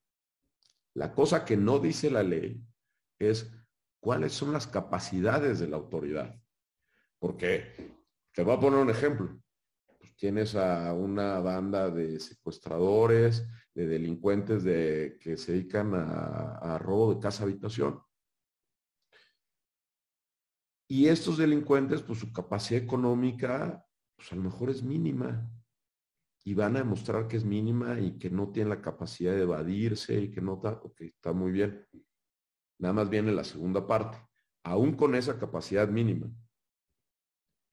La 0.94 1.14
cosa 1.14 1.44
que 1.46 1.58
no 1.58 1.80
dice 1.80 2.12
la 2.12 2.22
ley 2.22 2.62
es 3.18 3.50
cuáles 4.00 4.34
son 4.34 4.54
las 4.54 4.68
capacidades 4.68 5.60
de 5.60 5.68
la 5.68 5.78
autoridad. 5.78 6.40
Porque, 7.18 7.96
te 8.34 8.44
voy 8.44 8.56
a 8.56 8.60
poner 8.60 8.80
un 8.80 8.90
ejemplo. 8.90 9.42
Tienes 10.16 10.56
a 10.56 10.94
una 10.94 11.40
banda 11.40 11.90
de 11.90 12.20
secuestradores, 12.20 13.48
de 13.80 13.88
delincuentes 13.88 14.66
de, 14.66 15.18
que 15.22 15.38
se 15.38 15.54
dedican 15.54 15.94
a, 15.96 16.78
robo 16.80 17.14
de 17.14 17.22
casa 17.22 17.44
habitación. 17.44 18.02
Y 20.90 21.08
estos 21.08 21.38
delincuentes, 21.38 22.02
pues 22.02 22.20
su 22.20 22.34
capacidad 22.34 22.84
económica, 22.84 23.86
pues 24.18 24.34
a 24.34 24.36
lo 24.36 24.42
mejor 24.42 24.70
es 24.70 24.84
mínima. 24.84 25.50
Y 26.44 26.56
van 26.56 26.76
a 26.76 26.80
demostrar 26.80 27.30
que 27.30 27.38
es 27.38 27.46
mínima 27.46 27.98
y 28.02 28.18
que 28.20 28.30
no 28.30 28.52
tienen 28.52 28.70
la 28.70 28.82
capacidad 28.82 29.32
de 29.32 29.44
evadirse 29.44 30.20
y 30.20 30.30
que 30.30 30.42
no 30.42 30.56
está, 30.56 30.72
ok, 30.72 31.00
está 31.02 31.32
muy 31.32 31.52
bien. 31.52 31.88
Nada 32.80 32.94
más 32.94 33.10
viene 33.10 33.32
la 33.32 33.46
segunda 33.46 33.88
parte. 33.88 34.18
Aún 34.64 34.94
con 34.94 35.16
esa 35.16 35.40
capacidad 35.40 35.88
mínima, 35.88 36.30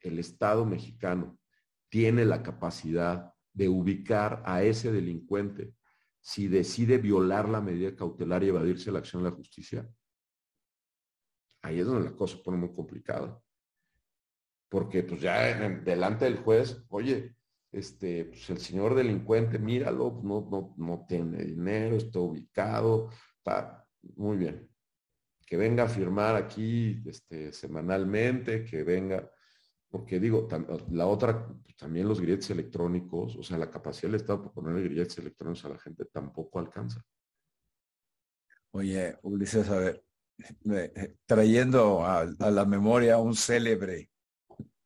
el 0.03 0.21
Estado 0.21 0.65
mexicano 0.65 1.37
tiene 1.89 2.25
la 2.25 2.45
capacidad 2.45 3.33
de 3.53 3.69
ubicar 3.69 4.45
a 4.47 4.63
ese 4.63 4.93
delincuente 4.93 5.75
si 6.27 6.49
decide 6.49 6.99
violar 6.99 7.49
la 7.49 7.61
medida 7.61 7.95
cautelar 7.95 8.43
y 8.43 8.49
evadirse 8.49 8.91
la 8.91 8.99
acción 8.99 9.23
de 9.23 9.31
la 9.31 9.37
justicia, 9.37 9.89
ahí 11.63 11.79
es 11.79 11.87
donde 11.87 12.11
la 12.11 12.17
cosa 12.17 12.37
pone 12.43 12.57
muy 12.57 12.73
complicada. 12.73 13.41
Porque 14.69 15.05
pues 15.05 15.21
ya 15.21 15.57
delante 15.83 16.25
del 16.25 16.39
juez, 16.39 16.85
oye, 16.89 17.37
este, 17.71 18.25
pues 18.25 18.51
el 18.51 18.59
señor 18.59 18.97
delincuente, 18.97 19.61
míralo, 19.61 20.21
no, 20.25 20.49
no, 20.51 20.75
no 20.77 21.07
tiene 21.07 21.45
dinero, 21.45 21.95
está 21.95 22.19
ubicado, 22.19 23.09
está 23.37 23.89
muy 24.17 24.37
bien. 24.37 24.69
Que 25.47 25.57
venga 25.57 25.85
a 25.85 25.89
firmar 25.89 26.35
aquí 26.35 27.05
este, 27.07 27.53
semanalmente, 27.53 28.65
que 28.65 28.83
venga, 28.83 29.31
porque 29.91 30.19
digo, 30.21 30.49
la 30.91 31.07
otra, 31.07 31.47
también 31.77 32.09
los 32.09 32.21
grilletes 32.21 32.51
electrónicos, 32.51 33.37
o 33.37 33.43
sea, 33.43 33.59
la 33.59 33.71
capacidad 33.71 34.11
del 34.11 34.21
Estado 34.21 34.43
para 34.43 34.55
poner 34.55 34.83
grilletes 34.83 35.19
electrónicos 35.19 35.65
a 35.65 35.69
la 35.71 35.79
gente 35.79 36.05
tampoco 36.07 36.59
alcanza. 36.59 37.03
Oye, 38.73 39.17
Ulises, 39.23 39.69
a 39.71 39.79
ver, 39.79 40.05
eh, 40.71 41.17
trayendo 41.25 42.05
a, 42.05 42.25
la 42.25 42.65
memoria 42.67 43.19
un 43.19 43.35
célebre 43.35 44.11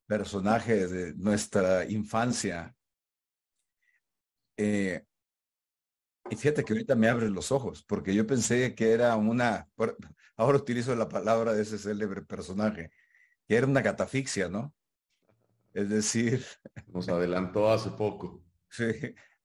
personaje 0.06 0.86
de 0.86 1.14
nuestra 1.14 1.84
infancia. 1.90 2.74
Eh, 4.56 5.04
y 6.30 6.36
fíjate 6.36 6.64
que 6.64 6.72
ahorita 6.72 6.94
me 6.94 7.08
abres 7.08 7.30
los 7.30 7.50
ojos, 7.50 7.82
porque 7.82 8.14
yo 8.14 8.26
pensé 8.26 8.74
que 8.74 8.92
era 8.92 9.16
una, 9.16 9.68
ahora 10.36 10.58
utilizo 10.58 10.94
la 10.94 11.08
palabra 11.08 11.52
de 11.52 11.62
ese 11.62 11.78
célebre 11.78 12.22
personaje, 12.22 12.92
que 13.48 13.56
era 13.56 13.66
una 13.66 13.82
catafixia, 13.82 14.48
¿no? 14.48 14.72
Es 15.72 15.88
decir, 15.88 16.44
nos 16.88 17.08
adelantó 17.08 17.70
hace 17.70 17.90
poco. 17.90 18.42
Sí, 18.72 18.84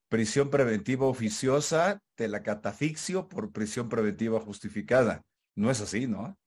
prisión 0.08 0.52
preventiva 0.52 1.08
oficiosa, 1.08 2.00
te 2.14 2.28
la 2.28 2.44
catafixio 2.44 3.28
por 3.28 3.52
prisión 3.52 3.90
preventiva 3.90 4.40
justificada. 4.40 5.26
No 5.56 5.72
es 5.72 5.82
así, 5.82 6.06
¿no? 6.06 6.38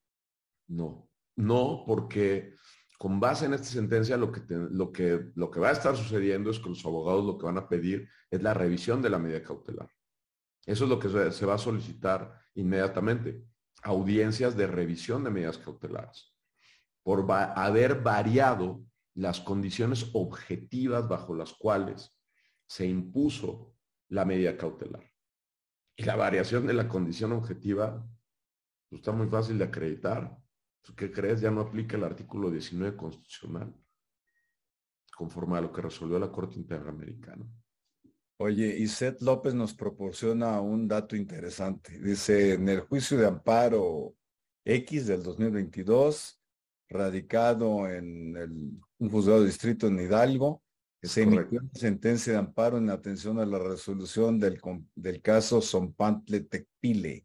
No, 0.69 1.11
no, 1.35 1.83
porque 1.85 2.55
con 2.99 3.19
base 3.19 3.47
en 3.47 3.55
esta 3.55 3.67
sentencia 3.67 4.17
lo 4.17 4.31
que, 4.31 4.43
lo, 4.49 4.93
que, 4.93 5.31
lo 5.35 5.51
que 5.51 5.59
va 5.59 5.71
a 5.71 5.73
estar 5.73 5.97
sucediendo 5.97 6.51
es 6.51 6.61
que 6.61 6.69
los 6.69 6.85
abogados 6.85 7.25
lo 7.25 7.37
que 7.37 7.47
van 7.47 7.59
a 7.59 7.69
pedir 7.69 8.09
es 8.31 8.43
la 8.43 8.55
revisión 8.55 9.03
de 9.03 9.11
la 9.11 9.19
medida 9.19 9.43
cautelar. 9.43 9.89
Eso 10.67 10.85
es 10.85 10.91
lo 10.91 10.99
que 10.99 11.09
se 11.33 11.47
va 11.47 11.55
a 11.55 11.59
solicitar 11.59 12.41
inmediatamente. 12.55 13.43
Audiencias 13.83 14.57
de 14.57 14.67
revisión 14.67 15.25
de 15.25 15.31
medidas 15.31 15.59
cautelares. 15.59 16.35
Por 17.03 17.27
haber 17.31 18.03
variado 18.03 18.85
las 19.19 19.41
condiciones 19.41 20.11
objetivas 20.13 21.09
bajo 21.09 21.35
las 21.35 21.53
cuales 21.53 22.17
se 22.69 22.87
impuso 22.87 23.75
la 24.09 24.25
medida 24.25 24.57
cautelar. 24.57 25.11
Y 25.97 26.05
la 26.05 26.15
variación 26.15 26.69
de 26.69 26.75
la 26.75 26.87
condición 26.87 27.33
objetiva 27.33 28.07
pues, 28.89 29.01
está 29.01 29.11
muy 29.11 29.27
fácil 29.27 29.59
de 29.59 29.65
acreditar. 29.65 30.39
Pues, 30.83 30.97
¿Qué 30.97 31.11
crees? 31.11 31.41
Ya 31.41 31.51
no 31.51 31.63
aplica 31.63 31.97
el 31.97 32.05
artículo 32.05 32.49
19 32.49 32.97
constitucional, 32.97 33.75
conforme 35.17 35.59
a 35.59 35.63
lo 35.63 35.73
que 35.73 35.83
resolvió 35.83 36.21
la 36.21 36.31
Corte 36.31 36.55
Interamericana. 36.55 37.45
Oye, 38.37 38.79
y 38.79 38.87
Seth 38.87 39.21
López 39.21 39.53
nos 39.53 39.75
proporciona 39.75 40.61
un 40.61 40.87
dato 40.87 41.17
interesante. 41.17 41.99
Dice, 41.99 42.53
en 42.53 42.69
el 42.69 42.83
juicio 42.83 43.19
de 43.19 43.27
amparo 43.27 44.15
X 44.65 45.09
del 45.09 45.25
2022, 45.25 46.38
radicado 46.89 47.89
en 47.89 48.37
el, 48.37 48.51
un 48.99 49.11
juzgado 49.11 49.41
de 49.41 49.47
distrito 49.47 49.87
en 49.87 50.01
Hidalgo, 50.01 50.63
que 51.01 51.09
se 51.09 51.23
emitió 51.23 51.61
una 51.61 51.71
sentencia 51.75 52.33
de 52.33 52.39
amparo 52.39 52.79
en 52.79 52.91
atención 52.91 53.39
a 53.39 53.47
la 53.47 53.59
resolución 53.59 54.41
del, 54.41 54.61
del 54.95 55.23
caso 55.23 55.61
Zompantle 55.61 56.41
Tecpile. 56.41 57.25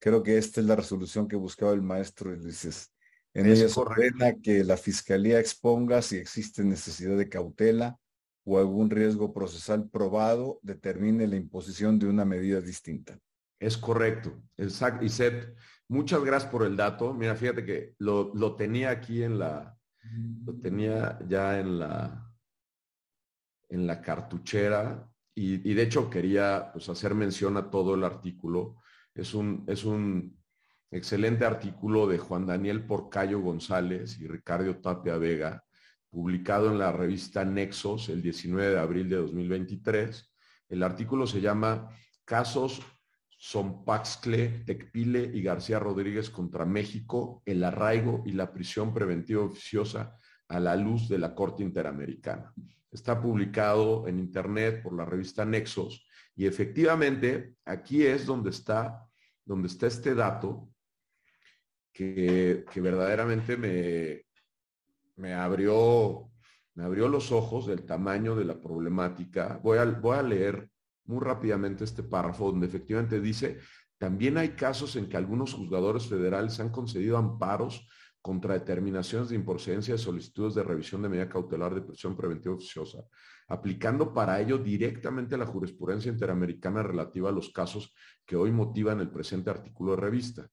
Creo 0.00 0.22
que 0.22 0.36
esta 0.36 0.60
es 0.60 0.66
la 0.66 0.76
resolución 0.76 1.26
que 1.26 1.36
buscaba 1.36 1.72
el 1.72 1.82
maestro 1.82 2.30
Ulises. 2.30 2.92
En 3.34 3.46
ella 3.46 3.68
se 3.68 3.80
ordena 3.80 4.34
que 4.42 4.64
la 4.64 4.76
fiscalía 4.76 5.38
exponga 5.38 6.02
si 6.02 6.16
existe 6.16 6.64
necesidad 6.64 7.16
de 7.16 7.28
cautela 7.28 7.98
o 8.44 8.58
algún 8.58 8.90
riesgo 8.90 9.32
procesal 9.32 9.88
probado, 9.88 10.58
determine 10.62 11.26
la 11.26 11.36
imposición 11.36 11.98
de 11.98 12.06
una 12.06 12.24
medida 12.24 12.60
distinta. 12.60 13.18
Es 13.60 13.76
correcto. 13.76 14.40
Y 14.56 15.08
Seth, 15.08 15.54
Muchas 15.90 16.22
gracias 16.22 16.52
por 16.52 16.64
el 16.64 16.76
dato. 16.76 17.14
Mira, 17.14 17.34
fíjate 17.34 17.64
que 17.64 17.94
lo, 17.98 18.54
tenía 18.56 18.90
aquí 18.90 19.22
en 19.22 19.38
la, 19.38 19.74
lo 20.44 20.54
tenía 20.60 21.18
ya 21.26 21.58
en 21.58 21.78
la, 21.78 22.30
en 23.70 23.86
la 23.86 24.02
cartuchera 24.02 25.08
y, 25.34 25.72
de 25.72 25.82
hecho 25.82 26.10
quería 26.10 26.70
pues, 26.72 26.88
hacer 26.90 27.14
mención 27.14 27.56
a 27.56 27.70
todo 27.70 27.94
el 27.94 28.04
artículo. 28.04 28.76
Es 29.14 29.32
un, 29.32 29.64
es 29.66 29.84
un 29.84 30.38
excelente 30.90 31.46
artículo 31.46 32.06
de 32.06 32.18
Juan 32.18 32.46
Daniel 32.46 32.84
Porcayo 32.84 33.40
González 33.40 34.18
y 34.20 34.26
Ricardo 34.26 34.76
Tapia 34.76 35.16
Vega, 35.16 35.64
publicado 36.10 36.70
en 36.70 36.78
la 36.78 36.92
revista 36.92 37.46
Nexos 37.46 38.10
el 38.10 38.20
19 38.20 38.72
de 38.72 38.78
abril 38.78 39.08
de 39.08 39.16
2023. 39.16 40.34
El 40.68 40.82
artículo 40.82 41.26
se 41.26 41.40
llama 41.40 41.88
Casos 42.26 42.82
son 43.40 43.84
Paxcle, 43.84 44.64
Tecpile 44.66 45.30
y 45.32 45.42
García 45.42 45.78
Rodríguez 45.78 46.28
contra 46.28 46.64
México, 46.64 47.40
el 47.46 47.62
arraigo 47.62 48.24
y 48.26 48.32
la 48.32 48.52
prisión 48.52 48.92
preventiva 48.92 49.44
oficiosa 49.44 50.16
a 50.48 50.58
la 50.58 50.74
luz 50.74 51.08
de 51.08 51.18
la 51.18 51.36
Corte 51.36 51.62
Interamericana. 51.62 52.52
Está 52.90 53.20
publicado 53.20 54.08
en 54.08 54.18
Internet 54.18 54.82
por 54.82 54.92
la 54.92 55.04
revista 55.04 55.44
Nexos 55.44 56.04
y 56.34 56.46
efectivamente 56.46 57.54
aquí 57.64 58.04
es 58.04 58.26
donde 58.26 58.50
está, 58.50 59.06
donde 59.44 59.68
está 59.68 59.86
este 59.86 60.16
dato 60.16 60.70
que, 61.92 62.64
verdaderamente 62.74 63.56
me, 63.56 64.24
me, 65.14 65.34
abrió, 65.34 66.28
me 66.74 66.84
abrió 66.84 67.08
los 67.08 67.30
ojos 67.30 67.68
del 67.68 67.84
tamaño 67.84 68.34
de 68.34 68.44
la 68.44 68.60
problemática. 68.60 69.60
Voy 69.62 69.78
a, 69.78 69.84
voy 69.84 70.16
a 70.16 70.22
leer 70.22 70.68
muy 71.08 71.24
rápidamente 71.24 71.84
este 71.84 72.02
párrafo 72.02 72.50
donde 72.50 72.66
efectivamente 72.66 73.20
dice, 73.20 73.58
también 73.98 74.38
hay 74.38 74.50
casos 74.50 74.94
en 74.96 75.08
que 75.08 75.16
algunos 75.16 75.54
juzgadores 75.54 76.06
federales 76.06 76.60
han 76.60 76.70
concedido 76.70 77.16
amparos 77.16 77.88
contra 78.20 78.54
determinaciones 78.54 79.30
de 79.30 79.36
improcedencia 79.36 79.94
de 79.94 79.98
solicitudes 79.98 80.54
de 80.54 80.62
revisión 80.62 81.02
de 81.02 81.08
medida 81.08 81.28
cautelar 81.28 81.74
de 81.74 81.82
prisión 81.82 82.16
preventiva 82.16 82.54
oficiosa, 82.54 82.98
aplicando 83.48 84.12
para 84.12 84.40
ello 84.40 84.58
directamente 84.58 85.36
la 85.36 85.46
jurisprudencia 85.46 86.12
interamericana 86.12 86.82
relativa 86.82 87.30
a 87.30 87.32
los 87.32 87.50
casos 87.50 87.94
que 88.26 88.36
hoy 88.36 88.52
motivan 88.52 89.00
el 89.00 89.10
presente 89.10 89.50
artículo 89.50 89.92
de 89.92 90.02
revista. 90.02 90.48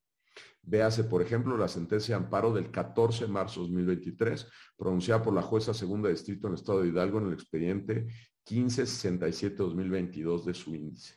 Véase, 0.62 1.04
por 1.04 1.22
ejemplo, 1.22 1.58
la 1.58 1.68
sentencia 1.68 2.18
de 2.18 2.24
amparo 2.24 2.52
del 2.52 2.72
14 2.72 3.26
de 3.26 3.32
marzo 3.32 3.62
de 3.62 3.68
2023, 3.68 4.48
pronunciada 4.76 5.22
por 5.22 5.34
la 5.34 5.44
jueza 5.44 5.74
segunda 5.74 6.10
distrito 6.10 6.48
en 6.48 6.54
el 6.54 6.60
estado 6.60 6.82
de 6.82 6.88
Hidalgo 6.88 7.20
en 7.20 7.28
el 7.28 7.34
expediente 7.34 8.08
1567-2022 8.46 10.44
de 10.44 10.54
su 10.54 10.76
índice. 10.76 11.16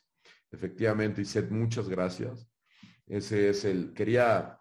Efectivamente, 0.51 1.23
Iset, 1.23 1.51
muchas 1.51 1.89
gracias. 1.89 2.49
Ese 3.07 3.51
es 3.51 3.65
el, 3.65 3.93
quería 3.93 4.59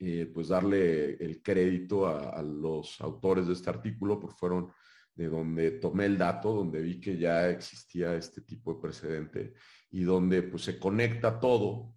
eh, 0.00 0.30
pues 0.32 0.48
darle 0.48 1.14
el 1.14 1.42
crédito 1.42 2.06
a, 2.06 2.40
los 2.42 3.00
autores 3.00 3.46
de 3.48 3.54
este 3.54 3.68
artículo, 3.70 4.20
porque 4.20 4.36
fueron 4.36 4.72
de 5.14 5.28
donde 5.28 5.72
tomé 5.72 6.06
el 6.06 6.16
dato, 6.16 6.52
donde 6.52 6.80
vi 6.80 7.00
que 7.00 7.18
ya 7.18 7.50
existía 7.50 8.14
este 8.14 8.42
tipo 8.42 8.72
de 8.72 8.80
precedente 8.80 9.54
y 9.90 10.04
donde 10.04 10.42
pues 10.44 10.62
se 10.62 10.78
conecta 10.78 11.40
todo, 11.40 11.96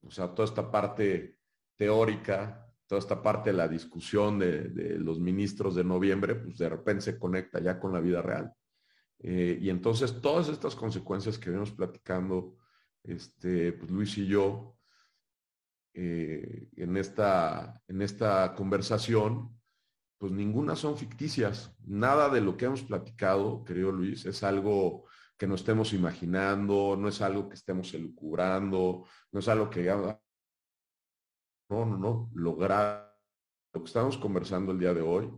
o 0.00 0.10
sea, 0.10 0.34
toda 0.34 0.48
esta 0.48 0.70
parte 0.70 1.36
teórica, 1.76 2.66
toda 2.86 3.00
esta 3.00 3.22
parte 3.22 3.50
de 3.50 3.56
la 3.56 3.68
discusión 3.68 4.38
de, 4.38 4.98
los 4.98 5.20
ministros 5.20 5.74
de 5.74 5.84
noviembre, 5.84 6.34
pues 6.36 6.56
de 6.56 6.70
repente 6.70 7.02
se 7.02 7.18
conecta 7.18 7.60
ya 7.60 7.78
con 7.78 7.92
la 7.92 8.00
vida 8.00 8.22
real. 8.22 8.50
Eh, 9.22 9.58
y 9.60 9.70
entonces 9.70 10.20
todas 10.20 10.48
estas 10.48 10.74
consecuencias 10.74 11.38
que 11.38 11.50
venimos 11.50 11.70
platicando, 11.70 12.56
este, 13.04 13.72
pues 13.72 13.90
Luis 13.90 14.18
y 14.18 14.26
yo, 14.26 14.76
eh, 15.94 16.68
en, 16.76 16.96
esta, 16.96 17.80
en 17.86 18.02
esta 18.02 18.54
conversación, 18.54 19.60
pues 20.18 20.32
ninguna 20.32 20.74
son 20.74 20.96
ficticias. 20.96 21.74
Nada 21.84 22.28
de 22.28 22.40
lo 22.40 22.56
que 22.56 22.64
hemos 22.64 22.82
platicado, 22.82 23.64
querido 23.64 23.92
Luis, 23.92 24.24
es 24.26 24.42
algo 24.42 25.04
que 25.36 25.46
no 25.46 25.54
estemos 25.54 25.92
imaginando, 25.92 26.96
no 26.98 27.08
es 27.08 27.20
algo 27.20 27.48
que 27.48 27.54
estemos 27.56 27.92
elucubrando, 27.94 29.06
no 29.30 29.40
es 29.40 29.48
algo 29.48 29.70
que 29.70 29.84
no, 29.84 30.20
no, 31.86 31.96
no, 31.96 32.30
lograr 32.34 33.12
lo 33.72 33.80
que 33.80 33.86
estamos 33.86 34.16
conversando 34.18 34.72
el 34.72 34.78
día 34.78 34.92
de 34.92 35.00
hoy 35.00 35.32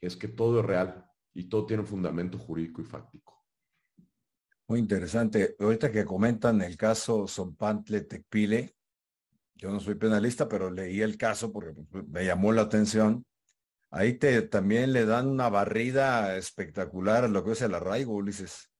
es 0.00 0.16
que 0.16 0.28
todo 0.28 0.60
es 0.60 0.66
real 0.66 1.06
y 1.36 1.48
todo 1.48 1.66
tiene 1.66 1.82
un 1.82 1.86
fundamento 1.86 2.38
jurídico 2.38 2.80
y 2.80 2.84
fáctico. 2.84 3.44
Muy 4.68 4.80
interesante. 4.80 5.54
Ahorita 5.60 5.92
que 5.92 6.04
comentan 6.04 6.62
el 6.62 6.76
caso 6.76 7.28
Sompantle 7.28 8.00
Tecpile, 8.00 8.74
yo 9.54 9.70
no 9.70 9.78
soy 9.78 9.94
penalista, 9.96 10.48
pero 10.48 10.70
leí 10.70 11.02
el 11.02 11.16
caso 11.16 11.52
porque 11.52 11.74
me 12.08 12.24
llamó 12.24 12.52
la 12.52 12.62
atención. 12.62 13.24
Ahí 13.90 14.14
te 14.14 14.42
también 14.42 14.92
le 14.92 15.04
dan 15.04 15.28
una 15.28 15.48
barrida 15.48 16.36
espectacular 16.36 17.24
a 17.24 17.28
lo 17.28 17.44
que 17.44 17.52
es 17.52 17.62
el 17.62 17.74
arraigo, 17.74 18.14
Ulises 18.14 18.70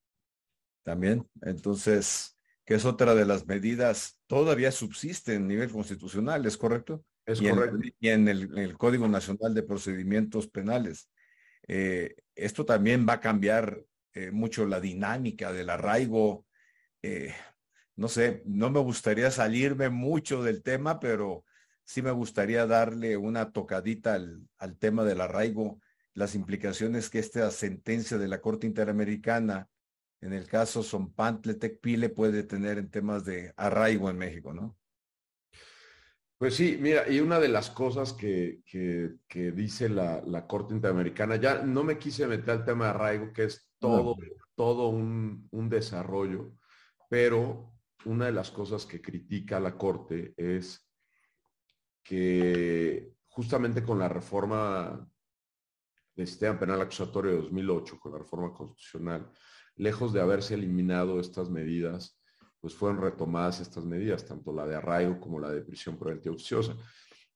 también. 0.83 1.28
Entonces, 1.43 2.39
que 2.65 2.74
es 2.74 2.85
otra 2.85 3.15
de 3.15 3.27
las 3.27 3.47
medidas, 3.47 4.19
todavía 4.27 4.73
subsiste 4.73 5.35
en 5.35 5.47
nivel 5.47 5.70
constitucional, 5.70 6.47
¿es 6.47 6.57
correcto? 6.57 7.05
Es 7.27 7.41
y 7.41 7.49
correcto. 7.49 7.77
En, 7.77 7.95
y 8.01 8.09
en 8.09 8.28
el, 8.28 8.78
Código 8.78 9.09
Nacional 9.09 9.55
de 9.55 9.62
Procedimientos 9.62 10.49
Penales. 10.49 11.11
Eh, 11.69 12.17
esto 12.35 12.65
también 12.65 13.07
va 13.09 13.15
a 13.15 13.21
cambiar 13.21 13.85
eh, 14.13 14.31
mucho 14.31 14.67
la 14.67 14.81
dinámica 14.81 15.53
del 15.53 15.71
arraigo. 15.71 16.47
Eh, 17.03 17.35
no 17.97 18.09
sé, 18.09 18.43
no 18.47 18.71
me 18.71 18.81
gustaría 18.81 19.31
salirme 19.31 19.89
mucho 19.89 20.43
del 20.43 20.63
tema, 20.63 21.01
pero 21.01 21.45
sí 21.85 22.03
me 22.03 22.11
gustaría 22.11 22.67
darle 22.67 23.17
una 23.17 23.53
tocadita 23.53 24.15
al, 24.15 24.49
al 24.59 24.77
tema 24.79 25.05
del 25.05 25.21
arraigo, 25.21 25.81
las 26.15 26.35
implicaciones 26.35 27.11
que 27.11 27.19
esta 27.19 27.51
sentencia 27.51 28.19
de 28.19 28.29
la 28.29 28.41
Corte 28.41 28.67
Interamericana 28.67 29.69
en 30.21 30.33
el 30.33 30.47
caso 30.47 30.83
Sompantle 30.83 31.55
Tecpile 31.55 32.09
puede 32.09 32.43
tener 32.43 32.79
en 32.79 32.91
temas 32.91 33.25
de 33.25 33.53
arraigo 33.57 34.11
en 34.11 34.19
México, 34.19 34.53
¿no? 34.53 34.77
Pues 36.39 36.55
sí, 36.55 36.77
mira, 36.79 37.09
y 37.09 37.21
una 37.21 37.41
de 37.41 37.49
las 37.49 37.71
cosas 37.71 38.13
que, 38.13 38.61
que, 38.67 39.53
dice 39.53 39.89
la, 39.89 40.21
la, 40.27 40.47
Corte 40.47 40.75
Interamericana, 40.75 41.37
ya 41.37 41.63
no 41.63 41.83
me 41.83 41.99
quise 41.99 42.27
meter 42.27 42.51
al 42.51 42.65
tema 42.65 42.85
de 42.85 42.91
arraigo, 42.91 43.33
que 43.33 43.45
es 43.45 43.71
todo, 43.79 44.17
todo 44.55 44.89
un, 44.89 45.49
un 45.51 45.69
desarrollo, 45.71 46.53
pero 47.09 47.73
una 48.05 48.27
de 48.27 48.33
las 48.33 48.51
cosas 48.51 48.85
que 48.85 49.01
critica 49.01 49.59
la 49.61 49.79
Corte 49.79 50.35
es 50.37 50.87
que 52.03 53.15
justamente 53.29 53.83
con 53.83 53.99
la 53.99 54.09
reforma 54.09 55.11
del 56.15 56.27
sistema 56.27 56.59
penal 56.59 56.81
acusatorio 56.81 57.33
de 57.33 57.37
2008, 57.39 57.99
con 57.99 58.13
la 58.13 58.19
reforma 58.19 58.53
constitucional, 58.53 59.31
lejos 59.77 60.13
de 60.13 60.21
haberse 60.21 60.55
eliminado 60.55 61.19
estas 61.21 61.51
medidas, 61.51 62.16
pues 62.67 62.75
fueron 62.75 63.01
retomadas 63.01 63.61
estas 63.61 63.85
medidas, 63.85 64.25
tanto 64.25 64.53
la 64.53 64.67
de 64.67 64.75
arraigo 64.75 65.21
como 65.21 65.39
la 65.39 65.53
de 65.53 65.63
prisión 65.63 65.97
preventiva 65.97 66.35
oficiosa. 66.35 66.75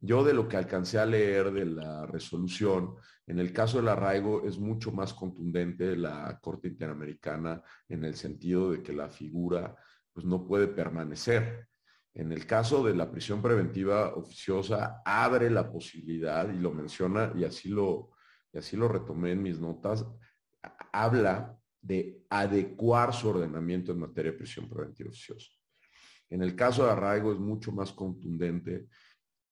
Yo 0.00 0.24
de 0.24 0.34
lo 0.34 0.48
que 0.48 0.56
alcancé 0.56 0.98
a 0.98 1.06
leer 1.06 1.52
de 1.52 1.66
la 1.66 2.04
resolución, 2.04 2.96
en 3.28 3.38
el 3.38 3.52
caso 3.52 3.76
del 3.76 3.86
arraigo 3.86 4.44
es 4.44 4.58
mucho 4.58 4.90
más 4.90 5.14
contundente 5.14 5.96
la 5.96 6.36
Corte 6.42 6.66
Interamericana 6.66 7.62
en 7.88 8.04
el 8.04 8.16
sentido 8.16 8.72
de 8.72 8.82
que 8.82 8.92
la 8.92 9.08
figura 9.08 9.76
pues 10.12 10.26
no 10.26 10.44
puede 10.44 10.66
permanecer. 10.66 11.68
En 12.12 12.32
el 12.32 12.44
caso 12.44 12.82
de 12.82 12.96
la 12.96 13.08
prisión 13.08 13.40
preventiva 13.40 14.12
oficiosa 14.16 15.00
abre 15.04 15.48
la 15.48 15.70
posibilidad 15.70 16.52
y 16.52 16.58
lo 16.58 16.72
menciona 16.72 17.32
y 17.36 17.44
así 17.44 17.68
lo 17.68 18.10
y 18.52 18.58
así 18.58 18.76
lo 18.76 18.88
retomé 18.88 19.30
en 19.30 19.44
mis 19.44 19.60
notas, 19.60 20.04
habla 20.90 21.56
de 21.80 22.24
adecuar 22.28 23.12
su 23.14 23.28
ordenamiento 23.28 23.92
en 23.92 24.00
materia 24.00 24.32
de 24.32 24.38
prisión 24.38 24.68
preventiva 24.68 25.08
oficiosa. 25.08 25.50
En 26.28 26.42
el 26.42 26.54
caso 26.54 26.84
de 26.84 26.92
arraigo 26.92 27.32
es 27.32 27.38
mucho 27.38 27.72
más 27.72 27.92
contundente 27.92 28.88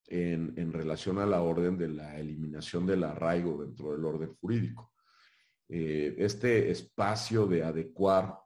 en, 0.06 0.72
relación 0.72 1.18
a 1.18 1.26
la 1.26 1.42
orden 1.42 1.76
de 1.76 1.88
la 1.88 2.18
eliminación 2.18 2.86
del 2.86 3.04
arraigo 3.04 3.62
dentro 3.62 3.92
del 3.92 4.04
orden 4.04 4.34
jurídico. 4.40 4.92
Eh, 5.68 6.14
este 6.18 6.70
espacio 6.70 7.46
de 7.46 7.62
adecuar 7.62 8.38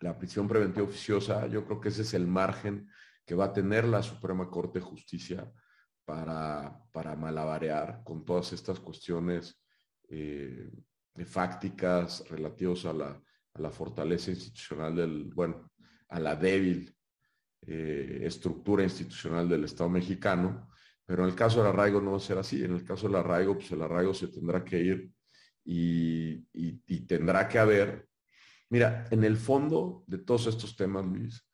la 0.00 0.16
prisión 0.16 0.46
preventiva 0.46 0.86
oficiosa, 0.86 1.46
yo 1.46 1.64
creo 1.64 1.80
que 1.80 1.88
ese 1.88 2.02
es 2.02 2.14
el 2.14 2.26
margen 2.26 2.88
que 3.24 3.34
va 3.34 3.46
a 3.46 3.52
tener 3.52 3.84
la 3.84 4.02
Suprema 4.02 4.48
Corte 4.50 4.78
de 4.78 4.84
Justicia 4.84 5.50
para, 6.04 6.80
para 6.92 7.16
malabarear 7.16 8.02
con 8.04 8.24
todas 8.24 8.52
estas 8.52 8.78
cuestiones 8.80 9.60
eh, 10.08 10.70
fácticas 11.26 12.24
relativos 12.28 12.84
a 12.86 12.92
la, 12.92 13.22
a 13.54 13.60
la, 13.60 13.70
fortaleza 13.70 14.30
institucional 14.30 14.96
del, 14.96 15.24
bueno, 15.34 15.70
a 16.08 16.18
la 16.18 16.36
débil 16.36 16.94
eh, 17.66 18.20
estructura 18.22 18.82
institucional 18.82 19.48
del 19.48 19.64
Estado 19.64 19.90
mexicano, 19.90 20.68
pero 21.04 21.24
en 21.24 21.30
el 21.30 21.36
caso 21.36 21.58
del 21.58 21.68
arraigo 21.68 22.00
no 22.00 22.12
va 22.12 22.16
a 22.16 22.20
ser 22.20 22.38
así. 22.38 22.64
En 22.64 22.72
el 22.72 22.84
caso 22.84 23.06
del 23.06 23.16
arraigo, 23.16 23.54
pues 23.54 23.70
el 23.72 23.82
arraigo 23.82 24.14
se 24.14 24.28
tendrá 24.28 24.64
que 24.64 24.80
ir 24.80 25.10
y, 25.64 26.46
y 26.52 27.00
tendrá 27.06 27.46
que 27.48 27.58
haber. 27.58 28.08
Mira, 28.70 29.06
en 29.10 29.22
el 29.24 29.36
fondo 29.36 30.04
de 30.06 30.18
todos 30.18 30.46
estos 30.46 30.74
temas, 30.74 31.04
Luis, 31.04 31.44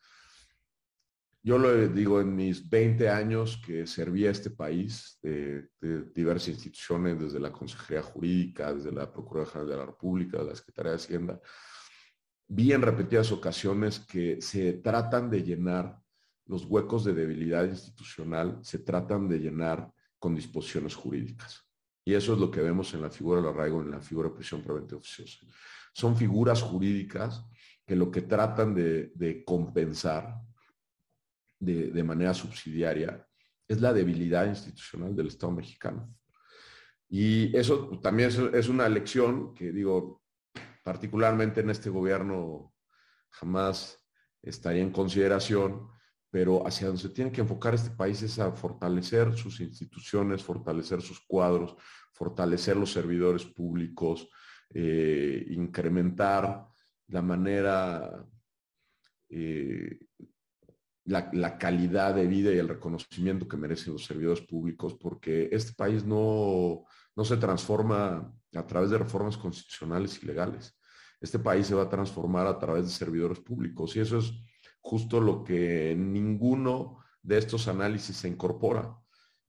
yo 1.49 1.57
lo 1.57 1.89
digo 1.89 2.21
en 2.21 2.37
mis 2.37 2.69
20 2.69 3.09
años 3.09 3.59
que 3.65 3.87
serví 3.87 4.27
a 4.27 4.31
este 4.33 4.51
país 4.51 5.19
de, 5.23 5.67
diversas 6.15 6.49
instituciones, 6.49 7.19
desde 7.19 7.41
la 7.41 7.51
Consejería 7.51 8.03
Jurídica, 8.03 8.75
desde 8.75 8.93
la 8.93 9.11
Procuraduría 9.11 9.53
General 9.53 9.71
de 9.71 9.77
la 9.79 9.87
República, 9.87 10.43
la 10.43 10.55
Secretaría 10.55 10.91
de 10.91 10.97
Hacienda, 10.97 11.41
vi 12.49 12.75
en 12.75 12.83
repetidas 12.83 13.33
ocasiones 13.33 13.99
que 13.99 14.43
se 14.43 14.75
tratan 14.75 15.31
de 15.31 15.43
llenar 15.43 15.99
los 16.45 16.67
huecos 16.67 17.03
de 17.07 17.15
debilidad 17.15 17.65
institucional, 17.65 18.59
se 18.61 18.81
tratan 18.81 19.27
de 19.27 19.39
llenar 19.39 19.91
con 20.19 20.35
disposiciones 20.35 20.95
jurídicas. 20.95 21.65
Y 22.05 22.13
eso 22.13 22.35
es 22.35 22.41
lo 22.41 22.51
que 22.51 22.61
vemos 22.61 22.93
en 22.93 23.01
la 23.01 23.09
figura 23.09 23.41
del 23.41 23.49
arraigo, 23.49 23.81
en 23.81 23.93
la 23.93 24.03
figura 24.03 24.29
de 24.29 24.35
prisión 24.35 24.63
preventiva 24.63 24.99
oficiosa. 24.99 25.47
Son 25.95 26.15
figuras 26.15 26.61
jurídicas 26.61 27.43
que 27.87 27.97
lo 27.97 28.11
que 28.11 28.21
tratan 28.21 28.75
de, 28.75 29.13
de 29.15 29.43
compensar 29.47 30.47
de, 31.59 32.03
manera 32.03 32.35
subsidiaria 32.35 33.27
es 33.67 33.81
la 33.81 33.93
debilidad 33.93 34.47
institucional 34.47 35.15
del 35.15 35.29
Estado 35.29 35.53
mexicano. 35.53 36.15
Y 37.09 37.57
eso 37.57 37.99
también 38.03 38.31
es, 38.55 38.69
una 38.69 38.89
lección 38.89 39.55
que 39.55 39.73
digo, 39.73 40.23
particularmente 40.85 41.61
en 41.61 41.71
este 41.71 41.91
gobierno 41.91 42.75
jamás 43.31 44.05
estaría 44.43 44.83
en 44.83 44.93
consideración, 44.93 45.89
pero 46.31 46.67
hacia 46.67 46.87
donde 46.87 47.03
se 47.03 47.09
tiene 47.11 47.33
que 47.33 47.41
enfocar 47.41 47.75
este 47.75 47.91
país 47.91 48.23
es 48.23 48.39
a 48.39 48.53
fortalecer 48.53 49.35
sus 49.37 49.61
instituciones, 49.61 50.43
fortalecer 50.43 51.01
sus 51.01 51.21
cuadros, 51.21 51.77
fortalecer 52.13 52.77
los 52.77 52.93
servidores 52.93 53.45
públicos, 53.45 54.29
eh, 54.71 55.47
incrementar 55.51 56.67
la 57.09 57.23
manera 57.23 58.27
eh, 59.31 59.99
la, 61.09 61.59
calidad 61.59 62.15
de 62.15 62.27
vida 62.27 62.53
y 62.53 62.59
el 62.59 62.69
reconocimiento 62.69 63.49
que 63.49 63.57
merecen 63.57 63.95
los 63.95 64.05
servidores 64.05 64.43
públicos, 64.43 64.95
porque 64.95 65.49
este 65.51 65.73
país 65.73 66.05
no, 66.05 66.85
no 67.17 67.25
se 67.25 67.37
transforma 67.39 68.33
a 68.55 68.67
través 68.67 68.91
de 68.91 68.99
reformas 68.99 69.37
constitucionales 69.37 70.23
y 70.23 70.27
legales. 70.27 70.79
Este 71.21 71.39
país 71.39 71.67
se 71.67 71.75
va 71.75 71.85
a 71.85 71.89
transformar 71.89 72.47
a 72.47 72.59
través 72.59 72.85
de 72.85 72.91
servidores 72.91 73.41
públicos 73.41 73.97
y 73.97 74.01
eso 74.01 74.19
es 74.19 74.33
justo 74.81 75.21
lo 75.21 75.43
que 75.43 75.97
ninguno 75.97 76.99
de 77.23 77.39
estos 77.39 77.69
análisis 77.69 78.17
se 78.17 78.29
incorpora. 78.29 78.97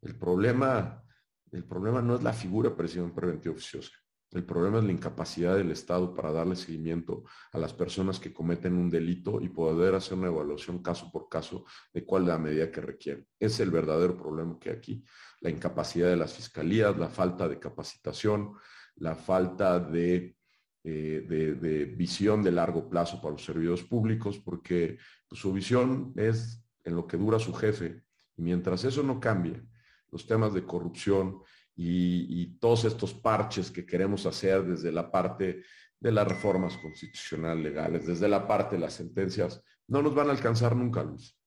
El 0.01 0.17
problema, 0.17 1.03
el 1.51 1.65
problema 1.65 2.01
no 2.01 2.15
es 2.15 2.23
la 2.23 2.33
figura 2.33 2.69
de 2.69 2.75
presión 2.75 3.13
preventiva 3.13 3.53
oficiosa. 3.53 3.91
El 4.31 4.45
problema 4.45 4.77
es 4.77 4.83
la 4.83 4.91
incapacidad 4.91 5.55
del 5.55 5.71
Estado 5.71 6.13
para 6.13 6.31
darle 6.31 6.55
seguimiento 6.55 7.23
a 7.51 7.57
las 7.57 7.73
personas 7.73 8.19
que 8.19 8.31
cometen 8.31 8.75
un 8.75 8.89
delito 8.89 9.41
y 9.41 9.49
poder 9.49 9.95
hacer 9.95 10.17
una 10.17 10.27
evaluación 10.27 10.83
caso 10.83 11.11
por 11.11 11.27
caso 11.27 11.65
de 11.91 12.05
cuál 12.05 12.23
es 12.23 12.27
la 12.27 12.37
medida 12.37 12.71
que 12.71 12.81
requiere. 12.81 13.25
Es 13.39 13.59
el 13.59 13.71
verdadero 13.71 14.15
problema 14.15 14.59
que 14.59 14.69
hay 14.69 14.75
aquí. 14.75 15.03
La 15.41 15.49
incapacidad 15.49 16.09
de 16.09 16.15
las 16.15 16.33
fiscalías, 16.33 16.95
la 16.97 17.09
falta 17.09 17.47
de 17.47 17.57
capacitación, 17.57 18.53
la 18.97 19.15
falta 19.15 19.79
de, 19.79 20.35
eh, 20.83 21.93
visión 21.97 22.43
de 22.43 22.51
largo 22.51 22.87
plazo 22.87 23.19
para 23.19 23.31
los 23.31 23.43
servidores 23.43 23.83
públicos, 23.83 24.37
porque 24.37 24.99
pues, 25.27 25.41
su 25.41 25.51
visión 25.51 26.13
es 26.15 26.63
en 26.83 26.95
lo 26.95 27.07
que 27.07 27.17
dura 27.17 27.39
su 27.39 27.53
jefe. 27.53 28.03
Y 28.37 28.43
mientras 28.43 28.83
eso 28.83 29.01
no 29.01 29.19
cambie, 29.19 29.63
los 30.11 30.27
temas 30.27 30.53
de 30.53 30.65
corrupción 30.65 31.41
y, 31.81 32.57
todos 32.59 32.83
estos 32.83 33.13
parches 33.13 33.71
que 33.71 33.85
queremos 33.85 34.25
hacer 34.25 34.65
desde 34.65 34.91
la 34.91 35.09
parte 35.09 35.63
de 35.97 36.11
las 36.11 36.27
reformas 36.27 36.75
constitucionales 36.77 37.63
legales, 37.63 38.05
desde 38.05 38.27
la 38.27 38.45
parte 38.45 38.75
de 38.75 38.81
las 38.81 38.93
sentencias, 38.93 39.63
no 39.87 40.01
nos 40.01 40.13
van 40.13 40.27
a 40.27 40.31
alcanzar 40.31 40.75
nunca, 40.75 41.03
Luis. 41.03 41.37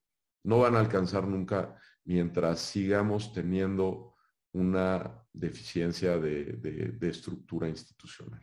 No 0.44 0.60
van 0.60 0.74
a 0.74 0.80
alcanzar 0.80 1.28
nunca 1.28 1.76
mientras 2.04 2.60
sigamos 2.60 3.32
teniendo 3.34 4.14
una 4.52 5.22
deficiencia 5.32 6.18
de, 6.18 6.96
estructura 7.02 7.68
institucional. 7.68 8.40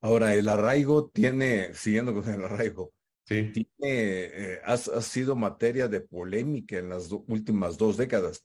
Ahora, 0.00 0.34
el 0.34 0.48
arraigo 0.48 1.10
tiene, 1.10 1.74
siguiendo 1.74 2.14
con 2.14 2.28
el 2.32 2.44
arraigo, 2.44 2.92
sí. 3.26 3.52
tiene, 3.52 3.66
eh, 3.82 4.60
ha, 4.64 4.76
sido 4.76 5.36
materia 5.36 5.86
de 5.86 6.00
polémica 6.00 6.78
en 6.78 6.88
las 6.88 7.10
últimas 7.10 7.76
dos 7.76 7.98
décadas. 7.98 8.44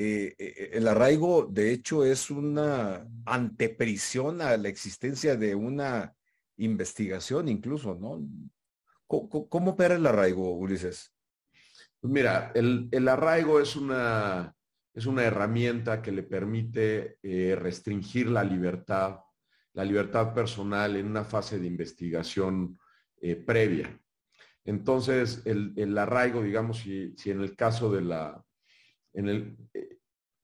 Eh, 0.00 0.36
eh, 0.38 0.70
el 0.74 0.86
arraigo, 0.86 1.48
de 1.50 1.72
hecho, 1.72 2.04
es 2.04 2.30
una 2.30 3.04
anteprisión 3.26 4.40
a 4.40 4.56
la 4.56 4.68
existencia 4.68 5.34
de 5.34 5.56
una 5.56 6.14
investigación 6.58 7.48
incluso, 7.48 7.96
¿no? 7.96 8.24
¿Cómo, 9.08 9.72
opera 9.72 9.96
el 9.96 10.06
arraigo, 10.06 10.54
Ulises? 10.54 11.12
Pues 11.98 12.12
mira, 12.12 12.52
el, 12.54 13.08
arraigo 13.08 13.58
es 13.58 13.74
una, 13.74 14.54
es 14.94 15.06
una 15.06 15.24
herramienta 15.24 16.00
que 16.00 16.12
le 16.12 16.22
permite 16.22 17.18
eh, 17.20 17.56
restringir 17.60 18.28
la 18.28 18.44
libertad, 18.44 19.18
la 19.72 19.84
libertad 19.84 20.32
personal 20.32 20.94
en 20.94 21.06
una 21.06 21.24
fase 21.24 21.58
de 21.58 21.66
investigación 21.66 22.78
previa. 23.44 24.00
Entonces, 24.64 25.42
el, 25.44 25.98
arraigo, 25.98 26.40
digamos, 26.40 26.78
si, 26.78 27.16
si 27.16 27.32
en 27.32 27.40
el 27.40 27.56
caso 27.56 27.90
de 27.90 28.02
la, 28.02 28.44
en 29.18 29.28
el, 29.28 29.56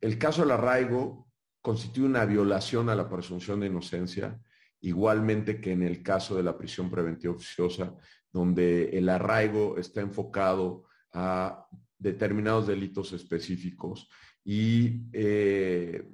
el 0.01 0.19
caso 0.19 0.43
del 0.43 0.51
arraigo 0.51 1.31
constituye 1.63 2.07
una 2.09 2.25
violación 2.25 2.89
a 2.89 2.97
la 2.97 3.09
presunción 3.09 3.61
de 3.61 3.69
inocencia, 3.69 4.43
igualmente 4.81 5.61
que 5.61 5.71
en 5.71 5.85
el 5.85 6.03
caso 6.03 6.35
de 6.35 6.43
la 6.43 6.59
prisión 6.59 6.91
preventiva 6.91 7.35
oficiosa, 7.35 7.97
donde 8.33 8.99
el 8.99 9.09
arraigo 9.09 9.79
está 9.79 10.01
enfocado 10.01 10.89
a 11.13 11.69
determinados 11.97 12.67
delitos 12.67 13.13
específicos 13.13 14.09
y, 14.45 15.05
eh, 15.13 16.11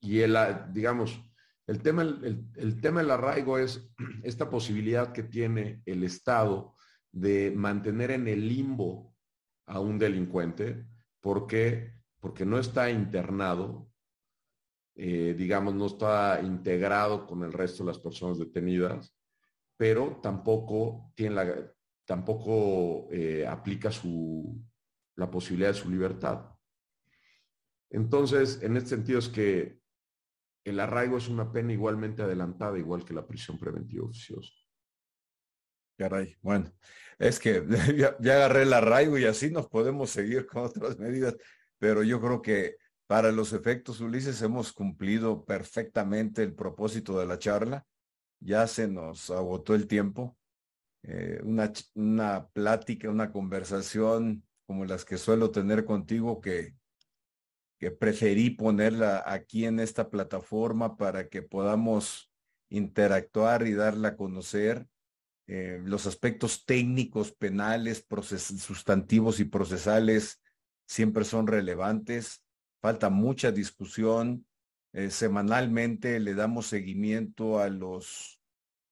y 0.00 0.20
el, 0.20 0.38
digamos, 0.72 1.20
el 1.66 1.82
tema, 1.82 2.02
el 2.02 2.80
tema 2.80 3.00
del 3.00 3.10
arraigo 3.10 3.58
es 3.58 3.90
esta 4.22 4.48
posibilidad 4.48 5.12
que 5.12 5.24
tiene 5.24 5.82
el 5.86 6.04
Estado 6.04 6.76
de 7.10 7.50
mantener 7.50 8.12
en 8.12 8.28
el 8.28 8.48
limbo 8.48 9.10
a 9.70 9.80
un 9.80 9.98
delincuente 9.98 10.84
porque, 11.20 11.94
porque 12.18 12.44
no 12.44 12.58
está 12.58 12.90
internado, 12.90 13.88
eh, 14.96 15.34
digamos, 15.38 15.74
no 15.74 15.86
está 15.86 16.40
integrado 16.42 17.26
con 17.26 17.44
el 17.44 17.52
resto 17.52 17.84
de 17.84 17.88
las 17.88 17.98
personas 17.98 18.38
detenidas, 18.38 19.16
pero 19.76 20.20
tampoco 20.20 21.12
tiene 21.14 21.34
la, 21.36 21.72
tampoco 22.04 23.08
eh, 23.12 23.46
aplica 23.46 23.92
su, 23.92 24.60
la 25.16 25.30
posibilidad 25.30 25.70
de 25.70 25.78
su 25.78 25.88
libertad. 25.88 26.46
Entonces, 27.90 28.62
en 28.62 28.76
este 28.76 28.90
sentido 28.90 29.20
es 29.20 29.28
que 29.28 29.80
el 30.64 30.80
arraigo 30.80 31.16
es 31.16 31.28
una 31.28 31.50
pena 31.52 31.72
igualmente 31.72 32.22
adelantada, 32.22 32.78
igual 32.78 33.04
que 33.04 33.14
la 33.14 33.26
prisión 33.26 33.58
preventiva 33.58 34.04
oficiosa. 34.04 34.52
Caray, 36.00 36.34
bueno, 36.40 36.72
es 37.18 37.38
que 37.38 37.62
ya, 38.20 38.34
agarré 38.34 38.62
el 38.62 38.72
arraigo 38.72 39.18
y 39.18 39.26
así 39.26 39.50
nos 39.50 39.68
podemos 39.68 40.08
seguir 40.08 40.46
con 40.46 40.64
otras 40.64 40.98
medidas, 40.98 41.36
pero 41.78 42.02
yo 42.02 42.22
creo 42.22 42.40
que 42.40 42.76
para 43.06 43.32
los 43.32 43.52
efectos, 43.52 44.00
Ulises, 44.00 44.40
hemos 44.40 44.72
cumplido 44.72 45.44
perfectamente 45.44 46.42
el 46.42 46.54
propósito 46.54 47.18
de 47.18 47.26
la 47.26 47.38
charla. 47.38 47.84
Ya 48.38 48.66
se 48.66 48.88
nos 48.88 49.28
agotó 49.28 49.74
el 49.74 49.86
tiempo. 49.86 50.38
Eh, 51.02 51.40
una, 51.42 51.70
una 51.94 52.48
plática, 52.48 53.10
una 53.10 53.30
conversación 53.30 54.42
como 54.64 54.86
las 54.86 55.04
que 55.04 55.18
suelo 55.18 55.50
tener 55.50 55.84
contigo 55.84 56.40
que, 56.40 56.76
que 57.78 57.90
preferí 57.90 58.48
ponerla 58.48 59.22
aquí 59.26 59.66
en 59.66 59.80
esta 59.80 60.08
plataforma 60.08 60.96
para 60.96 61.28
que 61.28 61.42
podamos 61.42 62.32
interactuar 62.70 63.66
y 63.66 63.74
darla 63.74 64.08
a 64.08 64.16
conocer 64.16 64.86
eh, 65.46 65.80
los 65.84 66.06
aspectos 66.06 66.64
técnicos, 66.64 67.32
penales, 67.32 68.06
sustantivos 68.28 69.40
y 69.40 69.44
procesales 69.44 70.40
siempre 70.86 71.24
son 71.24 71.46
relevantes. 71.46 72.44
Falta 72.80 73.10
mucha 73.10 73.50
discusión. 73.52 74.46
Eh, 74.92 75.10
semanalmente 75.10 76.18
le 76.20 76.34
damos 76.34 76.66
seguimiento 76.66 77.60
a 77.60 77.68
los 77.68 78.40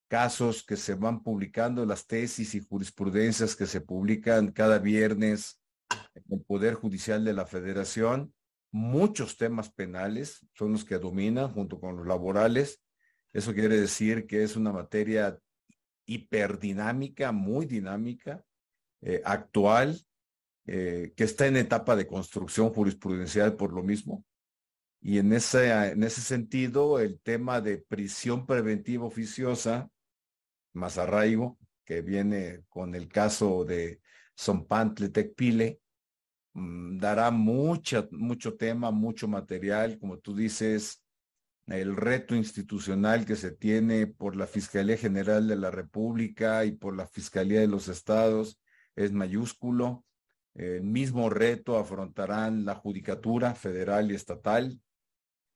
casos 0.08 0.62
que 0.62 0.76
se 0.76 0.94
van 0.94 1.22
publicando, 1.22 1.84
las 1.84 2.06
tesis 2.06 2.54
y 2.54 2.60
jurisprudencias 2.60 3.54
que 3.54 3.66
se 3.66 3.80
publican 3.80 4.52
cada 4.52 4.78
viernes 4.78 5.60
en 6.14 6.38
el 6.38 6.40
Poder 6.40 6.74
Judicial 6.74 7.24
de 7.24 7.34
la 7.34 7.46
Federación. 7.46 8.32
Muchos 8.70 9.36
temas 9.36 9.70
penales 9.70 10.46
son 10.54 10.72
los 10.72 10.84
que 10.84 10.98
dominan 10.98 11.50
junto 11.50 11.80
con 11.80 11.96
los 11.96 12.06
laborales. 12.06 12.82
Eso 13.32 13.54
quiere 13.54 13.80
decir 13.80 14.26
que 14.26 14.42
es 14.42 14.56
una 14.56 14.72
materia 14.72 15.38
hiperdinámica, 16.09 17.30
muy 17.30 17.66
dinámica, 17.66 18.44
eh, 19.02 19.22
actual, 19.24 20.01
eh, 20.66 21.12
que 21.14 21.24
está 21.24 21.47
en 21.47 21.56
etapa 21.56 21.94
de 21.94 22.06
construcción 22.06 22.70
jurisprudencial 22.70 23.56
por 23.56 23.72
lo 23.72 23.82
mismo. 23.82 24.24
Y 25.01 25.18
en 25.18 25.32
ese, 25.32 25.70
en 25.70 26.02
ese 26.02 26.22
sentido, 26.22 26.98
el 26.98 27.20
tema 27.20 27.60
de 27.60 27.78
prisión 27.78 28.47
preventiva 28.47 29.05
oficiosa, 29.05 29.90
más 30.72 30.98
arraigo, 30.98 31.59
que 31.85 32.02
viene 32.02 32.64
con 32.68 32.94
el 32.94 33.09
caso 33.09 33.64
de 33.64 34.01
Sompantle 34.35 35.10
Tecpile, 35.10 35.80
mm, 36.55 36.98
dará 36.98 37.30
mucha, 37.30 38.09
mucho 38.10 38.56
tema, 38.56 38.90
mucho 38.90 39.28
material, 39.28 39.98
como 39.98 40.18
tú 40.18 40.35
dices, 40.35 41.02
el 41.68 41.96
reto 41.96 42.34
institucional 42.34 43.26
que 43.26 43.36
se 43.36 43.50
tiene 43.50 44.06
por 44.06 44.36
la 44.36 44.46
Fiscalía 44.46 44.96
General 44.96 45.46
de 45.46 45.56
la 45.56 45.70
República 45.70 46.64
y 46.64 46.72
por 46.72 46.96
la 46.96 47.06
Fiscalía 47.06 47.60
de 47.60 47.68
los 47.68 47.88
Estados 47.88 48.60
es 48.96 49.12
mayúsculo. 49.12 50.04
El 50.54 50.82
mismo 50.82 51.28
reto 51.30 51.78
afrontarán 51.78 52.64
la 52.64 52.74
Judicatura 52.74 53.54
Federal 53.54 54.10
y 54.10 54.14
Estatal 54.14 54.80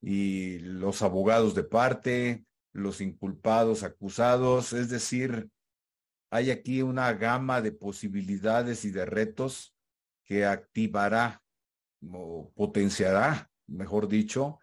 y 0.01 0.59
los 0.59 1.02
abogados 1.02 1.55
de 1.55 1.64
parte, 1.64 2.44
los 2.72 3.01
inculpados, 3.01 3.82
acusados, 3.82 4.72
es 4.72 4.90
decir, 4.90 5.51
hay 6.30 6.51
aquí 6.51 6.82
una 6.82 7.12
gama 7.14 7.60
de 7.60 7.72
posibilidades 7.72 8.84
y 8.84 8.90
de 8.90 9.06
retos 9.06 9.74
que 10.24 10.44
activará 10.44 11.43
o 12.10 12.52
potenciará, 12.55 13.51
mejor 13.66 14.09
dicho, 14.09 14.61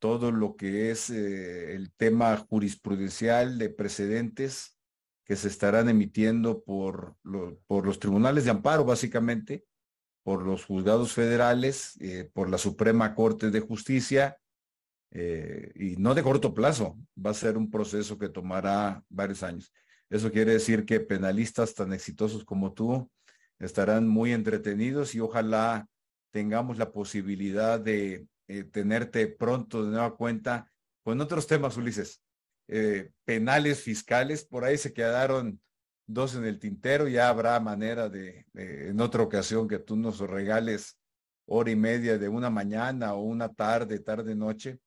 todo 0.00 0.32
lo 0.32 0.56
que 0.56 0.90
es 0.90 1.10
eh, 1.10 1.74
el 1.74 1.92
tema 1.92 2.36
jurisprudencial 2.36 3.58
de 3.58 3.70
precedentes 3.70 4.76
que 5.24 5.36
se 5.36 5.46
estarán 5.46 5.88
emitiendo 5.88 6.64
por, 6.64 7.14
por 7.68 7.86
los 7.86 8.00
tribunales 8.00 8.44
de 8.44 8.50
amparo, 8.50 8.84
básicamente, 8.84 9.64
por 10.24 10.42
los 10.42 10.64
juzgados 10.64 11.12
federales, 11.12 11.96
eh, 12.00 12.28
por 12.32 12.50
la 12.50 12.58
Suprema 12.58 13.14
Corte 13.14 13.50
de 13.50 13.60
Justicia, 13.60 14.38
eh, 15.12 15.72
y 15.74 15.96
no 15.96 16.14
de 16.14 16.22
corto 16.22 16.54
plazo, 16.54 16.96
va 17.14 17.30
a 17.30 17.34
ser 17.34 17.56
un 17.56 17.70
proceso 17.70 18.18
que 18.18 18.28
tomará 18.28 19.04
varios 19.08 19.42
años. 19.42 19.72
Eso 20.08 20.32
quiere 20.32 20.52
decir 20.52 20.84
que 20.84 21.00
penalistas 21.00 21.74
tan 21.74 21.92
exitosos 21.92 22.44
como 22.44 22.72
tú 22.72 23.10
estarán 23.58 24.08
muy 24.08 24.32
entretenidos 24.32 25.14
y 25.14 25.20
ojalá 25.20 25.86
tengamos 26.32 26.78
la 26.78 26.92
posibilidad 26.92 27.78
de 27.78 28.26
eh, 28.50 28.64
tenerte 28.64 29.28
pronto 29.28 29.84
de 29.84 29.90
nueva 29.92 30.16
cuenta 30.16 30.68
con 31.04 31.20
otros 31.20 31.46
temas, 31.46 31.76
Ulises. 31.76 32.20
Eh, 32.66 33.12
penales 33.24 33.80
fiscales, 33.80 34.44
por 34.44 34.64
ahí 34.64 34.76
se 34.76 34.92
quedaron 34.92 35.60
dos 36.04 36.34
en 36.34 36.44
el 36.44 36.58
tintero, 36.58 37.06
ya 37.06 37.28
habrá 37.28 37.60
manera 37.60 38.08
de, 38.08 38.46
en 38.54 39.00
otra 39.00 39.22
ocasión 39.22 39.68
que 39.68 39.78
tú 39.78 39.94
nos 39.94 40.18
regales 40.18 40.98
hora 41.46 41.70
y 41.70 41.76
media 41.76 42.18
de 42.18 42.28
una 42.28 42.50
mañana 42.50 43.14
o 43.14 43.22
una 43.22 43.48
tarde, 43.52 44.00
tarde, 44.00 44.34
noche, 44.34 44.80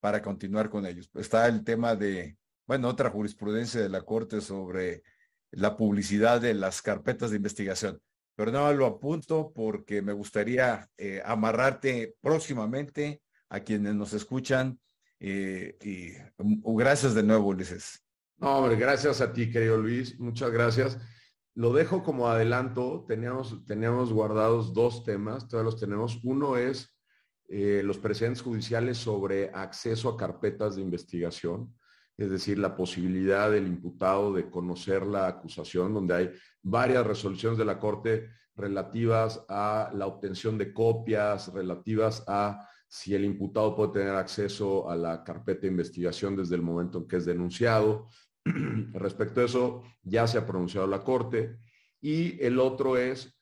para 0.00 0.22
continuar 0.22 0.70
con 0.70 0.86
ellos. 0.86 1.10
Está 1.14 1.48
el 1.48 1.64
tema 1.64 1.96
de, 1.96 2.36
bueno, 2.64 2.88
otra 2.88 3.10
jurisprudencia 3.10 3.80
de 3.80 3.88
la 3.88 4.02
Corte 4.02 4.40
sobre 4.40 5.02
la 5.50 5.76
publicidad 5.76 6.40
de 6.40 6.54
las 6.54 6.80
carpetas 6.80 7.30
de 7.30 7.36
investigación. 7.38 8.00
Pero 8.40 8.52
no 8.52 8.72
lo 8.72 8.86
apunto 8.86 9.52
porque 9.54 10.00
me 10.00 10.14
gustaría 10.14 10.88
eh, 10.96 11.20
amarrarte 11.22 12.16
próximamente 12.22 13.20
a 13.50 13.60
quienes 13.60 13.94
nos 13.94 14.14
escuchan. 14.14 14.80
Eh, 15.18 15.76
y 15.82 16.42
um, 16.42 16.74
gracias 16.74 17.14
de 17.14 17.22
nuevo, 17.22 17.48
Ulises. 17.48 18.02
No, 18.38 18.56
hombre, 18.56 18.76
gracias 18.76 19.20
a 19.20 19.30
ti, 19.30 19.50
querido 19.50 19.76
Luis. 19.76 20.18
Muchas 20.18 20.50
gracias. 20.52 20.98
Lo 21.54 21.74
dejo 21.74 22.02
como 22.02 22.28
adelanto. 22.28 23.04
Teníamos, 23.06 23.62
teníamos 23.66 24.10
guardados 24.10 24.72
dos 24.72 25.04
temas, 25.04 25.46
todos 25.46 25.62
los 25.62 25.78
tenemos. 25.78 26.18
Uno 26.24 26.56
es 26.56 26.96
eh, 27.46 27.82
los 27.84 27.98
precedentes 27.98 28.40
judiciales 28.40 28.96
sobre 28.96 29.50
acceso 29.50 30.08
a 30.08 30.16
carpetas 30.16 30.76
de 30.76 30.80
investigación, 30.80 31.76
es 32.20 32.30
decir, 32.30 32.58
la 32.58 32.76
posibilidad 32.76 33.50
del 33.50 33.66
imputado 33.66 34.32
de 34.32 34.50
conocer 34.50 35.06
la 35.06 35.26
acusación, 35.26 35.94
donde 35.94 36.14
hay 36.14 36.30
varias 36.62 37.06
resoluciones 37.06 37.58
de 37.58 37.64
la 37.64 37.78
Corte 37.78 38.28
relativas 38.54 39.44
a 39.48 39.90
la 39.94 40.06
obtención 40.06 40.58
de 40.58 40.72
copias, 40.72 41.52
relativas 41.52 42.22
a 42.28 42.68
si 42.86 43.14
el 43.14 43.24
imputado 43.24 43.74
puede 43.74 43.92
tener 43.92 44.14
acceso 44.14 44.90
a 44.90 44.96
la 44.96 45.24
carpeta 45.24 45.62
de 45.62 45.68
investigación 45.68 46.36
desde 46.36 46.56
el 46.56 46.62
momento 46.62 46.98
en 46.98 47.08
que 47.08 47.16
es 47.16 47.24
denunciado, 47.24 48.08
Respecto 48.92 49.40
a 49.40 49.44
eso, 49.44 49.82
ya 50.02 50.26
se 50.26 50.38
ha 50.38 50.46
pronunciado 50.46 50.86
la 50.86 51.02
Corte. 51.02 51.58
Y 52.00 52.42
el 52.44 52.58
otro 52.58 52.96
es 52.96 53.38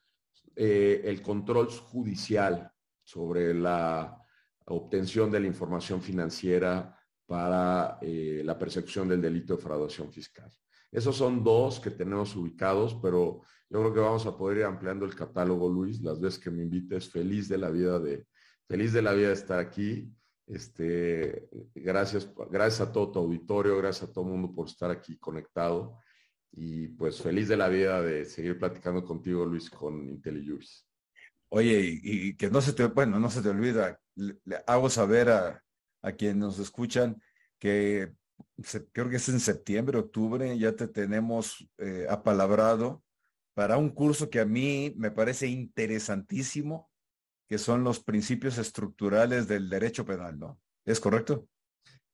eh, 0.56 1.02
el 1.04 1.22
control 1.22 1.68
judicial 1.68 2.70
sobre 3.04 3.54
la 3.54 4.16
obtención 4.66 5.30
de 5.30 5.40
la 5.40 5.46
información 5.46 6.02
financiera 6.02 6.97
para 7.28 7.98
eh, 8.00 8.40
la 8.42 8.58
persecución 8.58 9.06
del 9.06 9.20
delito 9.20 9.54
de 9.54 9.62
fraudación 9.62 10.10
fiscal. 10.10 10.50
Esos 10.90 11.14
son 11.14 11.44
dos 11.44 11.78
que 11.78 11.90
tenemos 11.90 12.34
ubicados, 12.34 12.98
pero 13.02 13.42
yo 13.68 13.80
creo 13.80 13.94
que 13.94 14.00
vamos 14.00 14.24
a 14.24 14.36
poder 14.36 14.58
ir 14.58 14.64
ampliando 14.64 15.04
el 15.04 15.14
catálogo, 15.14 15.68
Luis, 15.68 16.00
las 16.00 16.18
veces 16.18 16.40
que 16.40 16.50
me 16.50 16.62
invites. 16.62 17.10
Feliz 17.10 17.46
de 17.48 17.58
la 17.58 17.68
vida 17.68 18.00
de, 18.00 18.26
feliz 18.66 18.94
de 18.94 19.02
la 19.02 19.12
vida 19.12 19.28
de 19.28 19.34
estar 19.34 19.58
aquí 19.58 20.10
este, 20.48 21.50
gracias, 21.74 22.32
gracias 22.50 22.80
a 22.80 22.90
todo 22.90 23.12
tu 23.12 23.18
auditorio, 23.18 23.76
gracias 23.76 24.08
a 24.08 24.12
todo 24.12 24.24
el 24.24 24.30
mundo 24.30 24.54
por 24.54 24.66
estar 24.66 24.90
aquí 24.90 25.18
conectado 25.18 25.98
y 26.52 26.88
pues 26.88 27.20
feliz 27.20 27.48
de 27.48 27.58
la 27.58 27.68
vida 27.68 28.00
de 28.00 28.24
seguir 28.24 28.58
platicando 28.58 29.04
contigo, 29.04 29.44
Luis, 29.44 29.68
con 29.68 30.08
IntelliJuris. 30.08 30.88
Oye, 31.50 32.00
y, 32.02 32.34
que 32.36 32.50
no 32.50 32.62
se 32.62 32.72
te, 32.72 32.86
bueno, 32.86 33.20
no 33.20 33.30
se 33.30 33.42
te 33.42 33.50
olvida, 33.50 34.00
le, 34.14 34.38
hago 34.66 34.88
saber 34.88 35.28
a, 35.28 35.62
a 36.02 36.12
quienes 36.12 36.36
nos 36.36 36.58
escuchan 36.58 37.20
que 37.58 38.12
creo 38.92 39.08
que 39.08 39.16
es 39.16 39.28
en 39.28 39.40
septiembre, 39.40 39.98
octubre, 39.98 40.58
ya 40.58 40.74
te 40.74 40.88
tenemos 40.88 41.68
eh, 41.78 42.06
apalabrado 42.08 43.02
para 43.54 43.76
un 43.76 43.90
curso 43.90 44.30
que 44.30 44.40
a 44.40 44.44
mí 44.44 44.94
me 44.96 45.10
parece 45.10 45.48
interesantísimo, 45.48 46.90
que 47.48 47.58
son 47.58 47.82
los 47.82 48.00
principios 48.00 48.58
estructurales 48.58 49.48
del 49.48 49.68
derecho 49.68 50.04
penal, 50.04 50.38
¿no? 50.38 50.60
¿Es 50.84 51.00
correcto? 51.00 51.48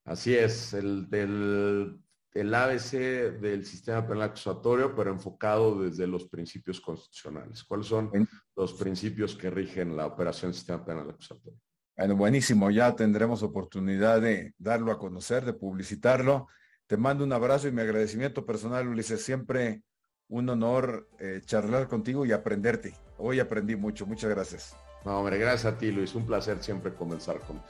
Así 0.04 0.34
es, 0.34 0.72
el, 0.74 1.08
del, 1.10 2.00
el 2.32 2.54
ABC 2.54 2.92
del 3.40 3.64
sistema 3.64 4.06
penal 4.06 4.22
acusatorio, 4.22 4.94
pero 4.94 5.10
enfocado 5.10 5.82
desde 5.82 6.06
los 6.06 6.28
principios 6.28 6.80
constitucionales. 6.80 7.64
¿Cuáles 7.64 7.86
son 7.86 8.10
los 8.56 8.74
principios 8.74 9.34
que 9.34 9.50
rigen 9.50 9.96
la 9.96 10.06
operación 10.06 10.50
del 10.50 10.56
sistema 10.56 10.84
penal 10.84 11.10
acusatorio? 11.10 11.58
Bueno, 11.96 12.16
buenísimo, 12.16 12.70
ya 12.70 12.96
tendremos 12.96 13.44
oportunidad 13.44 14.20
de 14.20 14.52
darlo 14.58 14.90
a 14.90 14.98
conocer, 14.98 15.44
de 15.44 15.52
publicitarlo. 15.52 16.48
Te 16.86 16.96
mando 16.96 17.22
un 17.24 17.32
abrazo 17.32 17.68
y 17.68 17.72
mi 17.72 17.82
agradecimiento 17.82 18.44
personal, 18.44 18.88
Ulises. 18.88 19.24
Siempre 19.24 19.82
un 20.28 20.48
honor 20.48 21.08
eh, 21.20 21.40
charlar 21.44 21.86
contigo 21.86 22.26
y 22.26 22.32
aprenderte. 22.32 22.94
Hoy 23.16 23.38
aprendí 23.38 23.76
mucho. 23.76 24.06
Muchas 24.06 24.30
gracias. 24.30 24.76
No, 25.04 25.18
hombre, 25.20 25.38
gracias 25.38 25.72
a 25.72 25.78
ti, 25.78 25.92
Luis. 25.92 26.14
Un 26.16 26.26
placer 26.26 26.62
siempre 26.62 26.94
conversar, 26.94 27.40
con, 27.40 27.62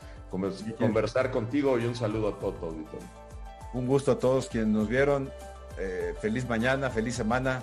conversar 0.78 1.30
contigo 1.30 1.78
y 1.78 1.84
un 1.84 1.94
saludo 1.94 2.28
a 2.28 2.38
todo 2.38 2.54
tu 2.54 2.66
auditorio. 2.66 3.08
Un 3.74 3.86
gusto 3.86 4.12
a 4.12 4.18
todos 4.18 4.48
quienes 4.48 4.70
nos 4.70 4.88
vieron. 4.88 5.30
Eh, 5.78 6.14
feliz 6.20 6.48
mañana, 6.48 6.88
feliz 6.88 7.14
semana. 7.16 7.62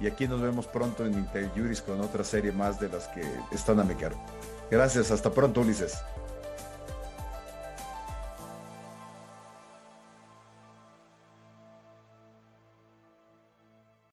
Y 0.00 0.06
aquí 0.06 0.28
nos 0.28 0.42
vemos 0.42 0.66
pronto 0.66 1.06
en 1.06 1.14
Interjuris 1.14 1.80
con 1.80 2.00
otra 2.00 2.22
serie 2.22 2.52
más 2.52 2.78
de 2.80 2.88
las 2.88 3.08
que 3.08 3.22
están 3.52 3.80
a 3.80 3.84
me 3.84 3.96
Gracias, 4.72 5.10
hasta 5.10 5.30
pronto, 5.30 5.60
Ulises. 5.60 5.98